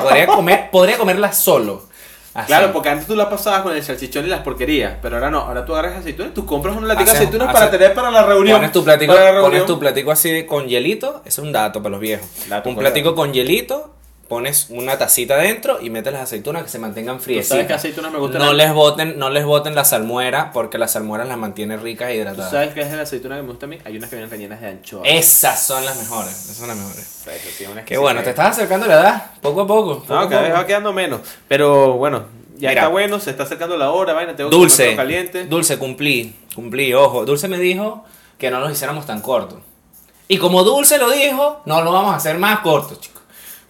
podría, 0.00 0.26
comer, 0.26 0.70
podría 0.70 0.96
comerla 0.96 1.32
solo. 1.32 1.88
Así. 2.34 2.48
Claro, 2.48 2.72
porque 2.72 2.88
antes 2.88 3.06
tú 3.06 3.14
la 3.14 3.30
pasabas 3.30 3.62
con 3.62 3.76
el 3.76 3.82
salchichón 3.82 4.26
y 4.26 4.28
las 4.28 4.40
porquerías, 4.40 4.96
pero 5.00 5.16
ahora 5.16 5.30
no, 5.30 5.38
ahora 5.38 5.64
tú 5.64 5.72
agarras 5.72 5.98
aceitunas, 5.98 6.34
tú 6.34 6.44
compras 6.44 6.76
una 6.76 6.88
latica 6.88 7.12
de 7.12 7.18
aceitunas 7.18 7.52
para 7.52 7.70
tener 7.70 7.94
para 7.94 8.10
la 8.10 8.24
reunión. 8.24 8.56
Pones 8.58 8.72
tu 8.72 8.82
platico, 8.82 9.14
pones 9.40 9.66
tu 9.66 9.78
platico 9.78 10.10
así 10.10 10.44
con 10.44 10.66
hielito, 10.66 11.22
es 11.24 11.38
un 11.38 11.52
dato 11.52 11.80
para 11.80 11.92
los 11.92 12.00
viejos. 12.00 12.26
Dato 12.48 12.68
un 12.68 12.76
platico 12.76 13.14
con 13.14 13.32
hielito, 13.32 13.94
pones 14.34 14.66
una 14.70 14.98
tacita 14.98 15.36
dentro 15.36 15.80
y 15.80 15.90
metes 15.90 16.12
las 16.12 16.22
aceitunas 16.22 16.64
que 16.64 16.68
se 16.68 16.80
mantengan 16.80 17.20
frías. 17.20 17.46
sabes 17.46 17.68
que 17.68 17.72
aceitunas 17.72 18.10
me 18.10 18.18
gustan. 18.18 18.42
No 18.42 18.52
les 18.52 18.74
boten, 18.74 19.16
no 19.16 19.30
les 19.30 19.44
boten 19.44 19.76
la 19.76 19.84
salmuera 19.84 20.50
porque 20.52 20.76
la 20.76 20.88
salmuera 20.88 21.24
las 21.24 21.38
mantiene 21.38 21.76
ricas 21.76 22.08
e 22.10 22.14
¿Tú 22.14 22.18
hidratadas. 22.18 22.50
sabes 22.50 22.74
qué 22.74 22.80
es 22.80 22.92
la 22.92 23.02
aceituna 23.02 23.36
que 23.36 23.42
me 23.42 23.48
gusta 23.50 23.66
a 23.66 23.68
mí? 23.68 23.78
Hay 23.84 23.96
unas 23.96 24.10
que 24.10 24.16
vienen 24.16 24.28
rellenas 24.32 24.60
de 24.60 24.66
anchoas. 24.70 25.04
Esas 25.08 25.64
son 25.64 25.84
las 25.84 25.96
mejores, 25.96 26.32
esas 26.32 26.56
son 26.56 26.66
las 26.66 26.76
mejores. 26.76 27.04
Sí, 27.56 27.64
Qué 27.86 27.96
bueno, 27.96 28.24
te 28.24 28.30
estás 28.30 28.50
acercando 28.50 28.88
la 28.88 28.94
edad, 28.94 29.30
poco 29.40 29.60
a 29.60 29.66
poco. 29.68 30.04
No, 30.08 30.28
cada 30.28 30.42
vez 30.42 30.52
va 30.52 30.66
quedando 30.66 30.92
menos. 30.92 31.20
Pero 31.46 31.92
bueno, 31.92 32.24
ya 32.56 32.70
Mira. 32.70 32.80
está 32.82 32.88
bueno, 32.88 33.20
se 33.20 33.30
está 33.30 33.44
acercando 33.44 33.76
la 33.76 33.92
hora, 33.92 34.14
vaina, 34.14 34.34
tengo 34.34 34.50
que 34.50 34.56
Dulce, 34.56 34.84
algo 34.86 34.96
caliente. 34.96 35.46
Dulce, 35.46 35.78
cumplí, 35.78 36.34
cumplí, 36.56 36.92
ojo. 36.92 37.24
Dulce 37.24 37.46
me 37.46 37.58
dijo 37.60 38.04
que 38.36 38.50
no 38.50 38.58
los 38.58 38.72
hiciéramos 38.72 39.06
tan 39.06 39.20
cortos. 39.20 39.60
Y 40.26 40.38
como 40.38 40.64
Dulce 40.64 40.98
lo 40.98 41.08
dijo, 41.12 41.60
no 41.66 41.82
lo 41.82 41.92
vamos 41.92 42.14
a 42.14 42.16
hacer 42.16 42.36
más 42.36 42.58
cortos, 42.58 42.98
chicos. 43.00 43.22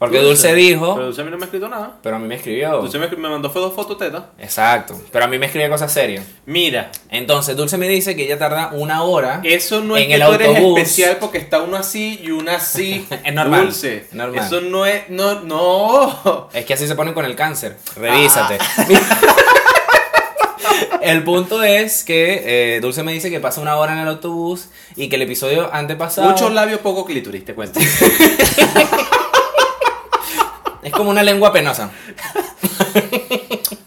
Porque 0.05 0.21
Dulce, 0.21 0.55
dijo, 0.55 0.95
Pero 0.95 1.07
Dulce 1.07 1.21
a 1.21 1.25
mí 1.25 1.31
no 1.31 1.37
me 1.37 1.45
ha 1.45 1.47
escrito 1.47 1.69
nada. 1.69 1.97
pero 2.03 2.17
a 2.17 2.19
mí 2.19 2.27
me 2.29 2.35
escribió. 2.37 2.79
Dulce 2.81 2.99
me, 2.99 3.09
me 3.09 3.29
mandó 3.29 3.51
fue 3.51 3.63
dos 3.63 3.75
fotos 3.75 3.99
tetas. 3.99 4.25
Exacto, 4.39 5.01
pero 5.13 5.25
a 5.25 5.29
mí 5.29 5.39
me 5.39 5.47
escribía 5.47 5.69
cosas 5.71 5.93
serias. 5.93 6.25
Mira, 6.47 6.91
Entonces 7.11 7.57
Dulce 7.57 7.77
me 7.79 7.89
dice 7.89 8.17
que 8.17 8.25
ella 8.25 8.39
tarda 8.39 8.71
una 8.73 9.03
hora. 9.03 9.41
eso 9.45 9.81
no 9.81 9.97
es 9.97 10.03
En 10.05 10.09
que 10.09 10.15
el 10.17 10.25
tú 10.25 10.33
eres 10.33 10.59
especial 10.59 11.17
porque 11.21 11.39
está 11.39 11.61
uno 11.63 11.77
así 11.77 12.21
y 12.23 12.31
una 12.31 12.57
así. 12.57 13.07
Es 13.25 13.35
normal, 13.35 13.65
Dulce. 13.65 13.97
es 14.09 14.13
normal. 14.13 14.45
Eso 14.45 14.61
no 14.61 14.87
es. 14.87 15.09
No, 15.09 15.41
no. 15.41 16.49
Es 16.53 16.65
que 16.65 16.75
así 16.75 16.87
se 16.87 16.95
ponen 16.95 17.15
con 17.15 17.25
el 17.25 17.35
cáncer. 17.37 17.77
Revísate. 17.97 18.59
Ah. 18.61 18.87
el 21.03 21.23
punto 21.23 21.63
es 21.63 22.05
que 22.05 22.77
eh, 22.77 22.81
Dulce 22.81 23.03
me 23.03 23.13
dice 23.13 23.31
que 23.31 23.41
pasa 23.41 23.61
una 23.61 23.77
hora 23.77 23.93
en 23.93 23.99
el 24.01 24.09
autobús 24.09 24.69
y 24.97 25.09
que 25.09 25.17
el 25.17 25.23
episodio 25.23 25.71
antepasado. 25.73 26.29
Muchos 26.29 26.53
labios, 26.53 26.81
poco 26.81 27.05
clítoris, 27.05 27.45
te 27.45 27.55
cuento. 27.55 27.81
Es 30.85 30.93
como 30.93 31.11
una 31.11 31.23
lengua 31.23 31.53
penosa. 31.53 31.91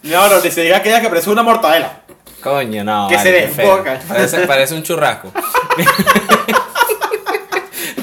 No, 0.02 0.28
no, 0.28 0.40
ni 0.40 0.50
se 0.50 0.62
diga 0.62 0.78
aquella 0.78 1.00
que 1.00 1.08
parece 1.08 1.30
una 1.30 1.42
mortadela. 1.42 2.00
Coño, 2.42 2.84
no. 2.84 3.08
Que 3.08 3.16
vale, 3.16 3.30
se 3.30 3.38
qué 3.38 3.48
feo. 3.52 3.76
desboca. 3.76 4.00
Parece, 4.08 4.38
parece 4.46 4.74
un 4.74 4.82
churrasco. 4.82 5.32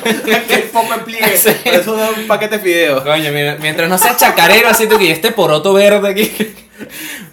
que 0.03 0.69
poco 0.71 0.93
en 0.93 1.03
pliegue. 1.03 1.37
Sí. 1.37 1.49
Por 1.63 1.73
eso 1.73 1.95
da 1.95 2.09
un 2.11 2.27
paquete 2.27 2.57
de 2.57 2.63
fideos. 2.63 3.03
Coño, 3.03 3.31
mira, 3.31 3.57
mientras 3.59 3.89
no 3.89 3.97
seas 3.97 4.17
chacarero, 4.17 4.69
así 4.69 4.87
tú 4.87 4.97
que 4.97 5.11
este 5.11 5.31
poroto 5.31 5.73
verde 5.73 6.09
aquí. 6.09 6.55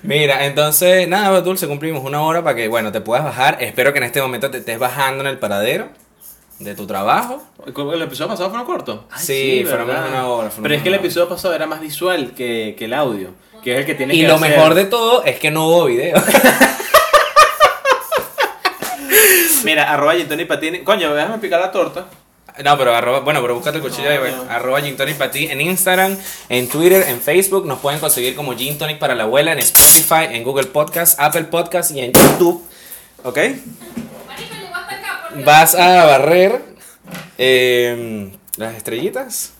Mira, 0.02 0.46
entonces, 0.46 1.06
nada, 1.08 1.40
Dulce, 1.42 1.68
cumplimos 1.68 2.04
una 2.04 2.22
hora 2.22 2.42
para 2.42 2.56
que, 2.56 2.68
bueno, 2.68 2.92
te 2.92 3.00
puedas 3.00 3.24
bajar. 3.24 3.58
Espero 3.60 3.92
que 3.92 3.98
en 3.98 4.04
este 4.04 4.20
momento 4.20 4.50
te 4.50 4.58
estés 4.58 4.78
bajando 4.78 5.22
en 5.22 5.28
el 5.28 5.38
paradero 5.38 5.88
de 6.64 6.74
tu 6.74 6.86
trabajo. 6.86 7.42
¿El 7.66 8.02
episodio 8.02 8.28
pasado 8.28 8.50
fue 8.50 8.64
corto? 8.64 9.04
Ay, 9.10 9.24
Sí, 9.24 9.64
fueron 9.66 9.86
¿verdad? 9.88 10.08
una 10.08 10.26
hora, 10.28 10.48
fueron 10.50 10.62
Pero 10.64 10.74
es 10.74 10.82
que 10.82 10.88
el 10.88 10.94
episodio 10.96 11.28
pasado 11.28 11.54
era 11.54 11.66
más 11.66 11.80
visual 11.80 12.32
que, 12.36 12.74
que 12.78 12.84
el 12.86 12.94
audio. 12.94 13.30
Que 13.62 13.74
es 13.74 13.80
el 13.80 13.86
que 13.86 13.94
tiene 13.94 14.14
Y 14.14 14.22
que 14.22 14.28
lo 14.28 14.34
hacer. 14.34 14.50
mejor 14.50 14.74
de 14.74 14.84
todo 14.86 15.24
es 15.24 15.38
que 15.38 15.50
no 15.50 15.66
hubo 15.68 15.84
video. 15.86 16.20
Mira, 19.64 19.92
arroba 19.92 20.14
Gin 20.14 20.28
Tonic 20.28 20.48
Patini. 20.48 20.78
Coño, 20.80 21.14
déjame 21.14 21.38
picar 21.38 21.60
la 21.60 21.70
torta. 21.70 22.06
No, 22.64 22.76
pero 22.76 22.94
arroba, 22.94 23.20
bueno, 23.20 23.40
pero 23.40 23.54
búscate 23.54 23.78
el 23.78 23.82
cuchillo. 23.82 24.08
No, 24.10 24.44
no. 24.44 24.50
Arroba 24.50 24.80
Gin 24.82 24.96
Tonic 24.96 25.16
para 25.16 25.30
ti 25.30 25.46
en 25.50 25.60
Instagram, 25.60 26.18
en 26.48 26.68
Twitter, 26.68 27.04
en 27.08 27.20
Facebook. 27.20 27.64
Nos 27.66 27.78
pueden 27.78 28.00
conseguir 28.00 28.34
como 28.34 28.54
Gin 28.56 28.76
Tonic 28.78 28.98
para 28.98 29.14
la 29.14 29.22
abuela 29.24 29.52
en 29.52 29.58
Spotify, 29.60 30.26
en 30.34 30.42
Google 30.42 30.66
Podcast, 30.66 31.18
Apple 31.20 31.44
Podcast 31.44 31.92
y 31.92 32.00
en 32.00 32.12
YouTube. 32.12 32.62
¿Ok? 33.22 33.36
Marico, 33.36 34.54
llegó 34.60 34.74
hasta 34.74 34.94
acá, 34.96 35.20
por 35.21 35.21
Dios. 35.21 35.21
Vas 35.44 35.74
a 35.74 36.04
barrer 36.06 36.62
eh, 37.38 38.32
las 38.56 38.74
estrellitas. 38.74 39.52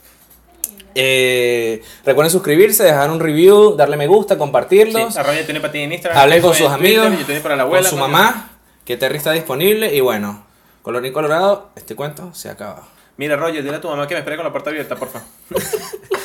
Eh, 0.95 1.83
recuerden 2.05 2.31
suscribirse, 2.31 2.85
dejar 2.85 3.11
un 3.11 3.21
review, 3.21 3.77
darle 3.77 3.97
me 3.97 4.07
gusta, 4.07 4.37
compartirlos. 4.37 5.15
Sí, 5.15 5.19
arroba 5.19 5.35
Gin 5.37 5.47
Tonic 5.47 5.63
para 5.63 5.73
ti 5.73 5.79
en 5.81 5.93
Instagram. 5.93 6.21
Hable 6.21 6.41
con 6.41 6.55
sus 6.55 6.69
amigos, 6.69 7.09
para 7.43 7.57
la 7.57 7.67
con 7.67 7.85
su 7.85 7.97
mamá, 7.97 8.51
que 8.85 8.97
Terry 8.97 9.17
está 9.17 9.33
disponible. 9.33 9.95
Y 9.95 10.01
bueno, 10.01 10.45
color 10.83 11.05
y 11.07 11.13
colorado, 11.13 11.71
este 11.77 11.97
cuento 11.97 12.35
se 12.35 12.51
acaba. 12.51 12.89
Mira, 13.17 13.37
Roger, 13.37 13.63
dile 13.63 13.77
a 13.77 13.81
tu 13.81 13.89
mamá 13.89 14.07
que 14.07 14.15
me 14.15 14.21
espere 14.21 14.37
con 14.37 14.45
la 14.45 14.53
puerta 14.53 14.71
abierta, 14.71 14.97
porfa. 14.97 15.23